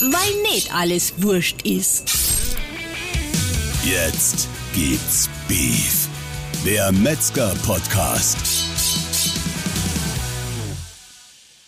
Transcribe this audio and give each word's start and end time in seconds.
weil 0.00 0.42
nicht 0.52 0.72
alles 0.74 1.14
wurscht 1.22 1.62
ist. 1.62 2.56
Jetzt 3.84 4.48
gibt's 4.74 5.28
Beef. 5.48 6.08
Der 6.64 6.92
Metzger-Podcast. 6.92 8.36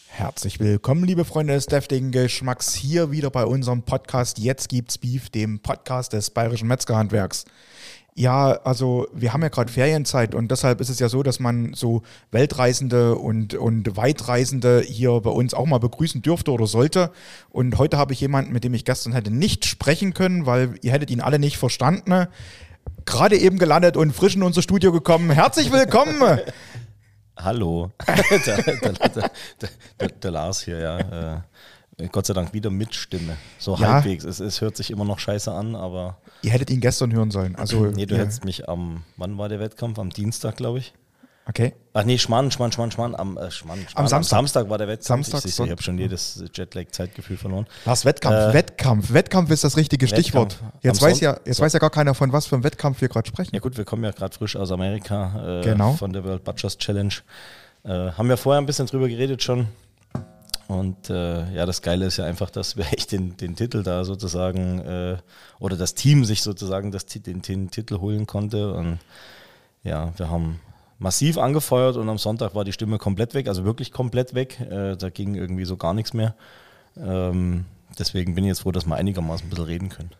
Herzlich 0.06 0.60
willkommen, 0.60 1.04
liebe 1.04 1.24
Freunde 1.24 1.54
des 1.54 1.66
deftigen 1.66 2.12
Geschmacks, 2.12 2.74
hier 2.74 3.10
wieder 3.10 3.30
bei 3.30 3.44
unserem 3.44 3.82
Podcast 3.82 4.38
Jetzt 4.38 4.68
gibt's 4.68 4.98
Beef, 4.98 5.30
dem 5.30 5.60
Podcast 5.60 6.12
des 6.12 6.30
Bayerischen 6.30 6.68
Metzgerhandwerks. 6.68 7.46
Ja, 8.14 8.60
also 8.64 9.06
wir 9.12 9.32
haben 9.32 9.42
ja 9.42 9.48
gerade 9.48 9.72
Ferienzeit 9.72 10.34
und 10.34 10.50
deshalb 10.50 10.80
ist 10.80 10.88
es 10.88 10.98
ja 10.98 11.08
so, 11.08 11.22
dass 11.22 11.38
man 11.38 11.74
so 11.74 12.02
Weltreisende 12.32 13.14
und, 13.14 13.54
und 13.54 13.96
Weitreisende 13.96 14.80
hier 14.80 15.20
bei 15.20 15.30
uns 15.30 15.54
auch 15.54 15.66
mal 15.66 15.78
begrüßen 15.78 16.20
dürfte 16.20 16.50
oder 16.50 16.66
sollte. 16.66 17.12
Und 17.50 17.78
heute 17.78 17.98
habe 17.98 18.12
ich 18.12 18.20
jemanden, 18.20 18.52
mit 18.52 18.64
dem 18.64 18.74
ich 18.74 18.84
gestern 18.84 19.12
hätte 19.12 19.30
nicht 19.30 19.64
sprechen 19.64 20.12
können, 20.12 20.44
weil 20.44 20.74
ihr 20.82 20.92
hättet 20.92 21.10
ihn 21.10 21.20
alle 21.20 21.38
nicht 21.38 21.56
verstanden. 21.56 22.26
Gerade 23.06 23.38
eben 23.38 23.58
gelandet 23.58 23.96
und 23.96 24.12
frisch 24.12 24.34
in 24.34 24.42
unser 24.42 24.62
Studio 24.62 24.92
gekommen. 24.92 25.30
Herzlich 25.30 25.72
willkommen! 25.72 26.40
Hallo, 27.36 27.90
der, 28.06 28.62
der, 28.62 29.30
der, 29.98 30.08
der, 30.08 30.30
Lars 30.30 30.62
hier, 30.62 30.78
ja. 30.78 31.44
Gott 32.08 32.26
sei 32.26 32.34
Dank 32.34 32.52
wieder 32.52 32.70
mit 32.70 32.94
Stimme. 32.94 33.36
So 33.58 33.76
Ja. 33.76 33.94
halbwegs. 33.94 34.24
Es, 34.24 34.40
es 34.40 34.60
hört 34.60 34.76
sich 34.76 34.90
immer 34.90 35.04
noch 35.04 35.18
scheiße 35.18 35.52
an, 35.52 35.74
aber. 35.74 36.18
Ihr 36.42 36.50
hättet 36.52 36.70
ihn 36.70 36.80
gestern 36.80 37.12
hören 37.12 37.30
sollen. 37.30 37.56
Also, 37.56 37.86
Nee, 37.94 38.06
du 38.06 38.14
ja, 38.14 38.22
hättest 38.22 38.44
mich 38.44 38.68
am. 38.68 39.02
Wann 39.16 39.36
war 39.38 39.48
der 39.48 39.60
Wettkampf? 39.60 39.98
Am 39.98 40.10
Dienstag, 40.10 40.56
glaube 40.56 40.78
ich. 40.78 40.92
Okay. 41.46 41.74
Ach 41.94 42.04
nee, 42.04 42.16
Schmarrn, 42.18 42.50
Schmarrn, 42.52 42.70
Schmarrn, 42.70 42.92
Schmarrn. 42.92 43.16
Am, 43.16 43.36
äh, 43.36 43.50
Schmarrn, 43.50 43.80
Schmarrn. 43.88 44.06
Samstag. 44.06 44.36
Samstag 44.36 44.70
war 44.70 44.78
der 44.78 44.86
Wettkampf. 44.86 45.26
Samstag, 45.26 45.48
ich, 45.48 45.54
so- 45.54 45.64
ich 45.64 45.70
habe 45.72 45.82
schon 45.82 45.98
jedes 45.98 46.44
Jetlag-Zeitgefühl 46.54 47.36
verloren. 47.38 47.66
Lars, 47.86 48.04
Wettkampf, 48.04 48.36
Äh, 48.36 48.54
Wettkampf. 48.54 49.12
Wettkampf 49.12 49.50
ist 49.50 49.64
das 49.64 49.76
richtige 49.76 50.06
Stichwort. 50.06 50.52
Wettkampf. 50.54 50.74
Jetzt 50.84 51.02
Am 51.02 51.08
weiß, 51.08 51.18
Son- 51.18 51.24
ja, 51.24 51.40
jetzt 51.44 51.60
weiß 51.60 51.72
ja 51.72 51.78
gar 51.80 51.90
keiner, 51.90 52.14
von 52.14 52.32
was 52.32 52.46
für 52.46 52.54
einem 52.54 52.62
Wettkampf 52.62 53.00
wir 53.00 53.08
gerade 53.08 53.26
sprechen. 53.26 53.50
Ja 53.54 53.60
gut, 53.60 53.76
wir 53.76 53.84
kommen 53.84 54.04
ja 54.04 54.12
gerade 54.12 54.36
frisch 54.36 54.54
aus 54.54 54.70
Amerika 54.70 55.60
äh, 55.60 55.64
Genau. 55.64 55.94
von 55.94 56.12
der 56.12 56.22
World 56.24 56.44
Butchers 56.44 56.78
Challenge. 56.78 57.14
Äh, 57.82 57.88
haben 58.12 58.28
wir 58.28 58.36
vorher 58.36 58.60
ein 58.60 58.66
bisschen 58.66 58.86
drüber 58.86 59.08
geredet 59.08 59.42
schon. 59.42 59.66
Und 60.70 61.10
äh, 61.10 61.52
ja, 61.52 61.66
das 61.66 61.82
Geile 61.82 62.06
ist 62.06 62.18
ja 62.18 62.26
einfach, 62.26 62.48
dass 62.48 62.76
wir 62.76 62.86
echt 62.92 63.10
den, 63.10 63.36
den 63.36 63.56
Titel 63.56 63.82
da 63.82 64.04
sozusagen 64.04 64.78
äh, 64.78 65.16
oder 65.58 65.76
das 65.76 65.94
Team 65.94 66.24
sich 66.24 66.42
sozusagen 66.42 66.92
das, 66.92 67.06
den, 67.06 67.42
den 67.42 67.72
Titel 67.72 67.98
holen 67.98 68.28
konnte. 68.28 68.72
Und 68.72 69.00
ja, 69.82 70.12
wir 70.16 70.30
haben 70.30 70.60
massiv 71.00 71.38
angefeuert 71.38 71.96
und 71.96 72.08
am 72.08 72.18
Sonntag 72.18 72.54
war 72.54 72.64
die 72.64 72.72
Stimme 72.72 72.98
komplett 72.98 73.34
weg, 73.34 73.48
also 73.48 73.64
wirklich 73.64 73.90
komplett 73.90 74.34
weg. 74.34 74.60
Äh, 74.60 74.96
da 74.96 75.10
ging 75.10 75.34
irgendwie 75.34 75.64
so 75.64 75.76
gar 75.76 75.92
nichts 75.92 76.14
mehr. 76.14 76.36
Ähm, 76.96 77.64
deswegen 77.98 78.36
bin 78.36 78.44
ich 78.44 78.50
jetzt 78.50 78.60
froh, 78.60 78.70
dass 78.70 78.86
wir 78.86 78.94
einigermaßen 78.94 79.46
ein 79.46 79.50
bisschen 79.50 79.64
reden 79.64 79.88
können. 79.88 80.10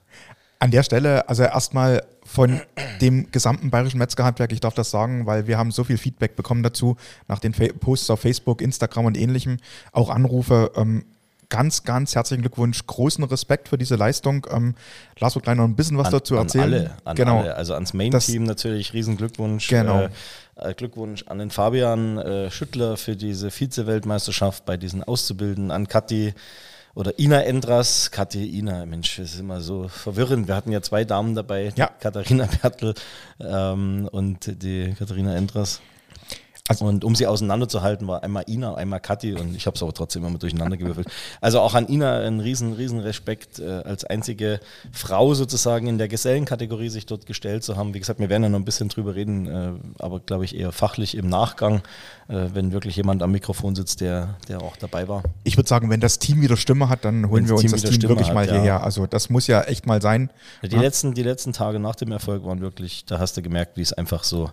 An 0.60 0.70
der 0.70 0.82
Stelle, 0.82 1.28
also 1.28 1.42
erstmal 1.42 2.04
von 2.22 2.60
dem 3.00 3.30
gesamten 3.32 3.70
bayerischen 3.70 3.98
Metzgerhandwerk, 3.98 4.52
ich 4.52 4.60
darf 4.60 4.74
das 4.74 4.90
sagen, 4.90 5.26
weil 5.26 5.46
wir 5.46 5.56
haben 5.58 5.72
so 5.72 5.84
viel 5.84 5.96
Feedback 5.96 6.36
bekommen 6.36 6.62
dazu, 6.62 6.96
nach 7.28 7.38
den 7.38 7.54
Fa 7.54 7.64
Posts 7.78 8.10
auf 8.10 8.20
Facebook, 8.20 8.60
Instagram 8.60 9.06
und 9.06 9.16
ähnlichem, 9.16 9.56
auch 9.92 10.10
Anrufe. 10.10 10.70
Ähm, 10.76 11.04
ganz, 11.48 11.82
ganz 11.84 12.14
herzlichen 12.14 12.42
Glückwunsch, 12.42 12.86
großen 12.86 13.24
Respekt 13.24 13.68
für 13.68 13.76
diese 13.76 13.96
Leistung. 13.96 14.46
Ähm, 14.50 14.74
Lars 15.18 15.34
wird 15.34 15.44
gleich 15.44 15.56
noch 15.56 15.64
ein 15.64 15.76
bisschen 15.76 15.98
was 15.98 16.06
an, 16.06 16.12
dazu 16.12 16.36
erzählen. 16.36 16.64
An 16.64 16.72
alle, 16.72 16.90
an 17.04 17.16
genau. 17.16 17.38
alle. 17.40 17.56
Also 17.56 17.74
ans 17.74 17.92
Main-Team 17.92 18.44
natürlich 18.44 18.92
riesen 18.92 19.16
Glückwunsch. 19.16 19.68
Genau. 19.68 20.02
Äh, 20.02 20.10
äh, 20.56 20.74
Glückwunsch 20.74 21.24
an 21.26 21.38
den 21.38 21.50
Fabian 21.50 22.18
äh, 22.18 22.50
Schüttler 22.50 22.96
für 22.96 23.16
diese 23.16 23.50
Vize-Weltmeisterschaft 23.50 24.64
bei 24.64 24.76
diesen 24.76 25.02
Auszubildenden, 25.02 25.70
an 25.70 25.88
Kathi 25.88 26.34
oder 26.94 27.18
Ina 27.18 27.42
Endras. 27.44 28.10
Kathi, 28.10 28.46
Ina, 28.58 28.86
Mensch, 28.86 29.16
das 29.16 29.34
ist 29.34 29.40
immer 29.40 29.60
so 29.60 29.88
verwirrend. 29.88 30.48
Wir 30.48 30.56
hatten 30.56 30.72
ja 30.72 30.82
zwei 30.82 31.04
Damen 31.04 31.34
dabei, 31.34 31.72
Ja. 31.76 31.88
Katharina 32.00 32.48
Bertel 32.62 32.94
ähm, 33.40 34.08
und 34.10 34.62
die 34.62 34.94
Katharina 34.98 35.34
Endras. 35.36 35.80
Also- 36.70 36.84
und 36.84 37.04
um 37.04 37.16
sie 37.16 37.26
auseinanderzuhalten, 37.26 38.06
war 38.06 38.22
einmal 38.22 38.44
Ina, 38.46 38.76
einmal 38.76 39.00
Kathi 39.00 39.32
und 39.34 39.56
ich 39.56 39.66
habe 39.66 39.74
es 39.74 39.82
aber 39.82 39.92
trotzdem 39.92 40.24
immer 40.24 40.38
durcheinander 40.38 40.76
gewürfelt. 40.76 41.08
Also 41.40 41.58
auch 41.58 41.74
an 41.74 41.88
Ina 41.88 42.20
ein 42.20 42.38
riesen, 42.38 42.74
riesen 42.74 43.00
Respekt, 43.00 43.58
äh, 43.58 43.64
als 43.68 44.04
einzige 44.04 44.60
Frau 44.92 45.34
sozusagen 45.34 45.88
in 45.88 45.98
der 45.98 46.06
Gesellenkategorie 46.06 46.88
sich 46.88 47.06
dort 47.06 47.26
gestellt 47.26 47.64
zu 47.64 47.76
haben. 47.76 47.92
Wie 47.92 47.98
gesagt, 47.98 48.20
wir 48.20 48.28
werden 48.28 48.44
ja 48.44 48.48
noch 48.48 48.60
ein 48.60 48.64
bisschen 48.64 48.88
drüber 48.88 49.16
reden, 49.16 49.48
äh, 49.48 49.72
aber 49.98 50.20
glaube 50.20 50.44
ich 50.44 50.54
eher 50.54 50.70
fachlich 50.70 51.16
im 51.16 51.28
Nachgang, 51.28 51.82
äh, 52.28 52.46
wenn 52.54 52.70
wirklich 52.70 52.94
jemand 52.94 53.24
am 53.24 53.32
Mikrofon 53.32 53.74
sitzt, 53.74 54.00
der, 54.00 54.36
der 54.48 54.62
auch 54.62 54.76
dabei 54.76 55.08
war. 55.08 55.24
Ich 55.42 55.56
würde 55.56 55.68
sagen, 55.68 55.90
wenn 55.90 56.00
das 56.00 56.20
Team 56.20 56.40
wieder 56.40 56.56
Stimme 56.56 56.88
hat, 56.88 57.04
dann 57.04 57.28
holen 57.28 57.48
Wenn's 57.48 57.48
wir 57.48 57.54
uns 57.54 57.62
Team 57.62 57.72
das 57.72 57.82
Team 57.82 57.94
Stimme 57.94 58.10
wirklich 58.10 58.28
hat, 58.28 58.34
mal 58.36 58.46
ja. 58.46 58.52
hierher. 58.52 58.84
Also 58.84 59.08
das 59.08 59.28
muss 59.28 59.48
ja 59.48 59.62
echt 59.62 59.86
mal 59.86 60.00
sein. 60.00 60.30
Die, 60.62 60.76
letzten, 60.76 61.14
die 61.14 61.24
letzten 61.24 61.52
Tage 61.52 61.80
nach 61.80 61.96
dem 61.96 62.12
Erfolg 62.12 62.44
waren 62.44 62.60
wirklich, 62.60 63.06
da 63.06 63.18
hast 63.18 63.36
du 63.36 63.42
gemerkt, 63.42 63.76
wie 63.76 63.82
es 63.82 63.92
einfach 63.92 64.22
so, 64.22 64.52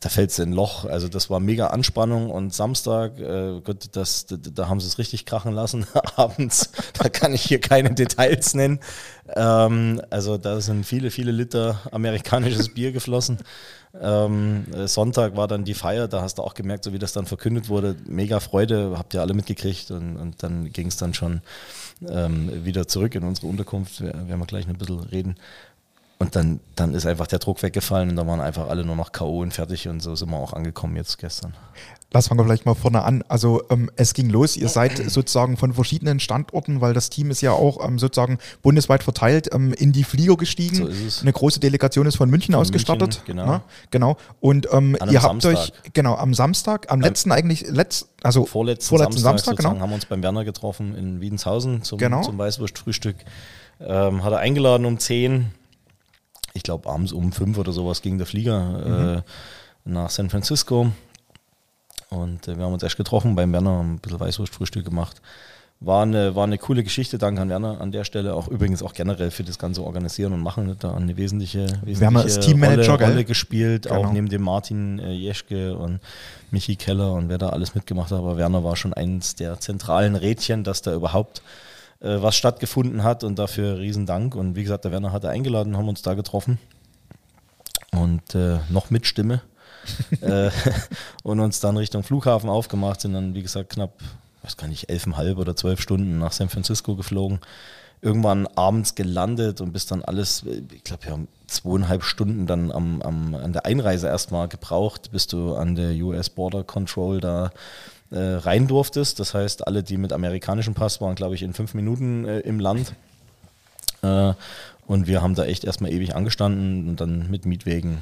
da, 0.00 0.08
fällt 0.08 0.30
es 0.30 0.38
in 0.38 0.50
ein 0.50 0.52
Loch. 0.52 0.84
Also 0.84 1.08
das 1.08 1.30
war 1.30 1.40
mega 1.40 1.68
Anspannung 1.68 2.30
und 2.30 2.52
Samstag, 2.52 3.18
äh, 3.18 3.60
Gott, 3.62 3.88
das, 3.92 4.26
da, 4.26 4.36
da 4.36 4.68
haben 4.68 4.80
sie 4.80 4.86
es 4.86 4.98
richtig 4.98 5.26
krachen 5.26 5.52
lassen 5.52 5.86
abends. 6.16 6.70
Da 6.94 7.08
kann 7.08 7.32
ich 7.32 7.42
hier 7.42 7.60
keine 7.60 7.94
Details 7.94 8.54
nennen. 8.54 8.80
Ähm, 9.34 10.02
also 10.10 10.38
da 10.38 10.60
sind 10.60 10.84
viele, 10.84 11.10
viele 11.10 11.30
Liter 11.30 11.80
amerikanisches 11.92 12.68
Bier 12.74 12.92
geflossen. 12.92 13.38
Ähm, 14.00 14.66
äh, 14.72 14.86
Sonntag 14.86 15.36
war 15.36 15.48
dann 15.48 15.64
die 15.64 15.74
Feier, 15.74 16.06
da 16.06 16.22
hast 16.22 16.38
du 16.38 16.42
auch 16.42 16.54
gemerkt, 16.54 16.84
so 16.84 16.92
wie 16.92 16.98
das 16.98 17.12
dann 17.12 17.26
verkündet 17.26 17.68
wurde, 17.68 17.96
mega 18.06 18.38
Freude, 18.38 18.94
habt 18.96 19.14
ihr 19.14 19.20
alle 19.20 19.34
mitgekriegt 19.34 19.90
und, 19.90 20.16
und 20.16 20.42
dann 20.42 20.72
ging 20.72 20.86
es 20.86 20.96
dann 20.96 21.12
schon 21.12 21.42
ähm, 22.08 22.64
wieder 22.64 22.86
zurück 22.86 23.14
in 23.14 23.24
unsere 23.24 23.48
Unterkunft. 23.48 24.00
Wir, 24.00 24.14
werden 24.14 24.38
wir 24.38 24.46
gleich 24.46 24.66
noch 24.66 24.74
ein 24.74 24.78
bisschen 24.78 25.00
reden. 25.00 25.36
Und 26.20 26.36
dann, 26.36 26.60
dann 26.76 26.92
ist 26.92 27.06
einfach 27.06 27.26
der 27.26 27.38
Druck 27.38 27.62
weggefallen 27.62 28.10
und 28.10 28.16
da 28.16 28.26
waren 28.26 28.42
einfach 28.42 28.68
alle 28.68 28.84
nur 28.84 28.94
noch 28.94 29.10
K.O. 29.10 29.40
und 29.40 29.54
fertig 29.54 29.88
und 29.88 30.00
so 30.00 30.14
sind 30.14 30.28
wir 30.28 30.36
auch 30.36 30.52
angekommen 30.52 30.94
jetzt 30.96 31.16
gestern. 31.16 31.54
Lass 32.12 32.28
fangen 32.28 32.38
wir 32.40 32.44
vielleicht 32.44 32.66
mal 32.66 32.74
vorne 32.74 33.04
an. 33.04 33.24
Also 33.28 33.62
ähm, 33.70 33.90
es 33.96 34.12
ging 34.12 34.28
los, 34.28 34.54
ihr 34.58 34.68
seid 34.68 34.98
sozusagen 35.10 35.56
von 35.56 35.72
verschiedenen 35.72 36.20
Standorten, 36.20 36.82
weil 36.82 36.92
das 36.92 37.08
Team 37.08 37.30
ist 37.30 37.40
ja 37.40 37.52
auch 37.52 37.82
ähm, 37.82 37.98
sozusagen 37.98 38.38
bundesweit 38.60 39.02
verteilt, 39.02 39.48
ähm, 39.54 39.72
in 39.72 39.92
die 39.92 40.04
Flieger 40.04 40.36
gestiegen. 40.36 40.76
So 40.76 40.86
ist 40.88 41.00
es. 41.00 41.22
Eine 41.22 41.32
große 41.32 41.58
Delegation 41.58 42.04
ist 42.06 42.16
von 42.16 42.28
München 42.28 42.52
Von 42.52 42.60
ausgestattet. 42.60 43.00
München, 43.00 43.24
genau. 43.24 43.46
Ja, 43.46 43.62
genau. 43.90 44.16
Und 44.40 44.68
ähm, 44.72 44.98
ihr 45.08 45.22
habt 45.22 45.40
Samstag. 45.40 45.56
euch, 45.56 45.72
genau, 45.94 46.16
am 46.16 46.34
Samstag, 46.34 46.92
am 46.92 47.00
letzten 47.00 47.32
eigentlich, 47.32 47.66
letzt, 47.70 48.08
also 48.22 48.44
Vorletzten, 48.44 48.90
vorletzten 48.90 49.22
Samstag, 49.22 49.56
Samstag, 49.56 49.70
genau. 49.70 49.80
haben 49.80 49.90
wir 49.90 49.94
uns 49.94 50.04
beim 50.04 50.22
Werner 50.22 50.44
getroffen 50.44 50.94
in 50.96 51.22
Wiedenshausen 51.22 51.82
zum, 51.82 51.98
Genau. 51.98 52.20
zum 52.20 52.36
Weißwurstfrühstück. 52.36 53.16
Ähm, 53.80 54.22
hat 54.22 54.32
er 54.32 54.40
eingeladen 54.40 54.84
um 54.84 54.98
10. 54.98 55.52
Ich 56.54 56.62
glaube 56.62 56.88
abends 56.88 57.12
um 57.12 57.32
5 57.32 57.58
oder 57.58 57.72
sowas 57.72 58.02
ging 58.02 58.18
der 58.18 58.26
Flieger 58.26 59.22
äh, 59.24 59.88
nach 59.88 60.10
San 60.10 60.30
Francisco. 60.30 60.90
Und 62.08 62.48
äh, 62.48 62.56
wir 62.56 62.64
haben 62.64 62.72
uns 62.72 62.82
erst 62.82 62.96
getroffen 62.96 63.36
beim 63.36 63.52
Werner, 63.52 63.70
haben 63.70 63.94
ein 63.94 63.98
bisschen 63.98 64.20
Weißwurstfrühstück 64.20 64.84
gemacht. 64.84 65.20
War 65.82 66.02
eine, 66.02 66.34
war 66.34 66.44
eine 66.44 66.58
coole 66.58 66.84
Geschichte, 66.84 67.16
danke 67.16 67.40
an 67.40 67.48
Werner 67.48 67.80
an 67.80 67.90
der 67.90 68.04
Stelle. 68.04 68.34
Auch 68.34 68.48
übrigens 68.48 68.82
auch 68.82 68.92
generell 68.92 69.30
für 69.30 69.44
das 69.44 69.58
ganze 69.58 69.82
Organisieren 69.82 70.34
und 70.34 70.40
Machen 70.42 70.68
hat 70.68 70.84
da 70.84 70.92
eine 70.94 71.16
wesentliche, 71.16 71.60
wesentliche 71.60 72.00
Werner 72.00 72.24
ist 72.26 72.40
Teammanager, 72.42 72.92
Rolle? 72.94 73.06
Rolle 73.06 73.24
gespielt, 73.24 73.84
Genau. 73.84 74.04
auch 74.04 74.12
neben 74.12 74.28
dem 74.28 74.42
Martin 74.42 74.98
äh, 74.98 75.12
Jeschke 75.12 75.74
und 75.74 76.00
Michi 76.50 76.76
Keller 76.76 77.12
und 77.14 77.30
wer 77.30 77.38
da 77.38 77.48
alles 77.50 77.74
mitgemacht 77.74 78.10
hat. 78.10 78.18
Aber 78.18 78.36
Werner 78.36 78.62
war 78.62 78.76
schon 78.76 78.92
eins 78.92 79.36
der 79.36 79.58
zentralen 79.60 80.16
Rädchen, 80.16 80.64
dass 80.64 80.82
da 80.82 80.92
überhaupt 80.92 81.40
äh, 82.00 82.22
was 82.22 82.36
stattgefunden 82.36 83.04
hat 83.04 83.24
und 83.24 83.38
dafür 83.38 83.78
riesen 83.78 84.06
Dank. 84.06 84.34
Und 84.34 84.56
wie 84.56 84.62
gesagt, 84.62 84.84
der 84.84 84.92
Werner 84.92 85.12
hatte 85.12 85.28
eingeladen, 85.28 85.76
haben 85.76 85.88
uns 85.88 86.02
da 86.02 86.14
getroffen 86.14 86.58
und 87.92 88.34
äh, 88.34 88.58
noch 88.68 88.90
mit 88.90 89.06
Stimme 89.06 89.42
äh, 90.20 90.50
und 91.22 91.40
uns 91.40 91.60
dann 91.60 91.76
Richtung 91.76 92.02
Flughafen 92.02 92.50
aufgemacht, 92.50 93.00
sind 93.00 93.12
dann, 93.12 93.34
wie 93.34 93.42
gesagt, 93.42 93.70
knapp, 93.70 93.92
weiß 94.42 94.56
gar 94.56 94.68
nicht, 94.68 94.88
elfeinhalb 94.88 95.38
oder 95.38 95.56
zwölf 95.56 95.80
Stunden 95.80 96.18
nach 96.18 96.32
San 96.32 96.48
Francisco 96.48 96.96
geflogen. 96.96 97.40
Irgendwann 98.02 98.46
abends 98.46 98.94
gelandet 98.94 99.60
und 99.60 99.72
bis 99.72 99.84
dann 99.84 100.02
alles, 100.02 100.44
ich 100.72 100.84
glaube, 100.84 101.04
wir 101.04 101.12
haben 101.12 101.28
zweieinhalb 101.46 102.02
Stunden 102.02 102.46
dann 102.46 102.72
am, 102.72 103.02
am, 103.02 103.34
an 103.34 103.52
der 103.52 103.66
Einreise 103.66 104.06
erstmal 104.06 104.48
gebraucht, 104.48 105.10
bis 105.12 105.26
du 105.26 105.54
an 105.54 105.74
der 105.74 105.92
US 106.02 106.30
Border 106.30 106.64
Control 106.64 107.20
da 107.20 107.50
äh, 108.10 108.18
rein 108.18 108.66
durftest. 108.66 109.20
Das 109.20 109.34
heißt, 109.34 109.66
alle, 109.66 109.82
die 109.82 109.96
mit 109.96 110.12
amerikanischem 110.12 110.74
Pass 110.74 111.00
waren, 111.00 111.14
glaube 111.14 111.34
ich, 111.34 111.42
in 111.42 111.52
fünf 111.52 111.74
Minuten 111.74 112.24
äh, 112.26 112.40
im 112.40 112.60
Land. 112.60 112.94
Äh, 114.02 114.34
und 114.86 115.06
wir 115.06 115.22
haben 115.22 115.34
da 115.34 115.44
echt 115.44 115.64
erstmal 115.64 115.92
ewig 115.92 116.14
angestanden 116.14 116.88
und 116.88 117.00
dann 117.00 117.30
mit 117.30 117.46
Mietwegen 117.46 117.98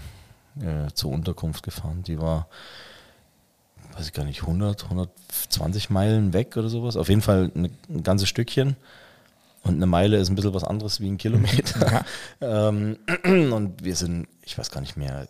äh, 0.60 0.90
zur 0.94 1.10
Unterkunft 1.10 1.62
gefahren. 1.62 2.02
Die 2.04 2.18
war, 2.18 2.48
weiß 3.96 4.06
ich 4.06 4.12
gar 4.12 4.24
nicht, 4.24 4.42
100, 4.42 4.84
120 4.84 5.90
Meilen 5.90 6.32
weg 6.32 6.56
oder 6.56 6.68
sowas. 6.68 6.96
Auf 6.96 7.08
jeden 7.08 7.22
Fall 7.22 7.50
eine, 7.54 7.70
ein 7.90 8.02
ganzes 8.02 8.28
Stückchen. 8.28 8.76
Und 9.68 9.76
eine 9.76 9.86
Meile 9.86 10.16
ist 10.16 10.30
ein 10.30 10.34
bisschen 10.34 10.54
was 10.54 10.64
anderes 10.64 11.00
wie 11.00 11.08
ein 11.08 11.18
Kilometer. 11.18 12.04
ähm, 12.40 12.96
und 13.52 13.84
wir 13.84 13.94
sind, 13.94 14.26
ich 14.44 14.56
weiß 14.56 14.70
gar 14.70 14.80
nicht 14.80 14.96
mehr, 14.96 15.26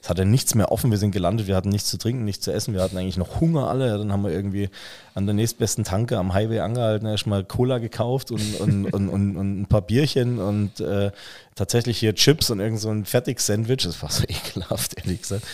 es 0.00 0.08
hatte 0.08 0.24
nichts 0.24 0.54
mehr 0.54 0.70
offen, 0.70 0.90
wir 0.90 0.98
sind 0.98 1.10
gelandet, 1.10 1.48
wir 1.48 1.56
hatten 1.56 1.68
nichts 1.68 1.90
zu 1.90 1.98
trinken, 1.98 2.24
nichts 2.24 2.44
zu 2.44 2.52
essen, 2.52 2.74
wir 2.74 2.82
hatten 2.82 2.96
eigentlich 2.96 3.16
noch 3.16 3.40
Hunger 3.40 3.68
alle. 3.68 3.98
Dann 3.98 4.12
haben 4.12 4.22
wir 4.22 4.30
irgendwie 4.30 4.70
an 5.14 5.26
der 5.26 5.34
nächstbesten 5.34 5.84
Tanke 5.84 6.16
am 6.16 6.32
Highway 6.32 6.60
angehalten, 6.60 7.06
erstmal 7.06 7.44
Cola 7.44 7.78
gekauft 7.78 8.30
und, 8.30 8.60
und, 8.60 8.86
und, 8.92 9.08
und, 9.08 9.36
und 9.36 9.60
ein 9.62 9.66
paar 9.66 9.82
Bierchen 9.82 10.38
und 10.38 10.80
äh, 10.80 11.10
tatsächlich 11.56 11.98
hier 11.98 12.14
Chips 12.14 12.50
und 12.50 12.60
irgend 12.60 12.80
so 12.80 12.90
ein 12.90 13.04
Fertig-Sandwich. 13.04 13.82
Das 13.84 14.00
war 14.02 14.10
so 14.10 14.24
ekelhaft, 14.28 14.96
ehrlich 14.98 15.22
gesagt. 15.22 15.44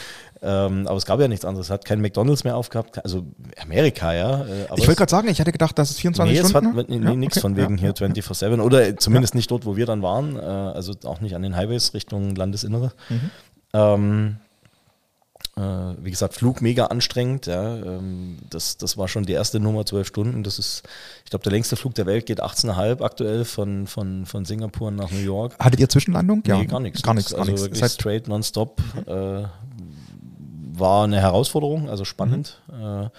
Ähm, 0.43 0.87
aber 0.87 0.97
es 0.97 1.07
gab 1.07 1.19
ja 1.21 1.29
nichts 1.29 1.45
anderes. 1.45 1.69
Es 1.69 1.71
hat 1.71 1.85
kein 1.85 2.01
McDonalds 2.01 2.45
mehr 2.45 2.57
aufgehabt. 2.57 3.03
Also 3.03 3.25
Amerika, 3.61 4.13
ja. 4.13 4.43
Äh, 4.43 4.65
ich 4.77 4.87
wollte 4.87 4.97
gerade 4.97 5.11
sagen, 5.11 5.29
ich 5.29 5.41
hatte 5.41 5.53
gedacht, 5.53 5.79
dass 5.79 5.91
es 5.91 5.99
24 5.99 6.33
nee, 6.33 6.49
Stunden. 6.49 6.67
Es 6.67 6.77
hat 6.77 6.89
nee, 6.89 6.99
nee, 6.99 7.17
nichts 7.17 7.39
okay. 7.39 7.43
von 7.43 7.57
wegen 7.57 7.79
ja. 7.79 7.93
hier 7.93 7.95
24-7 7.95 8.61
oder 8.61 8.97
zumindest 8.97 9.35
ja. 9.35 9.39
nicht 9.39 9.51
dort, 9.51 9.65
wo 9.65 9.77
wir 9.77 9.87
dann 9.87 10.03
waren. 10.03 10.37
Äh, 10.37 10.41
also 10.41 10.93
auch 11.05 11.21
nicht 11.21 11.35
an 11.35 11.43
den 11.43 11.57
Highways 11.57 11.95
Richtung 11.95 12.35
Landesinnere. 12.35 12.93
Mhm. 13.09 13.31
Ähm, 13.73 14.37
äh, 15.59 15.95
wie 16.03 16.11
gesagt, 16.11 16.35
Flug 16.35 16.61
mega 16.61 16.87
anstrengend. 16.87 17.47
Ja, 17.47 17.77
ähm, 17.77 18.37
das, 18.51 18.77
das 18.77 18.99
war 18.99 19.09
schon 19.09 19.25
die 19.25 19.33
erste 19.33 19.59
Nummer, 19.59 19.87
zwölf 19.87 20.07
Stunden. 20.07 20.43
Das 20.43 20.59
ist, 20.59 20.83
ich 21.25 21.31
glaube, 21.31 21.45
der 21.45 21.53
längste 21.53 21.77
Flug 21.77 21.95
der 21.95 22.05
Welt 22.05 22.27
geht 22.27 22.43
18,5 22.43 23.03
aktuell 23.03 23.47
von, 23.47 23.87
von, 23.87 24.27
von 24.27 24.45
Singapur 24.45 24.91
nach 24.91 25.11
New 25.11 25.19
York. 25.19 25.55
Hattet 25.59 25.81
ihr 25.81 25.89
Zwischenlandung? 25.89 26.43
Nee, 26.47 26.53
ja, 26.53 26.65
gar 26.65 26.81
nichts. 26.81 27.03
Gar 27.03 27.15
nichts. 27.15 27.33
Also 27.33 27.53
gar 27.53 27.71
nichts. 27.71 27.95
straight, 27.95 28.29
nonstop. 28.29 28.83
Mhm. 29.07 29.13
Äh, 29.13 29.45
war 30.79 31.05
eine 31.05 31.21
Herausforderung, 31.21 31.89
also 31.89 32.05
spannend. 32.05 32.61
Mhm. 32.71 33.11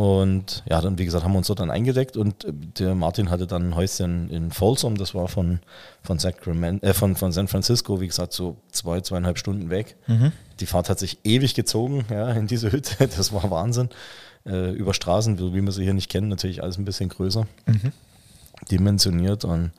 Und 0.00 0.62
ja, 0.66 0.80
dann, 0.80 0.98
wie 0.98 1.04
gesagt, 1.04 1.24
haben 1.24 1.32
wir 1.32 1.38
uns 1.38 1.48
dort 1.48 1.60
dann 1.60 1.70
eingedeckt 1.70 2.16
und 2.16 2.44
äh, 2.44 2.52
der 2.54 2.94
Martin 2.94 3.28
hatte 3.28 3.46
dann 3.46 3.68
ein 3.68 3.76
Häuschen 3.76 4.30
in 4.30 4.50
Folsom, 4.50 4.96
das 4.96 5.14
war 5.14 5.28
von, 5.28 5.60
von, 6.02 6.18
Sacramento, 6.18 6.86
äh, 6.86 6.94
von, 6.94 7.16
von 7.16 7.32
San 7.32 7.48
Francisco, 7.48 8.00
wie 8.00 8.06
gesagt, 8.06 8.32
so 8.32 8.56
zwei, 8.70 9.02
zweieinhalb 9.02 9.36
Stunden 9.36 9.68
weg. 9.68 9.96
Mhm. 10.06 10.32
Die 10.60 10.66
Fahrt 10.66 10.88
hat 10.88 10.98
sich 10.98 11.18
ewig 11.24 11.54
gezogen, 11.54 12.06
ja, 12.10 12.30
in 12.30 12.46
diese 12.46 12.72
Hütte, 12.72 13.08
das 13.08 13.32
war 13.32 13.50
Wahnsinn. 13.50 13.90
Äh, 14.46 14.70
über 14.70 14.94
Straßen, 14.94 15.38
wie 15.38 15.60
wir 15.60 15.72
sie 15.72 15.84
hier 15.84 15.92
nicht 15.92 16.10
kennen, 16.10 16.28
natürlich 16.28 16.62
alles 16.62 16.78
ein 16.78 16.86
bisschen 16.86 17.10
größer, 17.10 17.46
mhm. 17.66 17.92
dimensioniert 18.70 19.44
und 19.44 19.72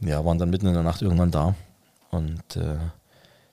ja, 0.00 0.24
waren 0.24 0.38
dann 0.38 0.50
mitten 0.50 0.66
in 0.66 0.74
der 0.74 0.82
Nacht 0.82 1.00
irgendwann 1.00 1.30
da. 1.30 1.54
Und 2.10 2.56
äh, 2.56 2.78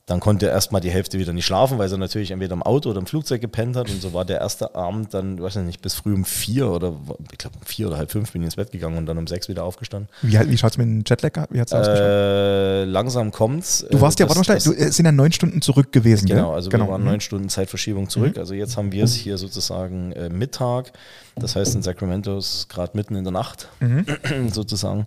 dann 0.07 0.19
konnte 0.19 0.47
er 0.47 0.51
erstmal 0.51 0.81
die 0.81 0.89
Hälfte 0.89 1.19
wieder 1.19 1.31
nicht 1.31 1.45
schlafen, 1.45 1.77
weil 1.77 1.89
er 1.89 1.97
natürlich 1.97 2.31
entweder 2.31 2.53
im 2.53 2.63
Auto 2.63 2.89
oder 2.89 2.99
im 2.99 3.05
Flugzeug 3.05 3.39
gepennt 3.39 3.75
hat. 3.75 3.89
Und 3.89 4.01
so 4.01 4.13
war 4.13 4.25
der 4.25 4.39
erste 4.39 4.73
Abend 4.75 5.13
dann, 5.13 5.39
weiß 5.39 5.57
ich 5.57 5.63
nicht, 5.63 5.81
bis 5.81 5.93
früh 5.93 6.13
um 6.13 6.25
vier 6.25 6.69
oder 6.69 6.95
ich 7.31 7.37
glaube 7.37 7.57
um 7.59 7.65
vier 7.65 7.87
oder 7.87 7.97
halb 7.97 8.11
fünf 8.11 8.31
bin 8.31 8.41
ich 8.41 8.47
ins 8.47 8.55
Bett 8.55 8.71
gegangen 8.71 8.97
und 8.97 9.05
dann 9.05 9.17
um 9.17 9.27
sechs 9.27 9.47
wieder 9.47 9.63
aufgestanden. 9.63 10.09
Wie, 10.21 10.37
wie 10.49 10.57
schaut 10.57 10.71
es 10.71 10.77
mit 10.77 10.87
dem 10.87 11.03
Jetlag? 11.05 11.47
Wie 11.51 11.61
hat's 11.61 11.71
äh, 11.71 12.83
langsam 12.83 13.31
kommt's. 13.31 13.85
Du 13.89 14.01
warst 14.01 14.19
ja, 14.19 14.27
warte 14.27 14.39
mal, 14.39 14.57
du 14.57 14.91
sind 14.91 15.05
ja 15.05 15.11
neun 15.11 15.31
Stunden 15.31 15.61
zurück 15.61 15.91
gewesen. 15.91 16.25
Genau, 16.25 16.47
gell? 16.47 16.55
also 16.55 16.69
genau. 16.69 16.87
wir 16.87 16.91
waren 16.91 17.05
neun 17.05 17.21
Stunden 17.21 17.49
Zeitverschiebung 17.49 18.09
zurück. 18.09 18.35
Mhm. 18.35 18.41
Also 18.41 18.55
jetzt 18.55 18.77
haben 18.77 18.91
wir 18.91 19.03
es 19.03 19.13
hier 19.13 19.37
sozusagen 19.37 20.13
äh, 20.13 20.29
Mittag. 20.29 20.93
Das 21.35 21.55
heißt, 21.55 21.75
in 21.75 21.83
Sacramento 21.83 22.37
ist 22.37 22.53
es 22.53 22.67
gerade 22.67 22.97
mitten 22.97 23.15
in 23.15 23.23
der 23.23 23.33
Nacht 23.33 23.69
mhm. 23.79 24.05
sozusagen. 24.51 25.05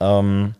Ähm, 0.00 0.54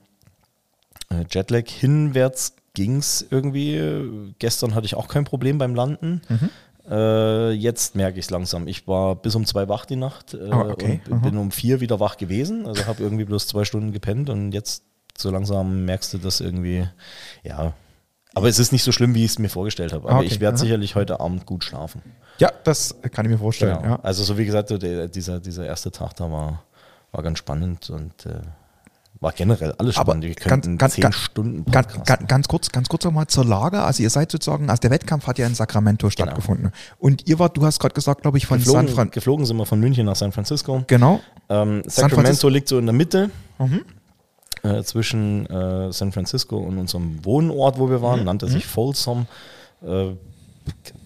äh, 1.11 1.25
Jetlag 1.31 1.69
hinwärts 1.69 2.55
ging 2.81 2.97
es 2.97 3.27
irgendwie. 3.29 4.33
Gestern 4.39 4.75
hatte 4.75 4.87
ich 4.87 4.95
auch 4.95 5.07
kein 5.07 5.25
Problem 5.25 5.59
beim 5.59 5.75
Landen. 5.75 6.23
Mhm. 6.31 6.49
Äh, 6.91 7.51
jetzt 7.51 7.95
merke 7.95 8.19
ich 8.19 8.25
es 8.25 8.31
langsam. 8.31 8.67
Ich 8.67 8.89
war 8.89 9.17
bis 9.17 9.35
um 9.35 9.45
zwei 9.45 9.69
wach 9.69 9.85
die 9.85 9.97
Nacht 9.97 10.33
äh, 10.33 10.49
oh, 10.51 10.71
okay. 10.71 11.03
und 11.11 11.19
mhm. 11.19 11.23
bin 11.23 11.37
um 11.37 11.51
vier 11.51 11.81
wieder 11.83 12.01
wach 12.01 12.17
gewesen. 12.17 12.67
Also 12.67 12.87
habe 12.87 13.03
irgendwie 13.03 13.27
bloß 13.27 13.49
zwei 13.49 13.67
Stunden 13.67 13.93
gepennt 13.93 14.31
und 14.31 14.53
jetzt 14.53 14.83
so 15.19 15.31
langsam 15.31 15.85
merkst 15.85 16.15
du 16.15 16.19
das 16.19 16.41
irgendwie, 16.41 16.89
ja. 17.43 17.75
Aber 18.33 18.49
es 18.49 18.59
ist 18.59 18.73
nicht 18.73 18.85
so 18.85 18.93
schlimm, 18.93 19.15
wie 19.15 19.27
ich 19.27 19.33
es 19.33 19.39
mir 19.39 19.51
vorgestellt 19.51 19.93
habe. 19.93 20.09
Aber 20.09 20.21
okay. 20.21 20.29
ich 20.29 20.41
werde 20.41 20.57
sicherlich 20.57 20.95
heute 20.95 21.21
Abend 21.21 21.45
gut 21.45 21.65
schlafen. 21.65 22.01
Ja, 22.39 22.51
das 22.65 22.95
kann 23.13 23.27
ich 23.27 23.31
mir 23.31 23.39
vorstellen. 23.39 23.77
Genau. 23.77 23.97
Ja. 23.97 24.01
Also 24.03 24.25
so 24.25 24.39
wie 24.39 24.47
gesagt, 24.47 24.71
dieser, 25.15 25.39
dieser 25.39 25.67
erste 25.67 25.91
Tag 25.91 26.17
da 26.17 26.33
war, 26.33 26.63
war 27.13 27.23
ganz 27.23 27.39
spannend 27.39 27.91
und 27.91 28.25
äh, 28.25 28.41
war 29.21 29.33
generell 29.33 29.73
alles 29.73 29.97
spannend. 29.97 30.25
Wir 30.25 30.35
könnten 30.35 30.79
ganz, 30.79 30.95
zehn 30.95 31.03
ganz, 31.03 31.17
Stunden 31.17 31.71
ganz, 31.71 31.89
ganz, 32.05 32.27
ganz 32.27 32.49
kurz, 32.49 32.73
ganz 32.73 32.89
kurz 32.89 33.05
nochmal 33.05 33.27
zur 33.27 33.45
Lage. 33.45 33.83
Also 33.83 34.03
ihr 34.03 34.09
seid 34.09 34.33
sozusagen, 34.33 34.71
also 34.71 34.81
der 34.81 34.91
Wettkampf 34.91 35.27
hat 35.27 35.39
ja 35.39 35.47
in 35.47 35.55
Sacramento 35.55 36.09
genau. 36.09 36.11
stattgefunden. 36.11 36.73
Und 36.99 37.29
ihr 37.29 37.39
wart, 37.39 37.57
du 37.57 37.65
hast 37.65 37.79
gerade 37.81 37.95
gesagt, 37.95 38.23
glaube 38.23 38.39
ich, 38.39 38.47
von 38.47 38.59
geflogen, 38.59 38.87
San 38.87 38.95
Francisco. 38.95 39.15
Geflogen 39.15 39.47
sind 39.47 39.57
wir 39.59 39.67
von 39.67 39.79
München 39.79 40.07
nach 40.07 40.17
San 40.17 40.33
Francisco. 40.33 40.85
Genau. 40.87 41.21
Ähm, 41.51 41.83
Sacramento 41.87 42.49
liegt 42.49 42.69
so 42.69 42.79
in 42.79 42.87
der 42.87 42.95
Mitte. 42.95 43.31
Mhm. 43.59 43.83
Äh, 44.63 44.83
zwischen 44.83 45.47
äh, 45.47 45.93
San 45.93 46.13
Francisco 46.13 46.59
und 46.59 46.79
unserem 46.79 47.25
Wohnort, 47.25 47.79
wo 47.79 47.89
wir 47.89 48.03
waren, 48.03 48.21
mhm. 48.21 48.27
nannte 48.27 48.47
sich 48.47 48.65
mhm. 48.65 48.71
Folsom. 48.71 49.27
Äh, 49.83 50.13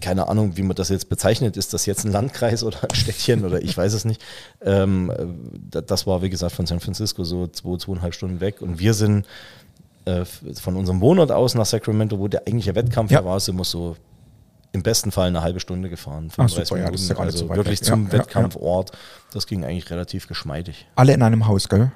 keine 0.00 0.28
Ahnung, 0.28 0.56
wie 0.56 0.62
man 0.62 0.76
das 0.76 0.88
jetzt 0.88 1.08
bezeichnet. 1.08 1.56
Ist 1.56 1.72
das 1.75 1.87
jetzt 1.87 2.05
ein 2.05 2.12
Landkreis 2.12 2.62
oder 2.62 2.82
ein 2.82 2.94
Städtchen 2.94 3.44
oder 3.44 3.62
ich 3.62 3.76
weiß 3.76 3.93
es 3.93 4.05
nicht. 4.05 4.22
Ähm, 4.62 5.12
das 5.70 6.06
war, 6.06 6.22
wie 6.22 6.31
gesagt, 6.31 6.52
von 6.52 6.66
San 6.66 6.81
Francisco 6.81 7.25
so 7.25 7.46
zwei, 7.46 7.76
zweieinhalb 7.76 8.14
Stunden 8.14 8.40
weg. 8.40 8.61
Und 8.62 8.78
wir 8.78 8.94
sind 8.94 9.26
äh, 10.05 10.25
von 10.25 10.76
unserem 10.76 11.00
Wohnort 11.00 11.32
aus 11.32 11.55
nach 11.55 11.66
Sacramento, 11.66 12.19
wo 12.19 12.28
der 12.28 12.46
eigentliche 12.46 12.75
Wettkampf 12.75 13.11
ja. 13.11 13.25
war, 13.25 13.40
sind 13.40 13.56
wir 13.56 13.64
so 13.64 13.96
im 14.72 14.82
besten 14.82 15.12
Fall 15.12 15.28
eine 15.28 15.40
halbe 15.40 15.61
Stunde 15.61 15.88
gefahren. 15.88 16.31
35 16.31 16.69
super, 16.69 16.81
Minuten, 16.81 17.08
ja, 17.08 17.17
also 17.17 17.49
wirklich 17.49 17.81
weg. 17.81 17.87
zum 17.87 18.06
ja, 18.06 18.12
Wettkampfort. 18.12 18.90
Das 19.32 19.46
ging 19.46 19.64
eigentlich 19.64 19.88
relativ 19.90 20.26
geschmeidig. 20.26 20.87
Alle 20.96 21.14
in 21.14 21.22
einem 21.22 21.46
Haus, 21.46 21.69
gell? 21.69 21.93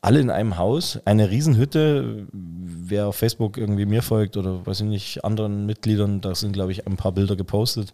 Alle 0.00 0.20
in 0.20 0.30
einem 0.30 0.56
Haus, 0.58 0.98
eine 1.04 1.30
Riesenhütte. 1.30 2.26
Wer 2.32 3.08
auf 3.08 3.16
Facebook 3.16 3.56
irgendwie 3.56 3.86
mir 3.86 4.02
folgt 4.02 4.36
oder 4.36 4.64
weiß 4.66 4.80
ich 4.80 4.86
nicht, 4.86 5.24
anderen 5.24 5.66
Mitgliedern, 5.66 6.20
da 6.20 6.34
sind, 6.34 6.52
glaube 6.52 6.72
ich, 6.72 6.86
ein 6.86 6.96
paar 6.96 7.12
Bilder 7.12 7.36
gepostet. 7.36 7.92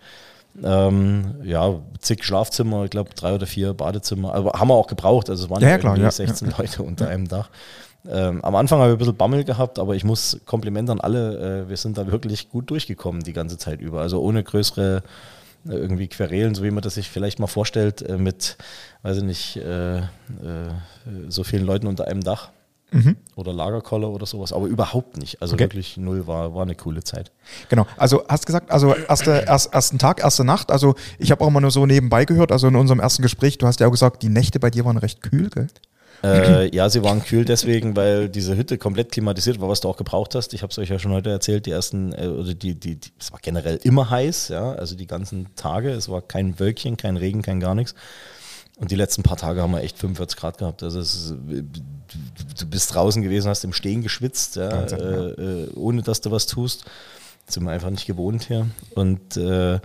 Ähm, 0.62 1.34
ja, 1.42 1.80
zig 1.98 2.22
Schlafzimmer, 2.22 2.84
ich 2.84 2.90
glaube 2.90 3.10
drei 3.14 3.34
oder 3.34 3.46
vier 3.46 3.74
Badezimmer. 3.74 4.34
Aber 4.34 4.52
haben 4.52 4.68
wir 4.68 4.74
auch 4.74 4.86
gebraucht. 4.86 5.30
Also 5.30 5.44
es 5.44 5.50
waren 5.50 5.62
ja, 5.62 5.70
ja 5.70 5.78
klar, 5.78 5.96
ja, 5.98 6.10
16 6.10 6.50
ja. 6.50 6.54
Leute 6.58 6.82
unter 6.82 7.08
einem 7.08 7.26
Dach. 7.26 7.50
Ähm, 8.06 8.44
am 8.44 8.54
Anfang 8.54 8.80
habe 8.80 8.90
ich 8.90 8.96
ein 8.96 8.98
bisschen 8.98 9.16
Bammel 9.16 9.44
gehabt, 9.44 9.78
aber 9.78 9.96
ich 9.96 10.04
muss 10.04 10.38
Kompliment 10.44 10.90
an 10.90 11.00
alle. 11.00 11.64
Äh, 11.64 11.68
wir 11.68 11.76
sind 11.76 11.96
da 11.96 12.06
wirklich 12.10 12.50
gut 12.50 12.70
durchgekommen 12.70 13.22
die 13.22 13.32
ganze 13.32 13.56
Zeit 13.56 13.80
über. 13.80 14.00
Also 14.02 14.20
ohne 14.20 14.44
größere 14.44 15.02
irgendwie 15.64 16.08
Querelen, 16.08 16.54
so 16.54 16.62
wie 16.62 16.70
man 16.70 16.82
das 16.82 16.94
sich 16.94 17.08
vielleicht 17.08 17.38
mal 17.38 17.46
vorstellt, 17.46 18.02
äh, 18.02 18.18
mit, 18.18 18.56
weiß 19.02 19.18
ich 19.18 19.22
nicht, 19.24 19.56
äh, 19.56 19.98
äh, 19.98 20.02
so 21.28 21.44
vielen 21.44 21.64
Leuten 21.64 21.86
unter 21.86 22.06
einem 22.06 22.22
Dach. 22.22 22.50
Mhm. 22.90 23.16
Oder 23.34 23.52
Lagerkoller 23.52 24.08
oder 24.08 24.24
sowas, 24.24 24.52
aber 24.52 24.66
überhaupt 24.66 25.16
nicht. 25.16 25.42
Also 25.42 25.54
okay. 25.54 25.64
wirklich 25.64 25.96
null 25.96 26.28
war, 26.28 26.54
war 26.54 26.62
eine 26.62 26.76
coole 26.76 27.02
Zeit. 27.02 27.32
Genau. 27.68 27.86
Also 27.96 28.22
hast 28.28 28.46
gesagt, 28.46 28.70
also 28.70 28.94
erste, 28.94 29.44
erst, 29.48 29.74
ersten 29.74 29.98
Tag, 29.98 30.22
erste 30.22 30.44
Nacht. 30.44 30.70
Also 30.70 30.94
ich 31.18 31.32
habe 31.32 31.44
auch 31.44 31.50
mal 31.50 31.60
nur 31.60 31.72
so 31.72 31.86
nebenbei 31.86 32.24
gehört, 32.24 32.52
also 32.52 32.68
in 32.68 32.76
unserem 32.76 33.00
ersten 33.00 33.22
Gespräch, 33.22 33.58
du 33.58 33.66
hast 33.66 33.80
ja 33.80 33.88
auch 33.88 33.90
gesagt, 33.90 34.22
die 34.22 34.28
Nächte 34.28 34.60
bei 34.60 34.70
dir 34.70 34.84
waren 34.84 34.96
recht 34.96 35.22
kühl, 35.22 35.50
gell? 35.50 35.66
Äh, 36.24 36.74
ja, 36.74 36.88
sie 36.88 37.02
waren 37.02 37.22
kühl 37.22 37.44
deswegen, 37.44 37.96
weil 37.96 38.30
diese 38.30 38.56
Hütte 38.56 38.78
komplett 38.78 39.12
klimatisiert 39.12 39.60
war, 39.60 39.68
was 39.68 39.80
du 39.80 39.88
auch 39.88 39.96
gebraucht 39.96 40.34
hast. 40.34 40.54
Ich 40.54 40.62
habe 40.62 40.70
es 40.70 40.78
euch 40.78 40.88
ja 40.88 40.98
schon 40.98 41.12
heute 41.12 41.30
erzählt, 41.30 41.66
die 41.66 41.70
ersten, 41.70 42.12
äh, 42.14 42.28
oder 42.28 42.54
die, 42.54 42.74
die, 42.74 42.96
die, 42.96 43.10
es 43.20 43.30
war 43.30 43.40
generell 43.42 43.78
immer 43.82 44.08
heiß, 44.08 44.48
ja, 44.48 44.72
also 44.72 44.96
die 44.96 45.06
ganzen 45.06 45.54
Tage. 45.54 45.90
Es 45.90 46.08
war 46.08 46.22
kein 46.22 46.58
Wölkchen, 46.58 46.96
kein 46.96 47.18
Regen, 47.18 47.42
kein 47.42 47.60
gar 47.60 47.74
nichts. 47.74 47.94
Und 48.76 48.90
die 48.90 48.96
letzten 48.96 49.22
paar 49.22 49.36
Tage 49.36 49.62
haben 49.62 49.72
wir 49.72 49.82
echt 49.82 49.98
45 49.98 50.38
Grad 50.38 50.58
gehabt. 50.58 50.82
Also 50.82 50.98
ist, 50.98 51.34
du 51.36 52.66
bist 52.66 52.94
draußen 52.94 53.22
gewesen, 53.22 53.48
hast 53.48 53.62
im 53.64 53.72
Stehen 53.72 54.02
geschwitzt, 54.02 54.56
ja, 54.56 54.82
äh, 54.84 55.30
äh, 55.30 55.70
ohne 55.74 56.02
dass 56.02 56.22
du 56.22 56.30
was 56.30 56.46
tust. 56.46 56.84
Das 57.46 57.54
sind 57.54 57.64
wir 57.64 57.70
einfach 57.70 57.90
nicht 57.90 58.06
gewohnt 58.06 58.44
hier. 58.44 58.66
Und 58.94 59.36
äh, 59.36 59.74
äh, 59.74 59.80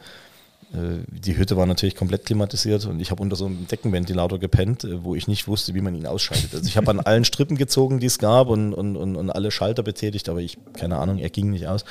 die 0.72 1.36
Hütte 1.36 1.58
war 1.58 1.66
natürlich 1.66 1.96
komplett 1.96 2.26
klimatisiert 2.26 2.86
und 2.86 3.00
ich 3.00 3.10
habe 3.10 3.24
unter 3.24 3.36
so 3.36 3.48
einem 3.48 3.68
Deckenventilator 3.68 4.38
gepennt, 4.38 4.84
äh, 4.84 5.04
wo 5.04 5.16
ich 5.16 5.28
nicht 5.28 5.48
wusste, 5.48 5.74
wie 5.74 5.82
man 5.82 5.96
ihn 5.96 6.06
ausschaltet. 6.06 6.54
Also 6.54 6.68
ich 6.68 6.78
habe 6.78 6.92
an 6.92 7.00
allen 7.00 7.26
Strippen 7.26 7.58
gezogen, 7.58 8.00
die 8.00 8.06
es 8.06 8.20
gab 8.20 8.50
und, 8.50 8.74
und, 8.74 8.96
und, 8.96 9.16
und, 9.16 9.30
alle 9.32 9.50
Schalter 9.50 9.82
betätigt, 9.82 10.30
aber 10.30 10.40
ich, 10.40 10.58
keine 10.74 10.98
Ahnung, 10.98 11.18
er 11.18 11.30
ging 11.30 11.50
nicht 11.50 11.68
aus. 11.68 11.86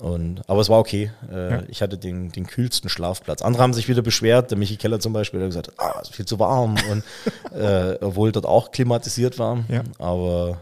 Und, 0.00 0.42
aber 0.48 0.60
es 0.60 0.68
war 0.68 0.78
okay. 0.78 1.12
Äh, 1.30 1.50
ja. 1.50 1.62
Ich 1.68 1.82
hatte 1.82 1.98
den, 1.98 2.32
den 2.32 2.46
kühlsten 2.46 2.88
Schlafplatz. 2.88 3.42
Andere 3.42 3.62
haben 3.62 3.74
sich 3.74 3.88
wieder 3.88 4.02
beschwert, 4.02 4.50
der 4.50 4.58
Michi 4.58 4.76
Keller 4.76 4.98
zum 4.98 5.12
Beispiel, 5.12 5.38
der 5.38 5.46
hat 5.46 5.50
gesagt, 5.50 5.72
ah, 5.78 5.98
es 6.00 6.08
ist 6.08 6.16
viel 6.16 6.26
zu 6.26 6.38
warm. 6.38 6.76
Und 6.90 7.04
äh, 7.56 7.96
obwohl 8.00 8.32
dort 8.32 8.46
auch 8.46 8.72
klimatisiert 8.72 9.38
war. 9.38 9.64
Ja. 9.68 9.82
Aber 9.98 10.58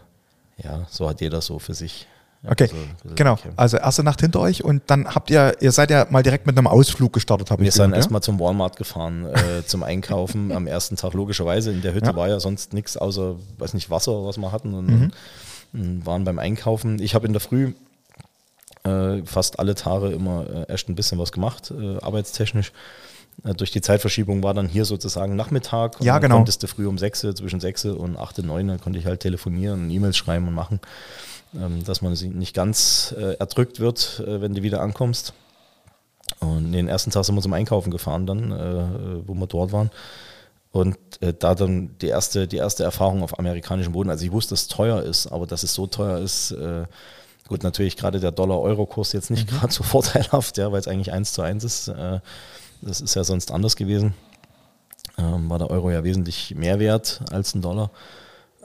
ja, 0.57 0.85
so 0.89 1.09
hat 1.09 1.21
jeder 1.21 1.41
so 1.41 1.57
für 1.57 1.73
sich 1.73 2.05
Okay, 2.47 2.69
also, 3.03 3.15
genau. 3.15 3.37
Also 3.57 3.77
erste 3.77 4.01
Nacht 4.01 4.21
hinter 4.21 4.39
euch 4.39 4.63
und 4.63 4.83
dann 4.87 5.13
habt 5.13 5.29
ihr, 5.29 5.57
ihr 5.59 5.73
seid 5.73 5.91
ja 5.91 6.07
mal 6.09 6.23
direkt 6.23 6.47
mit 6.47 6.57
einem 6.57 6.67
Ausflug 6.67 7.11
gestartet, 7.11 7.51
habe 7.51 7.63
ich 7.63 7.65
Wir 7.65 7.71
sind 7.73 7.93
erstmal 7.93 8.21
zum 8.21 8.39
Walmart 8.39 8.77
gefahren, 8.77 9.25
äh, 9.25 9.65
zum 9.65 9.83
Einkaufen 9.83 10.53
am 10.53 10.65
ersten 10.65 10.95
Tag, 10.95 11.13
logischerweise. 11.13 11.71
In 11.71 11.81
der 11.81 11.93
Hütte 11.93 12.11
ja. 12.11 12.15
war 12.15 12.29
ja 12.29 12.39
sonst 12.39 12.73
nichts 12.73 12.95
außer, 12.95 13.35
weiß 13.57 13.73
nicht, 13.73 13.89
Wasser, 13.89 14.23
was 14.23 14.37
wir 14.37 14.53
hatten 14.53 14.73
und, 14.73 14.87
mhm. 14.87 15.11
und 15.73 16.05
waren 16.05 16.23
beim 16.23 16.39
Einkaufen. 16.39 16.99
Ich 16.99 17.13
habe 17.13 17.27
in 17.27 17.33
der 17.33 17.41
Früh 17.41 17.73
äh, 18.83 19.21
fast 19.25 19.59
alle 19.59 19.75
Tage 19.75 20.07
immer 20.07 20.45
äh, 20.49 20.71
erst 20.71 20.87
ein 20.87 20.95
bisschen 20.95 21.19
was 21.19 21.33
gemacht, 21.33 21.71
äh, 21.77 21.97
arbeitstechnisch. 21.97 22.71
Äh, 23.43 23.53
durch 23.53 23.71
die 23.71 23.81
Zeitverschiebung 23.81 24.43
war 24.43 24.53
dann 24.53 24.67
hier 24.69 24.85
sozusagen 24.85 25.35
Nachmittag. 25.35 25.99
Und 25.99 26.05
Ja, 26.05 26.19
genau. 26.19 26.35
konntest 26.35 26.63
du 26.63 26.67
früh 26.67 26.87
um 26.87 26.97
6, 26.97 27.19
zwischen 27.35 27.59
6 27.59 27.85
und 27.85 28.17
8, 28.17 28.39
9, 28.39 28.67
dann 28.67 28.79
konnte 28.79 28.97
ich 28.97 29.05
halt 29.05 29.19
telefonieren 29.19 29.83
und 29.83 29.89
E-Mails 29.89 30.17
schreiben 30.17 30.47
und 30.47 30.53
machen, 30.53 30.79
dass 31.51 32.01
man 32.01 32.15
sie 32.15 32.29
nicht 32.29 32.53
ganz 32.53 33.13
äh, 33.17 33.33
erdrückt 33.33 33.79
wird, 33.79 34.23
äh, 34.25 34.41
wenn 34.41 34.53
du 34.53 34.63
wieder 34.63 34.81
ankommst. 34.81 35.33
Und 36.39 36.71
den 36.73 36.87
ersten 36.87 37.11
Tag 37.11 37.25
sind 37.25 37.35
wir 37.35 37.41
zum 37.41 37.53
Einkaufen 37.53 37.89
gefahren 37.89 38.27
dann, 38.27 38.51
äh, 38.51 39.27
wo 39.27 39.33
wir 39.33 39.47
dort 39.47 39.71
waren. 39.71 39.89
Und 40.71 40.97
da 41.39 41.55
dann 41.55 41.97
die 41.99 42.09
erste, 42.09 42.47
die 42.47 42.57
erste 42.57 42.83
Erfahrung 42.83 43.23
auf 43.23 43.39
amerikanischem 43.39 43.91
Boden. 43.91 44.11
Also 44.11 44.23
ich 44.23 44.31
wusste, 44.31 44.51
dass 44.51 44.61
es 44.61 44.67
teuer 44.67 45.01
ist, 45.01 45.25
aber 45.25 45.47
dass 45.47 45.63
es 45.63 45.73
so 45.73 45.87
teuer 45.87 46.19
ist, 46.19 46.55
gut, 47.47 47.63
natürlich 47.63 47.97
gerade 47.97 48.19
der 48.19 48.31
Dollar-Euro-Kurs 48.31 49.13
jetzt 49.13 49.31
nicht 49.31 49.49
gerade 49.49 49.73
so 49.73 49.81
vorteilhaft, 49.83 50.59
ja, 50.59 50.71
weil 50.71 50.79
es 50.79 50.87
eigentlich 50.87 51.11
eins 51.11 51.33
zu 51.33 51.41
eins 51.41 51.63
ist. 51.63 51.91
Das 52.81 53.01
ist 53.01 53.15
ja 53.15 53.23
sonst 53.23 53.51
anders 53.51 53.75
gewesen. 53.75 54.13
Ähm, 55.19 55.49
war 55.49 55.57
der 55.57 55.69
Euro 55.69 55.91
ja 55.91 56.03
wesentlich 56.03 56.55
mehr 56.55 56.79
wert 56.79 57.21
als 57.31 57.53
ein 57.53 57.61
Dollar. 57.61 57.91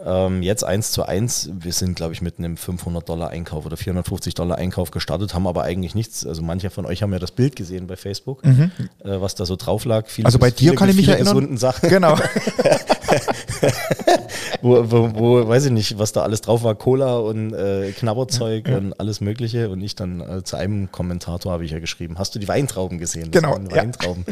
Ähm, 0.05 0.43
jetzt 0.43 0.65
eins 0.65 0.91
zu 0.91 1.05
eins, 1.05 1.49
wir 1.53 1.73
sind, 1.73 1.95
glaube 1.95 2.13
ich, 2.15 2.21
mit 2.21 2.39
einem 2.39 2.57
500 2.57 3.09
Dollar 3.09 3.31
Einkauf 3.31 3.65
oder 3.65 3.77
450 3.77 4.35
Dollar 4.35 4.59
Einkauf 4.59 4.91
gestartet, 4.91 5.35
haben 5.35 5.47
aber 5.47 5.63
eigentlich 5.63 5.95
nichts. 5.95 6.27
Also 6.27 6.43
manche 6.43 6.69
von 6.71 6.85
euch 6.85 7.03
haben 7.03 7.13
ja 7.13 7.19
das 7.19 7.31
Bild 7.31 7.55
gesehen 7.57 7.87
bei 7.87 7.97
Facebook, 7.97 8.43
äh, 8.45 8.69
was 9.05 9.35
da 9.37 9.47
so 9.47 9.57
drauf 9.57 9.85
lag. 9.85 10.07
Viele, 10.09 10.25
Mhm. 10.25 10.27
Also 10.27 10.39
bei 10.39 10.51
dir 10.51 10.57
viele, 10.57 10.75
kann 10.75 10.89
ich 10.89 10.97
mich 10.97 11.09
erinnern. 11.09 11.35
gesunden 11.35 11.59
Sachen 11.59 11.89
Genau. 11.89 12.17
wo, 14.63 14.91
wo, 14.91 15.11
wo, 15.15 15.49
weiß 15.49 15.67
ich 15.67 15.73
nicht, 15.73 15.99
was 15.99 16.13
da 16.13 16.23
alles 16.23 16.41
drauf 16.41 16.63
war, 16.63 16.75
Cola 16.75 17.17
und 17.19 17.53
äh, 17.53 17.93
Knabberzeug 17.93 18.67
Ja, 18.67 18.73
ja. 18.73 18.79
und 18.79 19.01
alles 19.01 19.21
Mögliche. 19.21 19.71
Und 19.71 19.81
ich 19.83 19.95
dann 19.95 20.21
äh, 20.21 20.43
zu 20.43 20.57
einem 20.57 20.91
Kommentator 20.91 21.53
habe 21.53 21.65
ich 21.65 21.71
ja 21.71 21.79
geschrieben, 21.79 22.19
hast 22.19 22.35
du 22.35 22.39
die 22.39 22.49
Weintrauben 22.49 22.99
gesehen? 22.99 23.31
Genau, 23.31 23.53
waren 23.53 23.69
ja. 23.71 23.77
Weintrauben 23.77 24.25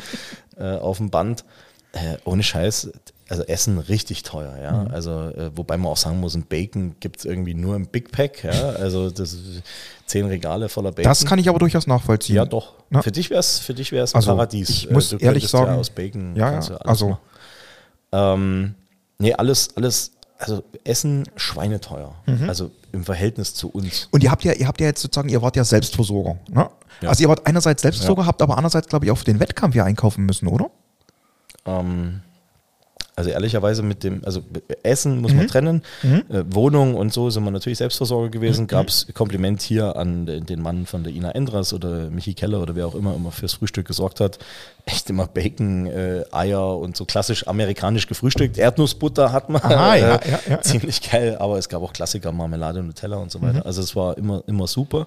äh, 0.56 0.76
auf 0.76 0.98
dem 0.98 1.10
Band. 1.10 1.44
Äh, 1.92 2.16
ohne 2.24 2.42
Scheiß, 2.42 2.90
also 3.32 3.44
Essen 3.44 3.78
richtig 3.78 4.22
teuer, 4.24 4.56
ja. 4.62 4.72
Mhm. 4.84 4.88
Also, 4.92 5.10
äh, 5.10 5.50
wobei 5.56 5.78
man 5.78 5.90
auch 5.90 5.96
sagen 5.96 6.20
muss, 6.20 6.34
ein 6.34 6.42
Bacon 6.44 6.96
gibt 7.00 7.20
es 7.20 7.24
irgendwie 7.24 7.54
nur 7.54 7.74
im 7.76 7.86
Big 7.86 8.12
Pack, 8.12 8.44
ja. 8.44 8.50
Also 8.78 9.10
das 9.10 9.34
zehn 10.06 10.26
Regale 10.26 10.68
voller 10.68 10.90
Bacon. 10.92 11.04
Das 11.04 11.24
kann 11.24 11.38
ich 11.38 11.48
aber 11.48 11.58
durchaus 11.58 11.86
nachvollziehen. 11.86 12.36
ja, 12.36 12.44
doch. 12.44 12.74
Na? 12.90 13.00
Für 13.00 13.10
dich 13.10 13.30
wäre 13.30 13.40
es 13.40 13.58
für 13.58 13.72
dich 13.72 13.90
wär's 13.90 14.12
ein 14.14 14.16
Also, 14.16 14.32
Paradies. 14.32 14.68
ich 14.68 14.90
Äh, 14.90 14.92
muss 14.92 15.08
du 15.08 15.16
ehrlich 15.16 15.48
sagen- 15.48 15.72
ja 15.72 15.78
aus 15.78 15.88
Bacon 15.90 16.36
Ja, 16.36 16.50
ja, 16.50 16.56
alles 16.58 16.70
also-. 16.82 17.18
Ähm, 18.12 18.74
nee, 19.18 19.32
alles, 19.32 19.74
alles, 19.76 20.12
also 20.38 20.62
Essen 20.84 21.24
schweineteuer. 21.36 22.14
Mhm. 22.26 22.48
Also 22.48 22.70
im 22.92 23.04
Verhältnis 23.04 23.54
zu 23.54 23.70
uns. 23.70 24.08
Und 24.10 24.22
ihr 24.22 24.30
habt 24.30 24.44
ja, 24.44 24.52
ihr 24.52 24.66
habt 24.68 24.80
ja 24.80 24.88
jetzt 24.88 25.00
sozusagen, 25.00 25.30
ihr 25.30 25.40
wart 25.40 25.56
ja 25.56 25.64
Selbstversorger. 25.64 26.36
Ne? 26.50 26.68
Ja. 27.00 27.08
Also 27.08 27.22
ihr 27.22 27.28
wart 27.30 27.46
einerseits 27.46 27.80
Selbstversorger, 27.80 28.26
habt 28.26 28.42
aber 28.42 28.58
andererseits, 28.58 28.88
glaube 28.88 29.06
ich, 29.06 29.10
auch 29.10 29.16
für 29.16 29.24
den 29.24 29.40
Wettkampf 29.40 29.74
ja 29.74 29.84
einkaufen 29.84 30.26
müssen, 30.26 30.46
oder? 30.48 30.70
Ähm, 31.64 32.20
also 33.14 33.30
ehrlicherweise 33.30 33.82
mit 33.82 34.04
dem, 34.04 34.22
also 34.24 34.40
Essen 34.82 35.20
muss 35.20 35.32
Mhm. 35.32 35.36
man 35.38 35.46
trennen. 35.46 35.82
Äh, 36.02 36.44
Wohnung 36.50 36.94
und 36.94 37.12
so 37.12 37.28
sind 37.30 37.44
wir 37.44 37.50
natürlich 37.50 37.78
Selbstversorger 37.78 38.28
Mhm. 38.28 38.30
gewesen. 38.32 38.66
Gab 38.66 38.88
es 38.88 39.06
Kompliment 39.14 39.60
hier 39.62 39.96
an 39.96 40.26
den 40.26 40.62
Mann 40.62 40.86
von 40.86 41.04
der 41.04 41.12
Ina 41.12 41.30
Endras 41.32 41.72
oder 41.72 42.08
Michi 42.10 42.34
Keller 42.34 42.62
oder 42.62 42.74
wer 42.74 42.86
auch 42.86 42.94
immer 42.94 43.14
immer 43.14 43.30
fürs 43.30 43.52
Frühstück 43.54 43.86
gesorgt 43.86 44.20
hat. 44.20 44.38
Echt 44.86 45.10
immer 45.10 45.26
Bacon, 45.26 45.86
äh, 45.86 46.24
Eier 46.32 46.78
und 46.78 46.96
so 46.96 47.04
klassisch 47.04 47.46
amerikanisch 47.46 48.06
gefrühstückt. 48.06 48.56
Erdnussbutter 48.58 49.30
hat 49.32 49.48
man. 49.50 49.62
Aha, 49.62 49.94
ja, 49.96 50.16
äh, 50.16 50.30
ja, 50.30 50.40
ja. 50.48 50.60
Ziemlich 50.62 51.02
geil, 51.10 51.36
aber 51.38 51.58
es 51.58 51.68
gab 51.68 51.82
auch 51.82 51.92
Klassiker, 51.92 52.32
Marmelade, 52.32 52.82
Nutella 52.82 53.16
und 53.18 53.30
so 53.30 53.38
Mhm. 53.38 53.42
weiter. 53.42 53.66
Also 53.66 53.82
es 53.82 53.94
war 53.94 54.16
immer, 54.18 54.42
immer 54.46 54.66
super. 54.66 55.06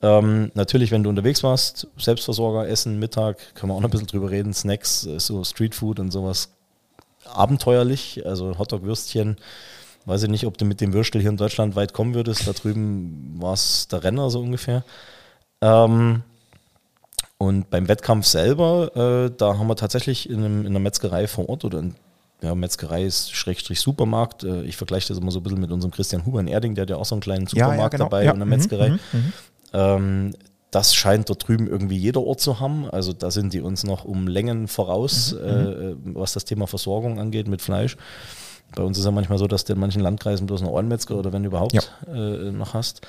Ähm, 0.00 0.52
natürlich, 0.54 0.92
wenn 0.92 1.02
du 1.02 1.10
unterwegs 1.10 1.42
warst, 1.42 1.88
Selbstversorger, 1.98 2.68
Essen, 2.68 2.98
Mittag, 3.00 3.38
können 3.54 3.72
wir 3.72 3.74
auch 3.76 3.80
noch 3.80 3.88
ein 3.88 3.90
bisschen 3.90 4.06
drüber 4.06 4.30
reden, 4.30 4.54
Snacks, 4.54 5.04
äh, 5.06 5.18
so 5.18 5.42
Streetfood 5.42 5.98
und 5.98 6.12
sowas, 6.12 6.50
abenteuerlich, 7.32 8.24
also 8.26 8.58
Hotdog-Würstchen, 8.58 9.36
weiß 10.06 10.24
ich 10.24 10.30
nicht, 10.30 10.46
ob 10.46 10.56
du 10.58 10.64
mit 10.64 10.80
dem 10.80 10.92
Würstel 10.92 11.20
hier 11.20 11.30
in 11.30 11.36
Deutschland 11.36 11.76
weit 11.76 11.92
kommen 11.92 12.14
würdest, 12.14 12.46
da 12.46 12.52
drüben 12.52 13.36
war 13.38 13.52
es 13.52 13.88
der 13.88 14.04
Renner 14.04 14.30
so 14.30 14.40
ungefähr. 14.40 14.84
Ähm, 15.60 16.22
und 17.36 17.70
beim 17.70 17.88
Wettkampf 17.88 18.26
selber, 18.26 19.26
äh, 19.28 19.30
da 19.36 19.58
haben 19.58 19.66
wir 19.68 19.76
tatsächlich 19.76 20.28
in, 20.28 20.38
einem, 20.38 20.60
in 20.62 20.68
einer 20.68 20.80
Metzgerei 20.80 21.26
vor 21.28 21.48
Ort 21.48 21.64
oder 21.64 21.78
in 21.80 21.94
ja, 22.40 22.54
Metzgerei 22.54 23.04
ist 23.04 23.32
Schrägstrich 23.34 23.80
Supermarkt. 23.80 24.44
Äh, 24.44 24.62
ich 24.62 24.76
vergleiche 24.76 25.08
das 25.08 25.18
immer 25.18 25.30
so 25.30 25.40
ein 25.40 25.42
bisschen 25.42 25.60
mit 25.60 25.70
unserem 25.72 25.90
Christian 25.90 26.24
Huber 26.24 26.40
in 26.40 26.46
Erding, 26.48 26.74
der 26.74 26.82
hat 26.82 26.90
ja 26.90 26.96
auch 26.96 27.04
so 27.04 27.14
einen 27.14 27.20
kleinen 27.22 27.46
Ja, 27.52 27.58
ja, 27.58 27.64
Supermarkt 27.66 27.92
genau. 27.92 28.04
dabei 28.04 28.24
Ja, 28.24 28.30
und 28.32 28.36
eine 28.36 28.44
mhm, 28.44 28.50
Metzgerei. 28.50 28.88
mhm, 28.90 28.98
mhm. 29.12 29.32
Ähm, 29.72 30.34
das 30.70 30.94
scheint 30.94 31.28
dort 31.30 31.48
drüben 31.48 31.66
irgendwie 31.66 31.96
jeder 31.96 32.22
Ort 32.22 32.40
zu 32.40 32.60
haben. 32.60 32.88
Also 32.90 33.12
da 33.12 33.30
sind 33.30 33.54
die 33.54 33.60
uns 33.60 33.84
noch 33.84 34.04
um 34.04 34.26
Längen 34.28 34.68
voraus, 34.68 35.32
Mhm, 35.32 35.46
äh, 35.48 35.94
was 36.14 36.32
das 36.34 36.44
Thema 36.44 36.66
Versorgung 36.66 37.18
angeht 37.18 37.48
mit 37.48 37.62
Fleisch. 37.62 37.96
Bei 38.74 38.82
uns 38.82 38.98
ist 38.98 39.04
ja 39.06 39.10
manchmal 39.10 39.38
so, 39.38 39.46
dass 39.46 39.64
du 39.64 39.72
in 39.72 39.80
manchen 39.80 40.02
Landkreisen 40.02 40.46
bloß 40.46 40.60
eine 40.60 40.70
Ohrenmetzger 40.70 41.16
oder 41.16 41.32
wenn 41.32 41.44
überhaupt 41.44 41.72
Ja. 41.72 41.82
äh, 42.14 42.52
noch 42.52 42.74
hast. 42.74 43.00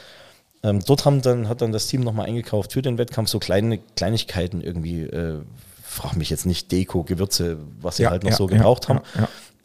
Ähm, 0.64 0.80
dort 0.86 1.06
haben 1.06 1.22
dann, 1.22 1.50
hat 1.50 1.62
dann 1.62 1.72
das 1.74 1.88
Team 1.88 2.02
nochmal 2.02 2.28
eingekauft 2.28 2.74
für 2.74 2.82
den 2.82 2.98
Wettkampf 2.98 3.30
so 3.30 3.40
kleine 3.40 3.78
Kleinigkeiten 3.96 4.62
irgendwie, 4.62 5.04
äh, 5.04 5.40
frag 5.84 6.16
mich 6.16 6.30
jetzt 6.30 6.46
nicht, 6.46 6.72
Deko, 6.72 7.04
Gewürze, 7.04 7.58
was 7.82 7.98
sie 7.98 8.04
Ja, 8.04 8.12
halt 8.12 8.24
noch 8.24 8.32
ja, 8.32 8.38
so 8.38 8.48
gebraucht 8.48 8.88
haben. 8.90 9.00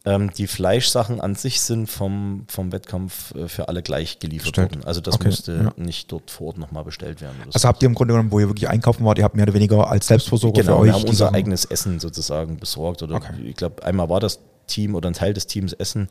Ähm, 0.07 0.31
die 0.37 0.47
Fleischsachen 0.47 1.21
an 1.23 1.35
sich 1.35 1.63
sind 1.63 1.87
vom, 1.89 2.45
vom 2.49 2.73
Wettkampf 2.73 3.35
äh, 3.35 3.49
für 3.49 3.69
alle 3.69 3.83
gleich 3.83 4.19
geliefert 4.19 4.49
Bestellt. 4.53 4.75
worden. 4.77 4.85
Also 4.87 5.01
das 5.01 5.15
Okay, 5.15 5.29
musste 5.29 5.73
ja. 5.77 5.83
nicht 5.83 6.13
dort 6.13 6.31
vor 6.31 6.49
Ort 6.49 6.59
nochmal 6.59 6.85
bestellt 6.85 7.23
werden. 7.23 7.37
Also 7.53 7.67
habt 7.67 7.83
ihr 7.83 7.87
im 7.87 7.95
Grunde 7.95 8.13
genommen, 8.13 8.31
wo 8.31 8.39
ihr 8.39 8.49
wirklich 8.49 8.69
einkaufen 8.69 9.05
wart, 9.07 9.17
ihr 9.17 9.25
habt 9.25 9.35
mehr 9.35 9.45
oder 9.45 9.55
weniger 9.55 9.91
als 9.91 10.07
Selbstversorger 10.07 10.61
Genau, 10.61 10.75
für 10.77 10.81
euch 10.83 10.87
wir 10.89 10.93
haben 10.93 11.03
unser 11.05 11.15
Sachen- 11.25 11.35
eigenes 11.37 11.65
Essen 11.65 12.01
sozusagen 12.01 12.59
besorgt. 12.59 13.03
Oder 13.03 13.15
Okay. 13.17 13.33
ich 13.47 13.57
glaube, 13.57 13.83
einmal 13.83 14.11
war 14.11 14.21
das 14.21 14.41
Team 14.67 14.95
oder 14.95 15.09
ein 15.09 15.15
Teil 15.15 15.33
des 15.33 15.47
Teams 15.47 15.73
Essen. 15.73 16.09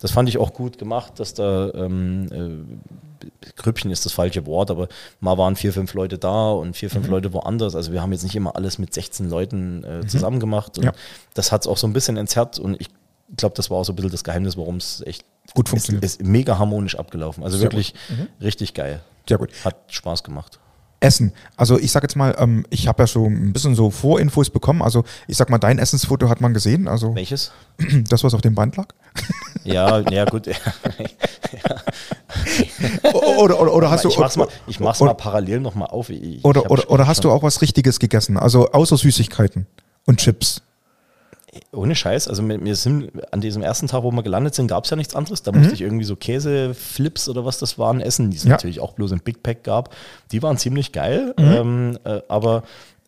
Das 0.00 0.12
fand 0.12 0.28
ich 0.28 0.38
auch 0.38 0.52
gut 0.52 0.78
gemacht, 0.78 1.14
dass 1.18 1.34
da 1.34 1.70
ähm, 1.74 2.28
äh, 2.32 3.28
Grüppchen 3.56 3.90
ist 3.90 4.04
das 4.04 4.12
falsche 4.12 4.46
Wort, 4.46 4.70
aber 4.70 4.86
mal 5.18 5.36
waren 5.38 5.56
vier, 5.56 5.72
fünf 5.72 5.92
Leute 5.94 6.18
da 6.18 6.52
und 6.52 6.76
vier, 6.76 6.88
Mhm. 6.88 6.92
fünf 6.92 7.08
Leute 7.08 7.32
woanders. 7.32 7.74
Also 7.74 7.92
wir 7.92 8.00
haben 8.02 8.12
jetzt 8.12 8.22
nicht 8.22 8.36
immer 8.36 8.54
alles 8.54 8.78
mit 8.78 8.94
16 8.94 9.28
Leuten 9.28 9.82
äh, 9.84 10.06
zusammen 10.06 10.38
gemacht. 10.40 10.78
Und 10.78 10.84
Ja. 10.84 10.92
Das 11.34 11.50
hat 11.52 11.62
es 11.62 11.66
auch 11.66 11.76
so 11.76 11.86
ein 11.88 11.92
bisschen 11.92 12.16
entzerrt 12.16 12.58
und 12.60 12.80
ich 12.80 12.88
glaube, 13.36 13.54
das 13.56 13.70
war 13.70 13.78
auch 13.78 13.84
so 13.84 13.92
ein 13.92 13.96
bisschen 13.96 14.10
das 14.10 14.24
Geheimnis, 14.24 14.56
warum 14.56 14.76
es 14.76 15.02
echt 15.06 15.24
Gut 15.54 15.68
funktioniert. 15.68 16.04
Ist, 16.04 16.20
ist 16.20 16.26
mega 16.26 16.58
harmonisch 16.58 16.98
abgelaufen. 16.98 17.44
Also 17.44 17.58
Sehr 17.58 17.66
wirklich 17.66 17.94
richtig 18.40 18.74
geil. 18.74 19.00
Sehr 19.28 19.38
gut. 19.38 19.50
Hat 19.64 19.76
Spaß 19.88 20.24
gemacht. 20.24 20.58
Essen. 21.00 21.32
Also 21.56 21.78
ich 21.78 21.92
sag 21.92 22.02
jetzt 22.02 22.16
mal, 22.16 22.34
ähm, 22.38 22.66
ich 22.70 22.88
habe 22.88 23.02
ja 23.02 23.06
so 23.06 23.26
ein 23.26 23.52
bisschen 23.52 23.76
so 23.76 23.90
Vorinfos 23.90 24.50
bekommen. 24.50 24.82
Also 24.82 25.04
ich 25.28 25.36
sag 25.36 25.48
mal, 25.48 25.58
dein 25.58 25.78
Essensfoto 25.78 26.28
hat 26.28 26.40
man 26.40 26.54
gesehen. 26.54 26.88
Also 26.88 27.14
Welches? 27.14 27.52
das, 28.08 28.24
was 28.24 28.34
auf 28.34 28.40
dem 28.40 28.54
Band 28.54 28.76
lag. 28.76 28.88
Ja, 29.64 29.98
ja 30.10 30.24
gut. 30.24 30.48
O- 33.12 33.42
Oder, 33.42 33.60
oder, 33.60 33.74
oder 33.74 33.90
hast 33.90 34.04
du 34.04 34.08
ich 34.08 34.18
mach's 34.18 34.36
mal, 34.36 34.48
ich 34.66 34.80
mach's 34.80 35.00
oder, 35.00 35.10
mal 35.10 35.14
parallel 35.14 35.60
nochmal 35.60 35.88
auf. 35.88 36.10
Ich, 36.10 36.44
oder, 36.44 36.62
ich 36.62 36.70
oder, 36.70 36.90
oder 36.90 37.06
hast 37.06 37.24
du 37.24 37.30
auch 37.30 37.42
was 37.42 37.60
Richtiges 37.60 37.98
gegessen? 37.98 38.36
Also 38.36 38.70
außer 38.70 38.96
Süßigkeiten 38.96 39.66
und 40.06 40.20
Chips. 40.20 40.62
Ohne 41.72 41.94
Scheiß, 41.94 42.28
also 42.28 42.46
wir, 42.46 42.76
sind 42.76 43.10
an 43.32 43.40
diesem 43.40 43.62
ersten 43.62 43.86
Tag, 43.86 44.02
wo 44.02 44.10
wir 44.10 44.22
gelandet 44.22 44.54
sind, 44.54 44.66
gab 44.68 44.84
es 44.84 44.90
ja 44.90 44.96
nichts 44.96 45.14
anderes. 45.14 45.42
Da 45.42 45.52
Mhm. 45.52 45.58
musste 45.58 45.74
ich 45.74 45.80
irgendwie 45.80 46.04
so 46.04 46.16
Käseflips 46.16 47.28
oder 47.28 47.44
was 47.44 47.58
das 47.58 47.78
waren 47.78 48.00
essen, 48.00 48.30
die 48.30 48.36
es 48.36 48.44
Ja. 48.44 48.50
natürlich 48.50 48.80
auch 48.80 48.92
bloß 48.92 49.12
im 49.12 49.20
Big 49.20 49.42
Pack 49.42 49.64
gab. 49.64 49.94
Die 50.32 50.42
waren 50.42 50.56
ziemlich 50.58 50.92
geil, 50.92 51.34
Mhm. 51.38 51.44
ähm, 51.44 51.98
äh, 52.04 52.20
aber 52.28 52.64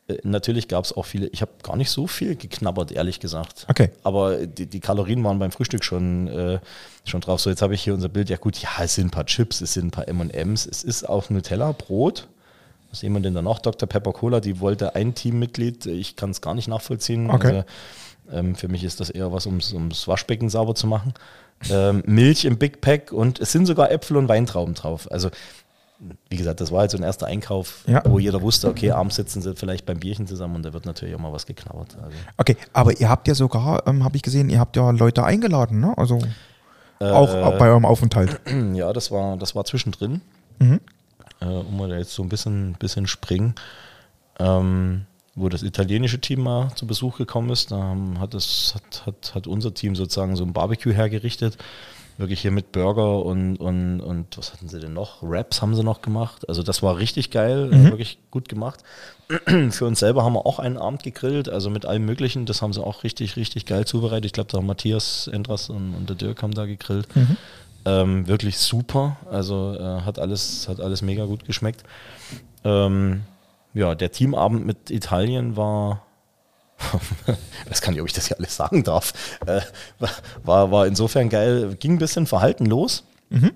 äh, 0.09 0.17
natürlich 0.23 0.69
gab 0.69 0.85
es 0.85 0.93
auch 0.97 1.05
viele, 1.07 1.27
ich 1.29 1.41
habe 1.43 1.53
gar 1.63 1.77
nicht 1.77 1.91
so 1.91 2.07
viel 2.07 2.35
geknabbert, 2.37 2.93
ehrlich 2.93 3.21
gesagt. 3.21 3.67
Okay. 3.69 3.91
Aber 4.03 4.47
die, 4.47 4.67
die 4.67 4.81
Kalorien 4.81 5.23
waren 5.25 5.39
beim 5.39 5.51
Frühstück 5.53 5.85
schon, 5.85 6.27
äh, 6.29 6.59
schon 7.05 7.21
drauf. 7.21 7.41
So, 7.41 7.51
jetzt 7.51 7.63
habe 7.63 7.75
ich 7.75 7.83
hier 7.83 7.95
unser 7.95 8.09
Bild. 8.09 8.29
Ja 8.31 8.37
gut, 8.37 8.57
ja, 8.59 8.71
es 8.83 8.95
sind 8.95 9.09
ein 9.09 9.11
paar 9.11 9.27
Chips, 9.27 9.61
es 9.61 9.75
sind 9.75 9.87
ein 9.87 9.91
paar 9.91 10.09
M&M's, 10.09 10.67
es 10.67 10.83
ist 10.83 11.09
auch 11.09 11.31
Nutella, 11.31 11.73
Brot. 11.73 12.27
Was 12.91 13.03
wir 13.03 13.21
denn 13.21 13.35
da 13.35 13.43
noch? 13.43 13.59
Dr. 13.61 13.89
Pepper 13.89 14.13
Cola, 14.13 14.41
die 14.41 14.59
wollte 14.61 14.95
ein 14.95 15.15
Teammitglied. 15.15 15.87
Ich 15.87 16.17
kann 16.17 16.31
es 16.31 16.41
gar 16.41 16.55
nicht 16.55 16.69
nachvollziehen. 16.69 17.31
Okay. 17.31 17.47
Also, 17.49 17.65
ähm, 18.33 18.55
für 18.57 18.69
mich 18.69 18.83
ist 18.85 19.01
das 19.01 19.11
eher 19.11 19.33
was, 19.33 19.47
ums, 19.47 19.73
ums 19.73 20.09
Waschbecken 20.09 20.49
sauber 20.51 20.75
zu 20.75 20.87
machen. 20.87 21.15
Ähm, 21.71 22.03
Milch 22.07 22.45
im 22.47 22.59
Big 22.59 22.81
Pack 22.81 23.13
und 23.13 23.39
es 23.39 23.53
sind 23.53 23.67
sogar 23.67 23.91
Äpfel 23.91 24.17
und 24.17 24.29
Weintrauben 24.29 24.75
drauf. 24.75 25.11
Also, 25.11 25.31
wie 26.31 26.37
gesagt, 26.37 26.61
das 26.63 26.73
war 26.73 26.81
halt 26.81 26.91
so 26.91 26.97
ein 26.97 27.03
erster 27.03 27.27
Einkauf, 27.27 27.85
Ja. 27.87 28.03
wo 28.07 28.19
jeder 28.19 28.41
wusste, 28.41 28.69
okay, 28.69 28.91
abends 28.93 29.17
sitzen 29.17 29.43
sie 29.43 29.55
vielleicht 29.55 29.85
beim 29.85 30.01
Bierchen 30.01 30.27
zusammen 30.27 30.57
und 30.57 30.63
da 30.65 30.73
wird 30.73 30.87
natürlich 30.87 31.15
auch 31.15 31.19
mal 31.21 31.33
was 31.33 31.45
geknabbert. 31.47 31.97
Also, 32.03 32.17
Okay, 32.39 32.57
aber 32.73 32.99
ihr 32.99 33.09
habt 33.11 33.29
ja 33.29 33.35
sogar, 33.35 33.87
ähm, 33.87 34.03
habe 34.05 34.17
ich 34.17 34.23
gesehen, 34.23 34.49
ihr 34.49 34.59
habt 34.59 34.77
ja 34.77 34.91
Leute 34.91 35.23
eingeladen, 35.25 35.81
ne? 35.81 35.93
Also 35.99 36.21
auch, 36.99 37.35
Äh, 37.35 37.41
auch 37.43 37.59
bei 37.59 37.69
eurem 37.69 37.85
Aufenthalt. 37.85 38.41
Ja, 38.75 38.93
das 38.95 39.11
war, 39.11 39.37
das 39.37 39.55
war 39.55 39.65
zwischendrin. 39.67 40.23
Mhm. 40.59 40.81
Äh, 41.41 41.47
um 41.47 41.77
mal 41.77 41.89
da 41.89 41.97
jetzt 41.97 42.15
so 42.15 42.23
ein 42.23 42.29
bisschen, 42.29 42.75
bisschen 42.79 43.07
springen. 43.07 43.55
Ähm, 44.39 45.07
wo 45.35 45.49
das 45.49 45.63
italienische 45.63 46.21
Team 46.21 46.43
mal 46.43 46.75
zu 46.75 46.87
Besuch 46.87 47.19
gekommen 47.19 47.51
ist. 47.51 47.71
Da 47.71 47.97
hat, 48.19 48.35
das, 48.35 48.75
hat, 48.75 49.07
hat, 49.07 49.35
hat 49.35 49.47
unser 49.47 49.73
Team 49.75 49.97
sozusagen 49.97 50.37
so 50.37 50.45
ein 50.45 50.53
Barbecue 50.53 50.93
hergerichtet. 50.93 51.57
Wirklich 52.19 52.43
hier 52.43 52.51
mit 52.51 52.73
Burger 52.73 53.25
und, 53.25 53.57
und, 53.57 54.01
und 54.01 54.37
was 54.37 54.53
hatten 54.53 54.69
sie 54.69 54.79
denn 54.79 54.93
noch? 54.93 55.23
Wraps 55.23 55.63
haben 55.63 55.75
sie 55.75 55.83
noch 55.83 56.03
gemacht. 56.03 56.47
Also 56.51 56.63
das 56.63 56.83
war 56.83 56.99
richtig 56.99 57.31
geil, 57.31 57.71
mhm. 57.73 57.85
wirklich 57.85 58.19
gut 58.31 58.47
gemacht. 58.49 58.81
Für 59.71 59.87
uns 59.87 60.01
selber 60.01 60.23
haben 60.23 60.35
wir 60.35 60.45
auch 60.45 60.59
einen 60.59 60.77
Abend 60.77 61.03
gegrillt, 61.03 61.49
also 61.49 61.71
mit 61.71 61.87
allem 61.87 62.05
Möglichen. 62.05 62.45
Das 62.45 62.61
haben 62.61 62.75
sie 62.75 62.85
auch 62.85 63.05
richtig, 63.05 63.37
richtig 63.37 63.65
geil 63.65 63.87
zubereitet. 63.87 64.27
Ich 64.27 64.33
glaube, 64.33 64.51
da 64.51 64.59
haben 64.59 64.67
Matthias 64.67 65.29
Endras 65.29 65.71
und, 65.71 65.95
und 65.95 66.11
der 66.11 66.17
Dirk 66.17 66.43
haben 66.43 66.53
da 66.53 66.67
gegrillt. 66.67 67.07
Mhm. 67.17 67.39
Ähm, 67.85 68.27
wirklich 68.27 68.59
super. 68.59 69.17
Also 69.31 69.75
äh, 69.79 70.03
hat, 70.03 70.19
alles, 70.19 70.69
hat 70.69 70.81
alles 70.81 71.03
mega 71.03 71.25
gut 71.25 71.45
geschmeckt. 71.45 71.85
Ähm, 72.65 73.23
ja, 73.73 73.95
der 73.95 74.13
Teamabend 74.13 74.67
mit 74.67 74.91
Italien 74.91 75.57
war, 75.57 76.03
ich 76.79 77.69
weiß 77.71 77.81
gar 77.83 77.93
nicht, 77.93 78.01
ob 78.01 78.07
ich 78.07 78.13
das 78.13 78.27
hier 78.29 78.39
alles 78.39 78.57
sagen 78.57 78.85
darf, 78.85 79.13
äh, 79.47 79.61
war, 80.43 80.71
war 80.71 80.87
insofern 80.87 81.29
geil, 81.29 81.77
ging 81.79 81.95
ein 81.95 81.99
bisschen 81.99 82.27
verhalten 82.27 82.67
los. 82.67 83.05
Mhm. 83.31 83.53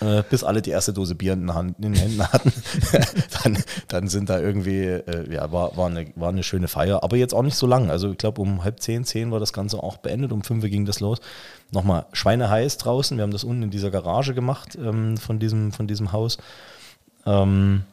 Äh, 0.00 0.22
bis 0.28 0.44
alle 0.44 0.62
die 0.62 0.70
erste 0.70 0.92
Dose 0.92 1.14
Bier 1.14 1.32
in, 1.32 1.54
Hand, 1.54 1.76
in 1.78 1.92
den 1.92 1.94
Händen 1.94 2.22
hatten. 2.22 2.52
dann, 3.42 3.58
dann 3.88 4.08
sind 4.08 4.28
da 4.28 4.38
irgendwie, 4.38 4.82
äh, 4.84 5.32
ja, 5.32 5.50
war, 5.52 5.76
war, 5.76 5.86
eine, 5.86 6.06
war 6.16 6.28
eine 6.28 6.42
schöne 6.42 6.68
Feier, 6.68 7.02
aber 7.02 7.16
jetzt 7.16 7.34
auch 7.34 7.42
nicht 7.42 7.56
so 7.56 7.66
lang. 7.66 7.90
Also 7.90 8.10
ich 8.10 8.18
glaube 8.18 8.42
um 8.42 8.62
halb 8.62 8.80
zehn, 8.80 9.04
zehn 9.04 9.30
war 9.30 9.40
das 9.40 9.52
Ganze 9.52 9.82
auch 9.82 9.96
beendet, 9.98 10.32
um 10.32 10.42
fünf 10.42 10.64
ging 10.64 10.84
das 10.84 11.00
los. 11.00 11.20
Nochmal 11.70 12.06
schweineheiß 12.12 12.78
draußen, 12.78 13.16
wir 13.16 13.22
haben 13.22 13.30
das 13.30 13.44
unten 13.44 13.64
in 13.64 13.70
dieser 13.70 13.90
Garage 13.90 14.34
gemacht 14.34 14.76
ähm, 14.76 15.16
von, 15.16 15.38
diesem, 15.38 15.72
von 15.72 15.86
diesem 15.86 16.12
Haus. 16.12 16.38
Ähm, 17.24 17.84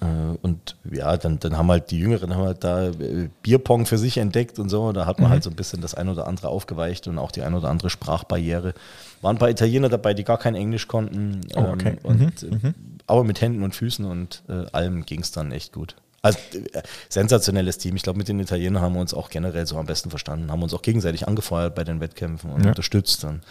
äh, 0.00 0.36
und 0.42 0.76
ja, 0.90 1.16
dann, 1.16 1.38
dann 1.38 1.56
haben 1.56 1.70
halt 1.70 1.90
die 1.90 1.98
Jüngeren 1.98 2.34
haben 2.34 2.44
halt 2.44 2.64
da 2.64 2.88
äh, 2.88 3.28
Bierpong 3.42 3.86
für 3.86 3.98
sich 3.98 4.18
entdeckt 4.18 4.58
und 4.58 4.68
so. 4.68 4.92
Da 4.92 5.06
hat 5.06 5.18
man 5.18 5.28
mhm. 5.28 5.32
halt 5.32 5.42
so 5.42 5.50
ein 5.50 5.56
bisschen 5.56 5.80
das 5.80 5.94
ein 5.94 6.08
oder 6.08 6.26
andere 6.26 6.48
aufgeweicht 6.48 7.06
und 7.08 7.18
auch 7.18 7.30
die 7.30 7.42
ein 7.42 7.54
oder 7.54 7.68
andere 7.68 7.90
Sprachbarriere. 7.90 8.74
Waren 9.22 9.36
ein 9.36 9.38
paar 9.38 9.50
Italiener 9.50 9.88
dabei, 9.88 10.14
die 10.14 10.24
gar 10.24 10.38
kein 10.38 10.54
Englisch 10.54 10.88
konnten. 10.88 11.40
Oh, 11.54 11.60
okay. 11.60 11.90
ähm, 11.90 11.98
und, 12.02 12.42
mhm. 12.42 12.68
äh, 12.68 12.72
aber 13.06 13.24
mit 13.24 13.40
Händen 13.40 13.62
und 13.62 13.74
Füßen 13.74 14.04
und 14.04 14.42
äh, 14.48 14.66
allem 14.72 15.06
ging 15.06 15.20
es 15.20 15.30
dann 15.30 15.52
echt 15.52 15.72
gut. 15.72 15.96
Also 16.22 16.38
äh, 16.52 16.82
sensationelles 17.08 17.78
Team. 17.78 17.96
Ich 17.96 18.02
glaube, 18.02 18.18
mit 18.18 18.28
den 18.28 18.38
Italienern 18.40 18.82
haben 18.82 18.94
wir 18.94 19.00
uns 19.00 19.14
auch 19.14 19.30
generell 19.30 19.66
so 19.66 19.78
am 19.78 19.86
besten 19.86 20.10
verstanden, 20.10 20.50
haben 20.50 20.62
uns 20.62 20.74
auch 20.74 20.82
gegenseitig 20.82 21.26
angefeuert 21.26 21.74
bei 21.74 21.84
den 21.84 22.00
Wettkämpfen 22.00 22.50
und 22.50 22.62
ja. 22.62 22.70
unterstützt. 22.70 23.24
Und 23.24 23.42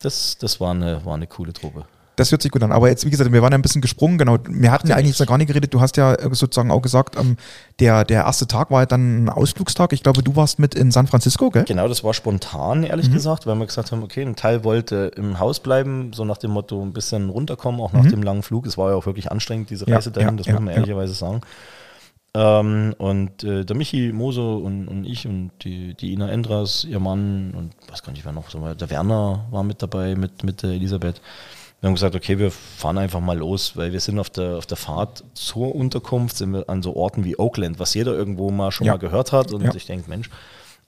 das, 0.00 0.38
das 0.38 0.60
war, 0.60 0.70
eine, 0.70 1.04
war 1.04 1.14
eine 1.14 1.26
coole 1.26 1.52
Truppe. 1.52 1.86
Das 2.18 2.32
hört 2.32 2.42
sich 2.42 2.50
gut 2.50 2.62
an. 2.64 2.72
Aber 2.72 2.88
jetzt, 2.88 3.06
wie 3.06 3.10
gesagt, 3.10 3.32
wir 3.32 3.42
waren 3.42 3.52
ja 3.52 3.58
ein 3.58 3.62
bisschen 3.62 3.80
gesprungen, 3.80 4.18
genau. 4.18 4.38
Wir 4.48 4.72
hatten 4.72 4.88
ja 4.88 4.96
eigentlich 4.96 5.16
jetzt 5.16 5.28
gar 5.28 5.38
nicht 5.38 5.46
geredet. 5.46 5.72
Du 5.72 5.80
hast 5.80 5.96
ja 5.96 6.14
äh, 6.14 6.34
sozusagen 6.34 6.72
auch 6.72 6.82
gesagt, 6.82 7.16
ähm, 7.16 7.36
der, 7.78 8.04
der 8.04 8.24
erste 8.24 8.48
Tag 8.48 8.72
war 8.72 8.80
ja 8.80 8.86
dann 8.86 9.24
ein 9.24 9.28
Ausflugstag. 9.28 9.92
Ich 9.92 10.02
glaube, 10.02 10.24
du 10.24 10.34
warst 10.34 10.58
mit 10.58 10.74
in 10.74 10.90
San 10.90 11.06
Francisco, 11.06 11.50
gell? 11.50 11.64
Genau, 11.64 11.86
das 11.86 12.02
war 12.02 12.14
spontan, 12.14 12.82
ehrlich 12.82 13.08
mhm. 13.08 13.14
gesagt, 13.14 13.46
weil 13.46 13.54
wir 13.54 13.66
gesagt 13.66 13.92
haben, 13.92 14.02
okay, 14.02 14.22
ein 14.22 14.34
Teil 14.34 14.64
wollte 14.64 15.12
im 15.14 15.38
Haus 15.38 15.60
bleiben, 15.60 16.12
so 16.12 16.24
nach 16.24 16.38
dem 16.38 16.50
Motto 16.50 16.82
ein 16.82 16.92
bisschen 16.92 17.30
runterkommen, 17.30 17.80
auch 17.80 17.92
nach 17.92 18.02
mhm. 18.02 18.10
dem 18.10 18.22
langen 18.24 18.42
Flug. 18.42 18.66
Es 18.66 18.76
war 18.76 18.90
ja 18.90 18.96
auch 18.96 19.06
wirklich 19.06 19.30
anstrengend, 19.30 19.70
diese 19.70 19.86
Reise 19.86 20.10
ja, 20.10 20.14
dahin, 20.14 20.30
ja, 20.30 20.36
das 20.36 20.46
ja, 20.46 20.52
muss 20.54 20.62
man 20.62 20.74
ehrlicherweise 20.74 21.14
sagen. 21.14 21.42
Ähm, 22.34 22.94
und 22.98 23.42
äh, 23.42 23.64
der 23.64 23.76
Michi 23.76 24.12
Mose 24.12 24.42
und, 24.42 24.86
und 24.88 25.04
ich 25.04 25.26
und 25.26 25.50
die, 25.62 25.94
die 25.94 26.12
Ina 26.12 26.28
Endras, 26.30 26.84
ihr 26.84 27.00
Mann 27.00 27.52
und 27.56 27.72
was 27.88 28.02
kann 28.02 28.14
ich 28.14 28.24
wer 28.24 28.32
noch, 28.32 28.50
so, 28.50 28.74
der 28.74 28.90
Werner 28.90 29.46
war 29.50 29.62
mit 29.62 29.82
dabei, 29.82 30.14
mit, 30.14 30.44
mit 30.44 30.62
der 30.62 30.70
Elisabeth. 30.70 31.20
Wir 31.80 31.86
haben 31.86 31.94
gesagt, 31.94 32.16
okay, 32.16 32.38
wir 32.38 32.50
fahren 32.50 32.98
einfach 32.98 33.20
mal 33.20 33.38
los, 33.38 33.76
weil 33.76 33.92
wir 33.92 34.00
sind 34.00 34.18
auf 34.18 34.30
der, 34.30 34.56
auf 34.56 34.66
der 34.66 34.76
Fahrt 34.76 35.22
zur 35.34 35.74
Unterkunft, 35.74 36.36
sind 36.36 36.52
wir 36.52 36.68
an 36.68 36.82
so 36.82 36.96
Orten 36.96 37.24
wie 37.24 37.38
Oakland, 37.38 37.78
was 37.78 37.94
jeder 37.94 38.14
irgendwo 38.14 38.50
mal 38.50 38.72
schon 38.72 38.86
ja. 38.86 38.94
mal 38.94 38.98
gehört 38.98 39.30
hat. 39.32 39.52
Und 39.52 39.62
ja. 39.62 39.72
ich 39.74 39.86
denke, 39.86 40.10
Mensch, 40.10 40.28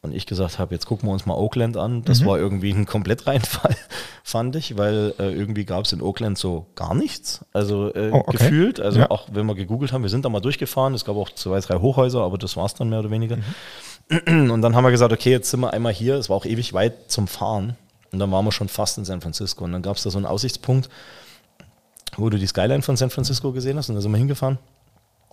und 0.03 0.15
ich 0.15 0.27
gesagt 0.27 0.59
habe, 0.59 0.75
jetzt 0.75 0.87
gucken 0.87 1.09
wir 1.09 1.13
uns 1.13 1.27
mal 1.27 1.35
Oakland 1.35 1.77
an. 1.77 2.03
Das 2.05 2.21
mhm. 2.21 2.27
war 2.27 2.39
irgendwie 2.39 2.73
ein 2.73 2.87
Komplettreinfall, 2.87 3.77
fand 4.25 4.57
ich, 4.57 4.79
weil 4.79 5.15
äh, 5.19 5.31
irgendwie 5.31 5.65
gab 5.67 5.85
es 5.85 5.93
in 5.93 6.01
Oakland 6.01 6.39
so 6.39 6.67
gar 6.75 6.95
nichts. 6.95 7.45
Also 7.53 7.95
äh, 7.95 8.11
oh, 8.11 8.21
okay. 8.27 8.39
gefühlt, 8.39 8.81
also 8.81 9.01
ja. 9.01 9.11
auch 9.11 9.29
wenn 9.31 9.47
wir 9.47 9.55
gegoogelt 9.55 9.93
haben, 9.93 10.03
wir 10.03 10.09
sind 10.09 10.25
da 10.25 10.31
mal 10.31 10.41
durchgefahren, 10.41 10.95
es 10.95 11.05
gab 11.05 11.17
auch 11.17 11.31
zwei, 11.31 11.61
drei 11.61 11.79
Hochhäuser, 11.79 12.23
aber 12.23 12.39
das 12.39 12.57
war 12.57 12.65
es 12.65 12.75
dann 12.75 12.89
mehr 12.89 13.01
oder 13.01 13.11
weniger. 13.11 13.37
Mhm. 14.27 14.51
Und 14.51 14.63
dann 14.63 14.75
haben 14.75 14.85
wir 14.85 14.91
gesagt, 14.91 15.13
okay, 15.13 15.31
jetzt 15.31 15.51
sind 15.51 15.61
wir 15.61 15.73
einmal 15.73 15.93
hier, 15.93 16.17
es 16.17 16.31
war 16.31 16.37
auch 16.37 16.47
ewig 16.47 16.73
weit 16.73 17.11
zum 17.11 17.29
Fahren. 17.29 17.77
Und 18.13 18.19
dann 18.19 18.31
waren 18.31 18.45
wir 18.45 18.53
schon 18.53 18.69
fast 18.69 18.99
in 18.99 19.05
San 19.05 19.21
Francisco. 19.21 19.65
Und 19.65 19.73
dann 19.73 19.83
gab 19.83 19.97
es 19.97 20.03
da 20.03 20.11
so 20.11 20.19
einen 20.19 20.27
Aussichtspunkt, 20.27 20.89
wo 22.17 22.29
du 22.29 22.39
die 22.39 22.47
Skyline 22.47 22.83
von 22.83 22.97
San 22.97 23.11
Francisco 23.11 23.53
gesehen 23.53 23.77
hast. 23.77 23.89
Und 23.89 23.95
da 23.95 24.01
sind 24.01 24.11
wir 24.11 24.19
hingefahren, 24.19 24.59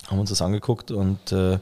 haben 0.06 0.18
uns 0.18 0.30
das 0.30 0.42
angeguckt 0.42 0.90
und 0.90 1.32
äh, 1.32 1.58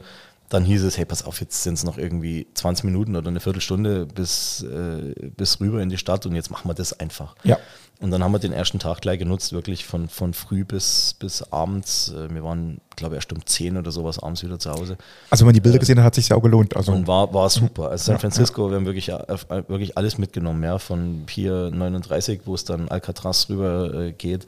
dann 0.49 0.63
hieß 0.63 0.83
es, 0.83 0.97
hey, 0.97 1.05
pass 1.05 1.25
auf, 1.25 1.41
jetzt 1.41 1.63
sind 1.63 1.73
es 1.73 1.83
noch 1.83 1.97
irgendwie 1.97 2.47
20 2.53 2.85
Minuten 2.85 3.15
oder 3.15 3.27
eine 3.27 3.39
Viertelstunde 3.39 4.05
bis, 4.05 4.63
äh, 4.63 5.13
bis 5.35 5.59
rüber 5.59 5.81
in 5.81 5.89
die 5.89 5.97
Stadt 5.97 6.25
und 6.25 6.35
jetzt 6.35 6.51
machen 6.51 6.69
wir 6.69 6.73
das 6.73 6.97
einfach. 6.99 7.35
Ja. 7.43 7.57
Und 7.99 8.11
dann 8.11 8.23
haben 8.23 8.31
wir 8.31 8.39
den 8.39 8.53
ersten 8.53 8.77
Tag 8.77 9.01
gleich 9.01 9.17
genutzt, 9.17 9.53
wirklich 9.53 9.85
von, 9.85 10.07
von 10.07 10.35
früh 10.35 10.63
bis, 10.63 11.15
bis 11.17 11.41
abends. 11.51 12.13
Äh, 12.15 12.31
wir 12.31 12.43
waren, 12.43 12.79
glaube 12.95 13.15
ich, 13.15 13.17
erst 13.17 13.33
um 13.33 13.43
10 13.43 13.75
oder 13.75 13.91
sowas 13.91 14.19
abends 14.19 14.43
wieder 14.43 14.59
zu 14.59 14.69
Hause. 14.69 14.97
Also 15.31 15.41
wenn 15.41 15.47
man 15.47 15.53
die 15.55 15.61
Bilder 15.61 15.77
äh, 15.77 15.79
gesehen 15.79 15.97
hat, 15.97 16.05
hat 16.05 16.15
sich 16.15 16.29
ja 16.29 16.35
auch 16.35 16.43
gelohnt. 16.43 16.75
Also. 16.75 16.91
Und 16.91 17.07
war, 17.07 17.33
war 17.33 17.49
super. 17.49 17.89
Also 17.89 18.11
San 18.11 18.19
Francisco, 18.19 18.61
ja, 18.61 18.67
ja. 18.67 18.71
wir 18.71 18.77
haben 18.77 18.85
wirklich, 18.85 19.09
äh, 19.09 19.63
wirklich 19.67 19.97
alles 19.97 20.19
mitgenommen, 20.19 20.63
ja, 20.63 20.77
von 20.77 21.23
Pier 21.25 21.71
39, 21.73 22.41
wo 22.45 22.53
es 22.53 22.65
dann 22.65 22.87
Alcatraz 22.87 23.49
rüber 23.49 23.91
äh, 23.93 24.11
geht. 24.11 24.45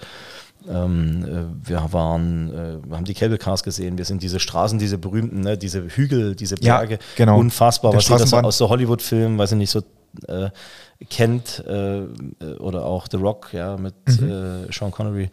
Ähm, 0.68 1.56
wir 1.64 1.88
waren, 1.92 2.54
äh, 2.54 2.78
wir 2.88 2.98
haben 2.98 3.06
die 3.06 3.14
Cable 3.14 3.38
Cars 3.38 3.64
gesehen, 3.64 3.98
wir 3.98 4.06
sind 4.06 4.22
diese 4.22 4.40
Straßen, 4.40 4.78
diese 4.78 4.98
berühmten, 4.98 5.40
ne, 5.40 5.58
diese 5.58 5.82
Hügel, 5.88 6.36
diese 6.36 6.56
Berge, 6.56 6.96
ja, 6.96 7.00
genau. 7.16 7.40
unfassbar, 7.40 7.92
Der 7.92 8.00
was 8.00 8.10
jeder 8.10 8.28
so 8.28 8.38
aus 8.38 8.58
so 8.58 8.70
Hollywood-Filmen, 8.70 9.38
weiß 9.38 9.54
ich 9.54 9.58
nicht, 9.58 9.72
so 9.72 9.82
äh, 10.28 10.50
kennt 11.10 11.64
äh, 11.66 12.02
oder 12.60 12.86
auch 12.86 13.08
The 13.10 13.18
Rock, 13.18 13.54
ja, 13.54 13.78
mit 13.78 13.96
mhm. 14.20 14.30
Äh, 14.68 14.72
Sean 14.72 14.92
Connery. 14.92 15.30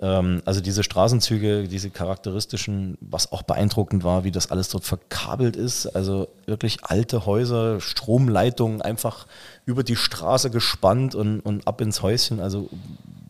Ähm, 0.00 0.40
also 0.44 0.60
diese 0.60 0.82
Straßenzüge, 0.82 1.68
diese 1.68 1.90
charakteristischen, 1.90 2.96
was 3.00 3.32
auch 3.32 3.42
beeindruckend 3.42 4.02
war, 4.02 4.24
wie 4.24 4.30
das 4.30 4.50
alles 4.50 4.68
dort 4.68 4.84
verkabelt 4.84 5.56
ist. 5.56 5.86
Also 5.86 6.28
wirklich 6.46 6.84
alte 6.84 7.26
Häuser, 7.26 7.80
Stromleitungen 7.80 8.82
einfach 8.82 9.26
über 9.66 9.84
die 9.84 9.96
Straße 9.96 10.50
gespannt 10.50 11.14
und, 11.14 11.40
und 11.40 11.66
ab 11.66 11.80
ins 11.80 12.02
Häuschen. 12.02 12.40
Also, 12.40 12.70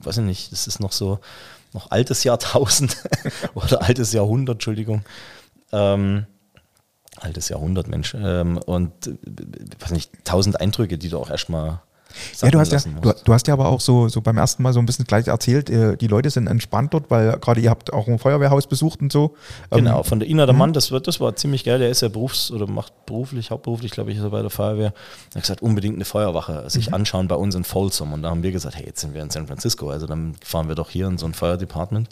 weiß 0.02 0.18
ich 0.18 0.24
nicht, 0.24 0.52
das 0.52 0.66
ist 0.66 0.80
noch 0.80 0.92
so, 0.92 1.18
noch 1.72 1.90
altes 1.90 2.24
Jahrtausend 2.24 2.96
oder 3.54 3.82
altes 3.82 4.12
Jahrhundert, 4.12 4.56
Entschuldigung. 4.56 5.02
Ähm, 5.72 6.26
altes 7.20 7.48
Jahrhundert, 7.48 7.88
Mensch. 7.88 8.14
Ähm, 8.18 8.58
und 8.58 9.06
äh, 9.06 9.16
weiß 9.78 9.92
nicht, 9.92 10.10
tausend 10.24 10.60
Eindrücke, 10.60 10.98
die 10.98 11.08
du 11.08 11.18
auch 11.18 11.30
erstmal 11.30 11.80
ja, 12.42 12.50
du 12.50 12.58
hast 12.58 12.72
ja, 12.72 12.80
du, 13.00 13.14
du, 13.24 13.32
hast 13.32 13.46
ja 13.46 13.54
aber 13.54 13.68
auch 13.68 13.80
so, 13.80 14.08
so 14.08 14.20
beim 14.20 14.36
ersten 14.36 14.62
Mal 14.62 14.72
so 14.72 14.80
ein 14.80 14.86
bisschen 14.86 15.04
gleich 15.04 15.28
erzählt, 15.28 15.70
äh, 15.70 15.96
die 15.96 16.06
Leute 16.06 16.30
sind 16.30 16.46
entspannt 16.46 16.94
dort, 16.94 17.10
weil 17.10 17.38
gerade 17.38 17.60
ihr 17.60 17.70
habt 17.70 17.92
auch 17.92 18.08
ein 18.08 18.18
Feuerwehrhaus 18.18 18.66
besucht 18.66 19.00
und 19.00 19.12
so. 19.12 19.34
Ähm, 19.70 19.84
genau, 19.84 20.02
von 20.02 20.18
der 20.18 20.28
Ina 20.28 20.46
der 20.46 20.52
mhm. 20.52 20.58
Mann, 20.58 20.72
das, 20.72 20.90
wird, 20.90 21.06
das 21.06 21.20
war 21.20 21.36
ziemlich 21.36 21.64
geil. 21.64 21.78
Der 21.78 21.90
ist 21.90 22.02
ja 22.02 22.08
berufs- 22.08 22.50
oder 22.50 22.66
macht 22.66 23.06
beruflich, 23.06 23.50
hauptberuflich, 23.50 23.92
glaube 23.92 24.10
ich, 24.10 24.18
ist 24.18 24.24
er 24.24 24.30
bei 24.30 24.42
der 24.42 24.50
Feuerwehr. 24.50 24.92
Er 25.32 25.34
hat 25.36 25.42
gesagt, 25.42 25.62
unbedingt 25.62 25.96
eine 25.96 26.04
Feuerwache 26.04 26.68
sich 26.68 26.88
mhm. 26.88 26.94
anschauen 26.94 27.28
bei 27.28 27.36
uns 27.36 27.54
in 27.54 27.64
Folsom. 27.64 28.12
Und 28.12 28.22
da 28.22 28.30
haben 28.30 28.42
wir 28.42 28.52
gesagt, 28.52 28.76
hey, 28.76 28.86
jetzt 28.86 29.00
sind 29.00 29.14
wir 29.14 29.22
in 29.22 29.30
San 29.30 29.46
Francisco, 29.46 29.90
also 29.90 30.06
dann 30.06 30.34
fahren 30.44 30.68
wir 30.68 30.74
doch 30.74 30.90
hier 30.90 31.06
in 31.06 31.18
so 31.18 31.26
ein 31.26 31.34
Feuerdepartment. 31.34 32.08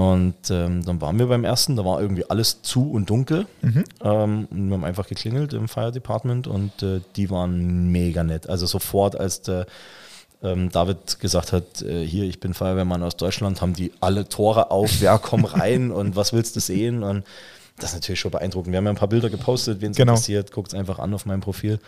Und 0.00 0.50
ähm, 0.50 0.82
dann 0.82 1.02
waren 1.02 1.18
wir 1.18 1.26
beim 1.26 1.44
ersten, 1.44 1.76
da 1.76 1.84
war 1.84 2.00
irgendwie 2.00 2.24
alles 2.30 2.62
zu 2.62 2.90
und 2.90 3.10
dunkel. 3.10 3.46
Mhm. 3.60 3.84
Ähm, 4.02 4.48
und 4.50 4.68
wir 4.68 4.74
haben 4.74 4.84
einfach 4.84 5.06
geklingelt 5.06 5.52
im 5.52 5.68
Fire 5.68 5.92
Department 5.92 6.46
und 6.46 6.82
äh, 6.82 7.02
die 7.16 7.28
waren 7.28 7.92
mega 7.92 8.24
nett. 8.24 8.48
Also 8.48 8.64
sofort, 8.64 9.20
als 9.20 9.42
der 9.42 9.66
ähm, 10.42 10.70
David 10.70 11.20
gesagt 11.20 11.52
hat, 11.52 11.82
äh, 11.82 12.02
hier, 12.02 12.24
ich 12.24 12.40
bin 12.40 12.54
Feuerwehrmann 12.54 13.02
aus 13.02 13.18
Deutschland, 13.18 13.60
haben 13.60 13.74
die 13.74 13.92
alle 14.00 14.26
Tore 14.26 14.70
auf, 14.70 15.02
wer 15.02 15.18
komm 15.18 15.44
rein 15.44 15.90
und 15.90 16.16
was 16.16 16.32
willst 16.32 16.56
du 16.56 16.60
sehen? 16.60 17.02
Und 17.02 17.24
das 17.76 17.90
ist 17.90 17.96
natürlich 17.96 18.20
schon 18.20 18.30
beeindruckend. 18.30 18.72
Wir 18.72 18.78
haben 18.78 18.86
ja 18.86 18.92
ein 18.92 18.96
paar 18.96 19.08
Bilder 19.08 19.28
gepostet, 19.28 19.82
wen 19.82 19.90
es 19.90 19.98
genau. 19.98 20.12
interessiert, 20.12 20.50
guckt 20.50 20.72
es 20.72 20.78
einfach 20.78 20.98
an 20.98 21.12
auf 21.12 21.26
meinem 21.26 21.42
Profil. 21.42 21.78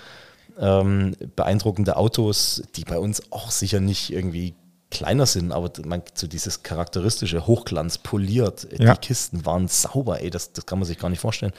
Ähm, 0.61 1.16
beeindruckende 1.35 1.96
Autos, 1.96 2.62
die 2.77 2.85
bei 2.85 2.98
uns 2.98 3.33
auch 3.33 3.51
sicher 3.51 3.81
nicht 3.81 4.12
irgendwie 4.12 4.53
kleiner 4.92 5.26
sind, 5.26 5.52
aber 5.52 5.70
man, 5.85 6.02
so 6.14 6.26
dieses 6.26 6.62
charakteristische 6.62 7.46
Hochglanz 7.46 7.98
poliert, 7.98 8.68
ja. 8.78 8.94
die 8.94 9.00
Kisten 9.00 9.44
waren 9.44 9.66
sauber, 9.68 10.20
ey, 10.20 10.31
das, 10.31 10.52
das 10.52 10.66
kann 10.66 10.78
man 10.78 10.87
sich 10.87 10.98
gar 10.98 11.09
nicht 11.09 11.20
vorstellen. 11.20 11.52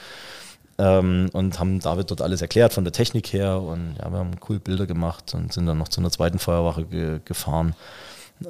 Ähm, 0.78 1.28
und 1.32 1.60
haben 1.60 1.78
David 1.80 2.10
dort 2.10 2.22
alles 2.22 2.42
erklärt 2.42 2.72
von 2.72 2.84
der 2.84 2.92
Technik 2.92 3.32
her 3.32 3.60
und 3.60 3.94
ja, 3.98 4.10
wir 4.10 4.18
haben 4.18 4.32
cool 4.48 4.58
Bilder 4.58 4.86
gemacht 4.86 5.34
und 5.34 5.52
sind 5.52 5.66
dann 5.66 5.78
noch 5.78 5.88
zu 5.88 6.00
einer 6.00 6.10
zweiten 6.10 6.38
Feuerwache 6.38 6.84
ge 6.84 7.20
gefahren. 7.24 7.76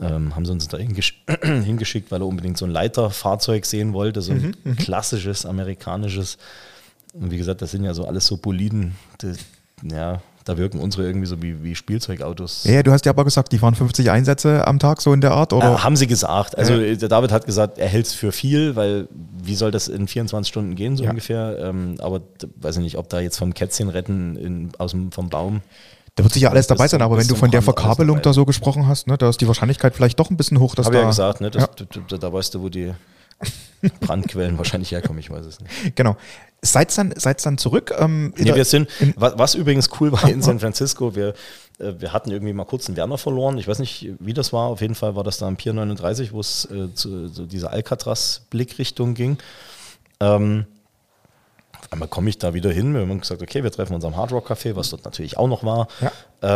Ähm, 0.00 0.34
haben 0.34 0.46
sie 0.46 0.52
uns 0.52 0.66
da 0.66 0.78
hingesch 0.78 1.22
hingeschickt, 1.42 2.10
weil 2.10 2.22
er 2.22 2.26
unbedingt 2.26 2.56
so 2.56 2.64
ein 2.64 2.70
Leiterfahrzeug 2.70 3.66
sehen 3.66 3.92
wollte, 3.92 4.22
so 4.22 4.32
ein 4.32 4.40
mhm, 4.40 4.54
mhm, 4.70 4.76
klassisches 4.76 5.44
amerikanisches. 5.44 6.38
Und 7.12 7.30
wie 7.30 7.36
gesagt, 7.36 7.60
das 7.60 7.70
sind 7.70 7.84
ja 7.84 7.92
so 7.92 8.06
alles 8.06 8.26
so 8.26 8.38
Boliden, 8.38 8.96
die, 9.20 9.34
ja, 9.94 10.22
da 10.44 10.58
wirken 10.58 10.78
unsere 10.78 11.06
irgendwie 11.06 11.26
so 11.26 11.42
wie, 11.42 11.62
wie 11.62 11.74
Spielzeugautos. 11.74 12.64
Ja, 12.64 12.82
du 12.82 12.92
hast 12.92 13.06
ja 13.06 13.12
aber 13.12 13.24
gesagt, 13.24 13.52
die 13.52 13.58
fahren 13.58 13.74
50 13.74 14.10
Einsätze 14.10 14.66
am 14.66 14.78
Tag, 14.78 15.00
so 15.00 15.12
in 15.12 15.20
der 15.20 15.32
Art, 15.32 15.52
oder? 15.52 15.74
Äh, 15.74 15.78
haben 15.78 15.96
sie 15.96 16.06
gesagt. 16.06 16.58
Also 16.58 16.74
ja. 16.74 16.94
der 16.94 17.08
David 17.08 17.32
hat 17.32 17.46
gesagt, 17.46 17.78
er 17.78 17.88
hält 17.88 18.06
es 18.06 18.14
für 18.14 18.30
viel, 18.30 18.76
weil 18.76 19.08
wie 19.42 19.54
soll 19.54 19.70
das 19.70 19.88
in 19.88 20.06
24 20.06 20.48
Stunden 20.48 20.74
gehen, 20.74 20.96
so 20.96 21.04
ja. 21.04 21.10
ungefähr. 21.10 21.58
Ähm, 21.60 21.96
aber 21.98 22.20
weiß 22.56 22.76
ich 22.76 22.82
nicht, 22.82 22.98
ob 22.98 23.08
da 23.08 23.20
jetzt 23.20 23.38
vom 23.38 23.54
Kätzchen 23.54 23.88
retten 23.88 24.36
in, 24.36 24.72
aus 24.78 24.90
dem, 24.90 25.12
vom 25.12 25.30
Baum. 25.30 25.62
Da 26.16 26.22
wird 26.22 26.32
sicher 26.32 26.50
alles 26.50 26.66
dabei 26.66 26.86
sein, 26.86 27.02
aber 27.02 27.16
wenn 27.16 27.26
du 27.26 27.34
von 27.34 27.50
der 27.50 27.62
Verkabelung 27.62 28.22
da 28.22 28.32
so 28.32 28.44
gesprochen 28.44 28.86
hast, 28.86 29.08
ne, 29.08 29.18
da 29.18 29.28
ist 29.30 29.40
die 29.40 29.48
Wahrscheinlichkeit 29.48 29.96
vielleicht 29.96 30.20
doch 30.20 30.30
ein 30.30 30.36
bisschen 30.36 30.60
hoch, 30.60 30.74
dass 30.76 30.86
Hab 30.86 30.92
da. 30.92 31.00
ja 31.00 31.06
gesagt, 31.06 31.40
ne, 31.40 31.50
das, 31.50 31.62
ja. 31.62 31.86
Da, 32.08 32.18
da, 32.18 32.32
weißt 32.32 32.54
du, 32.54 32.62
wo 32.62 32.68
die 32.68 32.92
Brandquellen 34.00 34.58
wahrscheinlich 34.58 34.92
herkommen, 34.92 35.18
ich 35.18 35.30
weiß 35.30 35.46
es 35.46 35.60
nicht. 35.60 35.96
Genau. 35.96 36.16
Seid 36.62 36.96
dann, 36.96 37.12
seid 37.16 37.44
dann 37.44 37.58
zurück? 37.58 37.94
Ähm, 37.98 38.32
nee, 38.38 38.54
wir 38.54 38.64
sind, 38.64 38.88
was, 39.16 39.36
was, 39.36 39.54
übrigens 39.54 39.90
cool 40.00 40.12
war 40.12 40.26
in 40.28 40.40
San 40.40 40.58
Francisco, 40.60 41.14
wir, 41.14 41.34
äh, 41.78 41.92
wir 41.98 42.12
hatten 42.12 42.30
irgendwie 42.30 42.54
mal 42.54 42.64
kurz 42.64 42.86
einen 42.86 42.96
Werner 42.96 43.18
verloren. 43.18 43.58
Ich 43.58 43.68
weiß 43.68 43.80
nicht, 43.80 44.08
wie 44.18 44.32
das 44.32 44.52
war. 44.52 44.68
Auf 44.68 44.80
jeden 44.80 44.94
Fall 44.94 45.14
war 45.14 45.24
das 45.24 45.38
da 45.38 45.46
am 45.46 45.56
Pier 45.56 45.74
39, 45.74 46.32
wo 46.32 46.40
es 46.40 46.64
äh, 46.70 46.94
zu, 46.94 47.28
zu 47.28 47.44
dieser 47.44 47.70
Alcatraz-Blickrichtung 47.70 49.12
ging. 49.12 49.36
Ähm, 50.20 50.64
einmal 51.90 52.08
komme 52.08 52.30
ich 52.30 52.38
da 52.38 52.54
wieder 52.54 52.70
hin. 52.70 52.94
Wir 52.94 53.02
haben 53.02 53.20
gesagt, 53.20 53.42
okay, 53.42 53.62
wir 53.62 53.70
treffen 53.70 53.94
uns 53.94 54.04
am 54.04 54.16
Hard 54.16 54.32
Rock 54.32 54.50
Café, 54.50 54.76
was 54.76 54.90
dort 54.90 55.04
natürlich 55.04 55.36
auch 55.36 55.48
noch 55.48 55.64
war. 55.64 55.88
Ja. 56.00 56.12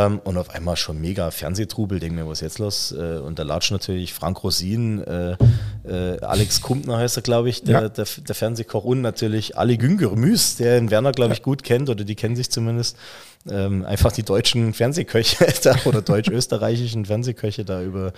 Ähm, 0.07 0.21
und 0.25 0.37
auf 0.37 0.51
einmal 0.51 0.77
schon 0.77 1.01
mega 1.01 1.31
Fernsehtrubel, 1.31 2.01
denke 2.01 2.17
mir, 2.17 2.29
was 2.29 2.39
ist 2.39 2.43
jetzt 2.43 2.59
los? 2.59 2.93
Äh, 2.93 3.19
und 3.19 3.39
da 3.39 3.43
latscht 3.43 3.73
natürlich 3.73 4.15
Frank 4.15 4.43
Rosin, 4.43 5.03
äh, 5.03 5.37
äh, 5.85 6.21
Alex 6.21 6.61
Kumpner 6.61 6.99
heißt 6.99 7.17
er, 7.17 7.23
glaube 7.23 7.49
ich, 7.49 7.63
der, 7.63 7.83
ja. 7.83 7.89
der, 7.89 8.07
der, 8.07 8.35
Fernsehkoch 8.35 8.85
und 8.85 9.01
natürlich 9.01 9.57
Ali 9.57 9.77
Güngermüs, 9.77 10.57
der 10.57 10.79
in 10.79 10.91
Werner, 10.91 11.13
glaube 11.13 11.35
ich, 11.35 11.43
gut 11.43 11.63
kennt 11.63 11.89
oder 11.91 12.05
die 12.05 12.15
kennen 12.15 12.37
sich 12.37 12.51
zumindest. 12.51 12.97
Ähm, 13.49 13.85
einfach 13.85 14.13
die 14.13 14.25
deutschen 14.25 14.75
Fernsehköche 14.75 15.47
da, 15.63 15.77
oder 15.85 16.03
deutsch-österreichischen 16.03 17.07
Fernsehköche 17.07 17.65
da 17.65 17.83
über 17.83 18.13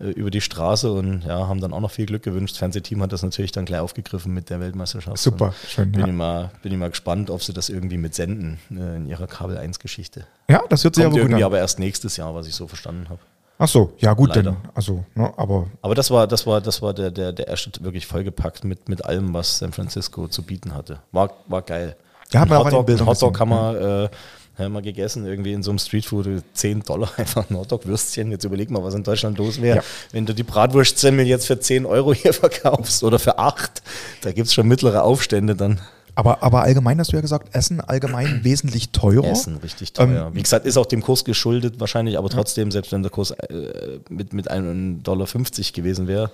äh, 0.00 0.10
über 0.10 0.30
die 0.30 0.40
Straße 0.40 0.92
und 0.92 1.24
ja, 1.24 1.48
haben 1.48 1.60
dann 1.60 1.72
auch 1.72 1.80
noch 1.80 1.90
viel 1.90 2.06
Glück 2.06 2.22
gewünscht. 2.22 2.54
Das 2.54 2.58
Fernsehteam 2.58 3.02
hat 3.02 3.12
das 3.12 3.22
natürlich 3.22 3.52
dann 3.52 3.64
gleich 3.64 3.80
aufgegriffen 3.80 4.32
mit 4.32 4.50
der 4.50 4.60
Weltmeisterschaft. 4.60 5.18
Super, 5.18 5.54
schön. 5.66 5.90
Bin, 5.90 6.00
ja. 6.02 6.06
ich 6.06 6.12
mal, 6.12 6.50
bin 6.62 6.72
ich 6.72 6.78
mal 6.78 6.90
gespannt, 6.90 7.30
ob 7.30 7.42
sie 7.42 7.52
das 7.52 7.68
irgendwie 7.68 7.98
mit 7.98 8.14
senden 8.14 8.58
äh, 8.70 8.96
in 8.96 9.06
ihrer 9.06 9.26
Kabel 9.26 9.58
1 9.58 9.80
Geschichte. 9.80 10.24
Ja, 10.48 10.62
das 10.68 10.84
wird 10.84 10.94
sich 10.94 11.04
aber 11.04 11.12
gut 11.12 11.22
irgendwie 11.22 11.42
an. 11.42 11.46
aber 11.46 11.58
erst 11.58 11.78
nächstes 11.78 12.16
Jahr, 12.16 12.34
was 12.34 12.46
ich 12.46 12.54
so 12.54 12.68
verstanden 12.68 13.08
habe. 13.08 13.20
Ach 13.60 13.68
so, 13.68 13.92
ja 13.98 14.14
gut, 14.14 14.28
Leider. 14.30 14.52
denn, 14.52 14.56
also, 14.72 15.04
ne, 15.16 15.32
aber. 15.36 15.66
Aber 15.82 15.96
das 15.96 16.10
war, 16.12 16.28
das 16.28 16.46
war, 16.46 16.60
das 16.60 16.80
war 16.80 16.94
der, 16.94 17.10
der, 17.10 17.32
der 17.32 17.48
erste 17.48 17.72
wirklich 17.82 18.06
vollgepackt 18.06 18.62
mit, 18.62 18.88
mit 18.88 19.04
allem, 19.04 19.34
was 19.34 19.58
San 19.58 19.72
Francisco 19.72 20.28
zu 20.28 20.42
bieten 20.44 20.74
hatte. 20.74 21.00
War, 21.10 21.30
war 21.48 21.62
geil. 21.62 21.96
Ja, 22.32 22.40
haben 22.40 22.50
wir 22.50 22.60
auch 22.60 22.70
Hotdog, 22.70 23.06
Hotdog 23.06 23.40
haben 23.40 23.50
wir, 23.50 24.10
äh, 24.58 24.62
haben 24.62 24.74
wir 24.74 24.82
gegessen, 24.82 25.26
irgendwie 25.26 25.52
in 25.52 25.64
so 25.64 25.72
einem 25.72 25.78
Streetfood, 25.80 26.26
10 26.52 26.82
Dollar 26.82 27.10
einfach 27.16 27.50
ein 27.50 27.56
Hotdog-Würstchen. 27.56 28.30
Jetzt 28.30 28.44
überleg 28.44 28.70
mal, 28.70 28.84
was 28.84 28.94
in 28.94 29.02
Deutschland 29.02 29.38
los 29.38 29.60
wäre, 29.60 29.78
ja. 29.78 29.84
wenn 30.12 30.24
du 30.24 30.34
die 30.34 30.44
Bratwurstsemmel 30.44 31.26
jetzt 31.26 31.48
für 31.48 31.58
10 31.58 31.84
Euro 31.84 32.14
hier 32.14 32.32
verkaufst 32.34 33.02
oder 33.02 33.18
für 33.18 33.38
8. 33.38 33.82
Da 34.22 34.30
gibt 34.30 34.46
es 34.46 34.54
schon 34.54 34.68
mittlere 34.68 35.02
Aufstände 35.02 35.56
dann. 35.56 35.80
Aber, 36.18 36.42
aber 36.42 36.62
allgemein 36.62 36.98
hast 36.98 37.12
du 37.12 37.16
ja 37.16 37.20
gesagt, 37.20 37.54
Essen 37.54 37.80
allgemein 37.80 38.40
wesentlich 38.42 38.90
teurer. 38.90 39.30
Essen 39.30 39.58
richtig 39.58 39.92
teuer. 39.92 40.26
Ähm, 40.26 40.34
Wie 40.34 40.42
gesagt, 40.42 40.66
ist 40.66 40.76
auch 40.76 40.86
dem 40.86 41.00
Kurs 41.00 41.24
geschuldet 41.24 41.78
wahrscheinlich, 41.78 42.18
aber 42.18 42.28
trotzdem, 42.28 42.72
selbst 42.72 42.90
wenn 42.90 43.04
der 43.04 43.12
Kurs 43.12 43.30
äh, 43.30 44.00
mit, 44.08 44.32
mit 44.32 44.50
einem 44.50 45.00
Dollar 45.04 45.28
50 45.28 45.72
gewesen 45.74 46.08
wäre 46.08 46.32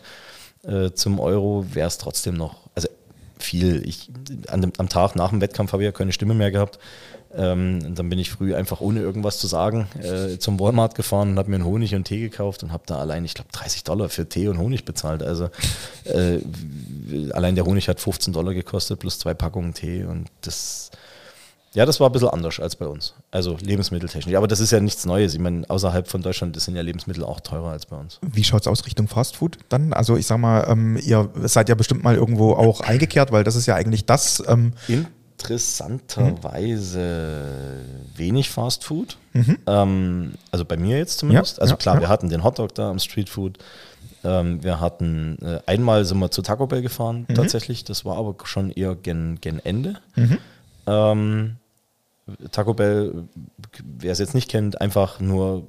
äh, 0.63 0.93
zum 0.93 1.21
Euro, 1.21 1.67
wäre 1.71 1.87
es 1.87 1.99
trotzdem 1.99 2.35
noch, 2.35 2.61
also 2.75 2.89
viel. 3.39 3.87
Ich, 3.87 4.09
an 4.49 4.63
dem, 4.63 4.73
am 4.79 4.89
Tag 4.89 5.17
nach 5.17 5.29
dem 5.29 5.43
Wettkampf 5.43 5.75
habe 5.75 5.83
ich 5.83 5.87
ja 5.89 5.93
keine 5.93 6.15
Stimme 6.15 6.33
mehr 6.33 6.51
gehabt. 6.51 6.79
Ähm, 7.37 7.95
dann 7.95 8.09
bin 8.09 8.19
ich 8.19 8.31
früh 8.31 8.55
einfach 8.55 8.81
ohne 8.81 9.01
irgendwas 9.01 9.39
zu 9.39 9.47
sagen 9.47 9.89
äh, 10.01 10.39
zum 10.39 10.61
Walmart 10.61 10.95
gefahren 10.95 11.31
und 11.31 11.39
habe 11.39 11.51
mir 11.51 11.57
einen 11.57 11.65
Honig 11.65 11.95
und 11.95 12.05
Tee 12.05 12.21
gekauft 12.21 12.63
und 12.63 12.73
habe 12.73 12.85
da 12.87 12.99
allein, 12.99 13.25
ich 13.25 13.35
glaube, 13.35 13.51
30 13.53 13.83
Dollar 13.85 14.09
für 14.09 14.29
Tee 14.29 14.47
und 14.49 14.59
Honig 14.59 14.85
bezahlt. 14.85 15.23
Also 15.23 15.49
äh, 16.05 16.39
allein 17.33 17.55
der 17.55 17.65
Honig 17.65 17.89
hat 17.89 18.01
15 18.01 18.33
Dollar 18.33 18.55
gekostet 18.55 19.01
plus 19.01 19.19
zwei 19.19 19.35
Packungen 19.35 19.75
Tee 19.75 20.05
und 20.05 20.29
das, 20.43 20.91
ja, 21.73 21.85
das 21.85 21.99
war 21.99 22.09
ein 22.09 22.13
bisschen 22.13 22.29
anders 22.29 22.61
als 22.61 22.77
bei 22.77 22.87
uns. 22.87 23.15
Also 23.33 23.57
lebensmitteltechnisch. 23.61 24.37
Aber 24.37 24.47
das 24.47 24.61
ist 24.61 24.71
ja 24.71 24.79
nichts 24.79 25.05
Neues. 25.05 25.35
Ich 25.35 25.41
meine, 25.41 25.69
außerhalb 25.69 26.07
von 26.07 26.23
Deutschland 26.23 26.61
sind 26.61 26.77
ja 26.77 26.83
Lebensmittel 26.83 27.25
auch 27.25 27.41
teurer 27.41 27.71
als 27.71 27.87
bei 27.87 27.97
uns. 27.97 28.21
Wie 28.23 28.45
schaut 28.45 28.61
es 28.61 28.69
aus 28.69 28.87
Richtung 28.87 29.09
Fastfood 29.09 29.59
dann? 29.71 29.93
Also 29.93 30.17
ich 30.17 30.27
sag 30.27 30.39
mal, 30.39 30.67
ähm, 30.69 30.97
ihr 31.03 31.29
seid 31.43 31.69
ja 31.69 31.75
bestimmt 31.75 32.05
mal 32.05 32.15
irgendwo 32.15 32.53
auch 32.53 32.81
eingekehrt, 32.83 33.33
weil 33.33 33.43
das 33.43 33.57
ist 33.57 33.67
ja 33.67 33.75
eigentlich 33.75 34.07
das. 34.07 34.41
Ähm, 34.47 34.75
In 34.87 35.07
interessanterweise 35.45 37.83
wenig 38.17 38.49
Fast 38.51 38.83
Food. 38.85 39.19
Mhm. 39.33 39.59
Ähm, 39.67 40.33
also 40.51 40.65
bei 40.65 40.79
mir 40.79 40.99
jetzt 40.99 41.19
zumindest. 41.19 41.59
Ja, 41.59 41.63
also 41.63 41.77
klar, 41.77 41.97
ja. 41.97 42.03
wir 42.03 42.09
hatten 42.09 42.31
den 42.31 42.45
Hotdog 42.45 42.75
da 42.75 42.91
am 42.91 42.99
Street 42.99 43.29
Food. 43.29 43.59
Ähm, 44.23 44.63
wir 44.65 44.81
hatten 44.81 45.39
äh, 45.43 45.61
einmal 45.67 46.07
sind 46.07 46.19
wir 46.19 46.31
zu 46.31 46.43
Taco 46.43 46.67
Bell 46.67 46.83
gefahren, 46.83 47.27
mhm. 47.29 47.35
tatsächlich. 47.35 47.85
Das 47.85 48.07
war 48.07 48.17
aber 48.17 48.35
schon 48.45 48.71
eher 48.71 48.95
gen, 48.95 49.39
gen 49.41 49.59
Ende. 49.65 49.97
Mhm. 50.17 50.39
Ähm, 50.87 51.57
Taco 52.51 52.73
Bell, 52.73 53.25
wer 53.83 54.13
es 54.13 54.19
jetzt 54.19 54.35
nicht 54.35 54.51
kennt, 54.51 54.81
einfach 54.81 55.21
nur 55.21 55.67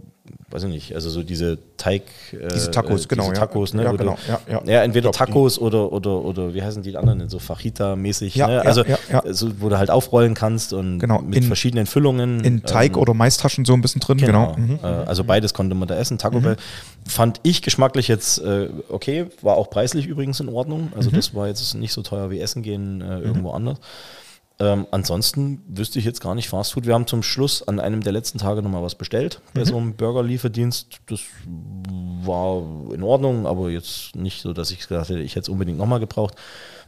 weiß 0.49 0.63
ich 0.63 0.69
nicht, 0.69 0.95
also 0.95 1.09
so 1.09 1.23
diese 1.23 1.57
Teig. 1.77 2.03
Äh, 2.31 2.47
diese 2.53 2.71
Tacos, 2.71 3.07
genau. 3.07 3.29
Diese 3.29 3.39
Tacos, 3.39 3.71
ja. 3.71 3.77
ne? 3.77 3.83
Ja, 3.83 3.89
oder, 3.89 3.97
genau. 3.97 4.17
Ja, 4.27 4.39
ja. 4.49 4.61
ja 4.65 4.83
entweder 4.83 5.11
Tacos 5.11 5.59
oder, 5.59 5.91
oder, 5.91 6.23
oder 6.23 6.53
wie 6.53 6.63
heißen 6.63 6.81
die 6.81 6.95
anderen, 6.95 7.29
so 7.29 7.39
Fajita-mäßig. 7.39 8.35
Ja, 8.35 8.47
ne? 8.47 8.61
Also, 8.65 8.83
so, 9.31 9.51
wo 9.59 9.69
du 9.69 9.77
halt 9.77 9.89
aufrollen 9.89 10.33
kannst 10.33 10.73
und 10.73 10.99
genau. 10.99 11.21
mit 11.21 11.37
in, 11.37 11.43
verschiedenen 11.43 11.85
Füllungen. 11.85 12.43
In 12.43 12.63
Teig 12.63 12.93
ähm, 12.93 13.01
oder 13.01 13.13
Maistaschen 13.13 13.65
so 13.65 13.73
ein 13.73 13.81
bisschen 13.81 14.01
drin, 14.01 14.17
genau. 14.17 14.53
genau. 14.53 14.67
Mhm. 14.67 14.79
Äh, 14.81 14.87
also 14.87 15.23
beides 15.23 15.53
konnte 15.53 15.75
man 15.75 15.87
da 15.87 15.95
essen. 15.95 16.17
Taco 16.17 16.39
mhm. 16.39 16.43
Bell 16.43 16.57
fand 17.07 17.39
ich 17.43 17.61
geschmacklich 17.61 18.07
jetzt 18.07 18.39
äh, 18.39 18.69
okay, 18.89 19.27
war 19.41 19.57
auch 19.57 19.69
preislich 19.69 20.07
übrigens 20.07 20.39
in 20.39 20.49
Ordnung. 20.49 20.91
Also 20.95 21.09
mhm. 21.11 21.15
das 21.15 21.35
war 21.35 21.47
jetzt 21.47 21.73
nicht 21.75 21.93
so 21.93 22.01
teuer 22.01 22.31
wie 22.31 22.39
Essen 22.39 22.63
gehen 22.63 23.01
äh, 23.01 23.19
irgendwo 23.19 23.49
mhm. 23.49 23.55
anders. 23.55 23.79
Ähm, 24.57 24.87
ansonsten 24.91 25.61
wüsste 25.67 25.99
ich 25.99 26.05
jetzt 26.05 26.21
gar 26.21 26.33
nicht 26.33 26.47
Fastfood. 26.47 26.85
Wir 26.85 26.93
haben 26.93 27.07
zum 27.07 27.23
Schluss 27.23 27.67
an 27.67 27.79
einem 27.79 28.01
der 28.01 28.13
letzten 28.13 28.37
Tage 28.37 28.61
nochmal 28.61 28.83
was 28.83 28.95
bestellt 28.95 29.41
bei 29.53 29.61
mhm. 29.61 29.65
so 29.65 29.77
einem 29.77 29.93
Burgerlieferdienst. 29.95 30.99
Das 31.07 31.19
war 32.23 32.63
in 32.93 33.03
Ordnung, 33.03 33.47
aber 33.47 33.69
jetzt 33.69 34.15
nicht 34.15 34.41
so, 34.41 34.53
dass 34.53 34.71
ich 34.71 34.79
gesagt 34.79 35.09
hätte, 35.09 35.19
ich 35.19 35.31
hätte 35.31 35.41
es 35.41 35.49
unbedingt 35.49 35.77
nochmal 35.77 35.99
gebraucht. 35.99 36.35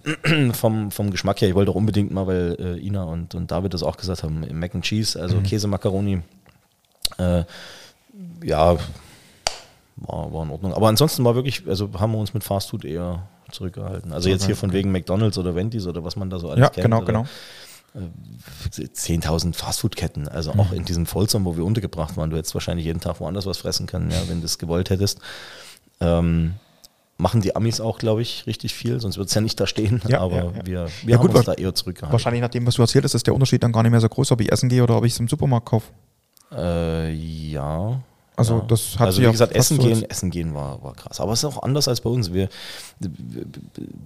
vom, 0.54 0.92
vom 0.92 1.12
Geschmack 1.12 1.42
her, 1.42 1.50
ich 1.50 1.56
wollte 1.56 1.72
auch 1.72 1.76
unbedingt 1.76 2.12
mal, 2.12 2.28
weil 2.28 2.56
äh, 2.60 2.86
Ina 2.86 3.04
und, 3.04 3.36
und 3.36 3.52
David 3.52 3.74
das 3.74 3.84
auch 3.84 3.98
gesagt 3.98 4.24
haben, 4.24 4.46
Mac 4.54 4.74
and 4.74 4.86
Cheese, 4.86 5.20
also 5.20 5.38
mhm. 5.38 5.44
Käse-Macaroni. 5.44 6.22
Äh, 7.18 7.44
ja, 8.44 8.78
war, 9.98 10.34
war 10.34 10.44
in 10.44 10.52
Ordnung. 10.52 10.74
Aber 10.74 10.88
ansonsten 10.88 11.26
war 11.26 11.36
wirklich, 11.36 11.68
also 11.68 11.90
haben 12.00 12.14
wir 12.14 12.20
uns 12.20 12.34
mit 12.34 12.44
Fastfood 12.44 12.86
eher 12.86 13.28
zurückgehalten. 13.52 14.14
Also 14.14 14.30
jetzt 14.30 14.46
hier 14.46 14.56
von 14.56 14.74
wegen 14.74 14.92
McDonalds 14.92 15.38
oder 15.38 15.56
Wendy's 15.56 15.88
oder 15.88 16.04
was 16.04 16.16
man 16.16 16.30
da 16.30 16.40
so 16.40 16.50
alles 16.50 16.62
ja, 16.62 16.70
kennt. 16.70 16.84
Genau, 16.84 17.02
genau. 17.02 17.26
10.000 18.72 19.56
Fastfood-Ketten, 19.56 20.28
also 20.28 20.54
mhm. 20.54 20.60
auch 20.60 20.72
in 20.72 20.86
diesem 20.86 21.06
Folsom, 21.06 21.46
wo 21.46 21.58
wir 21.58 21.66
untergebracht 21.66 22.16
waren. 22.18 22.30
Du 22.30 22.38
hättest 22.38 22.54
wahrscheinlich 22.54 22.86
jeden 22.86 23.00
Tag 23.00 23.20
woanders 23.20 23.46
was 23.46 23.58
fressen 23.58 23.88
können, 23.88 24.12
ja, 24.12 24.22
wenn 24.28 24.42
du 24.42 24.46
es 24.46 24.58
gewollt 24.60 24.90
hättest. 24.90 25.20
Ähm, 26.00 26.56
machen 27.18 27.42
die 27.42 27.56
Amis 27.56 27.82
auch, 27.82 27.98
glaube 27.98 28.22
ich, 28.22 28.46
richtig 28.46 28.76
viel, 28.76 29.00
sonst 29.00 29.18
wird 29.18 29.30
es 29.30 29.34
ja 29.34 29.42
nicht 29.42 29.60
da 29.60 29.66
stehen. 29.66 30.02
Ja, 30.08 30.20
aber 30.20 30.36
ja, 30.36 30.44
ja. 30.44 30.66
wir, 30.66 30.88
wir 31.04 31.18
haben 31.18 31.28
gut, 31.28 31.36
uns 31.36 31.46
da 31.46 31.54
eher 31.54 31.74
zurückgehalten. 31.74 32.12
Wahrscheinlich 32.12 32.42
nach 32.42 32.50
dem, 32.50 32.68
was 32.68 32.76
du 32.76 32.82
erzählt 32.84 33.04
hast, 33.04 33.16
ist 33.16 33.26
der 33.26 33.34
Unterschied 33.34 33.64
dann 33.64 33.72
gar 33.72 33.82
nicht 33.82 33.92
mehr 33.92 34.02
so 34.02 34.10
groß, 34.10 34.32
ob 34.32 34.42
ich 34.42 34.52
essen 34.52 34.70
gehe 34.70 34.84
oder 34.84 34.98
ob 34.98 35.06
ich 35.06 35.14
es 35.14 35.20
im 35.20 35.28
Supermarkt 35.28 35.66
kaufe. 35.66 35.92
Äh, 36.52 37.14
ja. 37.14 38.00
Also 38.38 38.60
das 38.60 39.00
hat 39.00 39.08
also 39.08 39.24
wie 39.24 39.32
gesagt, 39.32 39.56
Essen 39.56 39.80
gehen, 39.80 40.08
Essen 40.08 40.30
gehen 40.30 40.54
war, 40.54 40.84
war 40.84 40.94
krass. 40.94 41.20
Aber 41.20 41.34
es 41.34 41.40
ist 41.40 41.46
auch 41.46 41.64
anders 41.64 41.88
als 41.88 42.02
bei 42.02 42.10
uns. 42.12 42.32
Wir, 42.34 42.50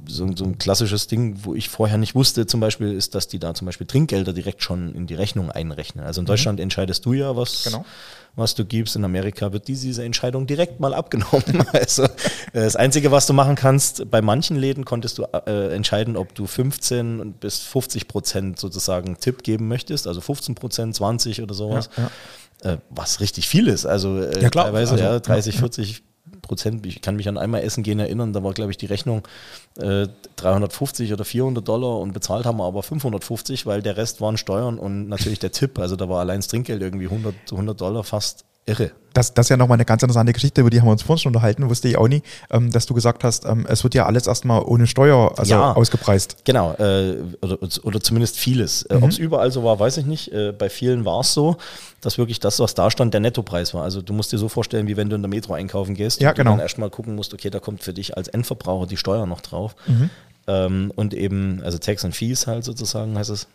so, 0.07 0.25
so, 0.33 0.45
ein 0.45 0.57
klassisches 0.57 1.07
Ding, 1.07 1.39
wo 1.43 1.53
ich 1.53 1.67
vorher 1.67 1.97
nicht 1.97 2.15
wusste, 2.15 2.45
zum 2.45 2.61
Beispiel, 2.61 2.93
ist, 2.93 3.13
dass 3.13 3.27
die 3.27 3.39
da 3.39 3.53
zum 3.53 3.65
Beispiel 3.65 3.87
Trinkgelder 3.87 4.31
direkt 4.31 4.63
schon 4.63 4.95
in 4.95 5.05
die 5.05 5.15
Rechnung 5.15 5.51
einrechnen. 5.51 6.05
Also 6.05 6.21
in 6.21 6.23
mhm. 6.23 6.27
Deutschland 6.27 6.59
mhm. 6.59 6.63
entscheidest 6.63 7.05
du 7.05 7.11
ja, 7.11 7.35
was, 7.35 7.65
genau. 7.65 7.83
Was 8.35 8.55
du 8.55 8.65
gibst. 8.65 8.95
In 8.95 9.05
Amerika 9.05 9.53
wird 9.53 9.67
diese 9.67 10.03
Entscheidung 10.03 10.47
direkt 10.47 10.79
mal 10.79 10.93
abgenommen. 10.93 11.65
also 11.73 12.07
das 12.53 12.75
Einzige, 12.75 13.11
was 13.11 13.27
du 13.27 13.33
machen 13.33 13.55
kannst, 13.55 14.09
bei 14.09 14.21
manchen 14.21 14.57
Läden 14.57 14.85
konntest 14.85 15.17
du 15.17 15.23
äh, 15.45 15.73
entscheiden, 15.73 16.17
ob 16.17 16.33
du 16.35 16.47
15 16.47 17.33
bis 17.33 17.59
50 17.59 18.07
Prozent 18.07 18.59
sozusagen 18.59 19.17
Tipp 19.19 19.43
geben 19.43 19.67
möchtest, 19.67 20.07
also 20.07 20.21
15 20.21 20.55
Prozent, 20.55 20.95
20 20.95 21.41
oder 21.41 21.53
sowas. 21.53 21.89
Ja, 21.97 22.03
ja 22.03 22.09
äh, 22.63 22.77
was 22.89 23.19
richtig 23.19 23.47
viel 23.47 23.67
ist. 23.67 23.85
Also 23.85 24.19
äh, 24.21 24.41
ja, 24.41 24.49
klar, 24.49 24.65
teilweise 24.65 24.93
also, 24.93 25.03
ja, 25.03 25.19
30, 25.19 25.57
40 25.57 26.03
Prozent. 26.51 26.85
Ich 26.85 27.01
kann 27.01 27.15
mich 27.15 27.29
an 27.29 27.37
einmal 27.37 27.63
Essen 27.63 27.81
gehen 27.81 27.97
erinnern, 27.97 28.33
da 28.33 28.43
war, 28.43 28.51
glaube 28.51 28.71
ich, 28.71 28.77
die 28.77 28.85
Rechnung 28.85 29.23
äh, 29.79 30.07
350 30.35 31.13
oder 31.13 31.23
400 31.23 31.65
Dollar 31.65 31.99
und 31.99 32.11
bezahlt 32.11 32.45
haben 32.45 32.57
wir 32.57 32.65
aber 32.65 32.83
550, 32.83 33.65
weil 33.65 33.81
der 33.81 33.95
Rest 33.95 34.19
waren 34.19 34.35
Steuern 34.35 34.77
und 34.77 35.07
natürlich 35.07 35.39
der 35.39 35.53
Tipp. 35.53 35.79
Also 35.79 35.95
da 35.95 36.09
war 36.09 36.19
allein 36.19 36.39
das 36.39 36.49
Trinkgeld 36.49 36.81
irgendwie 36.81 37.05
100, 37.05 37.33
100 37.51 37.79
Dollar 37.79 38.03
fast 38.03 38.43
irre. 38.65 38.91
das, 39.13 39.33
das 39.33 39.47
ist 39.47 39.49
ja 39.49 39.57
nochmal 39.57 39.75
eine 39.75 39.85
ganz 39.85 40.03
interessante 40.03 40.31
Geschichte, 40.33 40.61
über 40.61 40.69
die 40.69 40.79
haben 40.79 40.87
wir 40.87 40.91
uns 40.91 41.01
vorhin 41.01 41.21
schon 41.21 41.29
unterhalten, 41.31 41.67
wusste 41.69 41.87
ich 41.87 41.97
auch 41.97 42.07
nie, 42.07 42.21
ähm, 42.51 42.71
dass 42.71 42.85
du 42.85 42.93
gesagt 42.93 43.23
hast, 43.23 43.45
ähm, 43.45 43.65
es 43.67 43.83
wird 43.83 43.93
ja 43.95 44.05
alles 44.05 44.27
erstmal 44.27 44.61
ohne 44.61 44.87
Steuer 44.87 45.33
also 45.37 45.51
Ja. 45.53 45.73
ausgepreist. 45.73 46.37
Genau, 46.45 46.73
äh, 46.73 47.17
oder, 47.41 47.57
oder 47.83 47.99
zumindest 47.99 48.37
vieles. 48.37 48.83
Äh, 48.83 48.95
Ob 49.01 49.09
es 49.09 49.17
überall 49.17 49.51
so 49.51 49.63
war, 49.63 49.79
weiß 49.79 49.97
ich 49.97 50.05
nicht. 50.05 50.31
Äh, 50.31 50.53
bei 50.57 50.69
vielen 50.69 51.03
war 51.05 51.21
es 51.21 51.33
so, 51.33 51.57
dass 52.01 52.17
wirklich 52.17 52.39
das, 52.39 52.59
was 52.59 52.73
da 52.75 52.89
stand, 52.91 53.13
der 53.13 53.19
Nettopreis 53.21 53.73
war. 53.73 53.83
Also 53.83 54.01
du 54.01 54.13
musst 54.13 54.31
dir 54.31 54.37
so 54.37 54.47
vorstellen, 54.47 54.87
wie 54.87 54.95
wenn 54.95 55.09
du 55.09 55.15
in 55.15 55.21
der 55.21 55.29
Metro 55.29 55.53
einkaufen 55.53 55.93
gehst 55.95 56.21
Ja, 56.21 56.29
und 56.29 56.35
genau. 56.37 56.51
dann 56.51 56.59
erstmal 56.59 56.89
gucken 56.89 57.15
musst, 57.15 57.33
okay, 57.33 57.49
da 57.49 57.59
kommt 57.59 57.83
für 57.83 57.93
dich 57.93 58.15
als 58.15 58.27
Endverbraucher 58.29 58.87
die 58.87 58.97
Steuer 58.97 59.25
noch 59.25 59.41
drauf. 59.41 59.75
Ähm, 60.47 60.91
und 60.95 61.13
eben, 61.13 61.61
also 61.63 61.77
Tax 61.77 62.03
and 62.05 62.15
Fees 62.15 62.47
halt 62.47 62.63
sozusagen 62.63 63.17
heißt 63.17 63.29
es. 63.29 63.47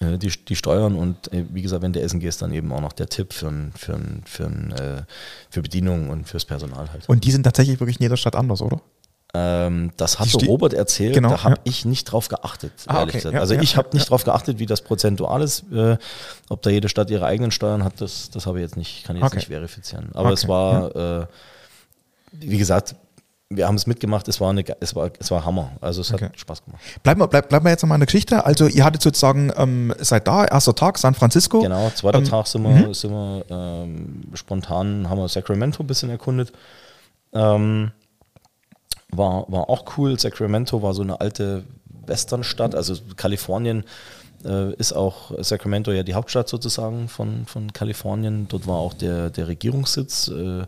Äh, 0.00 0.16
Die, 0.18 0.28
die 0.28 0.56
Steuern 0.56 0.96
und 0.96 1.32
äh, 1.32 1.44
wie 1.50 1.62
gesagt, 1.62 1.82
wenn 1.82 1.92
du 1.92 2.00
essen 2.00 2.20
gehst, 2.20 2.40
dann 2.42 2.52
eben 2.52 2.72
auch 2.72 2.80
noch 2.80 2.92
der 2.92 3.08
Tipp 3.08 3.32
für, 3.32 3.52
für, 3.76 3.98
für, 4.24 4.44
äh, 4.44 5.02
für 5.50 5.62
Bedienung 5.62 6.08
und 6.10 6.26
fürs 6.26 6.44
Personal 6.44 6.90
halt. 6.90 7.08
Und 7.08 7.24
die 7.24 7.30
sind 7.30 7.42
tatsächlich 7.44 7.78
wirklich 7.80 7.98
in 7.98 8.04
jeder 8.04 8.16
Stadt 8.16 8.34
anders, 8.34 8.62
oder? 8.62 8.80
Ähm, 9.32 9.92
das 9.96 10.12
Die 10.14 10.18
hat 10.20 10.28
so 10.28 10.38
ste- 10.40 10.46
Robert 10.48 10.72
erzählt, 10.72 11.14
Genau, 11.14 11.28
da 11.28 11.44
habe 11.44 11.54
ja. 11.56 11.60
ich 11.64 11.84
nicht 11.84 12.04
drauf 12.04 12.26
geachtet, 12.28 12.72
Ah, 12.86 12.94
ehrlich 13.00 13.10
okay, 13.10 13.18
gesagt. 13.18 13.34
ja, 13.34 13.40
also 13.40 13.54
ja, 13.54 13.60
ich 13.62 13.76
habe 13.76 13.90
nicht 13.92 14.10
drauf 14.10 14.24
geachtet, 14.24 14.58
wie 14.58 14.66
das 14.66 14.80
prozentual 14.82 15.42
ist. 15.42 15.64
Äh, 15.72 15.98
ob 16.48 16.62
da 16.62 16.70
jede 16.70 16.88
Stadt 16.88 17.10
ihre 17.10 17.26
eigenen 17.26 17.52
Steuern 17.52 17.84
hat, 17.84 18.00
das, 18.00 18.30
das 18.30 18.46
habe 18.46 18.58
ich 18.58 18.62
jetzt 18.64 18.76
nicht, 18.76 19.04
kann 19.04 19.14
ich 19.16 19.22
jetzt 19.22 19.28
Okay. 19.32 19.36
nicht 19.36 19.46
verifizieren. 19.48 20.10
Aber 20.14 20.32
es 20.32 20.44
Okay, 20.44 20.48
war, 20.48 21.20
äh, 21.22 21.26
wie 22.32 22.58
gesagt, 22.58 22.96
wir 23.52 23.66
haben 23.66 23.74
es 23.74 23.86
mitgemacht, 23.88 24.28
es 24.28 24.40
war, 24.40 24.50
eine, 24.50 24.64
es 24.78 24.94
war, 24.94 25.10
es 25.18 25.30
war 25.32 25.44
Hammer. 25.44 25.72
Also 25.80 26.02
es 26.02 26.14
Okay. 26.14 26.26
hat 26.26 26.38
Spaß 26.38 26.64
gemacht. 26.64 26.80
Bleiben 27.02 27.20
wir, 27.20 27.26
bleib, 27.26 27.48
bleiben 27.48 27.64
wir 27.64 27.70
jetzt 27.70 27.82
nochmal 27.82 27.96
in 27.96 28.00
der 28.00 28.06
Geschichte. 28.06 28.46
Also 28.46 28.68
ihr 28.68 28.84
hattet 28.84 29.02
sozusagen, 29.02 29.52
ähm, 29.56 29.92
seid 29.98 30.28
da, 30.28 30.44
erster 30.44 30.74
Tag, 30.74 30.98
San 30.98 31.14
Francisco. 31.14 31.60
Genau, 31.60 31.90
zweiter 31.90 32.18
Ähm, 32.18 32.24
Tag 32.24 32.46
sind 32.46 32.62
wir, 32.62 32.94
sind 32.94 33.10
wir 33.10 33.44
ähm, 33.50 34.22
spontan, 34.34 35.10
haben 35.10 35.18
wir 35.18 35.28
Sacramento 35.28 35.82
ein 35.82 35.88
bisschen 35.88 36.10
erkundet. 36.10 36.52
Ähm, 37.32 37.90
war, 39.10 39.50
war 39.50 39.68
auch 39.68 39.84
cool. 39.98 40.18
Sacramento 40.18 40.80
war 40.80 40.94
so 40.94 41.02
eine 41.02 41.20
alte 41.20 41.64
Westernstadt. 42.06 42.76
Also 42.76 42.94
Kalifornien 43.16 43.82
äh, 44.44 44.72
ist 44.74 44.92
auch 44.92 45.32
Sacramento 45.42 45.90
ja 45.90 46.04
die 46.04 46.14
Hauptstadt 46.14 46.48
sozusagen 46.48 47.08
von, 47.08 47.46
von 47.46 47.72
Kalifornien. 47.72 48.46
Dort 48.48 48.68
war 48.68 48.76
auch 48.76 48.94
der, 48.94 49.30
der 49.30 49.48
Regierungssitz, 49.48 50.28
äh, 50.28 50.62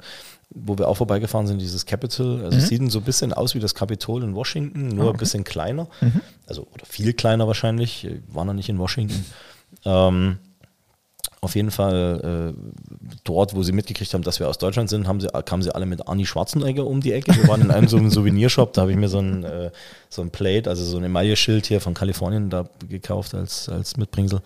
wo 0.55 0.79
wir 0.79 0.89
auch 0.89 0.97
vorbeigefahren 0.97 1.47
sind, 1.47 1.61
dieses 1.61 1.87
Capitol. 1.87 2.45
Also 2.45 2.59
es 2.59 2.69
sieht 2.69 2.91
so 2.91 2.99
ein 2.99 3.05
bisschen 3.05 3.33
aus 3.33 3.55
wie 3.55 3.61
das 3.61 3.75
Kapitol 3.75 4.23
in 4.23 4.35
Washington, 4.35 4.89
nur 4.89 5.11
ein 5.13 5.17
bisschen 5.17 5.45
kleiner. 5.45 5.89
Also 6.47 6.67
oder 6.73 6.85
viel 6.87 7.13
kleiner 7.13 7.47
wahrscheinlich. 7.47 8.05
Ich 8.05 8.35
War 8.35 8.45
noch 8.45 8.55
nicht 8.55 8.69
in 8.69 8.79
Washington. 8.79 9.25
Ähm, 9.85 10.39
auf 11.41 11.57
jeden 11.57 11.73
Fall 11.73 12.55
äh, 12.55 13.13
dort, 13.25 13.57
wo 13.57 13.65
sie 13.65 13.73
mitgekriegt 13.73 14.15
haben, 14.15 14.23
dass 14.23 14.39
wir 14.39 14.49
aus 14.49 14.59
Deutschland 14.59 14.89
sind, 14.89 15.09
haben 15.09 15.21
sie, 15.21 15.29
kamen 15.45 15.61
sie 15.63 15.75
alle 15.75 15.87
mit 15.87 16.07
Arnie 16.07 16.25
Schwarzenegger 16.25 16.87
um 16.87 17.01
die 17.01 17.13
Ecke. 17.13 17.35
Wir 17.35 17.49
waren 17.49 17.63
in 17.63 17.73
einem 17.73 17.89
so 17.89 17.97
einem 17.97 18.11
Souvenirshop, 18.13 18.73
da 18.73 18.83
habe 18.83 18.93
ich 18.93 18.97
mir 18.97 19.09
so 19.09 19.19
ein, 19.19 19.43
äh, 19.43 19.73
so 20.09 20.23
ein 20.23 20.31
Plate, 20.31 20.71
also 20.71 20.85
so 20.85 20.99
ein 20.99 21.05
Emaille-Schild 21.05 21.67
hier 21.67 21.81
von 21.81 21.95
Kalifornien 21.95 22.49
da 22.49 22.69
gekauft 22.89 23.35
als, 23.35 23.69
als 23.69 23.97
Mitbringsel. 23.97 24.41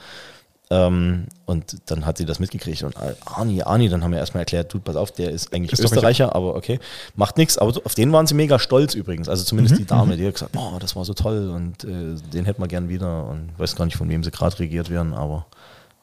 Ähm, 0.69 1.27
und 1.45 1.77
dann 1.87 2.05
hat 2.07 2.19
sie 2.19 2.25
das 2.25 2.41
mitgekriegt 2.41 2.83
und 2.83 2.95
Arnie, 3.25 3.63
Arnie, 3.63 3.89
dann 3.89 4.03
haben 4.03 4.11
wir 4.11 4.19
erstmal 4.19 4.41
erklärt, 4.41 4.75
du, 4.75 4.81
pass 4.81 4.97
auf, 4.97 5.13
der 5.13 5.31
ist 5.31 5.55
eigentlich 5.55 5.73
Österreicher. 5.73 5.95
Österreicher, 5.97 6.35
aber 6.35 6.57
okay, 6.57 6.81
macht 7.15 7.37
nichts. 7.37 7.57
Aber 7.57 7.73
so- 7.73 7.85
auf 7.85 7.95
den 7.95 8.11
waren 8.13 8.27
sie 8.27 8.35
mega 8.35 8.59
stolz 8.59 8.95
übrigens. 8.95 9.29
Also 9.29 9.45
zumindest 9.45 9.79
die 9.79 9.85
Dame, 9.85 10.17
die 10.17 10.27
hat 10.27 10.35
gesagt, 10.35 10.53
boah, 10.53 10.79
das 10.81 10.97
war 10.97 11.05
so 11.05 11.15
toll 11.15 11.51
und 11.51 11.85
äh, 11.85 12.17
den 12.33 12.47
hätten 12.47 12.61
wir 12.61 12.67
gern 12.67 12.89
wieder 12.89 13.27
und 13.29 13.51
weiß 13.59 13.77
gar 13.77 13.85
nicht, 13.85 13.97
von 13.97 14.09
wem 14.09 14.25
sie 14.25 14.33
gerade 14.33 14.59
regiert 14.59 14.91
werden, 14.91 15.15
aber 15.15 15.47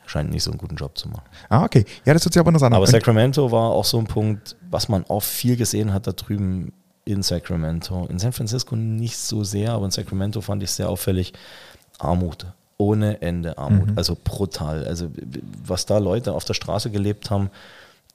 scheint 0.06 0.32
nicht 0.32 0.43
so 0.43 0.52
einen 0.52 0.60
guten 0.60 0.76
Job 0.78 0.97
zu 0.97 1.10
machen. 1.10 1.23
Ah, 1.49 1.65
okay. 1.65 1.84
Ja, 2.06 2.13
das 2.13 2.23
hört 2.23 2.34
sich 2.34 2.39
aber 2.39 2.49
interessant 2.49 2.73
an. 2.73 2.78
Aber 2.78 2.88
Sacramento 2.88 3.52
war 3.52 3.71
auch 3.71 3.86
so 3.86 3.97
ein 3.97 4.06
Punkt, 4.08 4.56
was 4.69 4.88
man 4.88 5.04
auch 5.10 5.23
viel 5.23 5.58
gesehen 5.58 5.93
hat 5.93 6.08
da 6.08 6.13
drüben 6.13 6.71
in 7.04 7.21
Sacramento. 7.21 8.06
In 8.10 8.17
San 8.17 8.32
Francisco 8.32 8.78
nicht 8.78 9.17
so 9.17 9.43
sehr, 9.43 9.73
aber 9.73 9.84
in 9.86 9.91
Sacramento 9.91 10.39
fand 10.39 10.63
ich 10.63 10.71
sehr 10.71 10.88
auffällig 10.88 11.34
Armut. 11.99 12.45
Ohne 12.77 13.21
Ende 13.21 13.57
Armut. 13.57 13.91
Mhm. 13.91 13.97
Also 13.97 14.17
brutal. 14.21 14.86
Also 14.86 15.09
was 15.65 15.86
da 15.86 15.97
Leute 15.99 16.33
auf 16.33 16.45
der 16.45 16.53
Straße 16.53 16.89
gelebt 16.89 17.29
haben, 17.29 17.49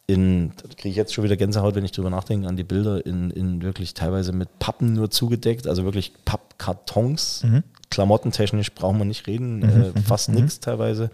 in, 0.09 0.53
da 0.57 0.69
kriege 0.75 0.89
ich 0.89 0.97
jetzt 0.97 1.13
schon 1.13 1.25
wieder 1.25 1.37
Gänsehaut, 1.37 1.75
wenn 1.75 1.85
ich 1.85 1.93
drüber 1.93 2.09
nachdenke, 2.09 2.49
an 2.49 2.57
die 2.57 2.65
Bilder, 2.65 3.05
in, 3.05 3.31
in 3.31 3.63
wirklich 3.63 3.93
teilweise 3.93 4.33
mit 4.33 4.59
Pappen 4.59 4.95
nur 4.95 5.11
zugedeckt, 5.11 5.67
also 5.67 5.85
wirklich 5.85 6.13
Pappkartons. 6.25 7.45
Mhm. 7.45 7.63
Klamottentechnisch 7.91 8.73
brauchen 8.73 8.99
wir 8.99 9.05
nicht 9.05 9.27
reden, 9.27 9.63
äh, 9.63 10.01
fast 10.01 10.31
nichts 10.31 10.61
teilweise. 10.61 11.11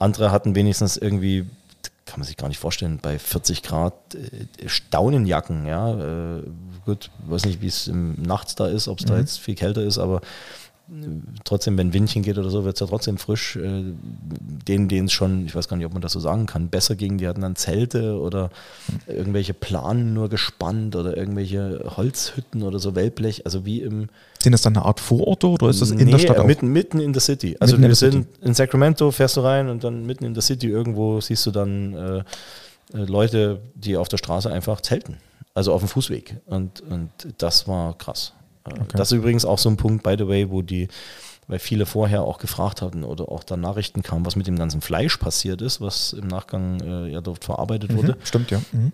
Andere 0.00 0.32
hatten 0.32 0.56
wenigstens 0.56 0.96
irgendwie, 0.96 1.46
kann 2.04 2.18
man 2.18 2.26
sich 2.26 2.36
gar 2.36 2.48
nicht 2.48 2.58
vorstellen, 2.58 2.98
bei 3.00 3.16
40 3.16 3.62
Grad 3.62 3.94
äh, 4.14 4.68
Staunenjacken, 4.68 5.66
ja. 5.66 6.38
Äh, 6.38 6.42
gut, 6.84 7.10
weiß 7.28 7.44
nicht, 7.44 7.62
wie 7.62 7.68
es 7.68 7.88
nachts 7.92 8.56
da 8.56 8.66
ist, 8.66 8.88
ob 8.88 8.98
es 8.98 9.04
da 9.04 9.18
jetzt 9.18 9.38
viel 9.38 9.54
kälter 9.54 9.82
ist, 9.82 9.98
aber 9.98 10.20
trotzdem, 11.44 11.78
wenn 11.78 11.92
Windchen 11.92 12.22
geht 12.22 12.38
oder 12.38 12.50
so, 12.50 12.64
wird 12.64 12.74
es 12.74 12.80
ja 12.80 12.86
trotzdem 12.86 13.18
frisch. 13.18 13.56
Äh, 13.56 13.84
denen, 14.68 14.88
denen 14.88 15.06
es 15.06 15.12
schon, 15.12 15.46
ich 15.46 15.54
weiß 15.54 15.68
gar 15.68 15.76
nicht, 15.76 15.86
ob 15.86 15.92
man 15.92 16.02
das 16.02 16.12
so 16.12 16.20
sagen 16.20 16.46
kann, 16.46 16.68
besser 16.68 16.96
ging, 16.96 17.18
die 17.18 17.28
hatten 17.28 17.40
dann 17.40 17.56
Zelte 17.56 18.18
oder 18.18 18.50
irgendwelche 19.06 19.54
Planen 19.54 20.14
nur 20.14 20.28
gespannt 20.28 20.96
oder 20.96 21.16
irgendwelche 21.16 21.84
Holzhütten 21.96 22.62
oder 22.62 22.78
so 22.78 22.94
Wellblech, 22.94 23.44
also 23.44 23.64
wie 23.64 23.82
im 23.82 24.08
sind 24.42 24.52
das 24.52 24.62
dann 24.62 24.74
eine 24.74 24.86
Art 24.86 25.00
Vororte 25.00 25.48
oder 25.48 25.68
ist 25.68 25.82
das 25.82 25.90
in 25.90 25.98
Nee, 25.98 26.12
der 26.12 26.18
Stadt 26.18 26.38
auch? 26.38 26.46
Mitten, 26.46 26.68
mitten 26.68 26.98
in 26.98 27.12
der 27.12 27.20
City. 27.20 27.56
Also 27.60 27.72
Mitten 27.72 27.82
in 27.82 27.82
wir 27.82 27.88
der 27.88 27.96
sind 27.96 28.26
in 28.40 28.54
Sacramento, 28.54 29.10
fährst 29.10 29.36
du 29.36 29.42
rein 29.42 29.68
und 29.68 29.84
dann 29.84 30.06
mitten 30.06 30.24
in 30.24 30.32
der 30.32 30.42
City 30.42 30.68
irgendwo 30.68 31.20
siehst 31.20 31.44
du 31.44 31.50
dann 31.50 31.92
äh, 31.94 32.18
äh, 32.94 33.04
Leute, 33.04 33.60
die 33.74 33.96
auf 33.98 34.08
der 34.08 34.16
Straße 34.16 34.50
einfach 34.50 34.80
zelten. 34.80 35.18
Also 35.52 35.72
auf 35.72 35.82
dem 35.82 35.88
Fußweg. 35.88 36.36
Und, 36.46 36.80
und 36.80 37.10
das 37.38 37.68
war 37.68 37.96
krass. 37.98 38.32
Äh, 38.68 38.72
Das 38.92 39.10
ist 39.12 39.18
übrigens 39.18 39.44
auch 39.44 39.58
so 39.58 39.68
ein 39.68 39.76
Punkt, 39.76 40.02
by 40.02 40.14
the 40.18 40.26
way, 40.28 40.50
wo 40.50 40.62
die, 40.62 40.88
weil 41.48 41.58
viele 41.58 41.86
vorher 41.86 42.22
auch 42.22 42.38
gefragt 42.38 42.82
hatten 42.82 43.04
oder 43.04 43.28
auch 43.28 43.42
da 43.44 43.56
Nachrichten 43.56 44.02
kamen, 44.02 44.24
was 44.26 44.36
mit 44.36 44.46
dem 44.46 44.56
ganzen 44.56 44.80
Fleisch 44.80 45.16
passiert 45.16 45.62
ist, 45.62 45.80
was 45.80 46.12
im 46.12 46.26
Nachgang 46.28 46.80
äh, 46.80 47.08
ja 47.08 47.20
dort 47.20 47.44
verarbeitet 47.44 47.94
wurde. 47.96 48.16
Stimmt, 48.22 48.50
ja. 48.50 48.60
Mhm. 48.72 48.92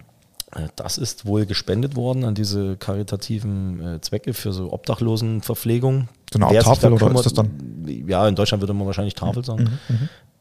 Äh, 0.55 0.68
Das 0.76 0.96
ist 0.98 1.26
wohl 1.26 1.44
gespendet 1.46 1.96
worden 1.96 2.24
an 2.24 2.35
diese 2.35 2.76
karitativen 2.76 3.96
äh, 3.96 4.00
Zwecke 4.00 4.33
für 4.35 4.52
so 4.52 4.72
Obdachlosenverpflegung. 4.72 6.09
Art 6.40 6.52
Wer 6.52 6.62
Tafel 6.62 6.92
oder 6.92 7.07
kümmert- 7.07 7.18
ist 7.20 7.24
das 7.26 7.35
dann? 7.35 7.83
Mhm, 7.85 8.09
Ja, 8.09 8.26
in 8.29 8.35
Deutschland 8.35 8.61
würde 8.62 8.74
man 8.74 8.87
wahrscheinlich 8.87 9.14
Tafel 9.14 9.44
sagen. 9.44 9.79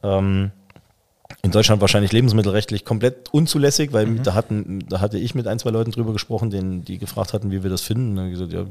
Ähm, 0.03 0.51
in 1.45 1.51
Deutschland 1.51 1.79
wahrscheinlich 1.79 2.12
lebensmittelrechtlich 2.12 2.86
komplett 2.86 3.29
unzulässig, 3.31 3.93
weil 3.93 4.08
Mhm. 4.08 4.23
da, 4.23 4.34
hatten, 4.34 4.79
da 4.89 4.99
hatte 4.99 5.19
ich 5.19 5.36
mit 5.36 5.47
ein, 5.47 5.60
zwei 5.60 5.69
Leuten 5.69 5.91
drüber 5.91 6.12
gesprochen, 6.12 6.49
denen, 6.49 6.84
die 6.84 6.97
gefragt 6.97 7.34
hatten, 7.34 7.51
wie 7.51 7.62
wir 7.62 7.69
das 7.69 7.81
finden. 7.81 8.17
Und 8.17 8.31
gesagt, 8.31 8.51
ja, 8.51 8.65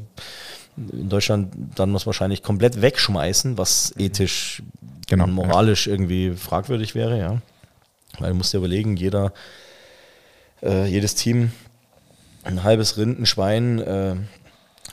in 0.77 1.09
Deutschland 1.09 1.55
dann 1.77 1.91
muss 1.93 2.05
wahrscheinlich 2.05 2.43
komplett 2.43 2.83
wegschmeißen, 2.83 3.57
was 3.59 3.95
ethisch 3.97 4.63
Genau, 5.07 5.25
und 5.25 5.33
moralisch 5.35 5.87
irgendwie 5.87 6.33
fragwürdig 6.33 6.95
wäre, 6.97 7.17
ja. 7.19 7.41
Weil 8.19 8.31
du 8.31 8.37
musst 8.37 8.53
dir 8.53 8.59
überlegen, 8.59 8.97
jeder, 8.97 9.33
äh, 10.63 10.87
jedes 10.87 11.15
Team, 11.15 11.53
ein 12.43 12.65
halbes 12.65 12.97
Rind, 12.97 13.21
ein 13.21 13.27
Schwein, 13.27 13.79
äh, 13.81 14.17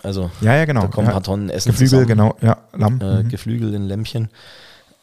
also 0.03 0.29
Ja, 0.41 0.55
ja, 0.55 0.65
genau. 0.65 0.81
da 0.81 0.87
kommen 0.87 1.07
ja. 1.07 1.11
ein 1.11 1.15
paar 1.15 1.23
Tonnen 1.23 1.49
Essen 1.49 1.71
Geflügel, 1.71 1.89
zusammen 1.89 2.07
genau. 2.07 2.35
Ja, 2.41 2.57
Lamm. 2.77 2.99
äh, 3.01 3.23
mhm. 3.23 3.29
Geflügel 3.29 3.73
in 3.73 3.83
Lämpchen. 3.87 4.29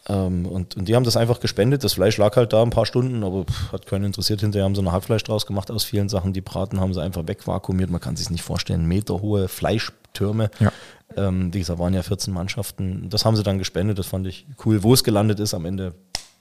Ähm, 0.09 0.47
und, 0.47 0.77
und 0.77 0.89
die 0.89 0.97
haben 0.97 1.05
das 1.05 1.17
einfach 1.17 1.41
gespendet. 1.41 1.85
Das 1.85 1.95
Fleisch 1.95 2.17
lag 2.17 2.35
halt 2.37 2.53
da 2.53 2.63
ein 2.63 2.71
paar 2.71 2.87
Stunden, 2.87 3.23
aber 3.23 3.45
pff, 3.45 3.73
hat 3.73 3.87
keinen 3.87 4.05
interessiert. 4.05 4.41
Hinterher 4.41 4.65
haben 4.65 4.75
sie 4.75 4.83
noch 4.83 4.93
Hackfleisch 4.93 5.23
draus 5.25 5.47
gemacht 5.47 5.71
aus 5.71 5.85
vielen 5.85 6.09
Sachen. 6.09 6.33
Die 6.33 6.41
Braten 6.41 6.81
haben 6.81 6.95
sie 6.95 7.03
einfach 7.03 7.27
wegvakuumiert. 7.27 7.91
Man 7.91 8.01
kann 8.01 8.17
sich 8.17 8.31
nicht 8.31 8.43
vorstellen. 8.43 8.87
Meterhohe 8.87 9.49
Fleischtürme. 9.49 10.51
Ja. 10.61 10.73
Ähm, 11.17 11.53
wie 11.53 11.59
gesagt, 11.59 11.79
waren 11.79 11.95
ja 11.95 12.03
14 12.03 12.33
Mannschaften. 12.33 13.09
Das 13.11 13.25
haben 13.25 13.37
sie 13.37 13.43
dann 13.43 13.59
gespendet. 13.59 13.99
Das 13.99 14.07
fand 14.07 14.27
ich 14.27 14.47
cool. 14.65 14.83
Wo 14.83 14.95
es 14.95 15.05
gelandet 15.05 15.41
ist 15.41 15.53
am 15.53 15.67
Ende, 15.67 15.95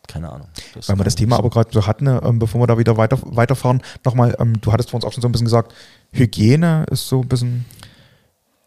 keine 0.08 0.32
Ahnung. 0.32 0.48
Weil 0.86 0.98
wir 0.98 1.04
das 1.04 1.16
Thema 1.16 1.38
aber 1.38 1.50
gerade 1.50 1.70
so 1.72 1.86
hatten, 1.86 2.06
ne, 2.06 2.22
ähm, 2.24 2.40
bevor 2.40 2.62
wir 2.62 2.68
da 2.68 2.78
wieder 2.78 2.96
weiter, 2.96 3.20
weiterfahren, 3.24 3.82
nochmal, 4.06 4.36
ähm, 4.40 4.60
du 4.62 4.72
hattest 4.72 4.92
vor 4.92 4.98
uns 4.98 5.06
auch 5.06 5.12
schon 5.12 5.22
so 5.22 5.28
ein 5.28 5.32
bisschen 5.34 5.46
gesagt, 5.46 5.74
Hygiene 6.12 6.86
ist 6.90 7.08
so 7.08 7.22
ein 7.22 7.28
bisschen. 7.28 7.66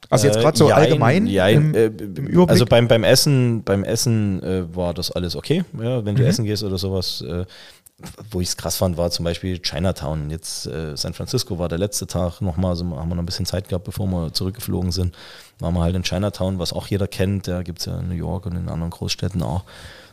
Also 0.08 0.26
jetzt 0.26 0.40
gerade 0.40 0.56
so 0.56 0.66
Äh, 0.66 0.70
jein, 0.70 0.78
allgemein 0.78 1.26
jein, 1.26 1.56
im, 1.56 1.74
äh, 1.74 1.86
im 1.86 2.26
Überblick. 2.26 2.50
Also 2.50 2.64
beim, 2.66 2.88
beim 2.88 3.04
Essen, 3.04 3.62
beim 3.62 3.84
Essen 3.84 4.42
äh, 4.42 4.74
war 4.74 4.94
das 4.94 5.10
alles 5.10 5.36
okay. 5.36 5.64
Ja, 5.80 6.04
wenn 6.04 6.16
du 6.16 6.26
essen 6.26 6.44
gehst 6.44 6.64
oder 6.64 6.78
sowas. 6.78 7.22
Äh, 7.22 7.44
wo 8.30 8.40
ich 8.40 8.48
es 8.48 8.56
krass 8.56 8.76
fand, 8.76 8.96
war 8.96 9.10
zum 9.10 9.24
Beispiel 9.24 9.58
Chinatown. 9.58 10.30
Jetzt 10.30 10.66
äh, 10.66 10.96
San 10.96 11.12
Francisco 11.12 11.58
war 11.58 11.68
der 11.68 11.78
letzte 11.78 12.06
Tag 12.06 12.40
nochmal, 12.40 12.70
also 12.70 12.84
haben 12.84 13.08
wir 13.10 13.14
noch 13.14 13.22
ein 13.22 13.26
bisschen 13.26 13.44
Zeit 13.46 13.68
gehabt, 13.68 13.84
bevor 13.84 14.06
wir 14.06 14.32
zurückgeflogen 14.32 14.90
sind. 14.90 15.14
Waren 15.58 15.74
wir 15.74 15.82
halt 15.82 15.94
in 15.94 16.02
Chinatown, 16.02 16.58
was 16.58 16.72
auch 16.72 16.86
jeder 16.86 17.06
kennt. 17.06 17.46
Da 17.46 17.62
gibt 17.62 17.80
es 17.80 17.84
ja 17.84 17.98
in 17.98 18.08
New 18.08 18.14
York 18.14 18.46
und 18.46 18.56
in 18.56 18.68
anderen 18.68 18.90
Großstädten 18.90 19.42
auch. 19.42 19.64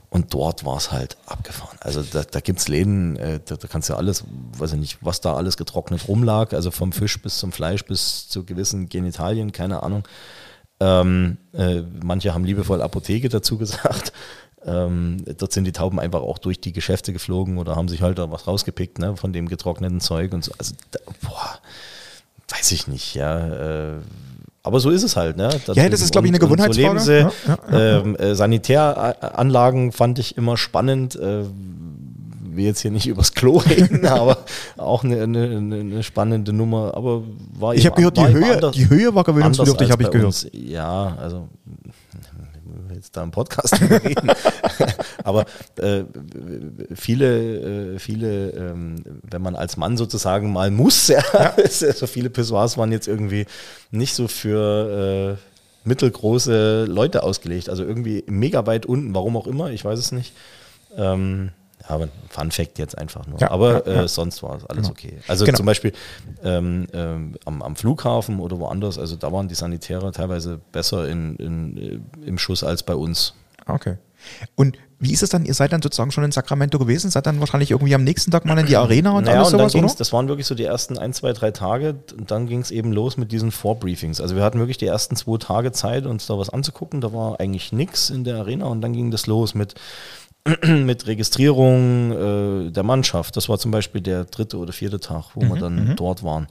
Und 0.10 0.34
dort 0.34 0.66
war 0.66 0.78
es 0.78 0.92
halt 0.92 1.18
abgefahren. 1.26 1.78
Also 1.82 2.02
da, 2.02 2.24
da 2.24 2.40
gibt 2.40 2.60
es 2.60 2.70
Läden, 2.70 3.18
äh, 3.18 3.40
da, 3.44 3.58
da 3.58 3.68
kannst 3.68 3.90
du 3.90 3.94
ja 3.94 4.00
alles, 4.00 4.24
weiß 4.58 4.74
ich 4.74 4.80
nicht, 4.80 4.98
was 5.02 5.20
da 5.20 5.36
alles 5.36 5.58
getrocknet 5.58 6.08
rumlag, 6.08 6.54
also 6.54 6.72
vom 6.72 6.94
Fisch 6.94 7.22
bis 7.22 7.40
zum 7.40 7.52
Fleisch 7.52 7.84
bis 7.84 8.30
zu 8.30 8.46
gewissen 8.46 8.88
Genitalien, 8.88 9.52
keine 9.52 9.84
Ahnung. 9.84 10.08
Ähm, 10.80 11.38
äh, 11.54 11.82
manche 12.04 12.34
haben 12.34 12.46
liebevoll 12.46 12.82
Apotheke 12.82 13.30
dazu 13.30 13.58
gesagt. 13.58 14.14
Ähm, 14.66 15.24
dort 15.38 15.54
sind 15.54 15.64
die 15.64 15.72
Tauben 15.72 15.98
einfach 15.98 16.22
auch 16.22 16.40
durch 16.40 16.60
die 16.60 16.74
Geschäfte 16.74 17.14
geflogen 17.14 17.58
oder 17.58 17.76
haben 17.76 17.88
sich 17.88 18.02
halt 18.02 18.18
da 18.18 18.32
was 18.32 18.48
rausgepickt 18.48 19.00
ne, 19.00 19.16
von 19.16 19.32
dem 19.32 19.48
getrockneten 19.48 20.02
Zeug 20.02 20.34
und 20.34 20.44
so. 20.44 20.52
Also, 20.58 20.74
da, 20.92 21.00
boah, 21.22 21.60
weiß 22.50 22.72
ich 22.74 22.88
nicht, 22.88 23.14
ja. 23.14 23.94
Äh, 23.94 24.00
aber 24.68 24.80
so 24.80 24.90
ist 24.90 25.04
es 25.04 25.16
halt. 25.16 25.38
Ne? 25.38 25.50
ja, 25.74 25.90
das 25.90 26.02
ist, 26.02 26.12
glaube 26.12 26.28
ich, 26.28 26.32
eine 26.32 26.40
Gewohnheitsfrage. 26.40 27.00
So 27.00 27.12
ja, 27.12 27.32
ja, 27.72 28.00
ähm, 28.00 28.16
äh, 28.18 28.36
Sanitäranlagen 28.36 29.92
fand 29.92 30.20
ich 30.20 30.38
immer 30.38 30.58
spannend. 30.58 31.16
Äh, 31.16 31.44
will 32.58 32.66
jetzt 32.66 32.82
hier 32.82 32.92
nicht 32.92 33.08
übers 33.08 33.34
Klo 33.34 33.58
reden, 33.70 34.06
aber 34.06 34.40
auch 34.76 35.04
eine, 35.04 35.24
eine, 35.24 35.44
eine, 35.46 36.04
spannende 36.04 36.52
Nummer. 36.52 36.94
Aber 36.96 37.24
war 37.58 37.76
Ich 37.76 37.86
habe 37.86 37.96
gehört, 37.96 38.18
die 38.18 38.28
Höhe, 38.28 38.56
anders, 38.56 38.76
die 38.76 38.90
Höhe 38.90 39.16
war 39.16 39.24
gewöhnungsbedürftig, 39.24 39.92
habe 39.92 40.04
ich 40.04 40.10
gehört. 40.10 40.28
Uns. 40.28 40.48
Ja, 40.52 41.16
also 41.22 41.48
jetzt 42.98 43.16
da 43.16 43.24
im 43.24 43.32
Podcast 43.32 43.80
reden. 43.90 44.32
Aber 45.24 45.46
äh, 45.78 46.04
viele, 46.94 47.96
äh, 47.96 48.00
viele, 48.00 48.50
ähm, 48.52 49.04
wenn 49.24 49.42
man 49.42 49.56
als 49.56 49.78
Mann 49.78 49.98
sozusagen 49.98 50.52
mal 50.52 50.72
muss, 50.72 51.08
ja, 51.08 51.24
ja. 51.34 51.54
so 51.70 52.08
viele 52.08 52.30
Pissoirs 52.30 52.78
waren 52.78 52.92
jetzt 52.92 53.08
irgendwie 53.08 53.46
nicht 53.92 54.14
so 54.14 54.28
für 54.28 55.38
äh, 55.38 55.88
mittelgroße 55.88 56.86
Leute 56.86 57.24
ausgelegt. 57.24 57.70
Also 57.70 57.84
irgendwie 57.84 58.24
mega 58.28 58.66
weit 58.66 58.86
unten, 58.86 59.16
warum 59.16 59.38
auch 59.38 59.48
immer, 59.48 59.72
ich 59.72 59.86
weiß 59.86 60.00
es 60.00 60.12
nicht. 60.12 60.34
Ähm, 60.96 61.52
aber 61.86 62.10
Fun 62.30 62.52
Fact 62.52 62.80
jetzt 62.80 62.98
einfach 62.98 63.28
nur. 63.28 63.40
Ja, 63.40 63.52
aber 63.52 63.88
ja, 63.88 64.04
äh, 64.04 64.08
sonst 64.08 64.44
war 64.44 64.58
es 64.58 64.66
alles 64.66 64.84
genau. 64.84 64.92
okay. 64.92 65.18
Also 65.28 65.46
genau. 65.46 65.58
zum 65.58 65.66
Beispiel 65.66 65.94
ähm, 66.44 66.88
ähm, 66.94 67.36
am, 67.46 67.62
am, 67.62 67.76
Flughafen 67.76 68.40
oder 68.40 68.60
woanders, 68.60 68.98
also 68.98 69.16
da 69.16 69.32
waren 69.32 69.48
die 69.48 69.56
Sanitäre 69.56 70.12
teilweise 70.12 70.60
besser 70.72 71.08
in, 71.08 71.36
in, 71.38 71.78
äh, 71.78 72.28
im 72.28 72.38
Schuss 72.38 72.64
als 72.64 72.84
bei 72.84 72.96
uns. 72.96 73.34
Okay. 73.68 73.98
Und 74.56 74.78
wie 75.00 75.14
ist 75.14 75.22
es 75.22 75.30
dann? 75.30 75.46
Ihr 75.46 75.54
seid 75.54 75.72
dann 75.74 75.82
sozusagen 75.82 76.12
schon 76.12 76.24
in 76.24 76.32
Sacramento 76.32 76.80
gewesen, 76.80 77.12
seid 77.12 77.28
dann 77.28 77.40
wahrscheinlich 77.40 77.70
irgendwie 77.70 77.94
am 77.94 78.04
nächsten 78.04 78.32
Tag 78.32 78.46
mal 78.46 78.58
in 78.58 78.66
die 78.66 78.76
Arena 78.76 79.12
und 79.12 79.26
naja, 79.26 79.42
alles 79.42 79.54
und 79.54 79.60
sowas, 79.60 79.76
oder? 79.76 79.94
Das 79.96 80.12
waren 80.12 80.28
wirklich 80.28 80.48
so 80.48 80.56
die 80.56 80.64
ersten 80.64 80.98
ein, 80.98 81.14
zwei, 81.14 81.34
drei 81.34 81.52
Tage 81.52 81.96
und 82.18 82.32
dann 82.32 82.48
ging 82.48 82.62
es 82.62 82.72
eben 82.72 82.92
los 82.92 83.16
mit 83.16 83.32
diesen 83.32 83.52
Vorbriefings. 83.52 84.20
Also 84.20 84.36
wir 84.36 84.44
hatten 84.44 84.58
wirklich 84.58 84.80
die 84.80 84.88
ersten 84.88 85.16
zwei 85.16 85.38
Tage 85.38 85.72
Zeit, 85.72 86.08
uns 86.08 86.26
da 86.26 86.38
was 86.40 86.50
anzugucken. 86.50 87.00
Da 87.02 87.14
war 87.14 87.40
eigentlich 87.40 87.72
nichts 87.72 88.10
in 88.10 88.24
der 88.24 88.38
Arena 88.38 88.66
und 88.66 88.82
dann 88.82 88.94
ging 88.94 89.12
das 89.12 89.28
los 89.28 89.54
mit 89.54 89.76
mit 90.68 91.08
Registrierung 91.08 92.12
äh, 92.68 92.72
der 92.72 92.84
Mannschaft. 92.84 93.36
Das 93.38 93.50
war 93.50 93.58
zum 93.58 93.72
Beispiel 93.72 94.02
der 94.02 94.26
dritte 94.26 94.58
oder 94.58 94.74
vierte 94.74 95.00
Tag, 95.00 95.32
wo 95.36 95.44
mhm, 95.44 95.50
wir 95.50 95.60
dann 95.60 95.90
mhm. 95.90 95.96
dort 95.96 96.24
waren. 96.24 96.48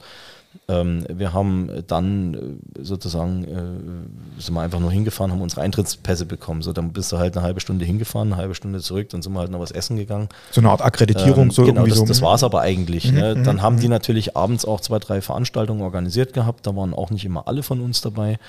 Ähm, 0.69 1.05
wir 1.09 1.33
haben 1.33 1.83
dann 1.87 2.33
äh, 2.33 2.83
sozusagen, 2.83 3.43
äh, 3.43 4.41
sind 4.41 4.53
wir 4.53 4.61
einfach 4.61 4.79
nur 4.79 4.91
hingefahren, 4.91 5.31
haben 5.31 5.41
unsere 5.41 5.61
Eintrittspässe 5.61 6.25
bekommen. 6.25 6.61
So, 6.61 6.73
dann 6.73 6.91
bist 6.93 7.11
du 7.11 7.17
halt 7.17 7.37
eine 7.37 7.45
halbe 7.45 7.59
Stunde 7.59 7.85
hingefahren, 7.85 8.33
eine 8.33 8.41
halbe 8.41 8.55
Stunde 8.55 8.79
zurück, 8.79 9.09
dann 9.09 9.21
sind 9.21 9.33
wir 9.33 9.39
halt 9.39 9.51
noch 9.51 9.59
was 9.59 9.71
essen 9.71 9.97
gegangen. 9.97 10.29
So 10.51 10.61
eine 10.61 10.69
Art 10.69 10.81
Akkreditierung, 10.81 11.45
ähm, 11.45 11.51
so 11.51 11.63
genau, 11.63 11.85
das, 11.85 11.97
so. 11.97 12.05
das 12.05 12.21
war 12.21 12.35
es 12.35 12.43
aber 12.43 12.61
eigentlich. 12.61 13.11
Mhm, 13.11 13.17
ne? 13.17 13.35
Mhm, 13.35 13.43
dann 13.43 13.61
haben 13.61 13.79
die 13.79 13.87
mhm. 13.87 13.91
natürlich 13.91 14.35
abends 14.35 14.65
auch 14.65 14.81
zwei, 14.81 14.99
drei 14.99 15.21
Veranstaltungen 15.21 15.81
organisiert 15.81 16.33
gehabt. 16.33 16.65
Da 16.65 16.75
waren 16.75 16.93
auch 16.93 17.11
nicht 17.11 17.25
immer 17.25 17.47
alle 17.47 17.63
von 17.63 17.79
uns 17.81 18.01
dabei. 18.01 18.39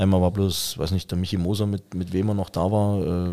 Einmal 0.00 0.22
war 0.22 0.30
bloß, 0.30 0.78
weiß 0.78 0.92
nicht, 0.92 1.10
der 1.10 1.18
Michi 1.18 1.36
Moser, 1.36 1.66
mit, 1.66 1.94
mit 1.94 2.14
wem 2.14 2.28
er 2.28 2.34
noch 2.34 2.48
da 2.48 2.72
war. 2.72 3.28
Äh, 3.28 3.32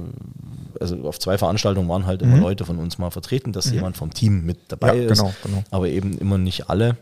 also 0.82 1.08
auf 1.08 1.18
zwei 1.18 1.38
Veranstaltungen 1.38 1.88
waren 1.88 2.06
halt 2.06 2.22
immer 2.22 2.36
mhm. 2.36 2.42
Leute 2.42 2.66
von 2.66 2.78
uns 2.78 2.98
mal 2.98 3.10
vertreten, 3.10 3.54
dass 3.54 3.68
mhm. 3.68 3.76
jemand 3.76 3.96
vom 3.96 4.14
Team 4.14 4.46
mit 4.46 4.60
dabei 4.68 4.98
ja, 4.98 5.10
ist. 5.10 5.20
Genau, 5.20 5.34
genau. 5.44 5.64
Aber 5.72 5.88
eben 5.88 6.18
immer 6.18 6.38
nicht 6.38 6.70
alle. 6.70 6.98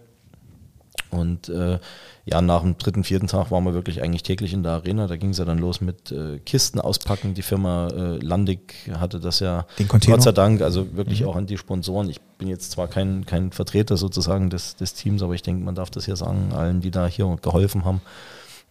Und 1.09 1.49
äh, 1.49 1.79
ja, 2.25 2.41
nach 2.43 2.61
dem 2.61 2.77
dritten, 2.77 3.03
vierten 3.03 3.25
Tag 3.25 3.49
waren 3.49 3.63
wir 3.63 3.73
wirklich 3.73 4.03
eigentlich 4.03 4.21
täglich 4.21 4.53
in 4.53 4.61
der 4.61 4.73
Arena. 4.73 5.07
Da 5.07 5.15
ging 5.15 5.31
es 5.31 5.39
ja 5.39 5.45
dann 5.45 5.57
los 5.57 5.81
mit 5.81 6.11
äh, 6.11 6.37
Kisten 6.45 6.79
auspacken. 6.79 7.33
Die 7.33 7.41
Firma 7.41 7.87
äh, 7.87 8.17
Landig 8.17 8.91
hatte 8.99 9.19
das 9.19 9.39
ja 9.39 9.65
Gott 9.87 10.21
sei 10.21 10.31
Dank, 10.31 10.61
also 10.61 10.95
wirklich 10.95 11.21
mhm. 11.21 11.27
auch 11.27 11.35
an 11.37 11.47
die 11.47 11.57
Sponsoren. 11.57 12.07
Ich 12.07 12.21
bin 12.37 12.49
jetzt 12.49 12.69
zwar 12.69 12.87
kein, 12.87 13.25
kein 13.25 13.51
Vertreter 13.51 13.97
sozusagen 13.97 14.51
des, 14.51 14.75
des 14.75 14.93
Teams, 14.93 15.23
aber 15.23 15.33
ich 15.33 15.41
denke, 15.41 15.65
man 15.65 15.73
darf 15.73 15.89
das 15.89 16.05
hier 16.05 16.17
sagen, 16.17 16.53
allen, 16.53 16.81
die 16.81 16.91
da 16.91 17.07
hier 17.07 17.35
geholfen 17.41 17.83
haben 17.83 18.01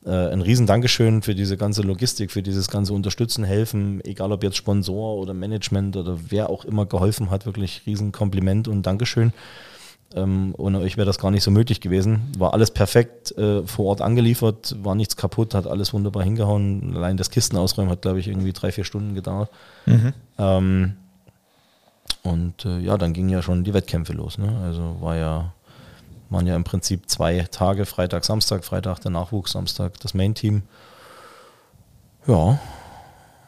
äh, 0.04 0.10
ein 0.10 0.40
riesen 0.40 0.66
Dankeschön 0.66 1.22
für 1.22 1.34
diese 1.34 1.56
ganze 1.56 1.82
Logistik, 1.82 2.30
für 2.30 2.42
dieses 2.42 2.68
ganze 2.68 2.92
Unterstützen, 2.92 3.44
Helfen, 3.44 4.04
egal 4.04 4.32
ob 4.32 4.42
jetzt 4.42 4.56
Sponsor 4.56 5.16
oder 5.16 5.34
Management 5.34 5.96
oder 5.96 6.18
wer 6.28 6.50
auch 6.50 6.64
immer 6.64 6.86
geholfen 6.86 7.30
hat, 7.30 7.46
wirklich 7.46 7.82
riesen 7.86 8.12
Kompliment 8.12 8.68
und 8.68 8.84
Dankeschön. 8.84 9.32
Ähm, 10.14 10.54
ohne 10.58 10.78
euch 10.78 10.96
wäre 10.96 11.06
das 11.06 11.18
gar 11.18 11.30
nicht 11.30 11.42
so 11.42 11.50
möglich 11.50 11.80
gewesen. 11.80 12.20
War 12.38 12.54
alles 12.54 12.70
perfekt 12.70 13.36
äh, 13.36 13.66
vor 13.66 13.86
Ort 13.86 14.00
angeliefert, 14.00 14.76
war 14.82 14.94
nichts 14.94 15.16
kaputt, 15.16 15.54
hat 15.54 15.66
alles 15.66 15.92
wunderbar 15.92 16.22
hingehauen. 16.22 16.94
Allein 16.94 17.16
das 17.16 17.30
Kisten 17.30 17.56
ausräumen 17.56 17.90
hat, 17.90 18.02
glaube 18.02 18.20
ich, 18.20 18.28
irgendwie 18.28 18.52
drei, 18.52 18.70
vier 18.70 18.84
Stunden 18.84 19.14
gedauert. 19.14 19.50
Mhm. 19.86 20.12
Ähm, 20.38 20.92
und 22.22 22.64
äh, 22.64 22.78
ja, 22.78 22.96
dann 22.96 23.12
gingen 23.12 23.28
ja 23.28 23.42
schon 23.42 23.64
die 23.64 23.74
Wettkämpfe 23.74 24.12
los. 24.12 24.38
Ne? 24.38 24.56
Also 24.62 24.96
war 25.00 25.16
ja 25.16 25.52
waren 26.30 26.46
ja 26.46 26.56
im 26.56 26.64
Prinzip 26.64 27.08
zwei 27.08 27.46
Tage, 27.50 27.87
Freitag, 27.87 28.24
Samstag, 28.24 28.64
Freitag 28.64 29.00
der 29.00 29.10
Nachwuchs, 29.10 29.52
Samstag 29.52 29.98
das 30.00 30.14
Main-Team. 30.14 30.62
Ja, 32.26 32.58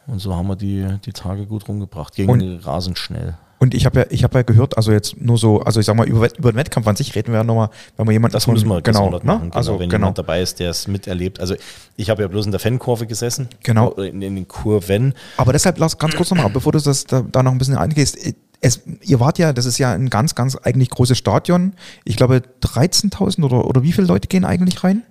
und 0.07 0.19
so 0.19 0.35
haben 0.35 0.47
wir 0.47 0.55
die, 0.55 0.87
die 1.05 1.11
Tage 1.11 1.45
gut 1.45 1.67
rumgebracht, 1.67 2.15
gegen 2.15 2.31
und, 2.31 2.65
rasend 2.65 2.97
schnell. 2.97 3.37
Und 3.59 3.73
ich 3.73 3.85
habe 3.85 4.01
ja, 4.01 4.05
ich 4.09 4.23
habe 4.23 4.37
ja 4.37 4.43
gehört, 4.43 4.77
also 4.77 4.91
jetzt 4.91 5.19
nur 5.19 5.37
so, 5.37 5.61
also 5.61 5.79
ich 5.79 5.85
sag 5.85 5.95
mal, 5.95 6.07
über, 6.07 6.29
über 6.37 6.51
den 6.51 6.57
Wettkampf 6.57 6.85
an 6.87 6.95
sich 6.95 7.15
reden 7.15 7.31
wir 7.31 7.39
ja 7.39 7.43
nochmal, 7.43 7.69
wenn 7.97 8.05
wir 8.05 8.13
jemanden. 8.13 8.33
Das 8.33 8.45
müssen 8.45 8.67
wir 8.69 8.81
genau, 8.81 9.09
ne? 9.09 9.19
machen, 9.23 9.41
genau, 9.45 9.55
also 9.55 9.79
wenn 9.79 9.89
genau. 9.89 10.05
jemand 10.05 10.19
dabei 10.19 10.41
ist, 10.41 10.59
der 10.59 10.69
es 10.69 10.87
miterlebt. 10.87 11.39
Also 11.39 11.55
ich 11.95 12.09
habe 12.11 12.21
ja 12.21 12.27
bloß 12.27 12.45
in 12.45 12.51
der 12.51 12.59
Fankurve 12.59 13.07
gesessen. 13.07 13.49
Genau. 13.63 13.91
In, 13.93 14.21
in 14.21 14.35
den 14.35 14.47
Kurven. 14.47 15.15
Aber 15.37 15.53
deshalb 15.53 15.79
lass 15.79 15.97
ganz 15.97 16.15
kurz 16.15 16.29
nochmal, 16.29 16.51
bevor 16.51 16.71
du 16.71 16.79
das 16.79 17.05
da, 17.05 17.23
da 17.31 17.41
noch 17.41 17.51
ein 17.51 17.57
bisschen 17.57 17.77
eingehst, 17.77 18.17
es, 18.61 18.81
ihr 19.01 19.19
wart 19.19 19.37
ja, 19.37 19.53
das 19.53 19.65
ist 19.65 19.77
ja 19.77 19.93
ein 19.93 20.09
ganz, 20.09 20.35
ganz 20.35 20.55
eigentlich 20.55 20.89
großes 20.89 21.17
Stadion. 21.17 21.73
Ich 22.05 22.15
glaube 22.15 22.41
13.000 22.61 23.43
oder, 23.43 23.65
oder 23.65 23.83
wie 23.83 23.91
viele 23.91 24.07
Leute 24.07 24.27
gehen 24.27 24.45
eigentlich 24.45 24.83
rein? 24.83 25.03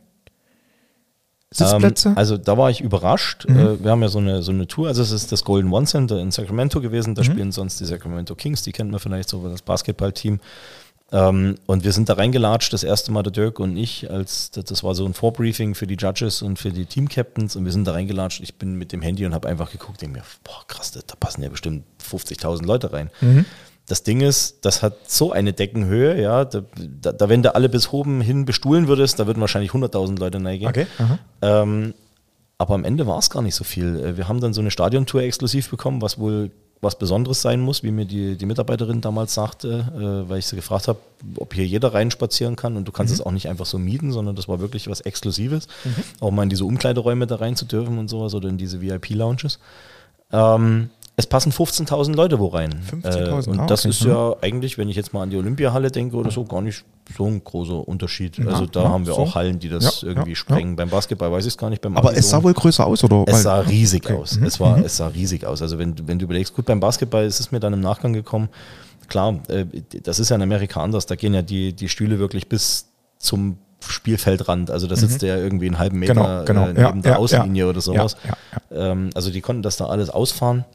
Sitzplätze? 1.50 2.10
Ähm, 2.10 2.18
also 2.18 2.36
da 2.36 2.58
war 2.58 2.70
ich 2.70 2.80
überrascht. 2.80 3.46
Mhm. 3.48 3.58
Äh, 3.58 3.84
wir 3.84 3.90
haben 3.90 4.02
ja 4.02 4.08
so 4.08 4.18
eine, 4.18 4.42
so 4.42 4.52
eine 4.52 4.66
Tour, 4.66 4.88
also 4.88 5.02
es 5.02 5.12
ist 5.12 5.32
das 5.32 5.44
Golden 5.44 5.72
One 5.72 5.86
Center 5.86 6.20
in 6.20 6.30
Sacramento 6.30 6.80
gewesen, 6.80 7.14
da 7.14 7.22
mhm. 7.22 7.26
spielen 7.26 7.52
sonst 7.52 7.80
die 7.80 7.84
Sacramento 7.84 8.34
Kings, 8.34 8.62
die 8.62 8.72
kennt 8.72 8.90
man 8.90 9.00
vielleicht 9.00 9.28
so, 9.28 9.48
das 9.48 9.62
Basketballteam. 9.62 10.40
Ähm, 11.12 11.54
und 11.66 11.84
wir 11.84 11.92
sind 11.92 12.08
da 12.08 12.14
reingelatscht, 12.14 12.72
das 12.72 12.82
erste 12.82 13.12
Mal 13.12 13.22
der 13.22 13.32
Dirk 13.32 13.60
und 13.60 13.76
ich, 13.76 14.10
als 14.10 14.50
das 14.50 14.82
war 14.82 14.94
so 14.94 15.06
ein 15.06 15.14
Vorbriefing 15.14 15.76
für 15.76 15.86
die 15.86 15.94
Judges 15.94 16.42
und 16.42 16.58
für 16.58 16.70
die 16.70 16.86
Team-Captains 16.86 17.54
und 17.54 17.64
wir 17.64 17.70
sind 17.70 17.86
da 17.86 17.92
reingelatscht. 17.92 18.40
Ich 18.40 18.56
bin 18.56 18.74
mit 18.74 18.92
dem 18.92 19.02
Handy 19.02 19.24
und 19.24 19.32
habe 19.32 19.48
einfach 19.48 19.70
geguckt, 19.70 20.02
denke 20.02 20.18
mir, 20.18 20.24
boah 20.42 20.66
krass, 20.66 20.90
da 20.90 21.00
passen 21.18 21.42
ja 21.42 21.48
bestimmt 21.48 21.84
50.000 22.02 22.66
Leute 22.66 22.92
rein. 22.92 23.10
Mhm. 23.20 23.44
Das 23.88 24.02
Ding 24.02 24.20
ist, 24.20 24.64
das 24.64 24.82
hat 24.82 25.08
so 25.08 25.30
eine 25.30 25.52
Deckenhöhe, 25.52 26.20
ja, 26.20 26.44
da, 26.44 26.62
da, 26.74 27.12
da, 27.12 27.28
wenn 27.28 27.44
du 27.44 27.54
alle 27.54 27.68
bis 27.68 27.92
oben 27.92 28.20
hin 28.20 28.44
bestuhlen 28.44 28.88
würdest, 28.88 29.20
da 29.20 29.28
würden 29.28 29.40
wahrscheinlich 29.40 29.70
100.000 29.70 30.18
Leute 30.18 30.44
reingehen. 30.44 30.68
Okay. 30.68 30.86
Ähm, 31.40 31.94
aber 32.58 32.74
am 32.74 32.84
Ende 32.84 33.06
war 33.06 33.18
es 33.18 33.30
gar 33.30 33.42
nicht 33.42 33.54
so 33.54 33.62
viel. 33.62 34.00
Äh, 34.00 34.16
wir 34.16 34.26
haben 34.26 34.40
dann 34.40 34.52
so 34.52 34.60
eine 34.60 34.72
Stadiontour 34.72 35.22
exklusiv 35.22 35.70
bekommen, 35.70 36.02
was 36.02 36.18
wohl 36.18 36.50
was 36.80 36.98
Besonderes 36.98 37.42
sein 37.42 37.60
muss, 37.60 37.82
wie 37.82 37.90
mir 37.90 38.04
die, 38.04 38.36
die 38.36 38.46
Mitarbeiterin 38.46 39.00
damals 39.00 39.34
sagte, 39.34 39.86
äh, 39.96 40.28
weil 40.28 40.38
ich 40.38 40.46
sie 40.46 40.56
gefragt 40.56 40.88
habe, 40.88 40.98
ob 41.36 41.54
hier 41.54 41.66
jeder 41.66 41.94
reinspazieren 41.94 42.56
kann 42.56 42.76
und 42.76 42.86
du 42.86 42.92
kannst 42.92 43.12
mhm. 43.12 43.20
es 43.20 43.26
auch 43.26 43.32
nicht 43.32 43.48
einfach 43.48 43.66
so 43.66 43.78
mieten, 43.78 44.12
sondern 44.12 44.36
das 44.36 44.48
war 44.48 44.60
wirklich 44.60 44.88
was 44.88 45.00
Exklusives, 45.00 45.68
mhm. 45.84 45.94
auch 46.20 46.30
mal 46.30 46.42
in 46.42 46.50
diese 46.50 46.64
Umkleideräume 46.64 47.26
da 47.26 47.36
rein 47.36 47.56
zu 47.56 47.64
dürfen 47.64 47.98
und 47.98 48.08
sowas 48.08 48.34
oder 48.34 48.48
in 48.48 48.58
diese 48.58 48.80
VIP-Lounges. 48.80 49.58
Ähm, 50.32 50.90
es 51.18 51.26
passen 51.26 51.50
15.000 51.50 52.14
Leute 52.14 52.38
wo 52.38 52.48
rein. 52.48 52.82
15.000 52.90 53.46
äh, 53.46 53.50
Und 53.50 53.60
ah, 53.60 53.66
das 53.66 53.80
okay. 53.80 53.88
ist 53.88 54.04
ja 54.04 54.36
eigentlich, 54.42 54.76
wenn 54.76 54.90
ich 54.90 54.96
jetzt 54.96 55.14
mal 55.14 55.22
an 55.22 55.30
die 55.30 55.38
Olympiahalle 55.38 55.90
denke 55.90 56.14
oder 56.16 56.30
so, 56.30 56.44
gar 56.44 56.60
nicht 56.60 56.84
so 57.16 57.24
ein 57.24 57.42
großer 57.42 57.88
Unterschied. 57.88 58.36
Ja, 58.36 58.48
also 58.48 58.66
da 58.66 58.82
ja, 58.82 58.88
haben 58.90 59.06
wir 59.06 59.14
so. 59.14 59.20
auch 59.20 59.34
Hallen, 59.34 59.58
die 59.58 59.70
das 59.70 60.02
ja, 60.02 60.08
irgendwie 60.08 60.34
sprengen. 60.34 60.76
Beim 60.76 60.90
Basketball 60.90 61.32
weiß 61.32 61.46
ich 61.46 61.54
es 61.54 61.58
gar 61.58 61.70
nicht. 61.70 61.80
Beim 61.80 61.96
Aber 61.96 62.08
Abitur. 62.08 62.20
es 62.20 62.28
sah 62.28 62.42
wohl 62.42 62.52
größer 62.52 62.86
aus, 62.86 63.02
oder? 63.02 63.24
Es 63.28 63.44
sah 63.44 63.60
riesig 63.60 64.04
okay. 64.04 64.14
aus. 64.14 64.38
Mhm. 64.38 64.46
Es, 64.46 64.60
war, 64.60 64.76
mhm. 64.76 64.84
es 64.84 64.98
sah 64.98 65.08
riesig 65.08 65.46
aus. 65.46 65.62
Also 65.62 65.78
wenn, 65.78 65.94
wenn 66.06 66.18
du 66.18 66.26
überlegst, 66.26 66.54
gut, 66.54 66.66
beim 66.66 66.80
Basketball 66.80 67.24
ist 67.24 67.40
es 67.40 67.50
mir 67.50 67.60
dann 67.60 67.72
im 67.72 67.80
Nachgang 67.80 68.12
gekommen, 68.12 68.50
klar, 69.08 69.40
äh, 69.48 69.64
das 70.02 70.18
ist 70.18 70.28
ja 70.28 70.36
in 70.36 70.42
Amerika 70.42 70.82
anders, 70.82 71.06
da 71.06 71.14
gehen 71.14 71.32
ja 71.32 71.40
die, 71.40 71.72
die 71.72 71.88
Stühle 71.88 72.18
wirklich 72.18 72.46
bis 72.46 72.88
zum 73.18 73.56
Spielfeldrand. 73.80 74.70
Also 74.70 74.86
da 74.86 74.96
sitzt 74.96 75.22
mhm. 75.22 75.26
der 75.26 75.38
irgendwie 75.38 75.66
einen 75.66 75.78
halben 75.78 75.98
Meter 75.98 76.44
genau, 76.44 76.44
genau. 76.44 76.64
Äh, 76.64 76.72
neben 76.74 76.78
ja, 76.78 76.92
der 76.92 77.12
ja, 77.12 77.18
Außenlinie 77.18 77.64
ja. 77.64 77.70
oder 77.70 77.80
sowas. 77.80 78.18
Ähm, 78.70 79.08
also 79.14 79.30
die 79.30 79.40
konnten 79.40 79.62
das 79.62 79.78
da 79.78 79.86
alles 79.86 80.10
ausfahren. 80.10 80.66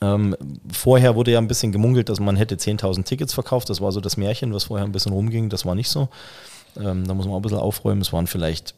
Ähm, 0.00 0.36
vorher 0.70 1.14
wurde 1.14 1.32
ja 1.32 1.38
ein 1.38 1.48
bisschen 1.48 1.72
gemungelt, 1.72 2.08
dass 2.08 2.20
man 2.20 2.36
hätte 2.36 2.56
10.000 2.56 3.04
Tickets 3.04 3.34
verkauft. 3.34 3.70
Das 3.70 3.80
war 3.80 3.92
so 3.92 4.00
das 4.00 4.16
Märchen, 4.16 4.52
was 4.52 4.64
vorher 4.64 4.86
ein 4.86 4.92
bisschen 4.92 5.12
rumging. 5.12 5.48
Das 5.48 5.64
war 5.64 5.74
nicht 5.74 5.88
so. 5.88 6.08
Ähm, 6.76 7.06
da 7.06 7.14
muss 7.14 7.26
man 7.26 7.34
auch 7.34 7.38
ein 7.38 7.42
bisschen 7.42 7.58
aufräumen. 7.58 8.02
Es 8.02 8.12
waren 8.12 8.26
vielleicht, 8.26 8.74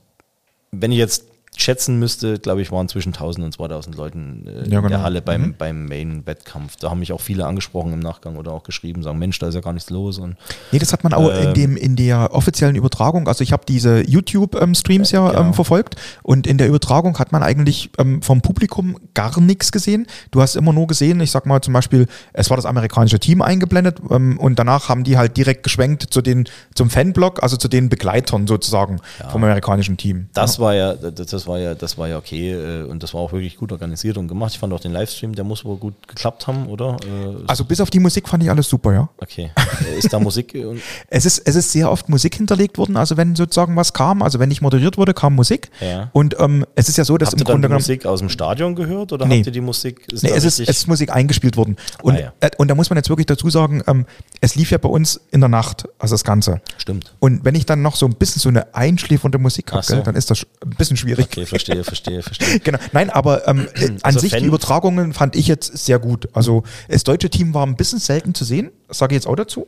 wenn 0.70 0.92
ich 0.92 0.98
jetzt 0.98 1.24
schätzen 1.60 1.98
müsste, 1.98 2.38
glaube 2.38 2.62
ich, 2.62 2.70
waren 2.70 2.88
zwischen 2.88 3.12
1000 3.12 3.44
und 3.46 3.52
2000 3.52 3.96
Leuten 3.96 4.44
äh, 4.46 4.50
Ja, 4.50 4.62
in 4.64 4.70
der 4.70 4.80
genau. 4.82 5.02
Halle 5.02 5.20
beim, 5.20 5.42
Mhm. 5.42 5.54
beim 5.58 5.86
Main-Wettkampf. 5.86 6.76
Da 6.76 6.90
haben 6.90 7.00
mich 7.00 7.12
auch 7.12 7.20
viele 7.20 7.46
angesprochen 7.46 7.92
im 7.92 7.98
Nachgang 8.00 8.36
oder 8.36 8.52
auch 8.52 8.62
geschrieben, 8.62 9.02
sagen, 9.02 9.18
Mensch, 9.18 9.38
da 9.38 9.48
ist 9.48 9.54
ja 9.54 9.60
gar 9.60 9.72
nichts 9.72 9.90
los. 9.90 10.18
Und 10.18 10.36
Nee, 10.72 10.78
das 10.78 10.92
hat 10.92 11.02
man 11.04 11.12
auch 11.14 11.28
in, 11.28 11.48
Ähm, 11.48 11.54
dem, 11.54 11.76
in 11.76 11.96
der 11.96 12.32
offiziellen 12.32 12.76
Übertragung, 12.76 13.26
also 13.28 13.42
ich 13.42 13.52
habe 13.52 13.64
diese 13.68 14.08
YouTube-Streams 14.08 15.10
ja 15.10 15.28
genau. 15.30 15.40
ähm, 15.40 15.54
verfolgt 15.54 15.96
und 16.22 16.46
in 16.46 16.58
der 16.58 16.68
Übertragung 16.68 17.18
hat 17.18 17.32
man 17.32 17.42
eigentlich 17.42 17.90
ähm, 17.98 18.22
vom 18.22 18.40
Publikum 18.40 18.96
gar 19.14 19.38
nichts 19.40 19.72
gesehen. 19.72 20.06
Du 20.30 20.40
hast 20.40 20.54
immer 20.56 20.72
nur 20.72 20.86
gesehen, 20.86 21.20
ich 21.20 21.30
sag 21.30 21.44
mal 21.46 21.60
zum 21.60 21.74
Beispiel, 21.74 22.06
es 22.32 22.50
war 22.50 22.56
das 22.56 22.66
amerikanische 22.66 23.18
Team 23.18 23.42
eingeblendet 23.42 23.98
ähm, 24.10 24.38
und 24.38 24.58
danach 24.58 24.88
haben 24.88 25.04
die 25.04 25.16
halt 25.18 25.36
direkt 25.36 25.64
geschwenkt 25.64 26.04
zu 26.10 26.22
den, 26.22 26.48
zum 26.74 26.88
Fanblock, 26.88 27.42
also 27.42 27.56
zu 27.56 27.68
den 27.68 27.88
Begleitern 27.88 28.46
sozusagen 28.46 29.00
vom 29.30 29.42
amerikanischen 29.42 29.96
Team. 29.96 30.28
das 30.34 30.58
war 30.60 30.74
ja, 30.74 30.94
das, 30.94 31.26
das 31.26 31.46
war 31.48 31.58
ja, 31.58 31.74
das 31.74 31.98
war 31.98 32.06
ja 32.08 32.18
okay 32.18 32.52
äh, 32.52 32.82
und 32.84 33.02
das 33.02 33.14
war 33.14 33.20
auch 33.22 33.32
wirklich 33.32 33.56
gut 33.56 33.72
organisiert 33.72 34.16
und 34.18 34.28
gemacht. 34.28 34.52
Ich 34.52 34.58
fand 34.58 34.72
auch 34.72 34.80
den 34.80 34.92
Livestream, 34.92 35.34
der 35.34 35.44
muss 35.44 35.64
wohl 35.64 35.76
gut 35.76 35.94
geklappt 36.06 36.46
haben, 36.46 36.66
oder? 36.68 36.96
Äh, 37.04 37.42
Also 37.48 37.64
bis 37.64 37.80
auf 37.80 37.90
die 37.90 37.98
Musik 37.98 38.28
fand 38.28 38.42
ich 38.42 38.50
alles 38.50 38.68
super, 38.68 38.92
ja. 38.92 39.08
okay. 39.18 39.50
Äh, 39.90 39.98
ist 39.98 40.12
da 40.12 40.20
Musik? 40.20 40.54
und- 40.54 40.80
Es 41.10 41.24
ist, 41.26 41.38
es 41.46 41.56
ist 41.56 41.72
sehr 41.72 41.90
oft 41.90 42.08
Musik 42.08 42.34
hinterlegt 42.36 42.78
worden, 42.78 42.96
also 42.96 43.16
wenn 43.16 43.34
sozusagen 43.34 43.74
was 43.76 43.92
kam, 43.92 44.22
also 44.22 44.38
wenn 44.38 44.48
nicht 44.48 44.60
moderiert 44.62 44.98
wurde, 44.98 45.14
kam 45.14 45.34
Musik. 45.34 45.70
Ja. 45.80 46.10
Und 46.12 46.36
ähm, 46.38 46.64
es 46.74 46.88
ist 46.88 46.98
ja 46.98 47.04
so, 47.04 47.16
dass 47.18 47.28
Habt 47.30 47.40
im 47.40 47.46
ihr 47.46 47.50
Grunde 47.50 47.66
die 47.66 47.70
genommen. 47.70 47.80
Musik 47.82 48.06
aus 48.06 48.20
dem 48.20 48.28
Stadion 48.28 48.74
gehört 48.74 49.12
oder 49.12 49.26
Nee. 49.26 49.38
habt 49.38 49.46
ihr 49.46 49.52
die 49.52 49.60
Musik? 49.60 50.06
Ist 50.12 50.22
Nee, 50.22 50.30
es 50.30 50.44
ist, 50.44 50.60
es 50.60 50.68
ist 50.68 50.86
Musik 50.88 51.10
eingespielt 51.12 51.56
worden. 51.56 51.76
Und, 52.02 52.16
Ah, 52.16 52.20
ja. 52.20 52.32
äh, 52.40 52.50
und 52.58 52.68
da 52.68 52.74
muss 52.74 52.90
man 52.90 52.96
jetzt 52.98 53.08
wirklich 53.08 53.26
dazu 53.26 53.48
sagen, 53.50 53.82
ähm, 53.86 54.04
es 54.40 54.54
lief 54.54 54.70
ja 54.70 54.78
bei 54.78 54.88
uns 54.88 55.20
in 55.30 55.40
der 55.40 55.48
Nacht, 55.48 55.88
also 55.98 56.14
das 56.14 56.24
Ganze. 56.24 56.60
Stimmt. 56.76 57.14
Und 57.20 57.44
wenn 57.44 57.54
ich 57.54 57.64
dann 57.66 57.80
noch 57.82 57.96
so 57.96 58.06
ein 58.06 58.14
bisschen 58.14 58.40
so 58.40 58.48
eine 58.48 58.74
einschläfernde 58.74 59.38
Musik 59.38 59.72
habe, 59.72 59.82
so. 59.82 60.00
dann 60.00 60.14
ist 60.16 60.30
das 60.30 60.46
ein 60.64 60.70
bisschen 60.70 60.96
schwierig. 60.96 61.36
Okay, 61.38 61.46
verstehe, 61.46 61.84
verstehe, 61.84 62.22
verstehe. 62.22 62.58
Genau. 62.64 62.78
Nein, 62.92 63.10
aber 63.10 63.46
ähm, 63.48 63.68
äh, 63.74 63.86
an 63.86 63.98
Also 64.02 64.20
sich 64.20 64.30
Fan- 64.32 64.40
die 64.40 64.46
Übertragungen 64.46 65.12
fand 65.12 65.36
ich 65.36 65.46
jetzt 65.46 65.76
sehr 65.78 65.98
gut. 65.98 66.28
Also 66.32 66.62
das 66.88 67.04
deutsche 67.04 67.30
Team 67.30 67.54
war 67.54 67.66
ein 67.66 67.76
bisschen 67.76 67.98
selten 67.98 68.34
zu 68.34 68.44
sehen, 68.44 68.70
das 68.88 68.98
sage 68.98 69.14
ich 69.14 69.18
jetzt 69.18 69.26
auch 69.26 69.36
dazu. 69.36 69.66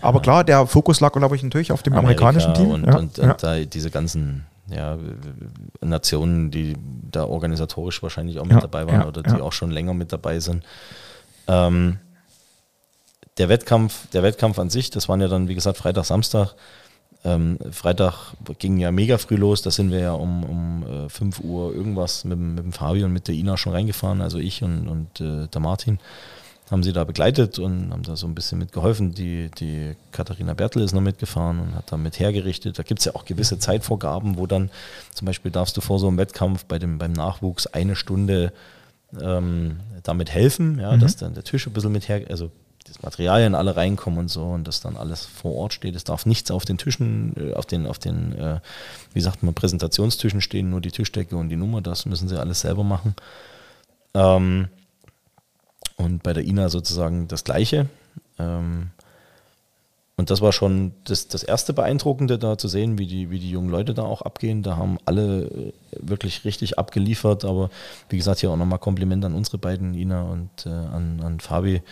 Aber 0.00 0.20
klar, 0.20 0.44
der 0.44 0.66
Fokus 0.66 1.00
lag, 1.00 1.12
glaube 1.12 1.34
ich, 1.34 1.42
natürlich 1.42 1.72
auf 1.72 1.82
dem 1.82 1.94
Amerika 1.94 2.28
amerikanischen 2.28 2.54
Team. 2.54 2.70
Und, 2.70 2.86
ja, 2.86 2.96
und, 2.96 3.18
ja. 3.18 3.30
und 3.32 3.42
da 3.42 3.58
diese 3.58 3.90
ganzen 3.90 4.46
ja, 4.70 4.96
Nationen, 5.80 6.50
die 6.50 6.76
da 7.10 7.24
organisatorisch 7.24 8.02
wahrscheinlich 8.02 8.38
auch 8.38 8.44
mit 8.44 8.52
Ja, 8.52 8.60
dabei 8.60 8.86
waren 8.86 9.00
ja, 9.00 9.06
oder 9.08 9.22
die 9.22 9.30
ja. 9.30 9.40
auch 9.40 9.52
schon 9.52 9.70
länger 9.70 9.94
mit 9.94 10.12
dabei 10.12 10.40
sind. 10.40 10.62
Ähm, 11.48 11.98
der 13.38 13.48
Wettkampf, 13.48 14.08
der 14.12 14.22
Wettkampf 14.22 14.58
an 14.58 14.68
sich, 14.70 14.90
das 14.90 15.08
waren 15.08 15.20
ja 15.20 15.28
dann, 15.28 15.48
wie 15.48 15.54
gesagt, 15.54 15.78
Freitag, 15.78 16.04
Samstag. 16.04 16.54
Ähm, 17.34 17.58
Freitag 17.70 18.14
ging 18.58 18.78
ja 18.78 18.90
mega 18.90 19.18
früh 19.18 19.36
los, 19.36 19.62
da 19.62 19.70
sind 19.70 19.90
wir 19.90 19.98
ja 20.00 20.12
um, 20.12 20.44
um 20.44 21.04
äh, 21.06 21.08
5 21.08 21.40
Uhr 21.40 21.74
irgendwas 21.74 22.24
mit, 22.24 22.38
dem- 22.38 22.54
mit 22.54 22.64
dem 22.64 22.72
Fabi 22.72 23.04
und 23.04 23.12
mit 23.12 23.28
der 23.28 23.34
Ina 23.34 23.56
schon 23.56 23.72
reingefahren, 23.72 24.20
also 24.20 24.38
ich 24.38 24.62
und, 24.62 24.88
und 24.88 25.20
äh, 25.20 25.46
der 25.48 25.60
Martin 25.60 25.98
haben 26.70 26.82
sie 26.82 26.92
da 26.92 27.04
begleitet 27.04 27.58
und 27.58 27.92
haben 27.92 28.02
da 28.02 28.14
so 28.14 28.26
ein 28.26 28.34
bisschen 28.34 28.58
mitgeholfen. 28.58 29.14
Die, 29.14 29.50
die 29.58 29.94
Katharina 30.12 30.52
Bertel 30.52 30.82
ist 30.82 30.92
noch 30.92 31.00
mitgefahren 31.00 31.60
und 31.60 31.74
hat 31.74 31.90
da 31.90 31.96
mit 31.96 32.18
hergerichtet. 32.20 32.78
Da 32.78 32.82
gibt 32.82 33.00
es 33.00 33.06
ja 33.06 33.14
auch 33.14 33.24
gewisse 33.24 33.58
Zeitvorgaben, 33.58 34.36
wo 34.36 34.46
dann 34.46 34.68
zum 35.14 35.24
Beispiel 35.24 35.50
darfst 35.50 35.78
du 35.78 35.80
vor 35.80 35.98
so 35.98 36.08
einem 36.08 36.18
Wettkampf 36.18 36.66
bei 36.66 36.78
dem, 36.78 36.98
beim 36.98 37.12
Nachwuchs 37.12 37.66
eine 37.68 37.96
Stunde 37.96 38.52
ähm, 39.18 39.80
damit 40.02 40.30
helfen, 40.30 40.78
ja, 40.78 40.94
dass 40.98 41.16
dann 41.16 41.32
der 41.32 41.42
Tisch 41.44 41.66
ein 41.66 41.72
bisschen 41.72 41.90
mit 41.92 42.06
her, 42.08 42.20
also 42.28 42.50
das 42.88 43.02
Materialien 43.02 43.54
alle 43.54 43.76
reinkommen 43.76 44.18
und 44.18 44.28
so 44.28 44.44
und 44.44 44.66
das 44.66 44.80
dann 44.80 44.96
alles 44.96 45.24
vor 45.24 45.54
Ort 45.54 45.72
steht. 45.72 45.94
Es 45.96 46.04
darf 46.04 46.26
nichts 46.26 46.50
auf 46.50 46.64
den 46.64 46.78
Tischen, 46.78 47.34
äh, 47.36 47.54
auf 47.54 47.66
den, 47.66 47.86
auf 47.86 47.98
den, 47.98 48.32
äh, 48.38 48.60
wie 49.14 49.20
sagt 49.20 49.42
man, 49.42 49.54
Präsentationstischen 49.54 50.40
stehen, 50.40 50.70
nur 50.70 50.80
die 50.80 50.90
Tischdecke 50.90 51.36
und 51.36 51.48
die 51.48 51.56
Nummer, 51.56 51.80
das 51.80 52.06
müssen 52.06 52.28
sie 52.28 52.38
alles 52.38 52.60
selber 52.60 52.84
machen. 52.84 53.14
Ähm, 54.14 54.68
und 55.96 56.22
bei 56.22 56.32
der 56.32 56.44
Ina 56.44 56.68
sozusagen 56.68 57.28
das 57.28 57.44
Gleiche. 57.44 57.86
Ähm, 58.38 58.90
und 60.18 60.30
das 60.30 60.40
war 60.40 60.52
schon 60.52 60.92
das, 61.04 61.28
das 61.28 61.44
erste 61.44 61.72
Beeindruckende, 61.72 62.40
da 62.40 62.58
zu 62.58 62.66
sehen, 62.66 62.98
wie 62.98 63.06
die, 63.06 63.30
wie 63.30 63.38
die 63.38 63.50
jungen 63.50 63.70
Leute 63.70 63.94
da 63.94 64.02
auch 64.02 64.22
abgehen. 64.22 64.64
Da 64.64 64.76
haben 64.76 64.98
alle 65.04 65.44
äh, 65.44 65.72
wirklich 65.92 66.44
richtig 66.44 66.76
abgeliefert. 66.76 67.44
Aber 67.44 67.70
wie 68.08 68.16
gesagt, 68.16 68.40
hier 68.40 68.50
auch 68.50 68.56
nochmal 68.56 68.80
Kompliment 68.80 69.24
an 69.24 69.34
unsere 69.34 69.58
beiden, 69.58 69.94
Ina 69.94 70.22
und 70.22 70.66
äh, 70.66 70.70
an, 70.70 71.20
an 71.22 71.38
Fabi. 71.38 71.82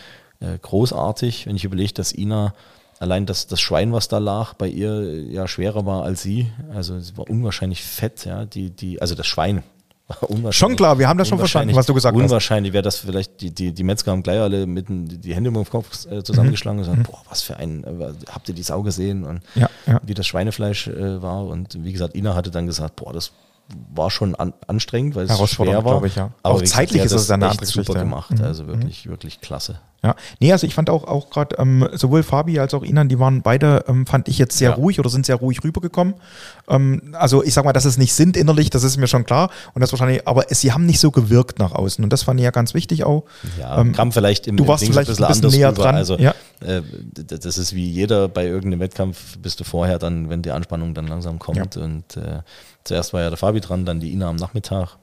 Äh, 0.41 0.59
großartig, 0.61 1.47
wenn 1.47 1.57
ich 1.57 1.64
überlege, 1.64 1.93
dass 1.95 2.12
Ina 2.12 2.53
allein 2.99 3.26
das, 3.26 3.47
das 3.47 3.61
Schwein, 3.61 3.93
was 3.93 4.09
da 4.09 4.18
lag, 4.18 4.55
bei 4.55 4.68
ihr 4.68 5.22
ja 5.30 5.47
schwerer 5.49 5.84
war 5.87 6.03
als 6.05 6.22
sie. 6.22 6.51
Also 6.74 6.99
sie 7.01 7.16
war 7.16 7.28
unwahrscheinlich 7.28 7.82
fett, 7.82 8.24
ja. 8.24 8.45
Die, 8.45 8.70
die, 8.70 9.01
also 9.01 9.14
das 9.14 9.26
Schwein. 9.26 9.62
war 10.09 10.22
unwahrscheinlich- 10.30 10.57
Schon 10.57 10.76
klar, 10.76 10.99
wir 10.99 11.09
haben 11.09 11.18
das 11.18 11.28
schon 11.28 11.39
verstanden, 11.39 11.70
unwahrscheinlich- 11.70 11.76
was 11.76 11.87
du 11.87 11.95
gesagt 11.95 12.16
hast. 12.16 12.22
Unwahrscheinlich 12.22 12.72
wäre 12.72 12.82
das 12.82 12.97
vielleicht, 12.97 13.41
die, 13.41 13.51
die, 13.51 13.72
die 13.72 13.82
Metzger 13.84 14.12
haben 14.12 14.22
gleich 14.22 14.41
alle 14.41 14.66
mit 14.66 14.89
den, 14.89 15.09
die 15.20 15.34
Hände 15.34 15.49
über 15.51 15.62
dem 15.62 15.68
Kopf 15.68 16.07
äh, 16.11 16.22
zusammengeschlagen 16.22 16.78
und 16.80 16.87
gesagt, 16.87 17.11
boah, 17.11 17.20
was 17.28 17.43
für 17.43 17.57
ein, 17.57 17.82
äh, 17.84 18.12
habt 18.30 18.49
ihr 18.49 18.55
die 18.55 18.62
Sau 18.62 18.82
gesehen? 18.82 19.24
Und 19.24 19.43
Mhm. 19.55 19.61
Ja, 19.62 19.70
ja. 19.87 20.01
wie 20.05 20.14
das 20.14 20.26
Schweinefleisch 20.26 20.87
äh, 20.89 21.20
war. 21.22 21.45
Und 21.47 21.82
wie 21.84 21.93
gesagt, 21.93 22.14
Ina 22.14 22.34
hatte 22.34 22.51
dann 22.51 22.66
gesagt, 22.66 22.97
boah, 22.97 23.12
das 23.12 23.32
war 23.95 24.11
schon 24.12 24.37
an, 24.37 24.53
anstrengend, 24.68 25.16
weil 25.16 25.24
es 25.28 25.51
schwer 25.51 25.84
war. 25.84 26.05
ich, 26.05 26.14
ja. 26.14 26.30
Aber 26.45 26.55
Auch 26.55 26.61
gesagt, 26.61 26.76
zeitlich 26.76 27.01
hat 27.01 27.07
ist 27.07 27.12
es 27.12 27.22
das 27.22 27.26
dann 27.26 27.43
eine 27.43 27.51
andere 27.51 27.66
super 27.66 27.95
gemacht. 27.95 28.30
Mhm. 28.30 28.45
Also 28.45 28.66
wirklich, 28.68 29.09
wirklich 29.09 29.41
klasse. 29.41 29.80
Ja, 30.07 30.15
nee, 30.41 30.53
also 30.53 30.67
ich 30.67 30.75
fand 30.75 30.89
auch, 30.89 31.05
auch 31.05 31.31
gerade 31.31 31.57
ähm, 31.59 31.89
sowohl 31.93 32.23
Fabi 32.23 32.59
als 32.61 32.75
auch 32.75 32.83
Inan, 32.85 33.09
die 33.09 33.19
waren 33.19 33.43
beide, 33.43 33.85
ähm, 33.89 34.07
fand 34.07 34.29
ich 34.29 34.39
jetzt 34.39 34.57
sehr 34.57 34.71
Ja. 34.71 34.77
ruhig 34.77 35.01
oder 35.01 35.09
sind 35.11 35.27
sehr 35.27 35.37
ruhig 35.37 35.65
rübergekommen. 35.65 36.15
Ähm, 36.69 37.15
also 37.19 37.43
ich 37.43 37.55
sag 37.55 37.65
mal, 37.65 37.73
dass 37.73 37.85
es 37.85 37.99
nicht 37.99 38.13
sind 38.15 38.37
innerlich, 38.37 38.71
das 38.71 38.85
ist 38.85 38.97
mir 38.99 39.09
schon 39.09 39.25
klar. 39.25 39.51
Und 39.75 39.81
das 39.81 39.93
wahrscheinlich, 39.93 40.27
aber 40.29 40.51
es, 40.51 40.61
sie 40.61 40.73
haben 40.73 40.87
nicht 40.87 41.01
so 41.01 41.11
gewirkt 41.11 41.59
nach 41.59 41.73
außen. 41.73 42.03
Und 42.05 42.13
das 42.13 42.23
fand 42.23 42.39
ich 42.39 42.45
ja 42.45 42.51
ganz 42.53 42.73
wichtig 42.75 43.05
auch. 43.05 43.25
Ja, 43.59 43.81
Ähm, 43.81 43.93
kam 43.93 44.13
vielleicht 44.13 44.47
im 44.47 44.57
du 44.57 44.63
im 44.65 44.69
warst 44.69 44.83
Ding 44.85 44.93
vielleicht 44.93 45.11
ein 45.11 45.17
bisschen 45.27 45.51
näher 45.51 45.73
dran, 45.73 45.95
Also 45.97 46.17
ja. 46.19 46.35
äh, 46.61 46.83
das 47.13 47.59
ist 47.59 47.75
wie 47.75 47.89
jeder 47.91 48.29
bei 48.29 48.47
irgendeinem 48.47 48.81
Wettkampf, 48.81 49.39
bist 49.39 49.59
du 49.61 49.65
vorher 49.65 49.99
dann, 49.99 50.29
wenn 50.31 50.43
die 50.43 50.51
Anspannung 50.53 50.95
dann 50.95 51.09
langsam 51.09 51.39
kommt. 51.39 51.77
Und 51.77 52.17
äh, 52.17 52.43
zuerst 52.85 53.13
war 53.13 53.23
ja 53.23 53.29
der 53.31 53.37
Fabi 53.39 53.61
dran, 53.61 53.85
dann 53.85 53.99
die 54.01 54.13
Ina 54.13 54.29
am 54.29 54.37
Nachmittag. 54.37 54.97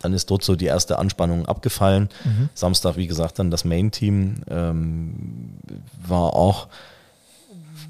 Dann 0.00 0.12
ist 0.12 0.30
dort 0.30 0.42
so 0.42 0.56
die 0.56 0.66
erste 0.66 0.98
Anspannung 0.98 1.46
abgefallen. 1.46 2.08
Mhm. 2.24 2.48
Samstag, 2.54 2.96
wie 2.96 3.06
gesagt, 3.06 3.38
dann 3.38 3.50
das 3.50 3.64
Main-Team 3.64 4.42
ähm, 4.48 5.14
war 6.06 6.34
auch 6.34 6.68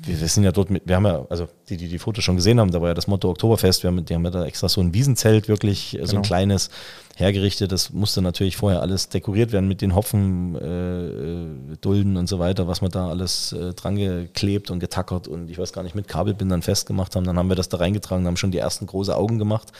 wir, 0.02 0.28
sind 0.28 0.44
ja 0.44 0.52
dort 0.52 0.70
mit, 0.70 0.82
wir 0.86 0.96
haben 0.96 1.06
ja, 1.06 1.24
also 1.28 1.48
die, 1.68 1.76
die 1.76 1.88
die 1.88 1.98
Fotos 1.98 2.24
schon 2.24 2.36
gesehen 2.36 2.60
haben, 2.60 2.70
da 2.70 2.80
war 2.80 2.88
ja 2.88 2.94
das 2.94 3.06
Motto 3.06 3.28
Oktoberfest, 3.30 3.82
wir 3.82 3.88
haben, 3.88 4.04
die 4.04 4.14
haben 4.14 4.24
ja 4.24 4.30
da 4.30 4.44
extra 4.44 4.68
so 4.68 4.80
ein 4.80 4.94
Wiesenzelt 4.94 5.48
wirklich, 5.48 5.94
äh, 5.94 6.00
so 6.00 6.06
Genau. 6.06 6.20
ein 6.20 6.22
kleines 6.22 6.70
hergerichtet. 7.16 7.72
Das 7.72 7.92
musste 7.92 8.22
natürlich 8.22 8.56
vorher 8.56 8.80
alles 8.80 9.08
dekoriert 9.08 9.52
werden 9.52 9.68
mit 9.68 9.82
den 9.82 9.94
Hopfen, 9.94 10.54
äh, 10.54 11.06
äh, 11.06 11.76
Dulden 11.80 12.16
und 12.16 12.28
so 12.28 12.38
weiter, 12.38 12.68
was 12.68 12.80
wir 12.80 12.88
da 12.88 13.08
alles 13.08 13.52
äh, 13.52 13.74
dran 13.74 13.96
geklebt 13.96 14.70
und 14.70 14.78
getackert 14.78 15.26
und 15.28 15.50
ich 15.50 15.58
weiß 15.58 15.72
gar 15.72 15.82
nicht, 15.82 15.94
mit 15.94 16.06
Kabelbindern 16.08 16.62
festgemacht 16.62 17.16
haben. 17.16 17.24
Dann 17.24 17.36
haben 17.36 17.48
wir 17.48 17.56
das 17.56 17.68
da 17.68 17.78
reingetragen, 17.78 18.26
haben 18.26 18.36
schon 18.36 18.52
die 18.52 18.58
ersten 18.58 18.86
große 18.86 19.16
Augen 19.16 19.38
gemacht 19.38 19.72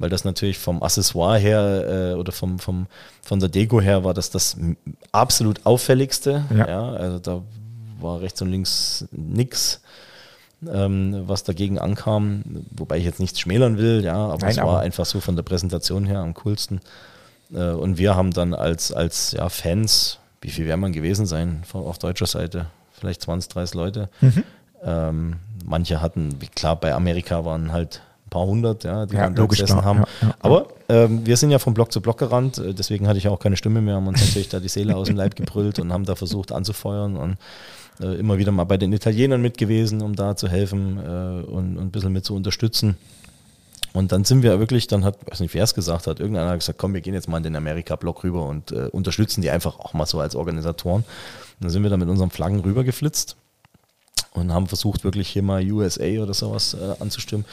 weil 0.00 0.10
das 0.10 0.24
natürlich 0.24 0.58
vom 0.58 0.82
Accessoire 0.82 1.38
her 1.38 2.12
äh, 2.12 2.14
oder 2.18 2.32
vom, 2.32 2.58
vom, 2.58 2.86
von 3.22 3.38
der 3.38 3.48
Deko 3.48 3.80
her 3.80 4.02
war 4.02 4.14
das 4.14 4.30
das 4.30 4.56
absolut 5.12 5.64
auffälligste. 5.64 6.44
Ja. 6.50 6.68
Ja. 6.68 6.90
also 6.90 7.18
da 7.20 7.42
war 8.00 8.20
rechts 8.20 8.40
und 8.42 8.50
links 8.50 9.04
nix, 9.12 9.80
ähm, 10.70 11.22
was 11.26 11.44
dagegen 11.44 11.78
ankam, 11.78 12.42
wobei 12.76 12.98
ich 12.98 13.04
jetzt 13.04 13.20
nichts 13.20 13.40
schmälern 13.40 13.78
will, 13.78 14.02
ja, 14.04 14.14
aber 14.16 14.38
Nein, 14.38 14.50
es 14.50 14.56
war 14.56 14.64
aber- 14.64 14.80
einfach 14.80 15.06
so 15.06 15.20
von 15.20 15.36
der 15.36 15.42
Präsentation 15.42 16.06
her 16.06 16.18
am 16.18 16.34
coolsten. 16.34 16.80
Äh, 17.52 17.70
und 17.70 17.98
wir 17.98 18.16
haben 18.16 18.32
dann 18.32 18.54
als, 18.54 18.92
als 18.92 19.32
ja, 19.32 19.48
Fans, 19.48 20.18
wie 20.40 20.50
viel 20.50 20.66
werden 20.66 20.80
man 20.80 20.92
gewesen 20.92 21.26
sein 21.26 21.62
von- 21.66 21.84
auf 21.84 21.98
deutscher 21.98 22.26
Seite? 22.26 22.66
Vielleicht 22.92 23.22
20, 23.22 23.50
30 23.52 23.74
Leute. 23.74 24.08
Mhm. 24.20 24.44
Ähm, 24.82 25.36
manche 25.64 26.00
hatten, 26.00 26.36
wie 26.40 26.48
klar, 26.48 26.76
bei 26.76 26.94
Amerika 26.94 27.44
waren 27.44 27.72
halt 27.72 28.02
paar 28.30 28.46
hundert, 28.46 28.84
ja, 28.84 29.06
die 29.06 29.14
Ja, 29.14 29.24
dann 29.24 29.34
da 29.34 29.44
gesessen 29.46 29.84
haben. 29.84 30.00
Ja, 30.00 30.28
ja. 30.28 30.34
Aber 30.40 30.68
ähm, 30.88 31.26
wir 31.26 31.36
sind 31.36 31.50
ja 31.50 31.58
von 31.58 31.74
Block 31.74 31.92
zu 31.92 32.00
Block 32.00 32.18
gerannt, 32.18 32.58
äh, 32.58 32.72
deswegen 32.72 33.06
hatte 33.06 33.18
ich 33.18 33.28
auch 33.28 33.38
keine 33.38 33.56
Stimme 33.56 33.80
mehr, 33.80 33.96
haben 33.96 34.06
uns 34.06 34.20
natürlich 34.20 34.48
da 34.48 34.60
die 34.60 34.68
Seele 34.68 34.96
aus 34.96 35.08
dem 35.08 35.16
Leib 35.16 35.36
gebrüllt 35.36 35.78
und 35.78 35.92
haben 35.92 36.04
da 36.04 36.14
versucht 36.14 36.52
anzufeuern 36.52 37.16
und 37.16 37.36
äh, 38.00 38.18
immer 38.18 38.38
wieder 38.38 38.52
mal 38.52 38.64
bei 38.64 38.76
den 38.76 38.92
Italienern 38.92 39.42
mit 39.42 39.58
gewesen, 39.58 40.00
um 40.00 40.16
da 40.16 40.36
zu 40.36 40.48
helfen 40.48 40.98
äh, 40.98 41.44
und, 41.44 41.76
und 41.76 41.78
ein 41.78 41.90
bisschen 41.90 42.12
mit 42.12 42.24
zu 42.24 42.34
unterstützen. 42.34 42.96
Und 43.92 44.12
dann 44.12 44.24
sind 44.24 44.42
wir 44.42 44.58
wirklich, 44.60 44.86
dann 44.86 45.04
hat, 45.04 45.18
weiß 45.28 45.40
nicht, 45.40 45.52
wer 45.54 45.64
es 45.64 45.74
gesagt 45.74 46.06
hat, 46.06 46.20
irgendeiner 46.20 46.50
hat 46.50 46.60
gesagt, 46.60 46.78
komm, 46.78 46.94
wir 46.94 47.00
gehen 47.00 47.14
jetzt 47.14 47.28
mal 47.28 47.38
in 47.38 47.42
den 47.42 47.56
Amerika-Block 47.56 48.22
rüber 48.22 48.46
und 48.46 48.70
äh, 48.72 48.88
unterstützen 48.92 49.42
die 49.42 49.50
einfach 49.50 49.78
auch 49.80 49.94
mal 49.94 50.06
so 50.06 50.20
als 50.20 50.36
Organisatoren. 50.36 51.02
Und 51.02 51.64
dann 51.64 51.70
sind 51.70 51.82
wir 51.82 51.90
da 51.90 51.96
mit 51.96 52.08
unseren 52.08 52.30
Flaggen 52.30 52.60
rübergeflitzt 52.60 53.36
und 54.32 54.52
haben 54.52 54.68
versucht, 54.68 55.02
wirklich 55.02 55.28
hier 55.28 55.42
mal 55.42 55.62
USA 55.70 56.22
oder 56.22 56.34
sowas 56.34 56.74
äh, 56.74 57.02
anzustimmen. 57.02 57.44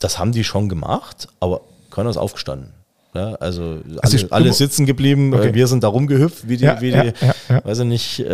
Das 0.00 0.18
haben 0.18 0.32
die 0.32 0.44
schon 0.44 0.68
gemacht, 0.68 1.28
aber 1.40 1.60
keiner 1.90 2.10
ist 2.10 2.16
aufgestanden. 2.16 2.72
Ja, 3.14 3.34
also 3.34 3.76
alle, 4.00 4.14
ich- 4.14 4.32
alle 4.32 4.52
sitzen 4.54 4.86
geblieben, 4.86 5.34
Okay. 5.34 5.48
äh, 5.48 5.54
wir 5.54 5.66
sind 5.66 5.84
da 5.84 5.88
rumgehüpft, 5.88 6.48
wie 6.48 6.56
die, 6.56 6.64
Ja, 6.64 6.80
wie 6.80 6.92
die 6.92 7.12
ja, 7.50 7.62
weiß 7.64 7.80
ich 7.80 7.84
nicht, 7.84 8.20
äh, 8.20 8.24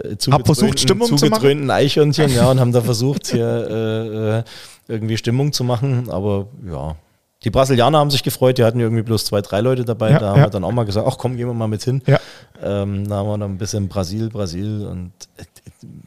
äh, 0.00 0.16
versucht, 0.18 0.20
zugedröhnten- 0.20 0.78
Stimmung 0.78 1.16
zu 1.16 1.70
Eichhörnchen, 1.72 2.30
ja, 2.34 2.50
und 2.50 2.60
haben 2.60 2.72
da 2.72 2.82
versucht, 2.92 3.28
hier 3.28 3.46
äh, 3.46 4.38
äh, 4.40 4.42
irgendwie 4.86 5.16
Stimmung 5.16 5.52
zu 5.54 5.64
machen, 5.64 6.10
aber 6.10 6.46
ja, 6.70 6.94
Die 7.44 7.50
Brasilianer 7.50 7.98
haben 7.98 8.10
sich 8.10 8.22
gefreut, 8.22 8.58
die 8.58 8.64
hatten 8.64 8.78
irgendwie 8.78 9.02
bloß 9.02 9.24
zwei, 9.24 9.40
drei 9.40 9.60
Leute 9.62 9.84
dabei. 9.84 10.12
Da 10.12 10.30
haben 10.30 10.42
wir 10.42 10.50
dann 10.50 10.62
auch 10.62 10.70
mal 10.70 10.84
gesagt, 10.84 11.08
ach 11.10 11.16
komm, 11.18 11.36
gehen 11.36 11.48
wir 11.48 11.54
mal 11.54 11.66
mit 11.66 11.82
hin. 11.82 12.00
Ja. 12.06 12.20
Ähm, 12.62 13.08
da 13.08 13.16
haben 13.16 13.26
wir 13.28 13.38
dann 13.38 13.50
ein 13.52 13.58
bisschen 13.58 13.88
Brasil, 13.88 14.28
Brasil 14.28 14.86
und 14.86 15.10
äh, 15.38 15.44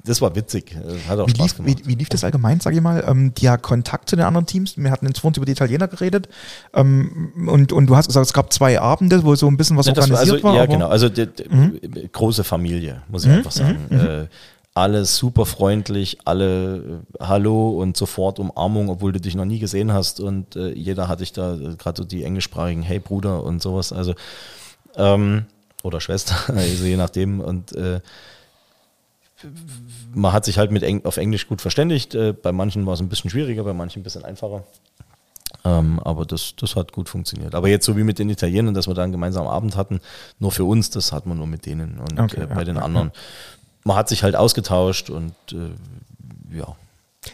das 0.03 0.21
war 0.21 0.36
witzig. 0.36 0.76
Äh, 0.76 1.09
Hat 1.09 1.19
auch 1.19 1.28
Wie 1.28 1.32
Spaß 1.32 1.57
lief, 1.57 1.57
gemacht. 1.57 1.80
wie, 1.84 1.88
wie 1.88 1.95
lief 1.95 2.09
das 2.09 2.23
allgemein, 2.23 2.59
sage 2.59 2.76
ich 2.78 2.82
mal? 2.82 3.03
Ähm, 3.07 3.34
der 3.36 3.57
Kontakt 3.57 4.09
zu 4.09 4.15
den 4.15 4.26
anderen 4.26 4.45
Teams? 4.45 4.78
Wir 4.78 4.91
hatten 4.91 5.05
jetzt 5.07 5.19
vorhin 5.19 5.36
über 5.38 5.45
die 5.45 5.51
Italiener 5.53 5.88
geredet. 5.88 6.30
Ähm, 6.73 7.32
und, 7.47 7.71
und 7.73 7.88
du 7.88 7.95
hast 7.95 8.07
gesagt, 8.07 8.26
es 8.28 8.34
gab 8.34 8.51
zwei 8.53 8.80
Abende, 8.80 9.23
wo 9.23 9.36
so 9.36 9.47
ein 9.47 9.57
bisschen 9.57 9.78
was 9.78 9.86
Ja, 9.88 9.95
war 9.95 10.03
organisiert 10.03 10.34
also, 10.36 10.43
war. 10.43 10.55
ja, 10.55 10.63
aber- 10.63 10.73
Mhm. 10.73 10.78
genau. 10.80 10.88
Also 10.89 11.09
die, 11.09 11.28
die, 11.28 12.09
große 12.11 12.43
Familie, 12.43 13.01
muss 13.09 13.26
ich 13.26 13.32
einfach 13.32 13.51
sagen. 13.51 13.91
Äh, 13.91 14.28
alle 14.78 15.05
super 15.05 15.45
freundlich, 15.45 16.17
alle 16.26 16.76
äh, 17.19 17.23
Hallo 17.23 17.69
und 17.82 17.95
sofort 17.95 18.39
Umarmung, 18.39 18.89
obwohl 18.89 19.13
du 19.13 19.21
dich 19.21 19.34
noch 19.36 19.45
nie 19.45 19.59
gesehen 19.59 19.93
hast. 19.93 20.19
Und 20.19 20.57
äh, 20.57 20.73
jeder 20.73 21.07
hatte 21.07 21.23
ich 21.23 21.32
da, 21.32 21.55
äh, 21.55 21.76
gerade 21.78 22.01
so 22.01 22.03
die 22.03 22.23
englischsprachigen 22.26 22.84
Hey 22.84 22.99
Bruder 22.99 23.41
und 23.43 23.61
sowas. 23.61 23.93
Also 23.93 24.15
ähm, 24.97 25.45
oder 25.84 26.01
Schwester, 26.01 26.36
also 26.53 26.84
je 26.86 26.97
nachdem. 26.97 27.39
Und 27.39 27.71
äh, 27.73 28.01
man 30.13 30.33
hat 30.33 30.45
sich 30.45 30.57
halt 30.57 30.71
mit 30.71 30.83
Eng 30.83 31.03
auf 31.05 31.17
Englisch 31.17 31.47
gut 31.47 31.61
verständigt. 31.61 32.15
Äh, 32.15 32.33
bei 32.33 32.51
manchen 32.51 32.86
war 32.86 32.93
es 32.93 32.99
ein 33.01 33.09
bisschen 33.09 33.29
schwieriger, 33.29 33.63
bei 33.63 33.73
manchen 33.73 33.99
ein 33.99 34.03
bisschen 34.03 34.23
einfacher. 34.25 34.63
Ähm, 35.63 35.99
aber 35.99 36.25
das, 36.25 36.55
das 36.55 36.75
hat 36.75 36.91
gut 36.91 37.09
funktioniert. 37.09 37.55
Aber 37.55 37.67
jetzt 37.67 37.86
so 37.86 37.97
wie 37.97 38.03
mit 38.03 38.19
den 38.19 38.29
Italienern, 38.29 38.73
dass 38.73 38.88
wir 38.88 38.93
da 38.93 39.03
einen 39.03 39.11
gemeinsamen 39.11 39.47
Abend 39.47 39.75
hatten, 39.75 39.99
nur 40.39 40.51
für 40.51 40.63
uns, 40.63 40.89
das 40.91 41.11
hat 41.11 41.25
man 41.25 41.38
nur 41.38 41.47
mit 41.47 41.65
denen. 41.65 41.97
Und 41.99 42.19
Okay, 42.19 42.41
äh, 42.41 42.47
bei 42.47 42.57
ja, 42.57 42.63
den 42.65 42.75
ja, 42.75 42.81
anderen, 42.83 43.11
man 43.83 43.97
hat 43.97 44.09
sich 44.09 44.23
halt 44.23 44.36
ausgetauscht 44.36 45.09
und 45.09 45.33
äh, 45.51 46.57
ja. 46.57 46.75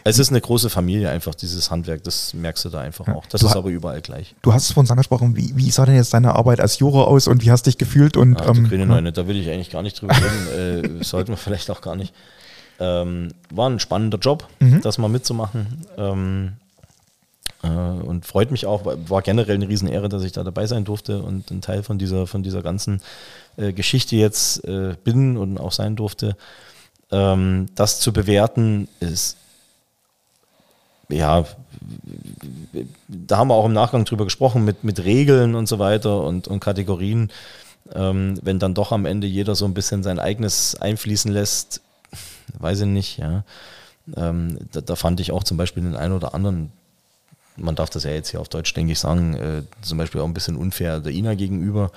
Es 0.03 0.19
ist 0.19 0.29
eine 0.29 0.39
große 0.41 0.69
Familie 0.69 1.09
einfach, 1.09 1.35
dieses 1.35 1.69
Handwerk, 1.69 2.03
das 2.03 2.33
merkst 2.33 2.63
du 2.65 2.69
da 2.69 2.79
einfach 2.79 3.07
auch. 3.09 3.25
Das 3.27 3.41
Du 3.41 3.47
ist 3.47 3.55
aber 3.55 3.69
überall 3.69 4.01
gleich. 4.01 4.35
Du 4.41 4.53
hast 4.53 4.65
es 4.65 4.71
vorhin 4.71 4.89
angesprochen, 4.91 5.35
wie, 5.35 5.51
wie 5.55 5.69
sah 5.69 5.85
denn 5.85 5.95
jetzt 5.95 6.13
deine 6.13 6.33
Arbeit 6.35 6.59
als 6.61 6.79
Juror 6.79 7.07
aus 7.07 7.27
und 7.27 7.43
wie 7.43 7.51
hast 7.51 7.65
du 7.65 7.69
dich 7.69 7.77
gefühlt? 7.77 8.15
Und, 8.17 8.41
Ach, 8.41 8.47
ähm, 8.55 8.67
grüne 8.69 8.85
Neune, 8.85 9.11
da 9.11 9.27
will 9.27 9.37
ich 9.37 9.49
eigentlich 9.49 9.69
gar 9.69 9.81
nicht 9.83 10.01
drüber 10.01 10.15
reden. 10.15 10.99
äh, 11.01 11.03
sollten 11.03 11.31
wir 11.33 11.37
vielleicht 11.37 11.69
auch 11.69 11.81
gar 11.81 11.95
nicht. 11.95 12.13
Ähm, 12.79 13.29
war 13.51 13.69
ein 13.69 13.79
spannender 13.79 14.17
Job, 14.17 14.47
das 14.81 14.97
mal 14.97 15.07
mitzumachen. 15.09 15.85
Ähm, 15.97 16.53
äh, 17.63 17.67
und 17.67 18.25
freut 18.25 18.49
mich 18.49 18.65
auch, 18.65 18.85
war- 18.85 19.09
war 19.09 19.21
generell 19.21 19.55
eine 19.55 19.67
Riesenehre, 19.67 20.09
dass 20.09 20.23
ich 20.23 20.31
da 20.31 20.43
dabei 20.43 20.65
sein 20.67 20.83
durfte 20.85 21.21
und 21.21 21.51
ein 21.51 21.61
Teil 21.61 21.83
von 21.83 21.99
dieser, 21.99 22.25
von 22.27 22.41
dieser 22.43 22.63
ganzen 22.63 23.01
äh, 23.57 23.71
Geschichte 23.73 24.15
jetzt 24.15 24.63
äh, 24.65 24.95
bin 25.03 25.37
und 25.37 25.59
auch 25.59 25.73
sein 25.73 25.95
durfte. 25.95 26.35
Ähm, 27.11 27.67
das 27.75 27.99
zu 27.99 28.13
bewerten 28.13 28.87
ist 28.99 29.37
ja, 31.11 31.45
da 33.07 33.37
haben 33.37 33.49
wir 33.49 33.55
auch 33.55 33.65
im 33.65 33.73
Nachgang 33.73 34.05
drüber 34.05 34.25
gesprochen, 34.25 34.65
mit, 34.65 34.83
mit 34.83 35.03
Regeln 35.03 35.55
und 35.55 35.67
so 35.67 35.79
weiter 35.79 36.23
und, 36.23 36.47
und 36.47 36.59
Kategorien. 36.59 37.31
Ähm, 37.93 38.39
wenn 38.41 38.59
dann 38.59 38.73
doch 38.73 38.91
am 38.91 39.05
Ende 39.05 39.27
jeder 39.27 39.55
so 39.55 39.65
ein 39.65 39.73
bisschen 39.73 40.03
sein 40.03 40.19
eigenes 40.19 40.75
einfließen 40.79 41.31
lässt, 41.31 41.81
weiß 42.59 42.81
ich 42.81 42.87
nicht, 42.87 43.17
ja. 43.17 43.43
Ähm, 44.15 44.57
da, 44.71 44.81
da 44.81 44.95
fand 44.95 45.19
ich 45.19 45.31
auch 45.31 45.43
zum 45.43 45.57
Beispiel 45.57 45.83
den 45.83 45.95
einen 45.95 46.13
oder 46.13 46.33
anderen, 46.33 46.71
man 47.57 47.75
darf 47.75 47.89
das 47.89 48.03
ja 48.03 48.11
jetzt 48.11 48.29
hier 48.29 48.39
auf 48.39 48.49
Deutsch, 48.49 48.73
denke 48.73 48.93
ich, 48.93 48.99
sagen, 48.99 49.35
äh, 49.35 49.63
zum 49.81 49.97
Beispiel 49.97 50.21
auch 50.21 50.25
ein 50.25 50.33
bisschen 50.33 50.55
unfair 50.55 50.99
der 50.99 51.11
INA 51.11 51.35
gegenüber, 51.35 51.91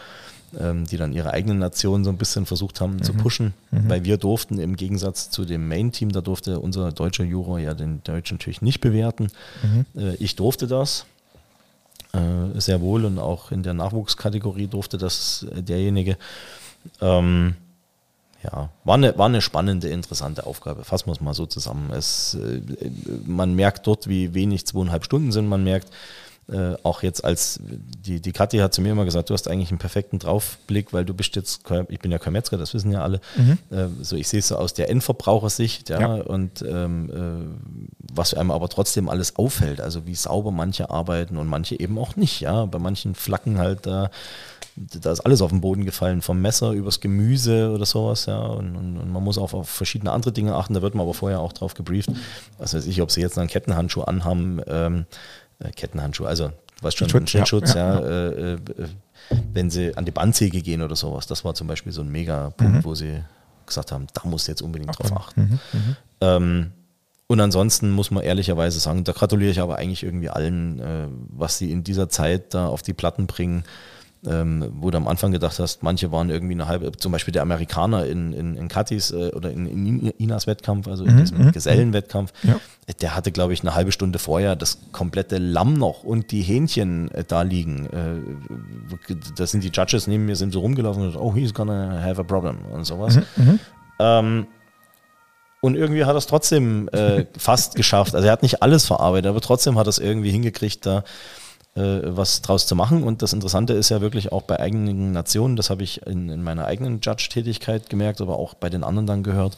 ähm, 0.61 0.87
die 0.87 0.97
dann 0.97 1.13
ihre 1.13 1.33
eigenen 1.33 1.59
Nationen 1.59 2.05
so 2.05 2.11
ein 2.11 2.17
bisschen 2.17 2.47
versucht 2.47 2.81
haben 2.81 3.03
zu 3.03 3.13
pushen, 3.15 3.55
weil 3.71 4.05
wir 4.05 4.17
durften 4.17 4.59
im 4.59 4.77
Gegensatz 4.77 5.31
zu 5.31 5.45
dem 5.45 5.69
Main-Team, 5.69 6.13
da 6.13 6.21
durfte 6.21 6.61
unser 6.61 6.93
deutscher 6.93 7.25
Juror 7.25 7.59
ja 7.59 7.75
den 7.75 8.03
Deutschen 8.05 8.39
natürlich 8.39 8.63
nicht 8.63 8.81
bewerten. 8.81 9.29
Äh, 9.97 10.15
ich 10.17 10.37
durfte 10.37 10.67
das 10.67 11.07
äh, 12.13 12.61
sehr 12.61 12.81
wohl 12.81 13.05
und 13.05 13.19
auch 13.19 13.51
in 13.51 13.63
der 13.63 13.75
Nachwuchskategorie 13.75 14.69
durfte 14.69 14.99
das 14.99 15.47
äh, 15.55 15.63
derjenige. 15.63 16.17
Ähm, 17.01 17.55
ja, 18.45 18.69
war 18.85 18.95
eine, 18.95 19.17
war 19.17 19.27
eine 19.27 19.41
spannende, 19.41 19.89
interessante 19.89 20.47
Aufgabe. 20.47 20.85
Fassen 20.85 21.07
wir 21.07 21.13
es 21.13 21.21
mal 21.21 21.35
so 21.35 21.47
zusammen. 21.47 21.91
Es, 21.93 22.35
äh, 22.35 22.61
man 23.27 23.55
merkt 23.55 23.87
dort, 23.87 24.07
wie 24.07 24.35
wenig 24.35 24.67
zweieinhalb 24.67 25.05
Stunden 25.05 25.33
sind. 25.33 25.49
Man 25.49 25.65
merkt 25.65 25.89
äh, 26.51 26.75
auch 26.83 27.03
jetzt 27.03 27.25
als, 27.25 27.59
die, 27.63 28.21
die 28.21 28.33
Kathi 28.33 28.59
hat 28.59 28.75
zu 28.75 28.83
mir 28.83 28.93
immer 28.93 29.05
gesagt, 29.05 29.31
du 29.31 29.35
hast 29.35 29.49
eigentlich 29.49 29.71
einen 29.71 29.79
perfekten 29.79 30.19
Draufblick, 30.19 30.93
weil 30.93 31.05
du 31.05 31.15
bist 31.15 31.37
jetzt, 31.37 31.63
ich 31.89 32.01
bin 32.01 32.11
ja 32.11 32.19
kein 32.19 32.35
Metzger, 32.35 32.59
das 32.59 32.75
wissen 32.75 32.93
ja 32.93 33.03
alle. 33.03 33.21
Äh, 33.71 33.87
so, 34.03 34.17
ich 34.17 34.29
sehe 34.29 34.41
es 34.41 34.49
so 34.49 34.57
aus 34.57 34.75
der 34.75 34.91
Endverbrauchersicht, 34.91 35.89
ja, 35.89 36.01
Ja. 36.01 36.15
und 36.23 36.63
ähm, 36.69 37.11
äh, 37.11 38.13
was 38.13 38.35
einem 38.35 38.51
aber 38.51 38.69
trotzdem 38.69 39.09
alles 39.09 39.37
auffällt, 39.37 39.81
also 39.81 40.07
wie 40.07 40.15
sauber 40.15 40.51
manche 40.51 40.91
arbeiten 40.91 41.37
und 41.39 41.47
manche 41.47 41.79
eben 41.81 41.99
auch 41.99 42.17
nicht, 42.17 42.41
ja. 42.41 42.67
Bei 42.67 42.79
manchen 42.79 43.15
Flacken 43.15 43.59
halt 43.59 43.87
da 43.87 44.11
da 44.77 45.13
ist 45.13 45.21
alles 45.21 45.41
auf 45.41 45.51
den 45.51 45.61
Boden 45.61 45.85
gefallen, 45.85 46.21
vom 46.21 46.41
Messer 46.43 46.73
übers 46.73 46.99
Gemüse 46.99 47.71
oder 47.71 47.87
sowas, 47.87 48.27
ja. 48.27 48.41
Und, 48.41 48.75
und, 48.75 48.99
und 48.99 49.13
man 49.13 49.23
muss 49.23 49.39
auch 49.39 49.53
auf 49.55 49.69
verschiedene 49.69 50.11
andere 50.11 50.33
Dinge 50.33 50.57
achten, 50.57 50.75
da 50.75 50.83
wird 50.83 50.97
man 50.97 51.05
aber 51.05 51.15
vorher 51.15 51.39
auch 51.39 51.53
drauf 51.53 51.75
gebrieft. 51.75 52.11
Was 52.59 52.75
weiß 52.75 52.87
ich, 52.87 53.01
ob 53.01 53.13
sie 53.13 53.21
jetzt 53.21 53.39
einen 53.39 53.49
Kettenhandschuh 53.49 54.03
anhaben, 54.03 54.61
ähm, 54.67 55.07
äh, 55.59 55.71
Kettenhandschuh, 55.71 56.27
also 56.27 56.53
weißt 56.83 56.97
schon, 56.99 57.11
einen 57.11 57.27
Schnittschutz, 57.27 57.71
Schnittschutz, 57.71 57.75
ja, 57.75 58.01
ja, 58.01 58.55
Äh, 58.55 58.59
wenn 59.53 59.71
sie 59.71 59.97
an 59.97 60.05
die 60.05 60.11
Bandsäge 60.11 60.61
gehen 60.61 60.83
oder 60.83 60.97
sowas. 60.97 61.27
Das 61.27 61.45
war 61.45 61.55
zum 61.55 61.67
Beispiel 61.67 61.93
so 61.93 62.03
ein 62.03 62.11
Mega-Punkt, 62.11 62.85
wo 62.85 62.95
sie 62.95 63.23
gesagt 63.65 63.91
haben, 63.91 64.07
da 64.13 64.29
musst 64.29 64.47
du 64.47 64.53
jetzt 64.53 64.61
unbedingt 64.61 64.99
drauf 64.99 65.17
achten. 65.17 65.59
Ähm, 66.21 66.73
und 67.27 67.41
ansonsten 67.41 67.91
muss 67.91 68.11
man 68.11 68.23
ehrlicherweise 68.23 68.79
sagen, 68.79 69.03
da 69.05 69.13
gratuliere 69.13 69.51
ich 69.51 69.61
aber 69.61 69.77
eigentlich 69.77 70.03
irgendwie 70.03 70.29
allen, 70.29 70.79
äh, 70.79 71.07
was 71.31 71.57
sie 71.57 71.73
in 71.73 71.83
dieser 71.83 72.11
Zeit 72.11 72.53
da 72.53 72.67
auf 72.67 72.83
die 72.83 72.93
Platten 72.93 73.27
bringen. 73.27 73.65
Ähm, 74.27 74.73
wo 74.81 74.91
du 74.91 74.97
am 74.97 75.07
Anfang 75.07 75.33
gedacht 75.33 75.59
hast, 75.59 75.83
manche 75.83 76.11
waren 76.11 76.31
irgendwie 76.31 76.55
eine 76.55 76.67
halbe, 76.67 76.93
zum 76.93 77.13
Beispiel 77.13 77.33
der 77.33 77.43
Amerikaner 77.43 78.07
in, 78.07 78.33
in, 78.33 78.57
in 78.57 78.69
Katis 78.69 79.11
äh, 79.11 79.31
oder 79.35 79.51
in, 79.51 79.67
in 79.67 80.01
Inas 80.19 80.47
Wettkampf, 80.47 80.89
also 80.89 81.05
in 81.05 81.19
diesem 81.19 81.53
Gesellenwettkampf, 81.53 82.33
Ja. 82.43 82.57
der 83.03 83.15
hatte, 83.15 83.33
glaube 83.33 83.53
ich, 83.53 83.61
eine 83.61 83.75
halbe 83.75 83.93
Stunde 83.93 84.19
vorher 84.19 84.57
das 84.57 84.79
komplette 84.93 85.37
Lamm 85.37 85.75
noch 85.75 86.05
und 86.05 86.31
die 86.31 86.41
Hähnchen 86.41 87.11
äh, 87.11 87.23
da 87.27 87.43
liegen. 87.43 87.87
Äh, 87.87 89.15
da 89.37 89.47
sind 89.47 89.63
die 89.63 89.69
Judges 89.69 90.07
neben 90.07 90.25
mir, 90.25 90.37
sind 90.37 90.53
so 90.55 90.61
rumgelaufen 90.61 91.03
und 91.03 91.09
gesagt, 91.09 91.25
oh, 91.25 91.35
he's 91.35 91.53
gonna 91.53 92.01
have 92.03 92.19
a 92.21 92.25
problem 92.25 92.59
und 92.73 92.85
sowas. 92.85 93.19
Ähm, 93.99 94.47
und 95.61 95.77
irgendwie 95.77 96.05
hat 96.05 96.15
er 96.15 96.19
es 96.19 96.27
trotzdem 96.27 96.89
äh, 96.93 97.25
fast 97.39 97.75
geschafft. 97.75 98.15
Also 98.15 98.27
er 98.27 98.33
hat 98.33 98.43
nicht 98.43 98.63
alles 98.63 98.87
verarbeitet, 98.87 99.29
aber 99.31 99.41
trotzdem 99.41 99.79
hat 99.79 99.87
er 99.87 99.91
es 99.91 99.99
irgendwie 99.99 100.31
hingekriegt, 100.31 100.85
da 100.85 100.99
äh, 100.99 101.03
was 101.75 102.41
draus 102.43 102.67
zu 102.67 102.77
machen. 102.77 103.03
Und 103.03 103.23
das 103.23 103.33
Interessante 103.33 103.73
ist 103.73 103.89
ja 103.89 104.01
wirklich 104.01 104.31
auch 104.33 104.43
bei 104.43 104.61
eigenen 104.61 105.13
Nationen, 105.13 105.57
das 105.57 105.71
habe 105.71 105.83
ich 105.83 106.07
in, 106.07 106.29
in 106.29 106.43
meiner 106.43 106.67
eigenen 106.67 107.01
Judge-Tätigkeit 107.03 107.91
gemerkt, 107.91 108.21
aber 108.21 108.39
auch 108.39 108.55
bei 108.55 108.71
den 108.71 108.85
anderen 108.85 109.07
dann 109.07 109.23
gehört, 109.23 109.57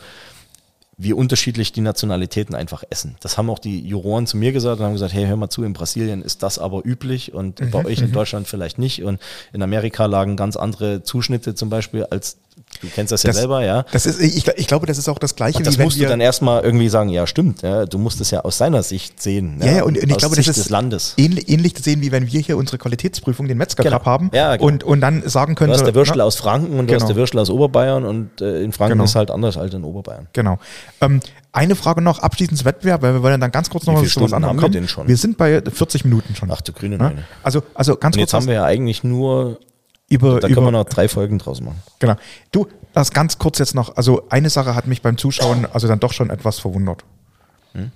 wie 0.99 1.13
unterschiedlich 1.13 1.73
die 1.73 1.83
Nationalitäten 1.83 2.55
einfach 2.55 2.83
essen. 2.89 3.17
Das 3.21 3.37
haben 3.37 3.51
auch 3.51 3.59
die 3.59 3.87
Juroren 3.87 4.27
zu 4.27 4.39
mir 4.39 4.53
gesagt 4.53 4.81
und 4.81 4.87
haben 4.87 4.95
gesagt, 4.95 5.13
hey, 5.13 5.27
hör 5.27 5.37
mal 5.37 5.51
zu, 5.51 5.63
in 5.63 5.75
Brasilien 5.75 6.23
ist 6.23 6.43
das 6.43 6.59
aber 6.59 6.87
üblich 6.87 7.35
und 7.35 7.71
bei 7.71 7.85
euch 7.85 8.01
in 8.01 8.13
Deutschland 8.13 8.49
vielleicht 8.49 8.79
nicht. 8.79 9.03
Und 9.03 9.21
in 9.53 9.63
Amerika 9.63 10.07
lagen 10.07 10.37
ganz 10.37 10.57
andere 10.57 11.03
Zuschnitte 11.03 11.55
zum 11.55 11.69
Beispiel 11.69 12.05
als, 12.05 12.39
du 12.83 12.89
kennst 12.95 13.13
das 13.13 13.23
ja 13.23 13.29
Das- 13.29 13.37
selber, 13.39 13.65
ja. 13.65 13.85
Das 13.93 14.07
ist, 14.07 14.21
ich, 14.21 14.47
ich 14.47 14.67
glaube, 14.67 14.87
das 14.87 14.99
ist 14.99 15.09
auch 15.09 15.19
das 15.19 15.35
Gleiche, 15.37 15.59
Und 15.59 15.67
das 15.67 15.79
wie 15.79 15.83
musst 15.85 15.99
wir, 15.99 16.07
du 16.07 16.11
dann 16.11 16.21
erstmal 16.21 16.63
irgendwie 16.63 16.89
sagen, 16.89 17.09
ja 17.11 17.27
stimmt, 17.27 17.63
ja, 17.63 17.87
du 17.87 17.99
musst 17.99 18.21
es 18.21 18.31
ja 18.31 18.41
aus 18.41 18.59
seiner 18.59 18.83
Sicht 18.83 19.23
sehen. 19.23 19.61
Ja, 19.63 19.73
ja, 19.73 19.83
und, 19.85 19.97
und 19.99 20.11
ich 20.11 20.17
glaube, 20.17 20.35
Sicht 20.35 20.49
das 20.49 20.57
ist 20.59 20.65
des 20.67 20.71
Landes. 20.71 21.15
Ähnlich, 21.17 21.49
ähnlich 21.49 21.75
zu 21.77 21.83
sehen, 21.83 22.01
wie 22.03 22.13
wenn 22.13 22.31
wir 22.31 22.41
hier 22.41 22.57
unsere 22.57 22.79
Qualitätsprüfung, 22.79 23.49
den 23.49 23.59
Metzger 23.59 23.83
Cup 23.83 23.93
Genau. 23.93 24.05
haben 24.05 24.31
Ja, 24.35 24.57
genau. 24.57 24.67
und, 24.69 24.85
und 24.85 25.01
dann 25.01 25.29
sagen 25.29 25.55
können, 25.55 25.71
Du 25.73 25.75
hast 25.79 25.87
der 25.87 25.95
Würstel 25.95 26.19
na, 26.19 26.25
aus 26.25 26.37
Franken 26.37 26.73
und 26.79 26.87
du 26.87 26.93
Genau. 26.93 27.01
hast 27.01 27.09
der 27.09 27.17
Würstel 27.17 27.39
aus 27.41 27.51
Oberbayern 27.51 28.05
und 28.05 28.41
äh, 28.41 28.63
in 28.63 28.73
Franken 28.73 28.93
Genau. 28.95 29.05
ist 29.05 29.15
halt 29.15 29.31
anders 29.31 29.57
als 29.57 29.75
in 29.75 29.85
Oberbayern. 29.85 30.29
Genau. 30.33 30.59
Ähm, 31.01 31.21
eine 31.53 31.75
Frage 31.75 32.03
noch, 32.03 32.19
abschließend 32.19 32.59
zum 32.59 32.67
Wettbewerb, 32.67 33.01
weil 33.01 33.15
wir 33.15 33.23
wollen 33.23 33.41
dann 33.41 33.51
ganz 33.51 33.71
kurz 33.71 33.87
noch 33.87 33.95
was 33.95 34.17
anderem 34.33 34.61
haben 34.61 34.73
wir 34.73 34.81
kommen. 34.81 34.89
schon? 34.89 35.09
Wir 35.09 35.17
sind 35.17 35.39
bei 35.39 35.63
40 35.63 36.05
Minuten 36.05 36.35
schon. 36.35 36.51
Ach 36.51 36.61
du 36.61 36.73
grüne 36.73 36.97
Ja? 36.97 37.03
Neune. 37.05 37.25
Also, 37.43 37.63
also 37.73 37.97
ganz 37.97 38.15
Und 38.17 38.21
kurz 38.21 38.33
jetzt 38.33 38.35
haben 38.35 38.47
wir 38.47 38.55
ja 38.55 38.65
eigentlich 38.65 39.03
nur, 39.05 39.59
über, 40.09 40.41
da 40.41 40.47
über 40.49 40.55
können 40.55 40.67
wir 40.67 40.71
noch 40.73 40.85
drei 40.85 41.09
Folgen 41.09 41.39
draus 41.39 41.61
machen. 41.61 41.83
Genau. 41.99 42.15
Du, 42.53 42.69
das 42.93 43.11
ganz 43.11 43.39
kurz 43.39 43.59
jetzt 43.59 43.75
noch. 43.75 43.97
Also 43.97 44.27
eine 44.29 44.51
Sache 44.51 44.75
hat 44.75 44.87
mich 44.87 45.03
beim 45.03 45.19
Zuschauen 45.19 45.67
also 45.67 45.89
dann 45.89 46.01
doch 46.01 46.13
schon 46.13 46.31
etwas 46.31 46.59
verwundert. 46.59 47.05
Hm? 47.73 47.91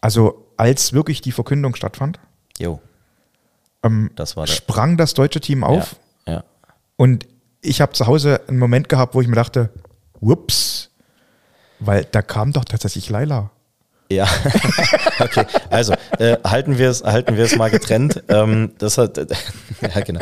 Also 0.00 0.46
als 0.56 0.92
wirklich 0.92 1.20
die 1.22 1.32
Verkündung 1.32 1.74
stattfand, 1.74 2.18
Jo, 2.58 2.80
ähm, 3.82 4.10
das 4.16 4.36
war 4.36 4.46
der. 4.46 4.52
sprang 4.52 4.96
das 4.96 5.14
deutsche 5.14 5.40
Team 5.40 5.64
auf 5.64 5.96
Ja, 6.26 6.32
ja. 6.34 6.44
und 6.96 7.26
ich 7.60 7.80
habe 7.80 7.92
zu 7.92 8.06
Hause 8.06 8.40
einen 8.46 8.58
Moment 8.58 8.88
gehabt, 8.88 9.14
wo 9.14 9.20
ich 9.22 9.26
mir 9.28 9.34
dachte, 9.36 9.70
whoops, 10.20 10.90
weil 11.80 12.04
da 12.04 12.20
kam 12.22 12.52
doch 12.52 12.64
tatsächlich 12.64 13.08
Laila. 13.10 13.50
Ja, 14.14 14.28
okay. 15.20 15.44
Also 15.70 15.94
äh, 16.18 16.36
halten 16.44 16.78
wir 16.78 16.90
es 16.90 17.02
halten 17.02 17.36
mal 17.56 17.70
getrennt. 17.70 18.22
ähm, 18.28 18.72
das 18.78 18.96
hat, 18.98 19.18
ja 19.80 20.00
genau. 20.00 20.20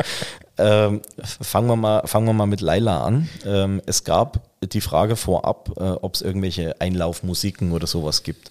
Ähm, 0.57 1.01
fangen 1.41 1.67
wir 1.67 1.75
mal 1.75 2.07
fangen 2.07 2.27
wir 2.27 2.33
mal 2.33 2.47
mit 2.47 2.61
Laila 2.61 3.03
an. 3.03 3.29
Ähm, 3.45 3.81
es 3.85 4.03
gab 4.03 4.41
die 4.63 4.81
Frage 4.81 5.15
vorab, 5.15 5.71
äh, 5.77 5.83
ob 5.83 6.15
es 6.15 6.21
irgendwelche 6.21 6.79
Einlaufmusiken 6.79 7.71
oder 7.71 7.87
sowas 7.87 8.23
gibt. 8.23 8.49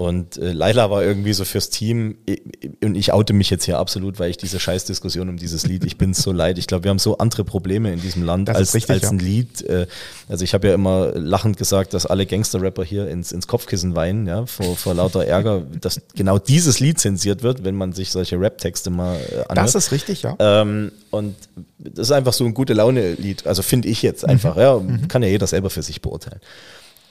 Und 0.00 0.38
äh, 0.38 0.52
Laila 0.52 0.90
war 0.90 1.04
irgendwie 1.04 1.34
so 1.34 1.44
fürs 1.44 1.68
Team, 1.68 2.16
ich, 2.24 2.40
und 2.82 2.94
ich 2.94 3.12
oute 3.12 3.34
mich 3.34 3.50
jetzt 3.50 3.66
hier 3.66 3.78
absolut, 3.78 4.18
weil 4.18 4.30
ich 4.30 4.38
diese 4.38 4.58
Scheißdiskussion 4.58 5.28
um 5.28 5.36
dieses 5.36 5.66
Lied, 5.66 5.84
ich 5.84 5.98
bin 5.98 6.14
so 6.14 6.32
leid. 6.32 6.56
Ich 6.56 6.66
glaube, 6.66 6.84
wir 6.84 6.88
haben 6.88 6.98
so 6.98 7.18
andere 7.18 7.44
Probleme 7.44 7.92
in 7.92 8.00
diesem 8.00 8.22
Land 8.22 8.48
Das 8.48 8.56
als, 8.56 8.72
richtig, 8.72 8.92
als 8.92 9.02
ja. 9.02 9.10
ein 9.10 9.18
Lied. 9.18 9.60
Äh, 9.60 9.86
also 10.26 10.42
ich 10.42 10.54
habe 10.54 10.68
ja 10.68 10.74
immer 10.74 11.12
lachend 11.14 11.58
gesagt, 11.58 11.92
dass 11.92 12.06
alle 12.06 12.24
Gangster-Rapper 12.24 12.82
hier 12.82 13.08
ins, 13.08 13.30
ins 13.30 13.46
Kopfkissen 13.46 13.94
weinen, 13.94 14.26
ja, 14.26 14.46
vor, 14.46 14.74
vor 14.74 14.94
lauter 14.94 15.26
Ärger, 15.26 15.66
dass 15.82 16.00
genau 16.14 16.38
dieses 16.38 16.80
Lied 16.80 16.98
zensiert 16.98 17.42
wird, 17.42 17.62
wenn 17.64 17.74
man 17.74 17.92
sich 17.92 18.10
solche 18.10 18.40
Rap-Texte 18.40 18.88
mal 18.88 19.16
äh, 19.16 19.34
anhört. 19.50 19.58
Das 19.58 19.74
ist 19.74 19.92
richtig, 19.92 20.22
ja. 20.22 20.34
Ähm, 20.38 20.92
und 21.10 21.34
das 21.78 22.08
ist 22.08 22.12
einfach 22.12 22.32
so 22.32 22.46
ein 22.46 22.54
gute 22.54 22.72
Laune-Lied. 22.72 23.46
Also 23.46 23.60
finde 23.60 23.88
ich 23.88 24.00
jetzt 24.00 24.26
einfach. 24.26 24.56
Ja, 24.56 24.80
kann 25.08 25.22
ja 25.22 25.28
jeder 25.28 25.46
selber 25.46 25.68
für 25.68 25.82
sich 25.82 26.00
beurteilen. 26.00 26.40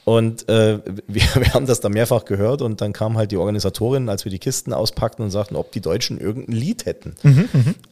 Und 0.05 0.49
äh, 0.49 0.79
wir, 1.07 1.21
wir 1.35 1.53
haben 1.53 1.67
das 1.67 1.81
dann 1.81 1.91
mehrfach 1.91 2.25
gehört 2.25 2.61
und 2.61 2.81
dann 2.81 2.93
kam 2.93 3.17
halt 3.17 3.31
die 3.31 3.37
Organisatorin, 3.37 4.09
als 4.09 4.25
wir 4.25 4.31
die 4.31 4.39
Kisten 4.39 4.73
auspackten 4.73 5.23
und 5.23 5.31
sagten, 5.31 5.55
ob 5.55 5.71
die 5.71 5.81
Deutschen 5.81 6.19
irgendein 6.19 6.55
Lied 6.55 6.85
hätten. 6.85 7.15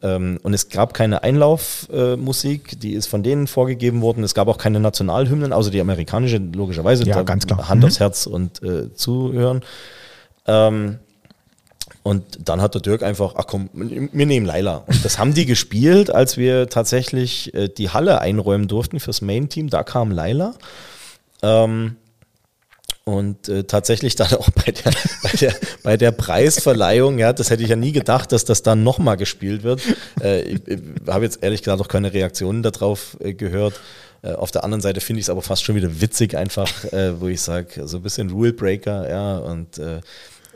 Ähm, 0.01 0.39
und 0.41 0.53
es 0.53 0.69
gab 0.69 0.93
keine 0.93 1.21
Einlaufmusik, 1.23 2.73
äh, 2.73 2.75
die 2.77 2.93
ist 2.93 3.07
von 3.07 3.23
denen 3.23 3.47
vorgegeben 3.47 4.01
worden. 4.01 4.23
Es 4.23 4.33
gab 4.33 4.47
auch 4.47 4.57
keine 4.57 4.79
Nationalhymnen, 4.79 5.53
außer 5.53 5.69
die 5.69 5.81
amerikanische, 5.81 6.37
logischerweise. 6.37 7.03
Ja, 7.05 7.15
Da 7.17 7.23
ganz 7.23 7.45
klar. 7.45 7.69
Hand 7.69 7.81
Mhm. 7.81 7.87
aufs 7.87 7.99
Herz 7.99 8.25
und 8.25 8.63
äh, 8.63 8.93
zuhören. 8.93 9.61
Ähm, 10.47 10.97
und 12.03 12.23
dann 12.47 12.61
hat 12.61 12.73
der 12.73 12.81
Dirk 12.81 13.03
einfach, 13.03 13.33
ach 13.35 13.47
komm, 13.47 13.69
wir 13.73 14.25
nehmen 14.25 14.45
Laila. 14.45 14.77
Und 14.87 15.03
das 15.03 15.19
haben 15.19 15.33
die 15.33 15.45
gespielt, 15.45 16.09
als 16.09 16.37
wir 16.37 16.69
tatsächlich 16.69 17.53
äh, 17.53 17.67
die 17.67 17.89
Halle 17.89 18.21
einräumen 18.21 18.67
durften 18.69 18.99
fürs 19.01 19.21
Main-Team. 19.21 19.69
Da 19.69 19.83
kam 19.83 20.11
Laila. 20.11 20.53
Ähm, 21.41 21.97
und 23.07 23.47
äh, 23.47 23.63
tatsächlich 23.63 24.15
dann 24.15 24.33
auch 24.33 24.49
bei 24.49 24.71
der, 24.71 24.91
bei 25.23 25.31
der, 25.39 25.55
bei 25.81 25.97
der 25.97 26.11
Preisverleihung, 26.11 27.19
ja, 27.19 27.31
das 27.31 27.49
hätte 27.49 27.63
ich 27.63 27.69
ja 27.69 27.77
nie 27.77 27.93
gedacht, 27.93 28.33
dass 28.33 28.43
das 28.43 28.63
dann 28.63 28.83
nochmal 28.83 29.15
gespielt 29.15 29.63
wird. 29.63 29.81
Äh, 30.21 30.41
ich 30.41 30.67
ich 30.67 30.79
habe 31.07 31.23
jetzt 31.23 31.41
ehrlich 31.41 31.63
gesagt 31.63 31.81
auch 31.81 31.88
keine 31.88 32.11
Reaktionen 32.11 32.63
darauf 32.63 33.17
äh, 33.21 33.33
gehört. 33.33 33.79
Äh, 34.23 34.33
auf 34.33 34.51
der 34.51 34.65
anderen 34.65 34.81
Seite 34.81 34.99
finde 34.99 35.21
ich 35.21 35.25
es 35.25 35.29
aber 35.29 35.41
fast 35.41 35.63
schon 35.63 35.75
wieder 35.75 36.01
witzig 36.01 36.35
einfach, 36.35 36.83
äh, 36.91 37.19
wo 37.19 37.27
ich 37.27 37.41
sage, 37.41 37.88
so 37.88 37.97
ein 37.97 38.03
bisschen 38.03 38.29
Rule 38.29 38.51
Breaker, 38.51 39.09
ja, 39.09 39.38
und 39.38 39.77
äh, 39.77 40.01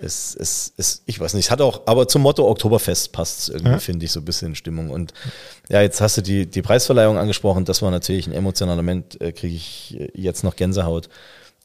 es, 0.01 0.35
es, 0.35 0.73
es, 0.77 1.03
ich 1.05 1.19
weiß 1.19 1.33
nicht, 1.35 1.45
es 1.45 1.51
hat 1.51 1.61
auch, 1.61 1.81
aber 1.85 2.07
zum 2.07 2.23
Motto 2.23 2.47
Oktoberfest 2.49 3.11
passt 3.11 3.39
es 3.39 3.49
irgendwie, 3.49 3.71
Ja. 3.73 3.79
finde 3.79 4.05
ich, 4.05 4.11
so 4.11 4.19
ein 4.19 4.25
bisschen 4.25 4.49
in 4.49 4.55
Stimmung. 4.55 4.89
Und 4.89 5.13
ja, 5.69 5.81
jetzt 5.81 6.01
hast 6.01 6.17
du 6.17 6.21
die, 6.21 6.45
die 6.47 6.61
Preisverleihung 6.61 7.17
angesprochen, 7.17 7.65
das 7.65 7.81
war 7.81 7.91
natürlich 7.91 8.27
ein 8.27 8.33
emotionaler 8.33 8.81
Moment, 8.81 9.19
äh, 9.21 9.31
kriege 9.31 9.55
ich 9.55 9.95
äh, 9.99 10.09
jetzt 10.15 10.43
noch 10.43 10.55
Gänsehaut, 10.55 11.07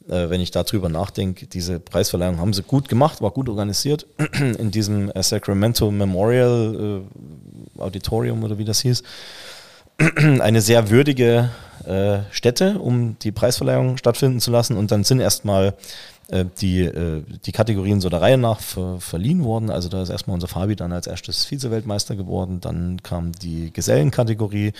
äh, 0.09 0.29
wenn 0.29 0.41
ich 0.41 0.51
darüber 0.51 0.89
nachdenke. 0.89 1.47
Diese 1.47 1.81
Preisverleihung 1.81 2.39
haben 2.39 2.53
sie 2.53 2.63
gut 2.63 2.89
gemacht, 2.89 3.23
war 3.23 3.31
gut 3.31 3.49
organisiert 3.49 4.07
in 4.59 4.71
diesem 4.71 5.11
äh, 5.11 5.23
Sacramento 5.23 5.91
Memorial 5.91 7.03
Auditorium 7.79 8.45
oder 8.45 8.59
wie 8.59 8.65
das 8.65 8.81
hieß. 8.81 9.03
Eine 10.41 10.61
sehr 10.61 10.91
würdige 10.91 11.51
Stätte, 12.33 12.81
um 12.81 13.17
die 13.21 13.31
Preisverleihung 13.31 13.97
stattfinden 13.97 14.41
zu 14.41 14.51
lassen. 14.51 14.77
Und 14.77 14.91
dann 14.91 15.05
sind 15.05 15.21
erstmal 15.21 15.75
die, 16.61 16.81
äh, 16.81 17.23
die 17.45 17.53
Kategorien 17.53 18.01
so 18.01 18.09
der 18.09 18.21
Reihe 18.21 18.39
nach 18.39 18.61
ver 18.61 19.01
verliehen 19.01 19.45
worden. 19.45 19.71
Also 19.71 19.89
da 19.89 20.03
ist 20.03 20.09
erstmal 20.09 20.35
unser 20.35 20.49
Fabi 20.49 20.75
dann 20.75 20.93
als 20.93 21.07
erstes 21.07 21.45
Vize-Weltmeister 21.45 22.17
geworden. 22.17 22.61
Dann 22.61 23.03
kam 23.03 23.33
die 23.33 23.73
Gesellenkategorie, 23.73 24.73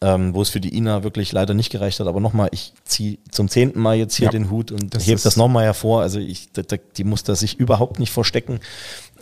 ähm, 0.00 0.34
wo 0.34 0.40
es 0.40 0.48
für 0.48 0.60
die 0.60 0.74
Ina 0.74 1.02
wirklich 1.02 1.32
leider 1.32 1.52
nicht 1.52 1.70
gereicht 1.70 2.00
hat. 2.00 2.06
Aber 2.06 2.20
nochmal, 2.20 2.48
ich 2.52 2.72
ziehe 2.84 3.18
zum 3.30 3.48
zehnten 3.48 3.78
Mal 3.78 3.96
jetzt 3.96 4.16
hier 4.16 4.26
Ja, 4.26 4.30
den 4.30 4.50
Hut 4.50 4.72
und 4.72 4.94
das 4.94 5.06
hebe 5.06 5.20
das 5.20 5.36
nochmal 5.36 5.64
hervor. 5.64 6.00
Also 6.00 6.18
ich, 6.18 6.48
die 6.96 7.04
muss 7.04 7.24
da 7.24 7.34
sich 7.34 7.58
überhaupt 7.58 7.98
nicht 7.98 8.12
verstecken. 8.12 8.60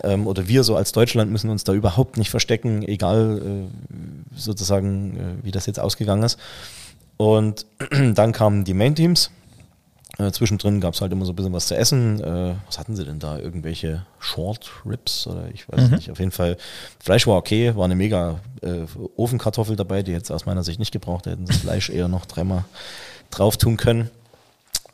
Ähm, 0.05 0.28
oder 0.28 0.47
wir 0.47 0.62
so 0.62 0.76
als 0.76 0.93
Deutschland 0.93 1.32
müssen 1.32 1.51
uns 1.51 1.64
da 1.64 1.72
überhaupt 1.72 2.18
nicht 2.18 2.30
verstecken, 2.30 2.82
egal 2.82 3.43
äh, 3.45 4.38
sozusagen, 4.38 5.16
äh, 5.16 5.45
wie 5.45 5.51
das 5.51 5.66
jetzt 5.66 5.80
ausgegangen 5.80 6.22
ist. 6.22 6.38
Und 7.16 7.66
dann 8.14 8.30
kamen 8.32 8.64
die 8.64 8.74
Main-Teams. 8.74 9.30
Äh, 10.19 10.31
zwischendrin 10.31 10.81
gab 10.81 10.95
es 10.95 11.01
halt 11.01 11.13
immer 11.13 11.25
so 11.25 11.33
ein 11.33 11.37
bisschen 11.37 11.53
was 11.53 11.67
zu 11.67 11.77
essen. 11.77 12.23
Äh, 12.23 12.55
was 12.67 12.79
hatten 12.79 12.97
sie 12.97 13.05
denn 13.05 13.19
da? 13.19 13.39
Irgendwelche 13.39 14.05
Short 14.19 14.71
Ribs 14.85 15.27
oder 15.27 15.49
ich 15.53 15.69
weiß 15.69 15.91
nicht. 15.91 16.11
Auf 16.11 16.19
jeden 16.19 16.33
Fall, 16.33 16.59
Fleisch 16.99 17.27
war 17.27 17.37
okay, 17.37 17.75
war 17.75 17.87
eine 17.87 17.95
mega 17.95 18.41
äh, 18.61 18.85
Ofenkartoffel 19.17 19.77
dabei, 19.77 20.03
die 20.03 20.13
jetzt 20.13 20.31
aus 20.31 20.45
meiner 20.45 20.65
Sicht 20.65 20.79
nicht 20.79 20.93
gebraucht 20.93 21.27
hätten. 21.27 21.47
Das 21.47 21.59
Fleisch 21.59 21.89
eher 21.89 22.09
noch 22.09 22.27
dreimal 22.27 22.65
drauf 23.31 23.57
tun 23.57 23.77
können. 23.79 24.11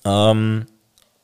Ähm, 0.05 0.67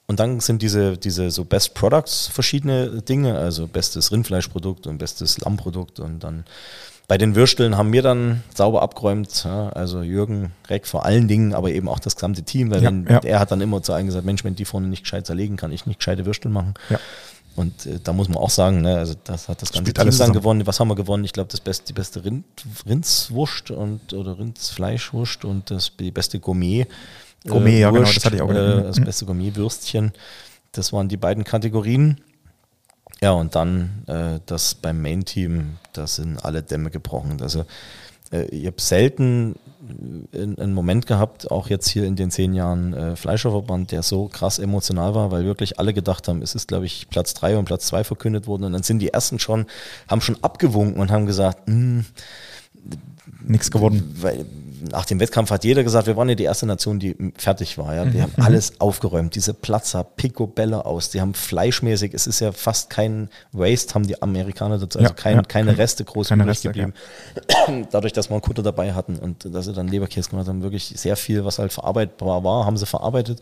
und 0.07 0.21
dann 0.21 0.41
sind 0.41 0.61
diese, 0.61 0.99
diese 0.99 1.31
so 1.31 1.45
Best 1.45 1.75
Products 1.75 2.27
verschiedene 2.27 3.01
Dinge, 3.03 3.39
also 3.39 3.67
bestes 3.67 4.13
Rindfleischprodukt 4.13 4.87
und 4.87 4.99
bestes 4.99 5.39
Lammprodukt 5.39 5.99
und 6.01 6.21
dann 6.21 6.45
bei 7.07 7.19
den 7.19 7.35
Würsteln 7.35 7.77
haben 7.77 7.93
wir 7.93 8.03
dann 8.03 8.43
sauber 8.55 8.81
abgeräumt, 8.83 9.45
ja, 9.45 9.69
also 9.71 10.03
Jürgen 10.03 10.53
Reck 10.69 10.87
vor 10.87 11.05
allen 11.05 11.29
Dingen, 11.29 11.53
aber 11.55 11.71
eben 11.71 11.89
auch 11.89 11.99
das 11.99 12.17
gesamte 12.17 12.43
Team, 12.43 12.71
weil 12.71 12.83
Ja, 12.83 12.89
wenn, 12.91 13.07
ja. 13.07 13.19
er 13.19 13.41
hat 13.41 13.51
dann 13.51 13.61
immer 13.61 13.83
zu 13.83 13.93
einem 13.93 14.07
gesagt, 14.07 14.25
Mensch, 14.25 14.43
wenn 14.45 14.55
die 14.55 14.65
vorne 14.65 14.87
nicht 14.89 15.03
gescheit 15.03 15.27
zerlegen, 15.27 15.57
kann 15.57 15.71
ich 15.73 15.85
nicht 15.87 15.99
gescheite 15.99 16.25
Würstel 16.25 16.51
machen. 16.51 16.75
Ja. 16.89 16.99
Und 17.57 17.87
äh, 17.87 18.01
da 18.03 18.13
muss 18.13 18.29
man 18.29 18.39
auch 18.39 18.51
sagen, 18.51 18.81
ne, 18.81 18.97
also 18.97 19.15
das 19.23 19.49
hat 19.49 19.63
das 19.63 19.71
ganze 19.71 19.83
Spielt 19.83 19.97
Team 19.97 20.05
dann 20.07 20.13
zusammen. 20.13 20.33
gewonnen. 20.33 20.67
Was 20.67 20.81
haben 20.81 20.89
wir 20.89 20.97
gewonnen? 20.97 21.25
Ich 21.25 21.33
glaube, 21.33 21.51
das 21.51 21.61
beste, 21.61 21.85
die 21.87 21.93
beste 21.93 22.25
Rind, 22.25 22.45
Rindswurst 22.89 23.71
und 23.71 24.13
oder 24.13 24.39
Rindsfleischwurst 24.39 25.45
und 25.45 25.71
das 25.71 25.93
die 26.01 26.11
beste 26.11 26.41
Gourmet. 26.41 26.87
Gourmet, 27.47 27.79
ja, 27.81 27.91
genau, 27.91 28.01
Wurst, 28.01 28.17
das 28.17 28.25
hatte 28.25 28.37
ich 28.37 28.43
auch 28.43 28.51
äh, 28.51 28.55
gedacht. 28.55 28.85
Das 28.87 28.99
Mhm. 28.99 29.05
beste 29.05 29.27
Gourmetwürstchen. 29.27 30.13
Das 30.73 30.93
waren 30.93 31.09
die 31.09 31.17
beiden 31.19 31.45
Kategorien. 31.45 32.21
Ja, 33.25 33.33
und 33.33 33.55
dann 33.55 34.03
äh, 34.07 34.39
das 34.45 34.75
beim 34.75 35.01
Main-Team, 35.01 35.79
da 35.95 36.07
sind 36.07 36.45
alle 36.45 36.63
Dämme 36.63 36.91
gebrochen. 36.91 37.41
Also 37.41 37.65
äh, 38.31 38.45
ich 38.49 38.67
habe 38.67 38.79
selten 38.79 39.55
äh, 40.35 40.43
einen 40.43 40.75
Moment 40.75 41.07
gehabt, 41.07 41.51
auch 41.51 41.71
jetzt 41.71 41.89
hier 41.89 42.05
in 42.05 42.17
den 42.17 42.31
zehn 42.31 42.53
Jahren 42.53 42.93
äh, 42.93 43.17
Fleischerverband, 43.17 43.93
der 43.93 44.03
so 44.03 44.29
krass 44.29 44.59
emotional 44.59 45.15
war, 45.15 45.31
weil 45.31 45.47
wirklich 45.47 45.79
alle 45.79 45.95
gedacht 45.95 46.29
haben, 46.29 46.43
es 46.43 46.55
ist, 46.55 46.69
glaube 46.69 46.85
ich, 46.85 47.09
Platz 47.09 47.33
drei 47.33 47.57
und 47.57 47.65
Platz 47.65 47.87
zwei 47.87 48.05
verkündet 48.05 48.47
worden. 48.47 48.65
Und 48.65 48.75
dann 48.75 48.83
sind 48.83 48.99
die 48.99 49.15
ersten 49.15 49.39
schon, 49.39 49.65
haben 50.07 50.21
schon 50.21 50.37
abgewunken 50.45 51.01
und 51.01 51.11
haben 51.11 51.25
gesagt, 51.25 51.67
"Hm, 51.67 52.05
Nichts 53.47 53.71
geworden. 53.71 54.17
weil 54.21 54.45
nach 54.91 55.05
dem 55.05 55.21
Wettkampf 55.21 55.51
hat 55.51 55.65
jeder 55.65 55.83
gesagt, 55.83 56.07
wir 56.07 56.17
waren 56.17 56.29
ja 56.29 56.35
die 56.35 56.45
erste 56.45 56.67
Nation, 56.67 56.99
die 56.99 57.17
fertig 57.37 57.79
war. 57.79 57.95
Ja. 57.95 58.05
Die 58.05 58.21
haben 58.23 58.33
alles 58.37 58.81
aufgeräumt. 58.81 59.35
Diese 59.35 59.55
Platzer, 59.55 60.05
Picobello 60.05 60.81
aus, 60.81 61.11
die 61.11 61.21
haben 61.21 61.35
fleischmäßig, 61.35 62.15
es 62.15 62.27
ist 62.27 62.41
ja 62.41 62.53
fast 62.53 62.91
kein 62.91 63.29
Waste, 63.53 63.95
haben 63.95 64.07
die 64.07 64.21
Amerikaner 64.23 64.79
dazu, 64.79 64.99
also 64.99 65.09
Ja, 65.09 65.15
kein, 65.15 65.37
ja. 65.37 65.43
keine 65.43 65.79
Reste 65.79 66.05
groß 66.05 66.29
Keine 66.29 66.47
Reste, 66.47 66.69
geblieben. 66.69 66.95
Dadurch, 67.91 68.13
dass 68.13 68.29
wir 68.31 68.35
einen 68.35 68.43
Kutter 68.43 68.63
dabei 68.63 68.93
hatten 68.93 69.17
und 69.17 69.55
dass 69.55 69.67
sie 69.67 69.73
dann 69.73 69.89
Leberkäse 69.89 70.31
gemacht 70.31 70.49
haben, 70.49 70.63
wirklich 70.63 70.93
sehr 70.97 71.17
viel, 71.17 71.45
was 71.45 71.59
halt 71.59 71.73
verarbeitbar 71.73 72.45
war, 72.45 72.67
haben 72.67 72.77
sie 72.77 72.87
verarbeitet. 72.87 73.41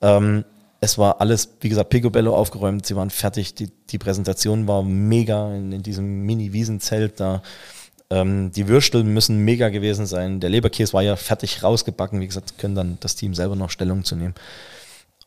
Ähm, 0.00 0.44
es 0.80 0.96
war 0.96 1.20
alles, 1.20 1.56
wie 1.60 1.68
gesagt, 1.68 1.90
Picobello 1.90 2.34
aufgeräumt, 2.34 2.86
sie 2.86 2.96
waren 2.96 3.10
fertig, 3.10 3.54
die, 3.54 3.70
die 3.90 3.98
Präsentation 3.98 4.66
war 4.66 4.82
mega 4.82 5.54
in, 5.54 5.72
in 5.72 5.82
diesem 5.82 6.22
Mini-Wiesenzelt 6.22 7.20
da. 7.20 7.42
Ähm, 8.10 8.50
die 8.52 8.66
Würstel 8.68 9.04
müssen 9.04 9.38
mega 9.38 9.68
gewesen 9.68 10.04
sein. 10.06 10.40
Der 10.40 10.50
Leberkäse 10.50 10.92
war 10.92 11.02
ja 11.02 11.16
fertig 11.16 11.62
rausgebacken. 11.62 12.20
Wie 12.20 12.26
gesagt, 12.26 12.58
können 12.58 12.74
dann 12.74 12.98
das 13.00 13.14
Team 13.14 13.34
selber 13.34 13.56
noch 13.56 13.70
Stellung 13.70 14.04
zu 14.04 14.16
nehmen. 14.16 14.34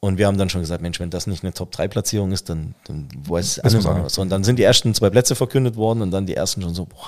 Und 0.02 0.18
wir 0.18 0.28
haben 0.28 0.38
dann 0.38 0.50
schon 0.50 0.60
gesagt, 0.60 0.82
Mensch, 0.82 1.00
wenn 1.00 1.10
das 1.10 1.28
nicht 1.28 1.44
eine 1.46 1.54
Top-3-Platzierung 1.54 2.34
ist, 2.34 2.50
dann, 2.50 2.76
dann 2.84 3.08
weiß 3.26 3.60
Wissen 3.60 3.62
alle 3.64 3.74
wir's 3.76 3.84
mal 3.86 4.00
auch. 4.02 4.04
was. 4.06 4.18
Und 4.18 4.28
dann 4.30 4.44
sind 4.44 4.60
die 4.60 4.64
ersten 4.64 4.94
zwei 4.94 5.10
Plätze 5.10 5.34
verkündet 5.34 5.78
worden 5.78 6.02
und 6.02 6.12
dann 6.12 6.26
die 6.26 6.36
ersten 6.36 6.62
schon 6.62 6.76
so, 6.76 6.84
boah, 6.88 7.08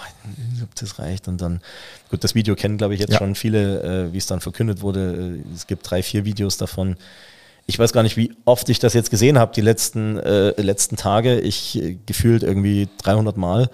ob 0.64 0.74
das 0.76 0.98
reicht. 0.98 1.28
Und 1.28 1.42
dann, 1.42 1.60
gut, 2.10 2.24
das 2.24 2.36
Video 2.36 2.56
kennen, 2.56 2.78
glaube 2.78 2.94
ich, 2.94 3.02
jetzt 3.02 3.12
Ja. 3.12 3.18
schon 3.18 3.36
viele, 3.36 3.82
äh, 4.08 4.14
wie 4.14 4.18
es 4.18 4.28
dann 4.28 4.40
verkündet 4.40 4.82
wurde. 4.82 5.36
Äh, 5.46 5.54
Es 5.54 5.68
gibt 5.68 5.92
drei, 5.92 6.04
vier 6.04 6.24
Videos 6.24 6.56
davon. 6.56 6.96
Ich 7.68 7.78
weiß 7.78 7.92
gar 7.92 8.04
nicht, 8.04 8.16
wie 8.16 8.32
oft 8.46 8.70
ich 8.70 8.80
das 8.80 8.94
jetzt 8.94 9.10
gesehen 9.12 9.38
habe, 9.40 9.52
die 9.54 9.60
letzten, 9.62 10.18
äh, 10.20 10.52
letzten 10.62 10.96
Tage. 10.96 11.42
Ich 11.42 11.76
äh, 11.82 11.98
gefühlt 12.06 12.44
irgendwie 12.44 12.88
300 13.04 13.36
Mal. 13.36 13.70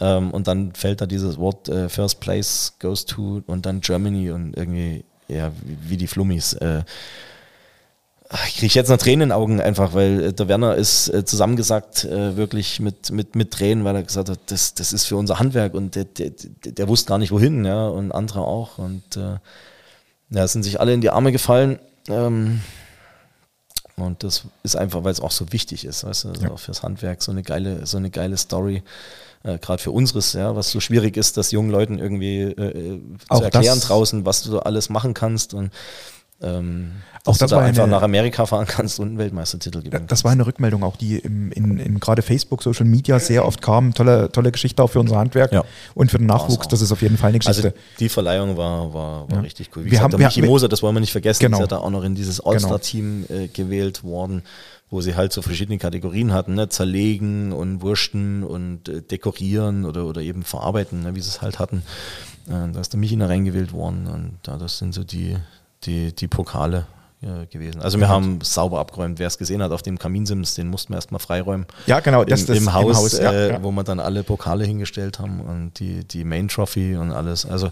Ähm, 0.00 0.30
und 0.30 0.46
dann 0.46 0.72
fällt 0.74 1.00
da 1.00 1.06
dieses 1.06 1.38
Wort 1.38 1.68
äh, 1.68 1.88
First 1.88 2.20
Place 2.20 2.74
goes 2.78 3.04
to 3.04 3.42
und 3.46 3.66
dann 3.66 3.80
Germany 3.80 4.30
und 4.30 4.56
irgendwie, 4.56 5.04
ja, 5.28 5.50
wie, 5.64 5.90
wie 5.90 5.96
die 5.96 6.06
Flummis. 6.06 6.52
Äh, 6.54 6.82
ich 8.46 8.58
kriege 8.58 8.74
jetzt 8.74 8.90
noch 8.90 8.98
Tränen 8.98 9.22
in 9.22 9.28
den 9.30 9.32
Augen 9.32 9.60
einfach, 9.60 9.94
weil 9.94 10.22
äh, 10.22 10.32
der 10.32 10.48
Werner 10.48 10.74
ist 10.74 11.08
äh, 11.08 11.24
zusammengesagt, 11.24 12.04
äh, 12.04 12.36
wirklich 12.36 12.78
mit, 12.78 13.10
mit, 13.10 13.34
mit 13.34 13.50
Tränen, 13.50 13.84
weil 13.84 13.96
er 13.96 14.02
gesagt 14.02 14.28
hat, 14.28 14.38
das, 14.46 14.74
das 14.74 14.92
ist 14.92 15.06
für 15.06 15.16
unser 15.16 15.38
Handwerk 15.38 15.74
und 15.74 15.94
der, 15.94 16.04
der, 16.04 16.32
der, 16.64 16.88
wusste 16.88 17.08
gar 17.08 17.18
nicht 17.18 17.32
wohin, 17.32 17.64
ja, 17.64 17.88
und 17.88 18.12
andere 18.12 18.40
auch. 18.40 18.78
Und 18.78 19.16
äh, 19.16 19.38
ja, 20.30 20.44
es 20.44 20.52
sind 20.52 20.62
sich 20.62 20.78
alle 20.78 20.92
in 20.92 21.00
die 21.00 21.10
Arme 21.10 21.32
gefallen. 21.32 21.78
Ähm, 22.08 22.60
und 23.96 24.22
das 24.22 24.44
ist 24.62 24.76
einfach, 24.76 25.04
weil 25.04 25.12
es 25.12 25.20
auch 25.20 25.32
so 25.32 25.50
wichtig 25.52 25.84
ist, 25.84 26.04
weißt 26.04 26.24
du, 26.24 26.28
also 26.28 26.42
Ja. 26.42 26.50
auch 26.50 26.58
fürs 26.58 26.82
Handwerk 26.82 27.22
so 27.22 27.32
eine 27.32 27.42
geile, 27.42 27.86
so 27.86 27.96
eine 27.96 28.10
geile 28.10 28.36
Story. 28.36 28.82
Äh, 29.48 29.58
Gerade 29.58 29.82
für 29.82 29.90
unseres, 29.90 30.32
ja, 30.34 30.54
was 30.56 30.70
so 30.70 30.80
schwierig 30.80 31.16
ist, 31.16 31.36
das 31.36 31.50
jungen 31.52 31.70
Leuten 31.70 31.98
irgendwie 31.98 32.42
äh, 32.42 32.94
äh, 32.96 33.00
zu 33.32 33.42
erklären 33.42 33.80
draußen, 33.80 34.24
was 34.26 34.42
du 34.42 34.52
da 34.52 34.58
alles 34.60 34.90
machen 34.90 35.14
kannst. 35.14 35.54
Und 35.54 35.70
ähm, 36.40 36.92
Auch 37.24 37.32
dass 37.32 37.38
das 37.38 37.50
du 37.50 37.56
war 37.56 37.62
da 37.62 37.68
einfach 37.68 37.82
eine- 37.82 37.90
nach 37.92 38.02
Amerika 38.02 38.46
fahren 38.46 38.66
kannst 38.68 39.00
und 39.00 39.08
einen 39.08 39.18
Weltmeistertitel 39.18 39.82
gewinnen 39.82 40.06
Das 40.06 40.22
war 40.22 40.30
eine 40.30 40.46
Rückmeldung 40.46 40.84
auch, 40.84 40.96
die 40.96 41.18
im, 41.18 41.50
in, 41.50 41.78
in 41.78 41.98
gerade 41.98 42.22
Facebook, 42.22 42.62
Social 42.62 42.86
Media 42.86 43.18
sehr 43.18 43.44
oft 43.44 43.60
kam. 43.60 43.92
Tolle, 43.92 44.30
tolle 44.30 44.52
Geschichte 44.52 44.80
auch 44.82 44.86
für 44.88 45.00
unser 45.00 45.16
Handwerk 45.16 45.52
Ja. 45.52 45.64
und 45.94 46.12
für 46.12 46.18
den 46.18 46.28
Nachwuchs. 46.28 46.60
auch. 46.60 46.66
Das 46.66 46.80
ist 46.80 46.92
auf 46.92 47.02
jeden 47.02 47.16
Fall 47.16 47.30
eine 47.30 47.38
Also 47.44 47.62
Geschichte. 47.62 47.74
die 47.98 48.08
Verleihung 48.08 48.56
war, 48.56 48.94
war, 48.94 49.30
war 49.32 49.42
richtig 49.42 49.70
cool. 49.74 49.82
Wie 49.82 49.86
Wir 49.86 49.90
gesagt, 49.92 50.04
haben- 50.04 50.10
der 50.12 50.20
wir- 50.20 50.26
Michi 50.28 50.42
Moser, 50.42 50.68
das 50.68 50.80
wollen 50.82 50.94
wir 50.94 51.00
nicht 51.00 51.10
vergessen, 51.12 51.40
Genau. 51.42 51.56
ist 51.56 51.60
ja 51.62 51.66
da 51.66 51.78
auch 51.78 51.90
noch 51.90 52.04
in 52.04 52.14
dieses 52.14 52.38
All-Star-Team 52.40 53.24
äh, 53.30 53.48
gewählt 53.48 54.04
worden, 54.04 54.42
wo 54.90 55.00
sie 55.00 55.16
halt 55.16 55.32
so 55.32 55.42
verschiedene 55.42 55.78
Kategorien 55.78 56.32
hatten, 56.32 56.54
ne? 56.54 56.68
zerlegen 56.68 57.52
und 57.52 57.82
wursten 57.82 58.42
und 58.42 58.88
äh, 58.88 59.02
dekorieren 59.02 59.84
oder, 59.84 60.06
oder 60.06 60.20
eben 60.22 60.42
verarbeiten, 60.42 61.02
ne? 61.02 61.14
wie 61.14 61.20
sie 61.20 61.28
es 61.28 61.42
halt 61.42 61.58
hatten. 61.58 61.82
Äh, 62.48 62.72
da 62.72 62.80
ist 62.80 62.92
der 62.92 63.00
Michi 63.00 63.16
da 63.16 63.26
reingewählt 63.26 63.72
worden 63.72 64.06
und 64.06 64.38
da 64.42 64.56
das 64.56 64.78
sind 64.78 64.94
so 64.94 65.04
die, 65.04 65.36
die, 65.84 66.14
die 66.14 66.26
Pokale 66.28 66.86
äh, 67.20 67.44
gewesen. 67.46 67.82
Also 67.82 67.98
wir 68.00 68.08
haben 68.08 68.38
sauber 68.42 68.78
abgeräumt. 68.80 69.18
Wer 69.18 69.26
es 69.26 69.36
gesehen 69.36 69.62
hat 69.62 69.72
auf 69.72 69.82
dem 69.82 69.98
Kaminsims, 69.98 70.54
den 70.54 70.68
mussten 70.68 70.92
wir 70.92 70.96
erstmal 70.96 71.18
freiräumen. 71.20 71.66
Ja, 71.86 72.00
genau, 72.00 72.24
das- 72.24 72.40
Im, 72.42 72.46
das- 72.46 72.56
im 72.56 72.62
im 72.64 72.72
Haus, 72.72 72.96
Haus, 72.96 73.18
ja, 73.18 73.30
äh, 73.32 73.50
ja. 73.52 73.62
wo 73.62 73.70
wir 73.72 73.84
dann 73.84 74.00
alle 74.00 74.22
Pokale 74.22 74.64
hingestellt 74.64 75.18
haben 75.18 75.40
und 75.40 75.78
die, 75.80 76.04
die 76.04 76.24
Main 76.24 76.48
Trophy 76.48 76.96
und 76.96 77.10
alles. 77.12 77.44
Also 77.44 77.70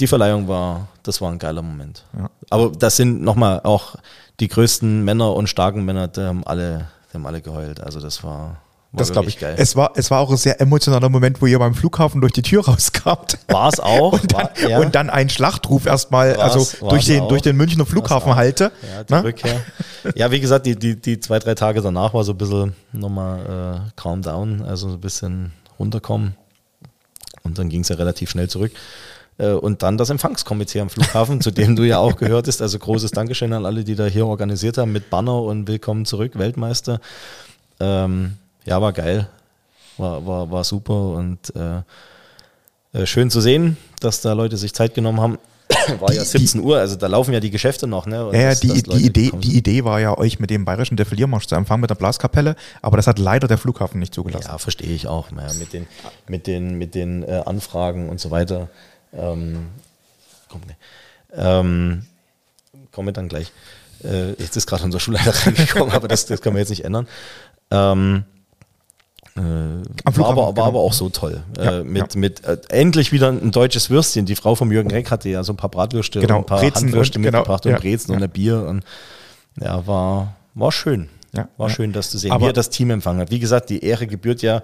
die 0.00 0.06
Verleihung 0.06 0.48
war, 0.48 0.88
das 1.02 1.20
war 1.20 1.30
ein 1.30 1.38
geiler 1.38 1.62
Moment. 1.62 2.04
Ja. 2.18 2.30
Aber 2.50 2.70
das 2.70 2.96
sind 2.96 3.22
nochmal 3.22 3.60
auch 3.64 3.96
die 4.40 4.48
größten 4.48 5.04
Männer 5.04 5.34
und 5.34 5.48
starken 5.48 5.84
Männer, 5.84 6.08
die 6.08 6.22
haben 6.22 6.46
alle, 6.46 6.88
die 7.10 7.14
haben 7.14 7.26
alle 7.26 7.40
geheult. 7.40 7.80
Also 7.80 8.00
das 8.00 8.24
war, 8.24 8.38
war 8.40 8.56
Das 8.98 9.12
glaube 9.12 9.28
ich. 9.28 9.38
geil. 9.38 9.54
Es 9.58 9.76
war, 9.76 9.92
es 9.94 10.10
war 10.10 10.20
auch 10.20 10.30
ein 10.30 10.36
sehr 10.36 10.60
emotionaler 10.60 11.08
Moment, 11.08 11.40
wo 11.40 11.46
ihr 11.46 11.58
beim 11.58 11.74
Flughafen 11.74 12.20
durch 12.20 12.32
die 12.32 12.42
Tür 12.42 12.64
rauskamt. 12.64 13.38
War 13.48 13.68
es 13.68 13.80
auch. 13.80 14.14
Und 14.14 14.32
dann, 14.32 14.42
war, 14.42 14.68
ja. 14.68 14.78
und 14.80 14.94
dann 14.94 15.10
ein 15.10 15.28
Schlachtruf 15.28 15.86
erstmal, 15.86 16.36
also 16.36 16.66
durch 16.88 17.06
den, 17.06 17.22
auch. 17.22 17.28
durch 17.28 17.42
den 17.42 17.56
Münchner 17.56 17.86
Flughafen 17.86 18.34
halte. 18.34 18.72
Ja, 19.10 19.22
Ne? 19.22 19.34
Ja, 20.16 20.30
wie 20.30 20.40
gesagt, 20.40 20.66
die, 20.66 20.76
die, 20.76 21.00
die 21.00 21.20
zwei, 21.20 21.38
drei 21.38 21.54
Tage 21.54 21.80
danach 21.80 22.14
war 22.14 22.24
so 22.24 22.32
ein 22.32 22.38
bisschen 22.38 22.74
nochmal 22.92 23.84
äh, 23.86 24.00
calm 24.00 24.22
down, 24.22 24.62
also 24.62 24.88
so 24.88 24.94
ein 24.94 25.00
bisschen 25.00 25.52
runterkommen. 25.78 26.34
Und 27.44 27.58
dann 27.58 27.68
ging 27.68 27.82
es 27.82 27.88
ja 27.88 27.96
relativ 27.96 28.30
schnell 28.30 28.48
zurück. 28.48 28.72
Äh, 29.38 29.52
Und 29.52 29.82
dann 29.82 29.96
das 29.98 30.10
Empfangskomitee 30.10 30.80
am 30.80 30.90
Flughafen, 30.90 31.40
zu 31.40 31.50
dem 31.50 31.74
du 31.76 31.84
ja 31.84 31.98
auch 31.98 32.16
gehörtest. 32.16 32.60
Also 32.62 32.78
großes 32.78 33.10
Dankeschön 33.12 33.52
an 33.52 33.64
alle, 33.66 33.84
die 33.84 33.94
da 33.94 34.06
hier 34.06 34.26
organisiert 34.26 34.78
haben 34.78 34.92
mit 34.92 35.10
Banner 35.10 35.40
und 35.42 35.66
Willkommen 35.68 36.04
zurück, 36.04 36.32
Weltmeister. 36.38 37.00
Ähm, 37.80 38.34
ja, 38.64 38.80
war 38.80 38.92
geil. 38.92 39.28
War, 39.98 40.24
war, 40.26 40.50
war 40.50 40.64
super 40.64 41.10
und 41.14 41.38
äh, 41.54 41.82
äh, 42.98 43.06
schön 43.06 43.30
zu 43.30 43.40
sehen, 43.40 43.76
dass 44.00 44.20
da 44.20 44.32
Leute 44.32 44.56
sich 44.56 44.72
Zeit 44.74 44.94
genommen 44.94 45.20
haben. 45.20 45.38
War 46.00 46.12
ja 46.12 46.22
Die- 46.22 46.28
17 46.28 46.60
Uhr, 46.62 46.78
also 46.78 46.96
da 46.96 47.06
laufen 47.06 47.32
ja 47.32 47.40
die 47.40 47.50
Geschäfte 47.50 47.86
noch. 47.86 48.04
Ne? 48.06 48.26
Und 48.26 48.34
Ja, 48.34 48.50
dass- 48.50 48.60
die, 48.60 48.68
Leute 48.68 48.90
die, 48.98 49.06
Idee, 49.06 49.30
die. 49.38 49.56
Idee 49.56 49.84
war 49.84 50.00
ja, 50.00 50.16
euch 50.18 50.38
mit 50.38 50.50
dem 50.50 50.64
bayerischen 50.66 50.96
Defiliermarsch 50.96 51.46
zu 51.46 51.54
empfangen 51.54 51.80
mit 51.80 51.88
der 51.90 51.94
Blaskapelle, 51.94 52.56
aber 52.82 52.96
das 52.98 53.06
hat 53.06 53.18
leider 53.18 53.48
der 53.48 53.56
Flughafen 53.58 53.98
nicht 53.98 54.12
zugelassen. 54.14 54.48
Ja, 54.48 54.58
verstehe 54.58 54.90
ich 54.92 55.06
auch. 55.06 55.30
Ja, 55.30 55.52
mit 55.58 55.72
den, 55.72 55.86
mit 56.28 56.46
den, 56.46 56.76
mit 56.78 56.94
den 56.94 57.22
äh, 57.22 57.42
Anfragen 57.46 58.08
und 58.10 58.20
so 58.20 58.30
weiter. 58.30 58.68
Ähm, 59.12 59.68
komm, 60.48 60.62
ne. 60.66 60.76
ähm, 61.34 62.06
kommen 62.90 63.08
wir 63.08 63.12
dann 63.12 63.28
gleich. 63.28 63.52
Äh, 64.02 64.30
jetzt 64.32 64.56
ist 64.56 64.66
gerade 64.66 64.84
unser 64.84 65.00
Schulleiter 65.00 65.32
reingekommen, 65.46 65.92
aber 65.94 66.08
das, 66.08 66.26
das 66.26 66.40
können 66.40 66.56
wir 66.56 66.60
jetzt 66.60 66.70
nicht 66.70 66.84
ändern. 66.84 67.06
Ähm, 67.70 68.24
äh, 69.34 69.40
war, 69.40 70.28
aber, 70.28 70.36
war 70.36 70.52
genau. 70.52 70.66
aber 70.66 70.80
auch 70.80 70.92
so 70.92 71.08
toll. 71.08 71.42
Ja, 71.56 71.78
äh, 71.80 71.84
mit 71.84 72.14
ja. 72.14 72.20
mit 72.20 72.44
äh, 72.44 72.58
endlich 72.68 73.12
wieder 73.12 73.28
ein 73.28 73.50
deutsches 73.50 73.88
Würstchen. 73.88 74.26
Die 74.26 74.36
Frau 74.36 74.54
vom 74.54 74.70
Jürgen 74.70 74.90
Reck 74.90 75.10
hatte 75.10 75.28
ja 75.30 75.42
so 75.42 75.54
ein 75.54 75.56
paar 75.56 75.70
Bratwürste 75.70 76.20
Genau, 76.20 76.36
und 76.36 76.42
ein 76.42 76.46
paar 76.46 76.60
Brezen 76.60 76.88
Handwürste 76.88 77.18
und- 77.18 77.24
genau, 77.24 77.38
mitgebracht 77.38 77.64
ja, 77.64 77.76
und 77.76 77.80
Brezen 77.80 78.10
ja. 78.10 78.16
und 78.18 78.22
ein 78.22 78.30
Bier. 78.30 78.62
Und 78.66 78.84
ja, 79.58 79.86
war, 79.86 80.34
war 80.54 80.72
schön. 80.72 81.08
Ja, 81.34 81.48
war 81.56 81.68
ja. 81.68 81.74
schön, 81.74 81.92
das 81.94 82.10
zu 82.10 82.18
sehen, 82.18 82.30
Aber- 82.30 82.44
wie 82.44 82.50
er 82.50 82.52
das 82.52 82.68
Team 82.68 82.90
empfangen 82.90 83.20
hat. 83.20 83.30
Wie 83.30 83.38
gesagt, 83.38 83.70
die 83.70 83.82
Ehre 83.82 84.06
gebührt 84.06 84.42
ja 84.42 84.60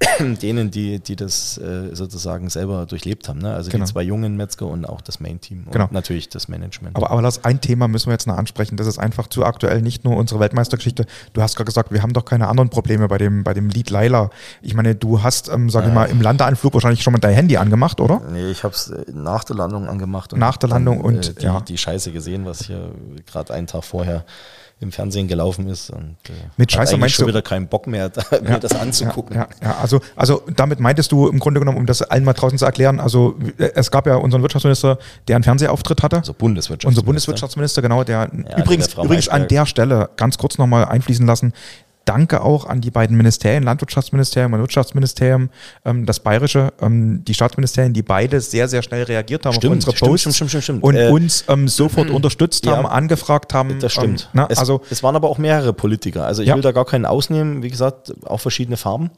denen, 0.20 0.70
die, 0.70 0.98
die 0.98 1.14
das 1.14 1.58
äh, 1.58 1.94
sozusagen 1.94 2.48
selber 2.48 2.86
durchlebt 2.86 3.28
haben. 3.28 3.40
Ne? 3.40 3.52
Also 3.52 3.70
Genau. 3.70 3.84
die 3.84 3.92
zwei 3.92 4.02
jungen 4.02 4.34
Metzger 4.36 4.66
und 4.66 4.86
auch 4.88 5.02
das 5.02 5.20
Main-Team 5.20 5.64
und 5.66 5.72
Genau. 5.72 5.88
natürlich 5.90 6.28
das 6.30 6.48
Management. 6.48 6.96
Aber, 6.96 7.10
aber 7.10 7.20
das 7.20 7.44
ein 7.44 7.60
Thema 7.60 7.86
müssen 7.86 8.06
wir 8.06 8.12
jetzt 8.12 8.26
noch 8.26 8.38
ansprechen. 8.38 8.76
Das 8.78 8.86
ist 8.86 8.98
einfach 8.98 9.26
zu 9.26 9.44
aktuell, 9.44 9.82
nicht 9.82 10.04
nur 10.04 10.16
unsere 10.16 10.40
Weltmeistergeschichte. 10.40 11.04
Du 11.34 11.42
hast 11.42 11.54
gerade 11.56 11.66
gesagt, 11.66 11.90
wir 11.92 12.02
haben 12.02 12.14
doch 12.14 12.24
keine 12.24 12.48
anderen 12.48 12.70
Probleme 12.70 13.08
bei 13.08 13.18
dem, 13.18 13.44
bei 13.44 13.52
dem 13.52 13.68
Lied 13.68 13.90
Laila. 13.90 14.30
Ich 14.62 14.72
meine, 14.74 14.94
du 14.94 15.22
hast, 15.22 15.48
ähm, 15.50 15.68
sag 15.68 15.86
ich 15.86 15.92
mal, 15.92 16.06
im 16.06 16.22
Landeanflug 16.22 16.72
wahrscheinlich 16.72 17.02
schon 17.02 17.12
mal 17.12 17.18
dein 17.18 17.34
Handy 17.34 17.58
angemacht, 17.58 18.00
oder? 18.00 18.22
Nee, 18.32 18.50
ich 18.50 18.64
habe 18.64 18.74
es 18.74 18.90
nach 19.12 19.44
der 19.44 19.56
Landung 19.56 19.86
angemacht. 19.86 20.32
Und 20.32 20.38
Nach 20.38 20.56
der 20.56 20.70
Landung 20.70 21.02
und, 21.02 21.28
äh, 21.28 21.34
die, 21.34 21.44
ja. 21.44 21.60
die 21.60 21.76
Scheiße 21.76 22.10
gesehen, 22.12 22.46
was 22.46 22.62
hier 22.64 22.90
gerade 23.30 23.52
einen 23.52 23.66
Tag 23.66 23.84
vorher 23.84 24.24
im 24.78 24.92
Fernsehen 24.92 25.26
gelaufen 25.26 25.68
ist. 25.68 25.88
Und, 25.88 26.16
äh, 26.28 26.32
Mit 26.58 26.70
Scheiße 26.70 26.98
meinst 26.98 27.14
schon 27.14 27.24
du- 27.24 27.28
wieder 27.30 27.40
keinen 27.40 27.66
Bock 27.66 27.86
mehr, 27.86 28.08
da, 28.10 28.22
mir 28.42 28.58
das 28.58 28.72
anzugucken. 28.72 29.34
Ja, 29.36 29.48
ja, 29.62 29.68
ja. 29.68 29.76
Also, 29.78 30.00
also 30.14 30.42
damit 30.54 30.80
meintest 30.80 31.12
du 31.12 31.28
im 31.28 31.38
Grunde 31.38 31.60
genommen, 31.60 31.78
um 31.78 31.86
das 31.86 32.02
allen 32.02 32.24
mal 32.24 32.34
draußen 32.34 32.58
zu 32.58 32.64
erklären, 32.66 33.00
also 33.00 33.36
äh, 33.56 33.70
es 33.74 33.90
gab 33.90 34.06
ja 34.06 34.16
unseren 34.16 34.42
Wirtschaftsminister, 34.42 34.98
der 35.28 35.36
einen 35.36 35.44
Fernsehauftritt 35.44 36.02
hatte. 36.02 36.18
Also 36.18 36.34
Bundeswirtschaftsminister. 36.34 36.88
Unser 36.88 37.02
Bundeswirtschaftsminister, 37.06 37.80
genau, 37.80 38.04
der 38.04 38.30
übrigens, 38.58 38.92
übrigens 38.92 39.28
an 39.28 39.48
der 39.48 39.64
Stelle 39.64 40.10
ganz 40.16 40.36
kurz 40.36 40.58
nochmal 40.58 40.84
einfließen 40.84 41.26
lassen. 41.26 41.54
Danke 42.06 42.40
auch 42.40 42.64
an 42.64 42.80
die 42.80 42.90
beiden 42.90 43.16
Ministerien, 43.16 43.62
Landwirtschaftsministerium 43.64 44.54
und 44.54 44.60
Wirtschaftsministerium, 44.60 45.50
ähm, 45.84 46.06
das 46.06 46.20
Bayerische, 46.20 46.72
ähm, 46.80 47.22
die 47.24 47.34
Staatsministerien, 47.34 47.92
die 47.92 48.02
beide 48.02 48.40
sehr, 48.40 48.68
sehr 48.68 48.82
schnell 48.82 49.02
reagiert 49.02 49.44
haben 49.44 49.52
Stimmt, 49.52 49.72
auf 49.84 49.88
unsere 49.90 49.92
Posts 49.92 50.20
stimmt, 50.22 50.34
stimmt, 50.36 50.50
stimmt, 50.50 50.62
stimmt. 50.64 50.82
und 50.84 50.94
Äh, 50.96 51.10
uns 51.10 51.44
ähm, 51.48 51.68
sofort 51.68 52.08
unterstützt 52.18 52.64
ja. 52.64 52.76
haben, 52.76 52.86
angefragt 52.86 53.52
haben. 53.52 53.78
Das 53.80 53.92
stimmt. 53.92 54.22
Ähm, 54.22 54.28
na, 54.32 54.46
es, 54.48 54.58
also 54.58 54.80
es 54.88 55.02
waren 55.02 55.14
aber 55.16 55.28
auch 55.28 55.38
mehrere 55.38 55.72
Politiker. 55.72 56.24
Also 56.24 56.42
ich 56.42 56.48
Ja. 56.48 56.54
will 56.54 56.62
da 56.62 56.72
gar 56.72 56.84
keinen 56.86 57.04
ausnehmen. 57.06 57.62
Wie 57.62 57.70
gesagt, 57.70 58.14
auch 58.24 58.40
verschiedene 58.40 58.76
Farben. 58.76 59.10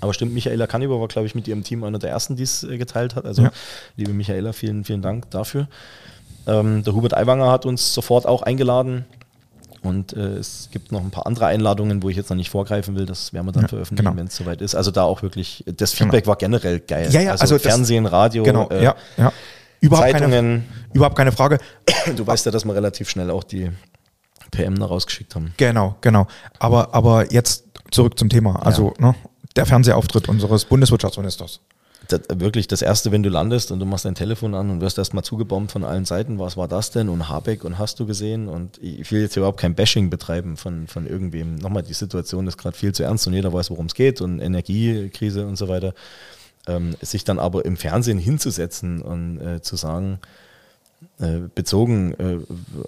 Aber 0.00 0.12
stimmt, 0.12 0.34
Michaela 0.34 0.66
Kanniber 0.66 1.00
war, 1.00 1.08
glaube 1.08 1.26
ich, 1.26 1.34
mit 1.34 1.48
ihrem 1.48 1.64
Team 1.64 1.82
einer 1.82 1.98
der 1.98 2.10
ersten, 2.10 2.36
die 2.36 2.42
es 2.42 2.62
äh, 2.64 2.76
geteilt 2.76 3.16
hat. 3.16 3.24
Also, 3.24 3.44
Ja. 3.44 3.50
liebe 3.96 4.12
Michaela, 4.12 4.52
vielen, 4.52 4.84
vielen 4.84 5.00
Dank 5.00 5.30
dafür. 5.30 5.66
Ähm, 6.46 6.84
der 6.84 6.94
Hubert 6.94 7.16
Aiwanger 7.16 7.50
hat 7.50 7.64
uns 7.64 7.94
sofort 7.94 8.26
auch 8.26 8.42
eingeladen. 8.42 9.06
Und 9.84 10.14
äh, 10.14 10.36
es 10.38 10.68
gibt 10.72 10.90
noch 10.92 11.00
ein 11.02 11.10
paar 11.10 11.26
andere 11.26 11.46
Einladungen, 11.46 12.02
wo 12.02 12.08
ich 12.08 12.16
jetzt 12.16 12.30
noch 12.30 12.36
nicht 12.36 12.50
vorgreifen 12.50 12.96
will. 12.96 13.04
Das 13.06 13.32
werden 13.32 13.46
wir 13.46 13.52
dann 13.52 13.62
Ja, 13.64 13.68
veröffentlichen, 13.68 14.06
genau. 14.06 14.18
wenn 14.18 14.26
es 14.28 14.36
soweit 14.36 14.60
ist. 14.62 14.74
Also 14.74 14.90
da 14.90 15.02
auch 15.04 15.22
wirklich, 15.22 15.62
das 15.66 15.92
Feedback 15.92 16.26
war 16.26 16.36
generell 16.36 16.80
geil. 16.80 17.08
Ja, 17.12 17.20
ja, 17.20 17.30
also 17.32 17.54
das- 17.54 17.62
Fernsehen, 17.62 18.06
Radio, 18.06 18.42
genau, 18.42 18.68
äh, 18.70 18.82
ja, 18.82 18.94
ja. 19.18 19.32
Überhaupt 19.80 20.06
keine, 20.12 20.18
Zeitungen. 20.30 20.64
überhaupt 20.94 21.16
keine 21.16 21.30
Frage. 21.32 21.58
Du 22.16 22.26
weißt 22.26 22.46
ja, 22.46 22.52
dass 22.52 22.64
wir 22.64 22.74
relativ 22.74 23.08
schnell 23.10 23.30
auch 23.30 23.44
die 23.44 23.70
PM 24.50 24.78
da 24.78 24.86
rausgeschickt 24.86 25.34
haben. 25.34 25.52
Genau, 25.58 25.96
genau. 26.00 26.26
Aber, 26.58 26.94
aber 26.94 27.30
jetzt 27.32 27.64
zurück 27.90 28.18
zum 28.18 28.30
Thema. 28.30 28.64
Also 28.64 28.94
ne, 28.98 29.14
der 29.56 29.66
Fernsehauftritt 29.66 30.28
unseres 30.28 30.64
Bundeswirtschaftsministers. 30.64 31.60
Das, 32.08 32.20
wirklich 32.34 32.68
das 32.68 32.82
erste, 32.82 33.12
wenn 33.12 33.22
du 33.22 33.28
landest 33.28 33.70
und 33.72 33.80
du 33.80 33.86
machst 33.86 34.04
dein 34.04 34.14
Telefon 34.14 34.54
an 34.54 34.70
und 34.70 34.80
wirst 34.80 34.98
erstmal 34.98 35.24
zugebombt 35.24 35.72
von 35.72 35.84
allen 35.84 36.04
Seiten, 36.04 36.38
was 36.38 36.56
war 36.56 36.68
das 36.68 36.90
denn? 36.90 37.08
Und 37.08 37.28
Habeck 37.28 37.64
und 37.64 37.78
hast 37.78 38.00
du 38.00 38.06
gesehen? 38.06 38.48
Und 38.48 38.78
ich 38.82 39.10
will 39.12 39.22
jetzt 39.22 39.36
überhaupt 39.36 39.60
kein 39.60 39.74
Bashing 39.74 40.10
betreiben 40.10 40.56
von, 40.56 40.86
von 40.86 41.06
irgendwem. 41.06 41.56
Nochmal, 41.56 41.82
die 41.82 41.94
Situation 41.94 42.46
ist 42.46 42.58
gerade 42.58 42.76
viel 42.76 42.92
zu 42.92 43.02
ernst 43.02 43.26
und 43.26 43.34
jeder 43.34 43.52
weiß, 43.52 43.70
worum 43.70 43.86
es 43.86 43.94
geht 43.94 44.20
und 44.20 44.40
Energiekrise 44.40 45.46
und 45.46 45.56
so 45.56 45.68
weiter. 45.68 45.94
Ähm, 46.66 46.96
sich 47.00 47.24
dann 47.24 47.38
aber 47.38 47.64
im 47.64 47.76
Fernsehen 47.76 48.18
hinzusetzen 48.18 49.02
und 49.02 49.40
äh, 49.40 49.60
zu 49.60 49.76
sagen, 49.76 50.18
äh, 51.18 51.40
bezogen 51.54 52.14
äh, 52.14 52.38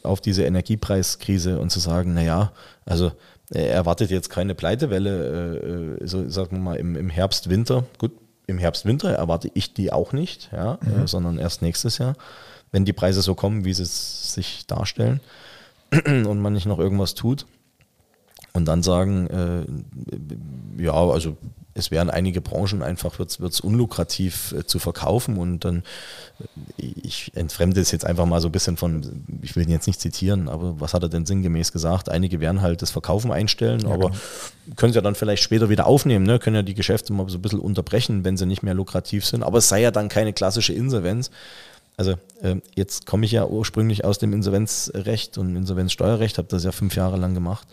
auf 0.02 0.20
diese 0.20 0.44
Energiepreiskrise 0.44 1.58
und 1.58 1.70
zu 1.70 1.80
sagen, 1.80 2.14
naja, 2.14 2.52
also 2.86 3.12
er 3.50 3.70
erwartet 3.70 4.10
jetzt 4.10 4.30
keine 4.30 4.54
Pleitewelle, 4.54 6.00
äh, 6.00 6.04
äh, 6.04 6.06
so 6.06 6.28
sagen 6.28 6.56
wir 6.56 6.60
mal 6.60 6.76
im, 6.76 6.96
im 6.96 7.10
Herbst, 7.10 7.48
Winter. 7.48 7.84
Gut, 7.98 8.12
im 8.46 8.58
Herbst, 8.58 8.84
Winter 8.84 9.10
erwarte 9.10 9.50
ich 9.54 9.74
die 9.74 9.92
auch 9.92 10.12
nicht, 10.12 10.50
ja, 10.52 10.74
äh, 10.74 11.06
sondern 11.06 11.38
erst 11.38 11.62
nächstes 11.62 11.98
Jahr, 11.98 12.14
wenn 12.72 12.84
die 12.84 12.92
Preise 12.92 13.22
so 13.22 13.34
kommen, 13.34 13.64
wie 13.64 13.74
sie 13.74 13.84
sich 13.84 14.66
darstellen 14.66 15.20
und 16.06 16.40
man 16.40 16.52
nicht 16.52 16.66
noch 16.66 16.78
irgendwas 16.78 17.14
tut. 17.14 17.46
Und 18.52 18.64
dann 18.66 18.82
sagen, 18.82 19.26
äh, 20.78 20.82
ja, 20.82 20.94
also 20.94 21.36
es 21.76 21.90
wären 21.90 22.10
einige 22.10 22.40
Branchen 22.40 22.82
einfach, 22.82 23.18
wird 23.18 23.30
es 23.40 23.60
unlukrativ 23.60 24.52
äh, 24.52 24.66
zu 24.66 24.78
verkaufen 24.78 25.36
und 25.38 25.64
dann, 25.64 25.82
äh, 26.78 26.92
ich 27.02 27.32
entfremde 27.34 27.80
es 27.80 27.90
jetzt 27.90 28.04
einfach 28.04 28.26
mal 28.26 28.40
so 28.40 28.48
ein 28.48 28.52
bisschen 28.52 28.76
von, 28.76 29.24
ich 29.42 29.54
will 29.56 29.64
ihn 29.64 29.70
jetzt 29.70 29.86
nicht 29.86 30.00
zitieren, 30.00 30.48
aber 30.48 30.80
was 30.80 30.94
hat 30.94 31.02
er 31.02 31.08
denn 31.08 31.26
sinngemäß 31.26 31.72
gesagt? 31.72 32.08
Einige 32.08 32.40
werden 32.40 32.62
halt 32.62 32.82
das 32.82 32.90
Verkaufen 32.90 33.30
einstellen, 33.30 33.86
aber 33.86 34.10
können 34.76 34.92
sie 34.92 34.96
ja 34.96 35.02
dann 35.02 35.14
vielleicht 35.14 35.42
später 35.42 35.68
wieder 35.68 35.86
aufnehmen, 35.86 36.24
ne? 36.24 36.38
können 36.38 36.56
ja 36.56 36.62
die 36.62 36.74
Geschäfte 36.74 37.12
mal 37.12 37.28
so 37.28 37.38
ein 37.38 37.42
bisschen 37.42 37.60
unterbrechen, 37.60 38.24
wenn 38.24 38.36
sie 38.36 38.46
nicht 38.46 38.62
mehr 38.62 38.74
lukrativ 38.74 39.24
sind, 39.26 39.42
aber 39.42 39.58
es 39.58 39.68
sei 39.68 39.82
ja 39.82 39.90
dann 39.90 40.08
keine 40.08 40.32
klassische 40.32 40.72
Insolvenz. 40.72 41.30
Also 41.98 42.12
äh, 42.42 42.56
jetzt 42.74 43.06
komme 43.06 43.24
ich 43.24 43.32
ja 43.32 43.46
ursprünglich 43.46 44.04
aus 44.04 44.18
dem 44.18 44.32
Insolvenzrecht 44.32 45.38
und 45.38 45.56
Insolvenzsteuerrecht, 45.56 46.36
habe 46.36 46.48
das 46.48 46.64
ja 46.64 46.72
fünf 46.72 46.94
Jahre 46.94 47.16
lang 47.16 47.32
gemacht. 47.32 47.66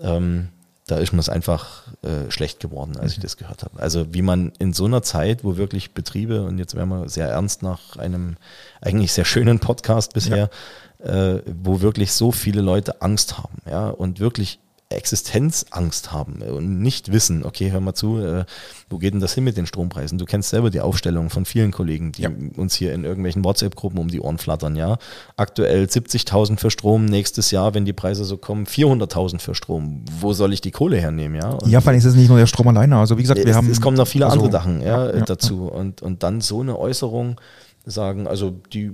Ähm, 0.00 0.48
da 0.92 0.98
ist 0.98 1.12
mir 1.12 1.18
das 1.18 1.30
einfach 1.30 1.84
äh, 2.02 2.30
schlecht 2.30 2.60
geworden, 2.60 2.98
als 2.98 3.14
ich 3.14 3.20
das 3.20 3.38
gehört 3.38 3.62
habe. 3.62 3.80
Also 3.80 4.12
wie 4.12 4.20
man 4.20 4.52
in 4.58 4.74
so 4.74 4.84
einer 4.84 5.02
Zeit, 5.02 5.42
wo 5.42 5.56
wirklich 5.56 5.94
Betriebe, 5.94 6.42
und 6.42 6.58
jetzt 6.58 6.74
werden 6.74 6.90
wir 6.90 7.08
sehr 7.08 7.28
ernst 7.28 7.62
nach 7.62 7.96
einem 7.96 8.36
eigentlich 8.82 9.12
sehr 9.12 9.24
schönen 9.24 9.58
Podcast 9.58 10.12
bisher, 10.12 10.50
äh, 10.98 11.38
wo 11.62 11.80
wirklich 11.80 12.12
so 12.12 12.30
viele 12.30 12.60
Leute 12.60 13.00
Angst 13.00 13.38
haben, 13.38 13.62
ja, 13.68 13.88
und 13.88 14.20
wirklich 14.20 14.58
Existenzangst 14.94 16.12
haben 16.12 16.42
und 16.42 16.80
nicht 16.80 17.12
wissen, 17.12 17.44
okay, 17.44 17.70
hör 17.70 17.80
mal 17.80 17.94
zu, 17.94 18.18
äh, 18.18 18.44
wo 18.90 18.98
geht 18.98 19.14
denn 19.14 19.20
das 19.20 19.34
hin 19.34 19.44
mit 19.44 19.56
den 19.56 19.66
Strompreisen? 19.66 20.18
Du 20.18 20.24
kennst 20.24 20.50
selber 20.50 20.70
die 20.70 20.80
Aufstellung 20.80 21.30
von 21.30 21.44
vielen 21.44 21.70
Kollegen, 21.70 22.12
die 22.12 22.22
Ja. 22.22 22.30
uns 22.56 22.74
hier 22.74 22.92
in 22.92 23.04
irgendwelchen 23.04 23.44
WhatsApp-Gruppen 23.44 23.98
um 23.98 24.08
die 24.08 24.20
Ohren 24.20 24.38
flattern, 24.38 24.76
ja. 24.76 24.98
Aktuell 25.36 25.84
70.000 25.88 26.58
für 26.60 26.70
Strom, 26.70 27.04
nächstes 27.04 27.50
Jahr, 27.50 27.74
wenn 27.74 27.84
die 27.84 27.92
Preise 27.92 28.24
so 28.24 28.36
kommen, 28.36 28.66
400.000 28.66 29.40
für 29.40 29.54
Strom. 29.54 30.04
Wo 30.20 30.32
soll 30.32 30.52
ich 30.52 30.60
die 30.60 30.70
Kohle 30.70 30.98
hernehmen, 30.98 31.40
ja? 31.40 31.50
Und 31.50 31.68
Ja, 31.70 31.80
vor 31.80 31.90
allem 31.90 31.98
ist 31.98 32.04
es 32.04 32.14
nicht 32.14 32.28
nur 32.28 32.38
der 32.38 32.46
Strom 32.46 32.68
alleine. 32.68 32.96
Also 32.98 33.18
wie 33.18 33.22
gesagt, 33.22 33.38
wir 33.38 33.46
es, 33.46 33.56
haben. 33.56 33.70
es 33.70 33.80
kommen 33.80 33.96
noch 33.96 34.08
viele 34.08 34.26
also, 34.26 34.38
andere 34.38 34.52
Sachen 34.52 34.80
ja, 34.80 35.06
ja, 35.08 35.16
ja, 35.16 35.24
dazu. 35.24 35.66
Und, 35.66 36.02
und 36.02 36.22
dann 36.22 36.40
so 36.40 36.60
eine 36.60 36.78
Äußerung 36.78 37.40
sagen, 37.84 38.26
also 38.26 38.50
die 38.72 38.92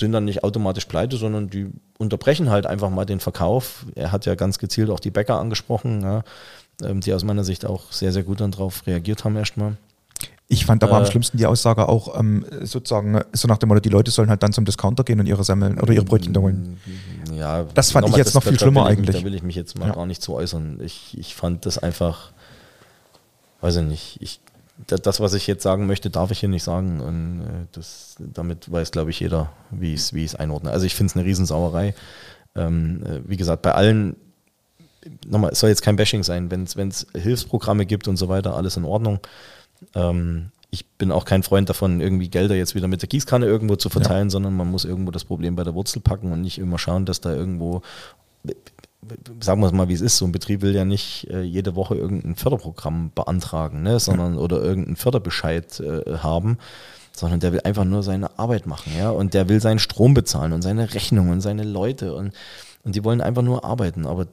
sind 0.00 0.12
dann 0.12 0.24
nicht 0.24 0.42
automatisch 0.44 0.86
pleite, 0.86 1.16
sondern 1.16 1.48
die 1.50 1.68
unterbrechen 1.98 2.50
halt 2.50 2.66
einfach 2.66 2.90
mal 2.90 3.04
den 3.04 3.20
Verkauf. 3.20 3.86
Er 3.94 4.10
hat 4.12 4.26
ja 4.26 4.34
ganz 4.34 4.58
gezielt 4.58 4.90
auch 4.90 5.00
die 5.00 5.10
Bäcker 5.10 5.38
angesprochen, 5.38 6.00
ja, 6.02 6.22
ähm, 6.82 7.00
die 7.00 7.14
aus 7.14 7.22
meiner 7.24 7.44
Sicht 7.44 7.64
auch 7.66 7.92
sehr, 7.92 8.12
sehr 8.12 8.22
gut 8.24 8.40
dann 8.40 8.50
drauf 8.50 8.86
reagiert 8.86 9.24
haben 9.24 9.36
erstmal. 9.36 9.76
Ich 10.52 10.66
fand 10.66 10.82
aber 10.82 10.96
am 10.96 11.04
Äh, 11.04 11.06
schlimmsten 11.06 11.36
die 11.38 11.46
Aussage 11.46 11.88
auch 11.88 12.18
ähm, 12.18 12.44
sozusagen 12.62 13.20
so 13.32 13.46
nach 13.46 13.58
dem 13.58 13.68
Motto, 13.68 13.80
die 13.80 13.88
Leute 13.88 14.10
sollen 14.10 14.28
halt 14.30 14.42
dann 14.42 14.52
zum 14.52 14.64
Discounter 14.64 15.04
gehen 15.04 15.20
und 15.20 15.26
ihre 15.26 15.44
Semmeln 15.44 15.78
oder 15.78 15.92
ihre 15.92 16.04
Brötchen 16.04 16.32
da 16.32 16.40
holen. 16.40 16.80
Ja, 17.36 17.62
Das 17.74 17.92
fand 17.92 18.08
ich 18.08 18.16
jetzt 18.16 18.34
noch 18.34 18.42
viel 18.42 18.58
schlimmer 18.58 18.82
ich, 18.90 18.98
eigentlich. 18.98 19.16
Da 19.16 19.22
will 19.24 19.34
ich 19.34 19.44
mich 19.44 19.54
jetzt 19.54 19.78
mal 19.78 19.86
Ja. 19.88 19.94
gar 19.94 20.06
nicht 20.06 20.20
zu 20.22 20.34
äußern. 20.34 20.80
Ich, 20.82 21.16
ich 21.16 21.36
fand 21.36 21.66
das 21.66 21.78
einfach, 21.78 22.32
weiß 23.60 23.76
ich 23.76 23.82
nicht, 23.84 24.18
ich, 24.20 24.40
das, 24.86 25.20
was 25.20 25.34
ich 25.34 25.46
jetzt 25.46 25.62
sagen 25.62 25.86
möchte, 25.86 26.10
darf 26.10 26.30
ich 26.30 26.40
hier 26.40 26.48
nicht 26.48 26.62
sagen. 26.62 27.00
Und 27.00 27.40
äh, 27.40 27.66
das, 27.72 28.16
damit 28.18 28.70
weiß, 28.70 28.90
glaube 28.90 29.10
ich, 29.10 29.20
jeder, 29.20 29.52
wie 29.70 29.94
ich 29.94 30.00
es 30.00 30.14
wie 30.14 30.24
ich's 30.24 30.34
einordne. 30.34 30.70
Also 30.70 30.86
ich 30.86 30.94
finde 30.94 31.10
es 31.10 31.16
eine 31.16 31.24
Riesensauerei. 31.24 31.94
Ähm, 32.54 33.02
äh, 33.04 33.20
wie 33.28 33.36
gesagt, 33.36 33.62
bei 33.62 33.72
allen, 33.72 34.16
nochmal, 35.26 35.52
es 35.52 35.60
soll 35.60 35.70
jetzt 35.70 35.82
kein 35.82 35.96
Bashing 35.96 36.22
sein, 36.22 36.50
wenn 36.50 36.64
es 36.64 37.06
Hilfsprogramme 37.14 37.86
gibt 37.86 38.08
und 38.08 38.16
so 38.16 38.28
weiter, 38.28 38.56
alles 38.56 38.76
in 38.76 38.84
Ordnung. 38.84 39.20
Ähm, 39.94 40.50
ich 40.70 40.86
bin 40.86 41.10
auch 41.10 41.24
kein 41.24 41.42
Freund 41.42 41.68
davon, 41.68 42.00
irgendwie 42.00 42.28
Gelder 42.28 42.54
jetzt 42.54 42.74
wieder 42.74 42.86
mit 42.88 43.02
der 43.02 43.08
Gießkanne 43.08 43.46
irgendwo 43.46 43.76
zu 43.76 43.88
verteilen, 43.88 44.30
sondern 44.30 44.56
man 44.56 44.70
muss 44.70 44.84
irgendwo 44.84 45.10
das 45.10 45.24
Problem 45.24 45.56
bei 45.56 45.64
der 45.64 45.74
Wurzel 45.74 46.00
packen 46.00 46.32
und 46.32 46.42
nicht 46.42 46.58
immer 46.58 46.78
schauen, 46.78 47.06
dass 47.06 47.20
da 47.20 47.34
irgendwo, 47.34 47.82
sagen 49.40 49.60
wir 49.60 49.66
es 49.66 49.72
mal, 49.72 49.88
wie 49.88 49.94
es 49.94 50.00
ist, 50.00 50.18
so 50.18 50.26
ein 50.26 50.32
Betrieb 50.32 50.62
will 50.62 50.74
ja 50.74 50.84
nicht 50.84 51.28
äh, 51.30 51.42
jede 51.42 51.74
Woche 51.74 51.94
irgendein 51.94 52.36
Förderprogramm 52.36 53.12
beantragen, 53.14 53.82
ne, 53.82 53.98
sondern 53.98 54.36
oder 54.36 54.62
irgendeinen 54.62 54.96
Förderbescheid 54.96 55.80
äh, 55.80 56.18
haben, 56.18 56.58
sondern 57.12 57.40
der 57.40 57.52
will 57.52 57.60
einfach 57.64 57.84
nur 57.84 58.02
seine 58.02 58.38
Arbeit 58.38 58.66
machen, 58.66 58.92
ja, 58.96 59.10
und 59.10 59.34
der 59.34 59.48
will 59.48 59.60
seinen 59.60 59.78
Strom 59.78 60.14
bezahlen 60.14 60.52
und 60.52 60.62
seine 60.62 60.92
Rechnungen 60.94 61.32
und 61.32 61.40
seine 61.40 61.64
Leute 61.64 62.14
und, 62.14 62.32
und 62.84 62.94
die 62.94 63.04
wollen 63.04 63.20
einfach 63.20 63.42
nur 63.42 63.64
arbeiten, 63.64 64.06
aber 64.06 64.26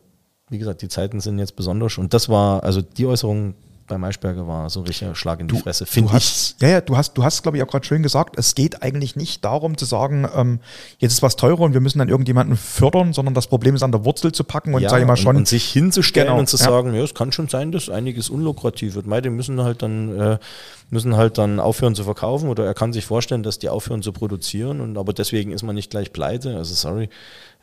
wie 0.50 0.58
gesagt, 0.58 0.82
die 0.82 0.88
Zeiten 0.88 1.20
sind 1.20 1.40
jetzt 1.40 1.56
besonders. 1.56 1.98
Und 1.98 2.14
das 2.14 2.30
war, 2.30 2.64
also 2.64 2.82
die 2.82 3.06
Äußerung 3.06 3.56
bei 3.88 3.98
Maischberger 3.98 4.48
war 4.48 4.70
so 4.70 4.82
ein 4.82 4.86
richtiger 4.88 5.16
Schlag 5.16 5.40
in 5.40 5.48
die 5.48 5.58
Fresse, 5.58 5.86
finde 5.86 6.12
du 6.12 6.18
ich. 6.18 6.56
ja, 6.62 6.68
ja, 6.68 6.82
du 6.82 6.98
hast, 6.98 7.14
du 7.14 7.24
hast, 7.24 7.42
glaube 7.42 7.58
ich, 7.58 7.64
auch 7.64 7.68
gerade 7.68 7.86
schön 7.86 8.04
gesagt, 8.04 8.38
es 8.38 8.54
geht 8.56 8.84
eigentlich 8.84 9.16
nicht 9.16 9.44
darum 9.44 9.78
zu 9.78 9.86
sagen, 9.86 10.28
ähm, 10.36 10.60
jetzt 11.00 11.14
ist 11.14 11.22
was 11.22 11.36
teurer 11.36 11.62
und 11.62 11.74
wir 11.74 11.82
müssen 11.82 12.00
dann 12.00 12.10
irgendjemanden 12.10 12.58
fördern, 12.58 13.14
sondern 13.14 13.34
das 13.34 13.48
Problem 13.48 13.76
ist 13.76 13.84
an 13.84 13.92
der 13.92 14.04
Wurzel 14.06 14.32
zu 14.32 14.44
packen 14.44 14.74
und 14.74 14.82
ja, 14.82 14.90
sag 14.90 15.00
ich 15.00 15.08
mal 15.08 15.16
schon. 15.16 15.36
Und, 15.36 15.42
und 15.44 15.48
sich 15.48 15.72
hinzustellen 15.72 16.28
Genau, 16.28 16.40
und 16.40 16.50
zu 16.50 16.58
ja. 16.58 16.66
sagen, 16.66 16.94
ja, 16.94 17.04
es 17.04 17.14
kann 17.14 17.32
schon 17.32 17.48
sein, 17.48 17.72
dass 17.72 17.90
einiges 17.90 18.30
unlukrativ 18.30 18.96
wird. 18.96 19.08
Mei, 19.08 19.22
die 19.22 19.30
müssen 19.30 19.62
halt 19.62 19.82
dann 19.82 20.20
äh, 20.20 20.38
müssen 20.90 21.16
halt 21.16 21.38
dann 21.38 21.60
aufhören 21.60 21.96
zu 21.96 22.04
verkaufen 22.04 22.50
oder 22.50 22.66
er 22.66 22.74
kann 22.74 22.94
sich 22.94 23.06
vorstellen, 23.06 23.44
dass 23.44 23.60
die 23.60 23.70
aufhören 23.70 24.02
zu 24.02 24.14
produzieren 24.14 24.82
und 24.82 24.98
aber 24.98 25.14
deswegen 25.14 25.52
ist 25.52 25.64
man 25.64 25.76
nicht 25.76 25.90
gleich 25.90 26.14
pleite. 26.14 26.56
Also 26.58 26.76
sorry. 26.76 27.10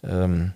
Ähm, 0.03 0.53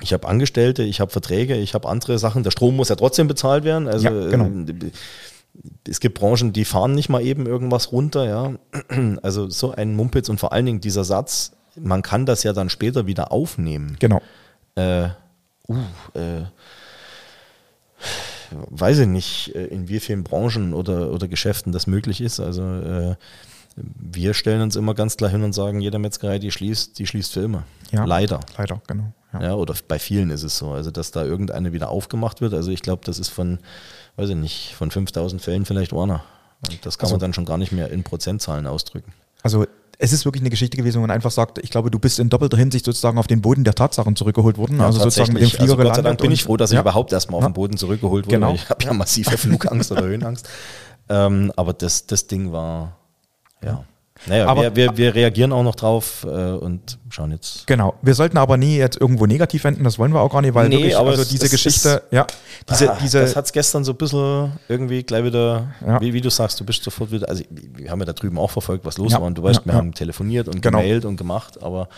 ich 0.00 0.12
habe 0.12 0.26
Angestellte, 0.28 0.82
ich 0.82 1.00
habe 1.00 1.10
Verträge, 1.10 1.56
ich 1.56 1.74
habe 1.74 1.88
andere 1.88 2.18
Sachen. 2.18 2.42
Der 2.42 2.50
Strom 2.50 2.76
muss 2.76 2.88
ja 2.88 2.96
trotzdem 2.96 3.28
bezahlt 3.28 3.64
werden. 3.64 3.88
Also 3.88 4.08
Ja, 4.08 4.28
genau. 4.28 4.46
äh, 4.46 4.90
es 5.88 6.00
gibt 6.00 6.18
Branchen, 6.18 6.52
die 6.52 6.64
fahren 6.64 6.94
nicht 6.94 7.08
mal 7.08 7.22
eben 7.22 7.46
irgendwas 7.46 7.92
runter, 7.92 8.26
ja. 8.26 8.52
Also 9.22 9.48
so 9.48 9.72
ein 9.72 9.94
Mumpitz 9.94 10.28
und 10.28 10.38
vor 10.38 10.52
allen 10.52 10.66
Dingen 10.66 10.80
dieser 10.80 11.04
Satz, 11.04 11.52
man 11.76 12.02
kann 12.02 12.26
das 12.26 12.42
ja 12.42 12.52
dann 12.52 12.70
später 12.70 13.06
wieder 13.06 13.32
aufnehmen 13.32 13.96
genau. 13.98 14.20
äh, 14.74 15.08
uh, 15.68 15.76
äh, 16.14 16.44
weiß 18.70 19.00
ich 19.00 19.06
nicht, 19.06 19.54
äh, 19.54 19.66
in 19.66 19.88
wie 19.88 20.00
vielen 20.00 20.24
Branchen 20.24 20.74
oder, 20.74 21.10
oder 21.12 21.28
Geschäften 21.28 21.72
das 21.72 21.86
möglich 21.86 22.20
ist. 22.20 22.40
Also 22.40 22.62
äh, 22.62 23.14
wir 23.76 24.34
stellen 24.34 24.62
uns 24.62 24.76
immer 24.76 24.94
ganz 24.94 25.16
klar 25.16 25.30
hin 25.30 25.42
und 25.42 25.52
sagen, 25.52 25.80
jede 25.80 25.98
Metzgerei, 25.98 26.38
die 26.38 26.50
schließt, 26.50 26.98
die 26.98 27.06
schließt 27.06 27.32
für 27.32 27.40
immer. 27.40 27.64
Ja. 27.92 28.04
Leider. 28.04 28.40
Leider, 28.56 28.80
genau. 28.86 29.12
Ja. 29.32 29.42
Ja, 29.42 29.54
oder 29.54 29.74
bei 29.88 29.98
vielen 29.98 30.30
ist 30.30 30.42
es 30.42 30.58
so. 30.58 30.70
Also, 30.72 30.90
dass 30.90 31.10
da 31.12 31.24
irgendeine 31.24 31.72
wieder 31.72 31.88
aufgemacht 31.90 32.40
wird. 32.40 32.52
Also, 32.54 32.70
ich 32.70 32.82
glaube, 32.82 33.02
das 33.04 33.18
ist 33.18 33.28
von, 33.28 33.58
weiß 34.16 34.30
ich 34.30 34.36
nicht, 34.36 34.74
von 34.74 34.90
5000 34.90 35.40
Fällen 35.40 35.64
vielleicht 35.64 35.92
einer. 35.92 36.22
Und 36.68 36.84
das 36.84 36.98
kann 36.98 37.06
Also- 37.06 37.14
man 37.14 37.20
dann 37.20 37.34
schon 37.34 37.44
gar 37.44 37.58
nicht 37.58 37.72
mehr 37.72 37.90
in 37.90 38.02
Prozentzahlen 38.02 38.66
ausdrücken. 38.66 39.12
Also 39.42 39.66
es 39.98 40.12
ist 40.12 40.24
wirklich 40.24 40.42
eine 40.42 40.50
Geschichte 40.50 40.76
gewesen, 40.76 40.96
wo 40.98 41.00
man 41.02 41.10
einfach 41.10 41.30
sagt, 41.30 41.58
ich 41.58 41.70
glaube, 41.70 41.90
du 41.90 41.98
bist 41.98 42.18
in 42.18 42.28
doppelter 42.28 42.56
Hinsicht 42.56 42.84
sozusagen 42.84 43.18
auf 43.18 43.26
den 43.26 43.40
Boden 43.42 43.64
der 43.64 43.74
Tatsachen 43.74 44.16
zurückgeholt 44.16 44.58
worden. 44.58 44.80
also 44.80 44.98
sozusagen 45.00 45.32
mit 45.34 45.42
dem 45.42 45.44
tatsächlich. 45.48 45.58
Flieger 45.68 45.72
also 45.78 45.88
Gott 45.88 45.96
sei 45.96 46.02
Dank 46.02 46.20
bin 46.20 46.32
ich 46.32 46.42
froh, 46.42 46.56
dass 46.56 46.70
ich 46.70 46.74
ja. 46.74 46.80
überhaupt 46.82 47.12
erstmal 47.12 47.38
auf 47.38 47.42
Ja. 47.44 47.48
den 47.50 47.54
Boden 47.54 47.76
zurückgeholt 47.76 48.26
wurde. 48.26 48.34
Genau. 48.34 48.54
Ich 48.54 48.68
habe 48.68 48.84
ja 48.84 48.92
massive 48.92 49.36
Flugangst 49.38 49.92
oder 49.92 50.02
Höhenangst. 50.02 50.48
Ähm, 51.12 51.52
aber 51.56 51.72
das, 51.72 52.06
das 52.06 52.28
Ding 52.28 52.52
war, 52.52 52.96
ja. 53.64 53.82
Naja, 54.26 54.46
Aber- 54.46 54.62
wir, 54.62 54.76
wir, 54.76 54.96
wir 54.98 55.14
reagieren 55.14 55.50
auch 55.52 55.62
noch 55.62 55.74
drauf 55.74 56.24
äh, 56.24 56.28
und 56.28 56.98
schauen 57.08 57.30
jetzt. 57.32 57.66
Genau. 57.66 57.94
Wir 58.02 58.14
sollten 58.14 58.36
aber 58.36 58.58
nie 58.58 58.76
jetzt 58.76 59.00
irgendwo 59.00 59.24
negativ 59.26 59.64
enden, 59.64 59.82
das 59.84 59.98
wollen 59.98 60.12
wir 60.12 60.20
auch 60.20 60.30
gar 60.30 60.42
nicht, 60.42 60.52
weil 60.54 60.68
Nee, 60.68 60.76
wirklich, 60.76 60.96
aber 60.96 61.10
also 61.10 61.22
es- 61.22 61.28
diese 61.28 61.46
es 61.46 61.50
Geschichte, 61.50 62.02
ja, 62.10 62.26
diese, 62.68 62.92
Ah, 62.92 62.98
diese, 63.02 63.20
das 63.22 63.34
hat 63.34 63.46
es 63.46 63.52
gestern 63.52 63.82
so 63.82 63.92
ein 63.92 63.96
bisschen 63.96 64.52
irgendwie 64.68 65.02
gleich 65.02 65.24
wieder, 65.24 65.68
Ja. 65.86 66.00
wie, 66.02 66.12
wie 66.12 66.20
du 66.20 66.28
sagst, 66.28 66.60
du 66.60 66.64
bist 66.66 66.82
sofort 66.82 67.10
wieder, 67.10 67.28
also 67.30 67.42
wir 67.50 67.90
haben 67.90 67.98
ja 68.00 68.04
da 68.04 68.12
drüben 68.12 68.38
auch 68.38 68.50
verfolgt, 68.50 68.84
was 68.84 68.98
los 68.98 69.12
Ja, 69.12 69.20
war 69.20 69.26
und 69.26 69.38
du 69.38 69.42
weißt, 69.42 69.64
wir 69.64 69.72
haben 69.72 69.94
telefoniert 69.94 70.48
und 70.48 70.60
Genau. 70.60 70.78
gemailt 70.80 71.06
und 71.06 71.16
gemacht, 71.16 71.62
aber 71.62 71.88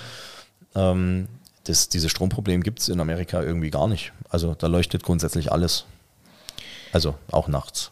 ähm, 0.77 1.27
das, 1.65 1.89
dieses 1.89 2.11
Stromproblem 2.11 2.63
gibt 2.63 2.81
es 2.81 2.89
in 2.89 3.01
Amerika 3.01 3.43
irgendwie 3.43 3.71
gar 3.71 3.89
nicht. 3.89 4.13
Also 4.29 4.55
da 4.55 4.69
leuchtet 4.69 5.03
grundsätzlich 5.03 5.51
alles. 5.53 5.85
Also 6.93 7.15
auch 7.31 7.49
nachts. 7.49 7.91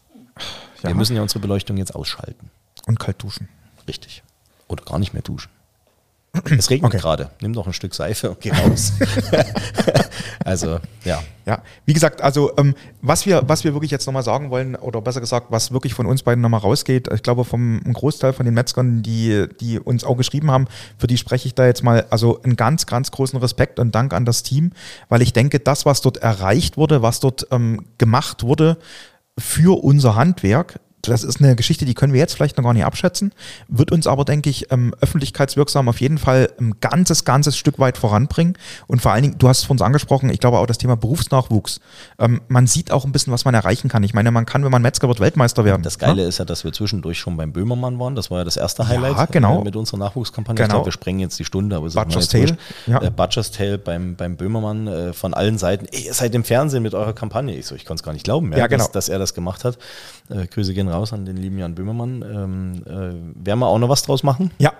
Wir 0.82 0.94
müssen 0.94 1.14
ja 1.16 1.22
unsere 1.22 1.40
Beleuchtung 1.40 1.76
jetzt 1.76 1.94
ausschalten. 1.94 2.50
und 2.86 2.98
kalt 2.98 3.22
duschen. 3.22 3.48
Richtig. 3.88 4.22
Oder 4.68 4.84
gar 4.84 4.98
nicht 4.98 5.12
mehr 5.12 5.22
duschen. 5.22 5.50
Es 6.58 6.70
regnet 6.70 6.90
Okay. 6.92 7.00
gerade. 7.00 7.30
Nimm 7.40 7.52
doch 7.52 7.66
ein 7.66 7.72
Stück 7.72 7.92
Seife 7.94 8.30
und 8.30 8.40
geh 8.40 8.52
raus. 8.52 8.92
also, 10.44 10.78
ja. 11.04 11.22
Ja, 11.46 11.62
wie 11.84 11.92
gesagt, 11.92 12.20
also 12.22 12.52
ähm, 12.56 12.76
was 13.02 13.26
wir, 13.26 13.42
was 13.48 13.64
wir 13.64 13.72
wirklich 13.74 13.90
jetzt 13.90 14.06
nochmal 14.06 14.22
sagen 14.22 14.50
wollen, 14.50 14.76
oder 14.76 15.00
besser 15.00 15.20
gesagt, 15.20 15.46
was 15.50 15.72
wirklich 15.72 15.94
von 15.94 16.06
uns 16.06 16.22
beiden 16.22 16.40
nochmal 16.40 16.60
rausgeht, 16.60 17.08
ich 17.12 17.24
glaube 17.24 17.44
vom 17.44 17.80
Großteil 17.82 18.32
von 18.32 18.44
den 18.44 18.54
Metzgern, 18.54 19.02
die, 19.02 19.48
die 19.60 19.80
uns 19.80 20.04
auch 20.04 20.16
geschrieben 20.16 20.52
haben, 20.52 20.68
für 20.98 21.08
die 21.08 21.16
spreche 21.18 21.48
ich 21.48 21.56
da 21.56 21.66
jetzt 21.66 21.82
mal, 21.82 22.06
also 22.10 22.40
einen 22.42 22.54
ganz, 22.54 22.86
ganz 22.86 23.10
großen 23.10 23.40
Respekt 23.40 23.80
und 23.80 23.92
Dank 23.96 24.12
an 24.14 24.24
das 24.24 24.44
Team, 24.44 24.70
weil 25.08 25.22
ich 25.22 25.32
denke, 25.32 25.58
das, 25.58 25.84
was 25.86 26.00
dort 26.02 26.18
erreicht 26.18 26.76
wurde, 26.76 27.02
was 27.02 27.18
dort 27.18 27.48
ähm, 27.50 27.84
gemacht 27.98 28.44
wurde 28.44 28.76
für 29.36 29.82
unser 29.82 30.14
Handwerk, 30.14 30.78
das 31.02 31.24
ist 31.24 31.40
eine 31.40 31.56
Geschichte, 31.56 31.84
die 31.84 31.94
können 31.94 32.12
wir 32.12 32.20
jetzt 32.20 32.34
vielleicht 32.34 32.56
noch 32.56 32.64
gar 32.64 32.74
nicht 32.74 32.84
abschätzen, 32.84 33.32
wird 33.68 33.92
uns 33.92 34.06
aber, 34.06 34.24
denke 34.24 34.50
ich, 34.50 34.70
ähm, 34.70 34.94
öffentlichkeitswirksam 35.00 35.88
auf 35.88 36.00
jeden 36.00 36.18
Fall 36.18 36.50
ein 36.60 36.74
ganzes, 36.80 37.24
ganzes 37.24 37.56
Stück 37.56 37.78
weit 37.78 37.96
voranbringen. 37.98 38.54
Und 38.86 39.00
vor 39.00 39.12
allen 39.12 39.22
Dingen, 39.22 39.38
du 39.38 39.48
hast 39.48 39.58
es 39.60 39.64
von 39.64 39.74
uns 39.74 39.82
angesprochen, 39.82 40.30
ich 40.30 40.40
glaube 40.40 40.58
auch 40.58 40.66
das 40.66 40.78
Thema 40.78 40.96
Berufsnachwuchs. 40.96 41.80
Ähm, 42.18 42.40
man 42.48 42.66
sieht 42.66 42.90
auch 42.90 43.04
ein 43.04 43.12
bisschen, 43.12 43.32
was 43.32 43.44
man 43.44 43.54
erreichen 43.54 43.88
kann. 43.88 44.02
Ich 44.02 44.14
meine, 44.14 44.30
man 44.30 44.46
kann, 44.46 44.64
wenn 44.64 44.70
man 44.70 44.82
Metzger 44.82 45.08
wird, 45.08 45.20
Weltmeister 45.20 45.64
werden. 45.64 45.82
Das 45.82 45.98
Geile 45.98 46.24
ist 46.24 46.38
ja, 46.38 46.44
dass 46.44 46.64
wir 46.64 46.72
zwischendurch 46.72 47.18
schon 47.18 47.36
beim 47.36 47.52
Böhmermann 47.52 47.98
waren. 47.98 48.14
Das 48.14 48.30
war 48.30 48.38
ja 48.38 48.44
das 48.44 48.56
erste 48.56 48.86
Highlight 48.88 49.16
Ja, 49.16 49.24
genau. 49.26 49.60
äh, 49.60 49.64
mit 49.64 49.76
unserer 49.76 49.98
Nachwuchskampagne. 49.98 50.56
Genau. 50.56 50.66
Ich 50.66 50.70
glaube, 50.72 50.86
wir 50.86 50.92
sprengen 50.92 51.20
jetzt 51.20 51.38
die 51.38 51.44
Stunde, 51.44 51.76
aber 51.76 51.86
es 51.86 51.94
ist 51.94 51.98
mir 51.98 52.04
Butcher's 52.04 52.28
Tale, 52.28 52.56
ja. 52.86 53.02
Äh, 53.02 53.10
Butcher's 53.10 53.50
Tale 53.50 53.78
beim, 53.78 54.16
beim 54.16 54.36
Böhmermann 54.36 54.86
äh, 54.86 55.12
von 55.12 55.34
allen 55.34 55.58
Seiten. 55.58 55.86
Ey, 55.92 56.06
ihr 56.06 56.14
seid 56.14 56.34
im 56.34 56.44
Fernsehen 56.44 56.82
mit 56.82 56.94
eurer 56.94 57.12
Kampagne. 57.12 57.56
Ich 57.56 57.66
so, 57.66 57.74
ich 57.74 57.84
konnte 57.84 58.00
es 58.00 58.04
gar 58.04 58.12
nicht 58.12 58.24
glauben, 58.24 58.52
Ja, 58.52 58.66
genau. 58.66 58.84
dass, 58.84 58.92
dass 58.92 59.08
er 59.08 59.18
das 59.18 59.34
gemacht 59.34 59.64
hat. 59.64 59.78
Grüße 60.50 60.74
gehen 60.74 60.88
raus 60.90 61.12
an 61.12 61.24
den 61.24 61.36
lieben 61.36 61.58
Jan 61.58 61.74
Böhmermann. 61.74 62.22
Ähm, 62.22 62.82
äh, 62.86 63.44
werden 63.46 63.60
wir 63.60 63.66
auch 63.66 63.78
noch 63.78 63.88
was 63.88 64.02
draus 64.02 64.22
machen? 64.22 64.50
Ja, 64.58 64.72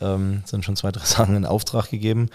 Ähm, 0.00 0.42
sind 0.44 0.64
schon 0.64 0.76
zwei, 0.76 0.92
drei 0.92 1.04
Sachen 1.04 1.36
in 1.36 1.46
Auftrag 1.46 1.88
gegeben. 1.90 2.28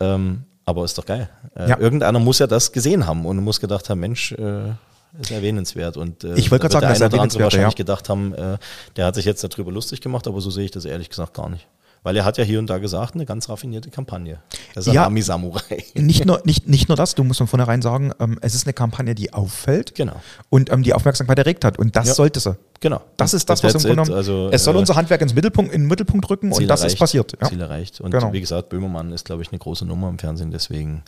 Ähm, 0.00 0.42
aber 0.66 0.84
ist 0.84 0.98
doch 0.98 1.06
geil. 1.06 1.30
Äh, 1.56 1.70
Ja. 1.70 1.78
Irgendeiner 1.78 2.18
muss 2.18 2.38
ja 2.38 2.46
das 2.46 2.72
gesehen 2.72 3.06
haben 3.06 3.24
und 3.24 3.38
muss 3.42 3.60
gedacht 3.60 3.88
haben, 3.88 4.00
Mensch, 4.00 4.32
äh, 4.32 4.72
ist 5.18 5.30
erwähnenswert. 5.30 5.96
Und, 5.96 6.22
äh, 6.24 6.34
Ich 6.34 6.50
wollte 6.50 6.68
gerade 6.68 6.72
sagen, 6.74 6.82
der 6.82 6.88
das 6.90 6.98
ist 6.98 7.02
erwähnenswert, 7.02 7.44
wahrscheinlich 7.44 7.72
ja. 7.72 7.76
gedacht 7.76 8.08
haben, 8.10 8.34
äh, 8.34 8.58
der 8.96 9.06
hat 9.06 9.14
sich 9.14 9.24
jetzt 9.24 9.42
darüber 9.42 9.72
lustig 9.72 10.02
gemacht, 10.02 10.26
aber 10.28 10.40
so 10.42 10.50
sehe 10.50 10.66
ich 10.66 10.70
das 10.70 10.84
ehrlich 10.84 11.08
gesagt 11.08 11.32
gar 11.34 11.48
nicht. 11.48 11.66
Weil 12.08 12.16
er 12.16 12.24
hat 12.24 12.38
ja 12.38 12.44
hier 12.44 12.58
und 12.58 12.70
da 12.70 12.78
gesagt, 12.78 13.16
eine 13.16 13.26
ganz 13.26 13.50
raffinierte 13.50 13.90
Kampagne. 13.90 14.38
Das 14.74 14.86
ist 14.86 14.88
ein 14.88 14.94
Ja. 14.94 15.04
Ami-Samurai. 15.04 15.84
Nicht 15.94 16.24
nur, 16.24 16.40
nicht, 16.46 16.66
nicht 16.66 16.88
nur 16.88 16.96
das, 16.96 17.14
du 17.14 17.22
musst 17.22 17.36
von 17.36 17.46
vornherein 17.48 17.82
sagen, 17.82 18.12
ähm, 18.18 18.38
es 18.40 18.54
ist 18.54 18.66
eine 18.66 18.72
Kampagne, 18.72 19.14
die 19.14 19.34
auffällt 19.34 19.94
Genau. 19.94 20.14
und 20.48 20.72
ähm, 20.72 20.82
die 20.82 20.94
Aufmerksamkeit 20.94 21.38
erregt 21.38 21.66
hat. 21.66 21.78
Und 21.78 21.96
das 21.96 22.08
Ja. 22.08 22.14
sollte 22.14 22.40
sie. 22.40 22.56
Genau. 22.80 23.02
Das 23.18 23.34
ist 23.34 23.50
das, 23.50 23.62
was 23.62 23.74
im 23.84 23.94
Grunde 23.94 24.14
Also, 24.16 24.48
es 24.50 24.64
soll 24.64 24.76
äh, 24.76 24.78
unser 24.78 24.96
Handwerk 24.96 25.20
ins 25.20 25.34
Mittelpunkt, 25.34 25.70
in 25.74 25.82
den 25.82 25.86
Mittelpunkt 25.88 26.30
rücken 26.30 26.50
Ziel 26.50 26.62
und 26.62 26.68
das 26.68 26.80
erreicht, 26.80 26.94
ist 26.94 26.98
passiert. 26.98 27.36
Ja. 27.42 27.46
Ziel 27.46 27.60
erreicht. 27.60 28.00
Und 28.00 28.10
Genau. 28.12 28.32
wie 28.32 28.40
gesagt, 28.40 28.70
Böhmermann 28.70 29.12
ist, 29.12 29.26
glaube 29.26 29.42
ich, 29.42 29.50
eine 29.52 29.58
große 29.58 29.84
Nummer 29.84 30.08
im 30.08 30.18
Fernsehen, 30.18 30.50
deswegen 30.50 31.02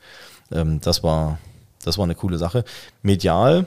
ähm, 0.52 0.82
das 0.82 1.02
war 1.02 1.38
das 1.82 1.96
war 1.96 2.04
eine 2.04 2.14
coole 2.14 2.36
Sache. 2.36 2.62
Medial, 3.00 3.64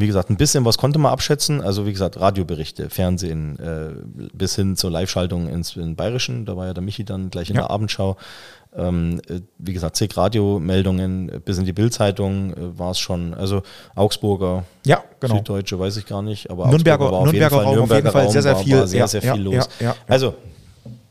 wie 0.00 0.06
gesagt, 0.06 0.30
ein 0.30 0.36
bisschen 0.36 0.64
was 0.64 0.78
konnte 0.78 0.98
man 1.00 1.10
abschätzen. 1.12 1.60
Also 1.60 1.84
wie 1.84 1.92
gesagt, 1.92 2.18
Radioberichte, 2.20 2.88
Fernsehen, 2.88 3.58
äh, 3.58 3.90
bis 4.32 4.54
hin 4.54 4.76
zur 4.76 4.92
Live-Schaltung 4.92 5.48
ins 5.48 5.74
in 5.76 5.96
Bayerischen. 5.96 6.46
Da 6.46 6.56
war 6.56 6.66
ja 6.66 6.72
der 6.72 6.84
Michi 6.84 7.04
dann 7.04 7.30
gleich 7.30 7.50
in 7.50 7.56
Ja. 7.56 7.62
der 7.62 7.70
Abendschau. 7.70 8.16
Ähm, 8.76 9.20
äh, 9.28 9.40
wie 9.58 9.72
gesagt, 9.72 9.96
zig 9.96 10.16
Radiomeldungen, 10.16 11.28
äh, 11.30 11.40
bis 11.40 11.58
in 11.58 11.64
die 11.64 11.72
Bildzeitung 11.72 12.52
äh, 12.52 12.78
war 12.78 12.92
es 12.92 12.98
schon. 13.00 13.34
Also 13.34 13.62
Augsburger, 13.96 14.64
Ja, 14.86 15.02
genau. 15.18 15.36
Süddeutsche 15.36 15.78
weiß 15.80 15.96
ich 15.96 16.06
gar 16.06 16.22
nicht, 16.22 16.48
aber 16.50 16.66
Nürnberger- 16.66 17.10
Augsburger 17.10 17.10
war 17.10 17.18
auf 17.18 17.26
jeden 17.32 17.40
Nürnberger 17.40 17.50
Fall, 17.56 17.64
Raum 17.64 17.66
auf 17.66 17.74
jeden 17.74 17.88
Nürnberger 17.88 18.12
Fall 18.12 18.30
sehr, 18.30 18.42
sehr 18.42 18.54
war, 18.54 18.62
viel. 18.62 18.78
War 18.78 18.86
sehr, 18.86 18.98
Ja, 19.00 19.08
sehr 19.08 19.22
viel 19.22 19.42
los. 19.42 19.68
Also, 20.06 20.34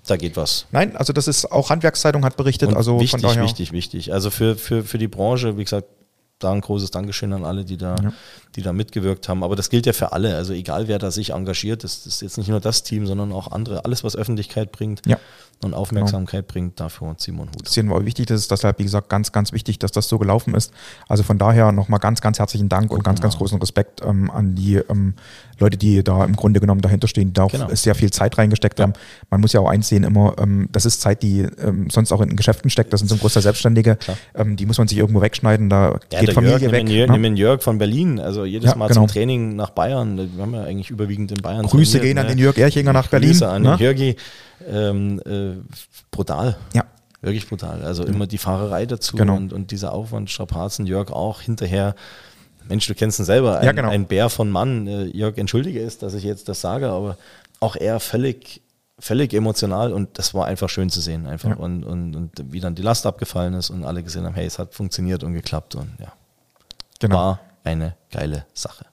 da 0.06 0.16
geht 0.16 0.38
was. 0.38 0.66
Nein, 0.72 0.96
also 0.96 1.12
das 1.12 1.28
ist 1.28 1.52
auch 1.52 1.70
Handwerkszeitung 1.70 2.24
hat 2.24 2.38
berichtet, 2.38 2.70
Und 2.70 2.78
also 2.78 3.02
wichtig, 3.02 3.24
wichtig, 3.42 3.72
wichtig. 3.74 4.14
Also 4.14 4.30
für, 4.30 4.56
für, 4.56 4.84
für 4.84 4.98
die 4.98 5.10
Branche, 5.10 5.58
wie 5.58 5.64
gesagt, 5.66 5.88
da 6.40 6.52
ein 6.52 6.62
großes 6.62 6.92
Dankeschön 6.92 7.34
an 7.34 7.44
alle, 7.46 7.66
die 7.66 7.78
da, 7.78 7.96
die 8.56 8.62
da 8.62 8.72
mitgewirkt 8.74 9.28
haben. 9.28 9.44
Aber 9.44 9.56
das 9.56 9.70
gilt 9.70 9.86
ja 9.88 9.94
für 9.94 10.12
alle. 10.12 10.36
Also 10.36 10.54
egal, 10.54 10.88
wer 10.88 11.00
da 11.00 11.10
sich 11.12 11.32
engagiert, 11.32 11.84
das, 11.84 12.04
das 12.04 12.16
ist 12.16 12.22
jetzt 12.22 12.38
nicht 12.38 12.50
nur 12.50 12.60
das 12.60 12.84
Team, 12.84 13.08
sondern 13.08 13.32
auch 13.32 13.52
andere. 13.52 13.86
Alles, 13.86 14.04
was 14.04 14.16
Öffentlichkeit 14.16 14.72
bringt 14.72 15.02
Ja. 15.08 15.18
und 15.64 15.74
Aufmerksamkeit 15.74 16.48
bringt, 16.48 16.80
dafür 16.80 17.08
einen 17.08 17.40
Hut. 17.40 17.66
Das 17.66 17.74
sehen 17.74 17.88
wir 17.90 17.96
auch 17.96 18.06
wichtig, 18.06 18.28
das 18.28 18.42
ist 18.42 18.52
deshalb, 18.52 18.78
wie 18.78 18.84
gesagt, 18.84 19.10
ganz, 19.10 19.32
ganz 19.32 19.52
wichtig, 19.52 19.80
dass 19.80 19.92
das 19.92 20.08
so 20.10 20.20
gelaufen 20.20 20.54
ist. 20.54 20.72
Also 21.08 21.24
von 21.24 21.40
daher 21.40 21.72
nochmal 21.72 22.00
ganz, 22.00 22.22
ganz 22.22 22.38
herzlichen 22.38 22.70
Dank 22.70 22.92
und 22.92 23.04
ganz, 23.04 23.20
ganz 23.20 23.38
großen 23.38 23.60
Respekt 23.60 24.02
ähm, 24.06 24.30
an 24.30 24.54
die 24.54 24.76
ähm, 24.76 25.16
Leute, 25.60 25.78
die 25.78 26.04
da 26.04 26.24
im 26.24 26.36
Grunde 26.36 26.60
genommen 26.60 26.82
dahinter 26.82 27.08
stehen, 27.08 27.30
die 27.30 27.34
da 27.34 27.44
auch 27.46 27.52
Genau. 27.52 27.74
sehr 27.74 27.96
viel 27.96 28.12
Zeit 28.12 28.38
reingesteckt 28.38 28.80
haben. 28.80 28.94
Man 29.32 29.42
muss 29.42 29.54
ja 29.54 29.60
auch 29.62 29.70
einsehen 29.70 30.04
immer, 30.04 30.36
ähm, 30.38 30.70
das 30.72 30.86
ist 30.86 31.02
Zeit, 31.02 31.24
die 31.24 31.40
ähm, 31.42 31.90
sonst 31.90 32.12
auch 32.12 32.22
in 32.22 32.36
Geschäften 32.36 32.70
steckt, 32.70 32.94
das 32.94 33.00
sind 33.00 33.08
zum 33.08 33.18
Großteil 33.20 33.42
Selbstständige, 33.42 33.98
ähm, 34.36 34.56
die 34.56 34.68
muss 34.68 34.78
man 34.78 34.88
sich 34.88 35.00
irgendwo 35.00 35.22
wegschneiden, 35.22 35.70
da 35.70 35.98
Ja, 36.12 36.27
geht 36.28 36.36
Familie 36.36 36.60
Jörg, 36.60 36.72
weg. 36.72 36.84
nimm, 36.86 36.94
Jörg, 36.96 37.20
ne? 37.20 37.30
Jörg 37.40 37.64
von 37.64 37.78
Berlin, 37.78 38.20
also 38.20 38.46
jedes 38.46 38.72
Ja, 38.72 38.76
Mal 38.78 38.88
genau. 38.88 39.02
zum 39.02 39.08
Training 39.08 39.56
nach 39.56 39.72
Bayern. 39.72 40.18
Wir 40.36 40.42
haben 40.42 40.54
ja 40.54 40.64
eigentlich 40.64 40.90
überwiegend 40.90 41.32
in 41.32 41.42
Bayern 41.42 41.66
Grüße 41.66 42.00
gehen 42.00 42.18
an 42.18 42.26
ne? 42.26 42.32
den 42.34 42.40
Jörg 42.40 42.58
Erchinger 42.58 42.94
nach 42.94 43.08
Berlin. 43.08 43.30
Grüße 43.32 43.48
an 43.48 43.62
ne? 43.64 43.72
den 43.78 43.80
Jörgi. 43.84 44.16
Ähm, 44.70 45.22
äh, 45.26 45.52
brutal. 46.12 46.58
Ja. 46.74 46.84
Wirklich 47.22 47.48
brutal. 47.50 47.82
Also 47.84 48.04
immer 48.04 48.28
die 48.28 48.38
Fahrerei 48.38 48.86
dazu 48.86 49.18
Genau. 49.18 49.36
und, 49.36 49.52
und 49.52 49.72
dieser 49.72 49.92
Aufwand, 49.92 50.30
Strapazen, 50.30 50.86
Jörg 50.86 51.12
auch 51.12 51.42
hinterher. 51.42 51.96
Mensch, 52.70 52.86
du 52.88 52.94
kennst 52.96 53.20
ihn 53.20 53.26
selber, 53.26 53.60
ein, 53.60 53.66
Ja, 53.66 53.72
genau. 53.72 53.90
ein 53.90 54.06
Bär 54.06 54.30
von 54.30 54.50
Mann. 54.52 54.88
Äh, 54.88 55.06
Jörg, 55.06 55.38
entschuldige 55.38 55.82
es, 55.82 55.98
dass 55.98 56.14
ich 56.14 56.24
jetzt 56.24 56.48
das 56.50 56.62
sage, 56.62 56.90
aber 56.90 57.18
auch 57.60 57.76
er 57.76 58.00
völlig, 58.00 58.62
völlig 59.00 59.34
emotional 59.34 59.94
und 59.94 60.18
das 60.20 60.34
war 60.34 60.46
einfach 60.46 60.70
schön 60.70 60.90
zu 60.90 61.02
sehen. 61.02 61.26
Einfach 61.26 61.50
Ja. 61.50 61.56
und, 61.56 61.84
und, 61.84 62.16
und 62.16 62.32
wie 62.52 62.60
dann 62.60 62.76
die 62.76 62.82
Last 62.84 63.06
abgefallen 63.08 63.54
ist 63.56 63.70
und 63.72 63.84
alle 63.84 64.04
gesehen 64.04 64.26
haben, 64.26 64.36
hey, 64.36 64.46
es 64.46 64.60
hat 64.60 64.74
funktioniert 64.76 65.24
und 65.24 65.34
geklappt 65.34 65.76
und 65.76 65.90
ja, 66.00 66.12
Genau. 67.00 67.16
war 67.16 67.40
eine 67.64 67.96
geile 68.12 68.46
Sache. 68.54 68.86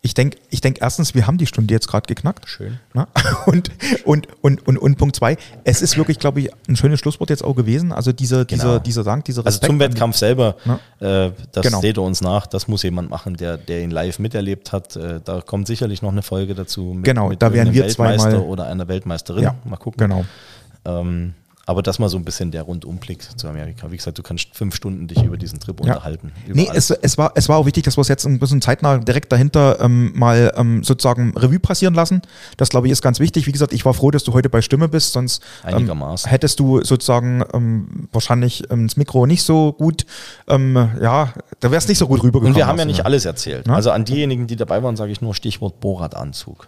Ich 0.00 0.14
denke, 0.14 0.38
ich 0.48 0.60
denk 0.60 0.80
erstens, 0.80 1.16
wir 1.16 1.26
haben 1.26 1.38
die 1.38 1.46
Stunde 1.46 1.74
jetzt 1.74 1.88
gerade 1.88 2.06
geknackt. 2.06 2.48
Schön. 2.48 2.78
Ne? 2.94 3.08
Und, 3.46 3.70
und, 4.04 4.28
und, 4.42 4.66
und, 4.66 4.78
und 4.78 4.96
Punkt 4.96 5.16
zwei, 5.16 5.36
es 5.64 5.82
ist 5.82 5.96
wirklich, 5.96 6.20
glaube 6.20 6.40
ich, 6.40 6.50
ein 6.68 6.76
schönes 6.76 7.00
Schlusswort 7.00 7.30
jetzt 7.30 7.42
auch 7.42 7.54
gewesen. 7.56 7.90
Also 7.90 8.12
dieser, 8.12 8.44
dieser, 8.44 8.64
Genau. 8.74 8.78
dieser 8.78 9.02
Dank, 9.02 9.24
dieser 9.24 9.40
Also 9.44 9.56
Respekt. 9.56 9.66
zum 9.66 9.74
an- 9.74 9.80
Wettkampf 9.80 10.16
selber, 10.16 10.54
äh, 11.00 11.30
das 11.50 11.66
Genau. 11.66 11.80
seht 11.80 11.98
ihr 11.98 12.02
uns 12.02 12.20
nach, 12.20 12.46
das 12.46 12.68
muss 12.68 12.84
jemand 12.84 13.10
machen, 13.10 13.36
der, 13.36 13.56
der 13.56 13.82
ihn 13.82 13.90
live 13.90 14.20
miterlebt 14.20 14.72
hat. 14.72 14.94
Äh, 14.94 15.20
da 15.24 15.40
kommt 15.40 15.66
sicherlich 15.66 16.00
noch 16.00 16.12
eine 16.12 16.22
Folge 16.22 16.54
dazu. 16.54 16.92
Mit, 16.94 17.04
Genau, 17.04 17.30
mit 17.30 17.42
da 17.42 17.52
werden 17.52 17.74
wir 17.74 17.82
Weltmeister 17.84 18.30
zweimal- 18.30 18.46
oder 18.46 18.66
einer 18.66 18.86
Weltmeisterin. 18.86 19.42
Ja, 19.42 19.56
Mal 19.64 19.76
gucken. 19.78 19.98
Genau. 19.98 20.24
Ähm, 20.84 21.34
aber 21.68 21.82
das 21.82 21.98
mal 21.98 22.08
so 22.08 22.16
ein 22.16 22.24
bisschen 22.24 22.50
der 22.50 22.62
Rundumblick 22.62 23.22
zu 23.38 23.46
Amerika. 23.46 23.90
Wie 23.90 23.98
gesagt, 23.98 24.16
du 24.16 24.22
kannst 24.22 24.48
fünf 24.54 24.74
Stunden 24.74 25.06
dich 25.06 25.22
über 25.22 25.36
diesen 25.36 25.60
Trip 25.60 25.78
Ja. 25.84 25.92
unterhalten. 25.92 26.32
Nee, 26.46 26.66
es, 26.72 26.88
es, 26.88 27.18
war, 27.18 27.32
es 27.34 27.50
war 27.50 27.58
auch 27.58 27.66
wichtig, 27.66 27.84
dass 27.84 27.98
wir 27.98 28.00
es 28.00 28.08
jetzt 28.08 28.24
ein 28.24 28.38
bisschen 28.38 28.62
zeitnah 28.62 28.96
direkt 28.96 29.30
dahinter 29.30 29.78
ähm, 29.78 30.12
mal 30.14 30.50
ähm, 30.56 30.82
sozusagen 30.82 31.36
Revue 31.36 31.58
passieren 31.60 31.92
lassen. 31.92 32.22
Das, 32.56 32.70
glaube 32.70 32.86
ich, 32.86 32.92
ist 32.92 33.02
ganz 33.02 33.20
wichtig. 33.20 33.46
Wie 33.46 33.52
gesagt, 33.52 33.74
ich 33.74 33.84
war 33.84 33.92
froh, 33.92 34.10
dass 34.10 34.24
du 34.24 34.32
heute 34.32 34.48
bei 34.48 34.62
Stimme 34.62 34.88
bist, 34.88 35.12
sonst 35.12 35.42
ähm, 35.66 35.92
hättest 36.24 36.58
du 36.58 36.82
sozusagen 36.82 37.44
ähm, 37.52 38.08
wahrscheinlich 38.12 38.64
ähm, 38.70 38.86
das 38.86 38.96
Mikro 38.96 39.26
nicht 39.26 39.42
so 39.42 39.74
gut, 39.74 40.06
ähm, 40.48 40.88
ja, 41.02 41.34
da 41.60 41.70
wär's 41.70 41.86
nicht 41.86 41.98
so 41.98 42.06
gut 42.08 42.22
rübergekommen. 42.22 42.54
Und 42.54 42.56
wir 42.56 42.66
haben 42.66 42.78
ja 42.78 42.86
nicht 42.86 43.04
alles 43.04 43.26
erzählt. 43.26 43.66
Ne? 43.66 43.74
Also 43.74 43.90
an 43.90 44.06
diejenigen, 44.06 44.46
die 44.46 44.56
dabei 44.56 44.82
waren, 44.82 44.96
sage 44.96 45.12
ich 45.12 45.20
nur 45.20 45.34
Stichwort 45.34 45.80
Borat-Anzug. 45.80 46.66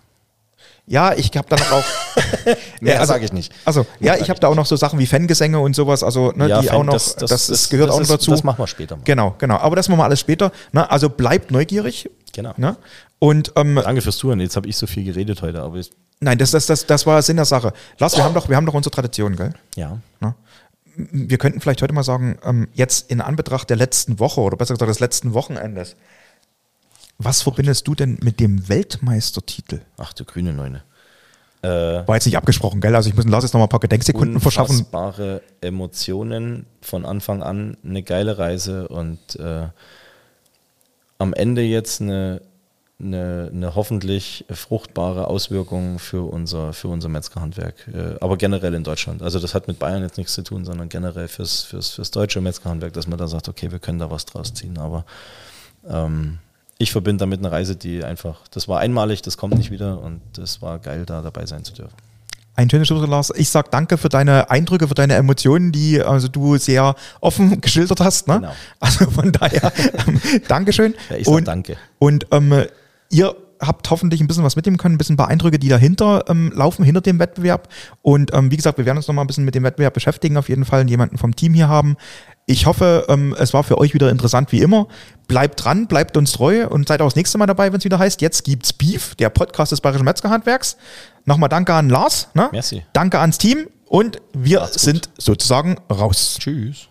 Ja, 0.91 1.13
ich 1.13 1.31
habe 1.37 1.47
dann 1.49 1.61
auch. 1.71 1.85
Mehr 2.81 2.99
also, 2.99 3.13
sage 3.13 3.25
ich 3.25 3.33
nicht. 3.33 3.53
Also, 3.65 3.87
ja, 4.01 4.15
sag 4.15 4.23
ich 4.23 4.29
habe 4.29 4.41
da 4.41 4.49
auch 4.49 4.57
noch 4.57 4.67
so 4.67 4.75
Sachen 4.75 4.99
wie 4.99 5.07
Fangesänge 5.07 5.61
und 5.61 5.77
sowas, 5.77 6.03
also 6.03 6.33
ne, 6.33 6.47
die 6.47 6.67
Fan- 6.67 6.77
auch 6.77 6.83
noch, 6.83 6.95
das, 6.95 7.49
ist, 7.49 7.71
gehört 7.71 7.91
das 7.91 7.95
auch 7.95 8.01
noch 8.01 8.09
dazu. 8.09 8.33
Das 8.33 8.43
machen 8.43 8.59
wir 8.59 8.67
später 8.67 8.97
mal. 8.97 9.05
Genau, 9.05 9.37
genau. 9.39 9.59
Aber 9.59 9.77
das 9.77 9.89
machen 9.89 10.01
wir 10.01 10.05
alles 10.05 10.19
später. 10.19 10.51
Ne? 10.73 10.91
Also 10.91 11.09
bleibt 11.09 11.53
neugierig. 11.53 12.11
Genau. 12.33 12.55
Ne? 12.57 12.77
Und 13.21 13.53
ähm, 13.55 13.77
Danke 13.77 14.03
fürs 14.03 14.17
Zuhören. 14.17 14.41
Jetzt 14.41 14.57
habe 14.57 14.67
ich 14.67 14.77
so 14.77 14.89
viel 14.89 15.05
geredet 15.05 15.43
heute, 15.43 15.63
aber 15.63 15.81
nein, 16.19 16.39
das, 16.39 16.51
das, 16.51 16.67
das, 16.67 16.87
das 16.87 17.07
war 17.07 17.23
Sinn 17.23 17.37
der 17.37 17.45
Sache. 17.45 17.73
Lars, 17.99 18.17
wir 18.17 18.25
haben 18.25 18.35
doch, 18.35 18.49
wir 18.49 18.57
haben 18.57 18.67
doch 18.67 18.75
unsere 18.75 18.93
Tradition, 18.93 19.37
gell? 19.37 19.55
ja. 19.77 19.97
Ne? 20.21 20.35
Wir 20.97 21.39
könnten 21.39 21.61
vielleicht 21.61 21.83
heute 21.83 21.95
mal 21.95 22.03
sagen, 22.03 22.37
ähm, 22.45 22.67
jetzt 22.75 23.13
in 23.13 23.21
Anbetracht 23.21 23.71
der 23.71 23.77
letzten 23.77 24.19
Woche 24.19 24.41
oder 24.41 24.57
besser 24.57 24.75
gesagt 24.75 24.91
des 24.91 24.99
letzten 24.99 25.35
Wochenendes, 25.35 25.95
was 27.23 27.43
verbindest 27.43 27.87
du 27.87 27.95
denn 27.95 28.19
mit 28.23 28.41
dem 28.41 28.69
Weltmeistertitel? 28.69 29.81
Ach 29.99 30.13
du 30.13 30.25
grüne 30.25 30.53
Neune. 30.53 30.83
Äh, 31.63 31.69
War 31.69 32.17
jetzt 32.17 32.25
nicht 32.25 32.39
abgesprochen, 32.39 32.81
gell? 32.81 32.95
Also 32.97 33.11
ich 33.11 33.17
muss 33.17 33.27
Lars 33.27 33.45
jetzt 33.45 33.53
noch 33.53 33.59
mal 33.59 33.67
ein 33.67 33.71
paar 33.71 33.81
Gedenksekunden 33.81 34.41
verschaffen. 34.41 34.79
Unfassbare 34.79 35.43
Emotionen 35.61 36.65
von 36.81 37.05
Anfang 37.05 37.43
an, 37.43 37.77
eine 37.85 38.03
geile 38.03 38.39
Reise 38.39 38.89
und 38.89 39.37
äh, 39.37 39.67
am 41.19 41.35
Ende 41.35 41.61
jetzt 41.61 42.01
eine, 42.01 42.41
eine, 42.99 43.51
eine 43.53 43.75
hoffentlich 43.75 44.47
fruchtbare 44.49 45.27
Auswirkung 45.27 45.99
für 45.99 46.23
unser, 46.23 46.73
für 46.73 46.89
unser 46.89 47.11
Metzgerhandwerk, 47.11 47.87
äh, 47.93 48.15
aber 48.23 48.39
generell 48.39 48.73
in 48.73 48.83
Deutschland. 48.83 49.23
Also 49.23 49.39
das 49.39 49.55
hat 49.55 49.69
mit 49.69 49.79
Bayern 49.79 50.03
jetzt 50.03 50.17
nichts 50.17 50.33
zu 50.33 50.43
tun, 50.43 50.65
sondern 50.65 50.89
generell 50.89 51.29
fürs, 51.29 51.65
fürs, 51.65 51.91
fürs 51.91 52.11
deutsche 52.11 52.41
Metzgerhandwerk, 52.41 52.95
dass 52.95 53.07
man 53.07 53.19
da 53.19 53.29
sagt, 53.29 53.51
okay, 53.51 53.71
wir 53.71 53.81
können 53.81 53.99
da 53.99 54.11
was 54.11 54.25
draus 54.25 54.55
ziehen, 54.55 54.79
aber 54.79 55.05
ähm, 55.87 56.39
ich 56.81 56.93
verbinde 56.93 57.21
damit 57.21 57.41
eine 57.41 57.53
Reise, 57.53 57.77
die 57.77 58.03
einfach, 58.03 58.41
das 58.51 58.67
war 58.67 58.81
einmalig, 58.81 59.21
das 59.21 59.37
kommt 59.37 59.55
nicht 59.55 59.71
wieder 59.71 60.01
und 60.01 60.23
das 60.33 60.63
war 60.63 60.79
geil, 60.79 61.05
da 61.05 61.21
dabei 61.21 61.45
sein 61.45 61.63
zu 61.63 61.75
dürfen. 61.75 61.95
Ein 62.57 62.71
schönes 62.71 62.89
Schlusswort, 62.89 63.11
Lars. 63.11 63.31
Ich 63.37 63.51
sag 63.51 63.71
danke 63.71 63.99
für 63.99 64.09
deine 64.09 64.51
Eindrücke, 64.51 64.89
für 64.89 64.95
deine 64.95 65.15
Emotionen, 65.15 65.73
die 65.73 66.01
also 66.01 66.29
du 66.29 66.57
sehr 66.57 66.95
offen 67.21 67.61
geschildert 67.61 68.01
hast. 68.01 68.29
Ne? 68.29 68.37
Genau. 68.37 68.53
Also 68.81 69.11
von 69.11 69.31
daher, 69.31 69.73
ähm, 70.07 70.21
Dankeschön. 70.49 70.95
Ja, 71.11 71.17
ich 71.17 71.27
sag 71.27 71.35
und, 71.35 71.49
danke. 71.49 71.77
Und 71.99 72.27
ähm, 72.31 72.65
ihr 73.11 73.37
habt 73.61 73.91
hoffentlich 73.91 74.23
ein 74.23 74.27
bisschen 74.27 74.45
was 74.45 74.57
mitnehmen 74.57 74.79
können, 74.79 74.95
ein 74.95 74.99
bisschen 74.99 75.15
ein 75.15 75.19
paar 75.19 75.29
Eindrücke, 75.29 75.59
die 75.59 75.69
dahinter 75.69 76.25
ähm, 76.29 76.51
laufen, 76.55 76.83
hinter 76.83 77.03
dem 77.03 77.19
Wettbewerb. 77.19 77.69
Und 78.01 78.33
ähm, 78.33 78.51
wie 78.51 78.57
gesagt, 78.57 78.79
wir 78.79 78.87
werden 78.87 78.97
uns 78.97 79.07
noch 79.07 79.15
mal 79.15 79.21
ein 79.21 79.27
bisschen 79.27 79.45
mit 79.45 79.55
dem 79.55 79.65
Wettbewerb 79.65 79.93
beschäftigen, 79.93 80.39
auf 80.39 80.49
jeden 80.49 80.65
Fall 80.65 80.89
jemanden 80.89 81.19
vom 81.19 81.37
Team 81.37 81.53
hier 81.53 81.69
haben. 81.69 81.97
Ich 82.51 82.67
hoffe, 82.67 83.07
ähm, 83.09 83.33
es 83.39 83.55
war 83.55 83.63
für 83.63 83.79
euch 83.79 83.95
wieder 83.95 84.11
interessant 84.11 84.51
wie 84.51 84.61
immer. 84.61 84.89
Bleibt 85.29 85.65
dran, 85.65 85.87
bleibt 85.87 86.17
uns 86.17 86.33
treu 86.33 86.67
und 86.67 86.89
seid 86.89 87.01
auch 87.01 87.07
das 87.07 87.15
nächste 87.15 87.39
Mal 87.39 87.47
dabei, 87.47 87.73
wenn 87.73 87.79
es 87.79 87.85
wieder 87.85 88.01
heißt, 88.01 88.21
jetzt 88.23 88.43
gibt's 88.43 88.73
Beef, 88.73 89.15
der 89.15 89.31
Podcast 89.31 89.71
des 89.71 89.81
Bayerischen 89.81 90.05
Metzgerhandwerks. 90.05 90.77
Nochmal 91.27 91.49
danke 91.49 91.73
an 91.75 91.89
Lars. 91.89 92.27
Ne? 92.35 92.49
Merci. 92.51 92.83
Danke 92.93 93.21
ans 93.21 93.39
Team 93.39 93.69
und 93.87 94.21
wir 94.33 94.63
gut. 94.63 94.73
sind 94.73 95.11
sozusagen 95.17 95.77
raus. 95.89 96.39
Tschüss. 96.41 96.89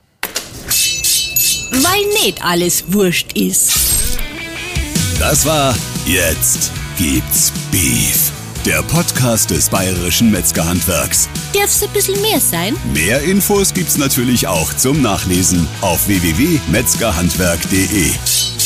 Weil 1.71 2.23
nicht 2.23 2.41
alles 2.41 2.93
wurscht 2.93 3.33
ist. 3.33 3.73
Das 5.19 5.45
war 5.45 5.75
Jetzt 6.05 6.71
gibt's 6.97 7.51
Beef. 7.69 8.31
Der 8.65 8.83
Podcast 8.83 9.51
des 9.51 9.69
Bayerischen 9.69 10.31
Metzgerhandwerks. 10.31 11.29
Darf's 11.53 11.81
ein 11.81 11.89
bisschen 11.91 12.21
mehr 12.21 12.41
sein? 12.41 12.75
Mehr 12.93 13.21
Infos 13.21 13.73
gibt's 13.73 13.97
natürlich 13.97 14.47
auch 14.47 14.73
zum 14.73 15.01
Nachlesen 15.01 15.65
auf 15.79 16.07
www.metzgerhandwerk.de. 16.07 18.58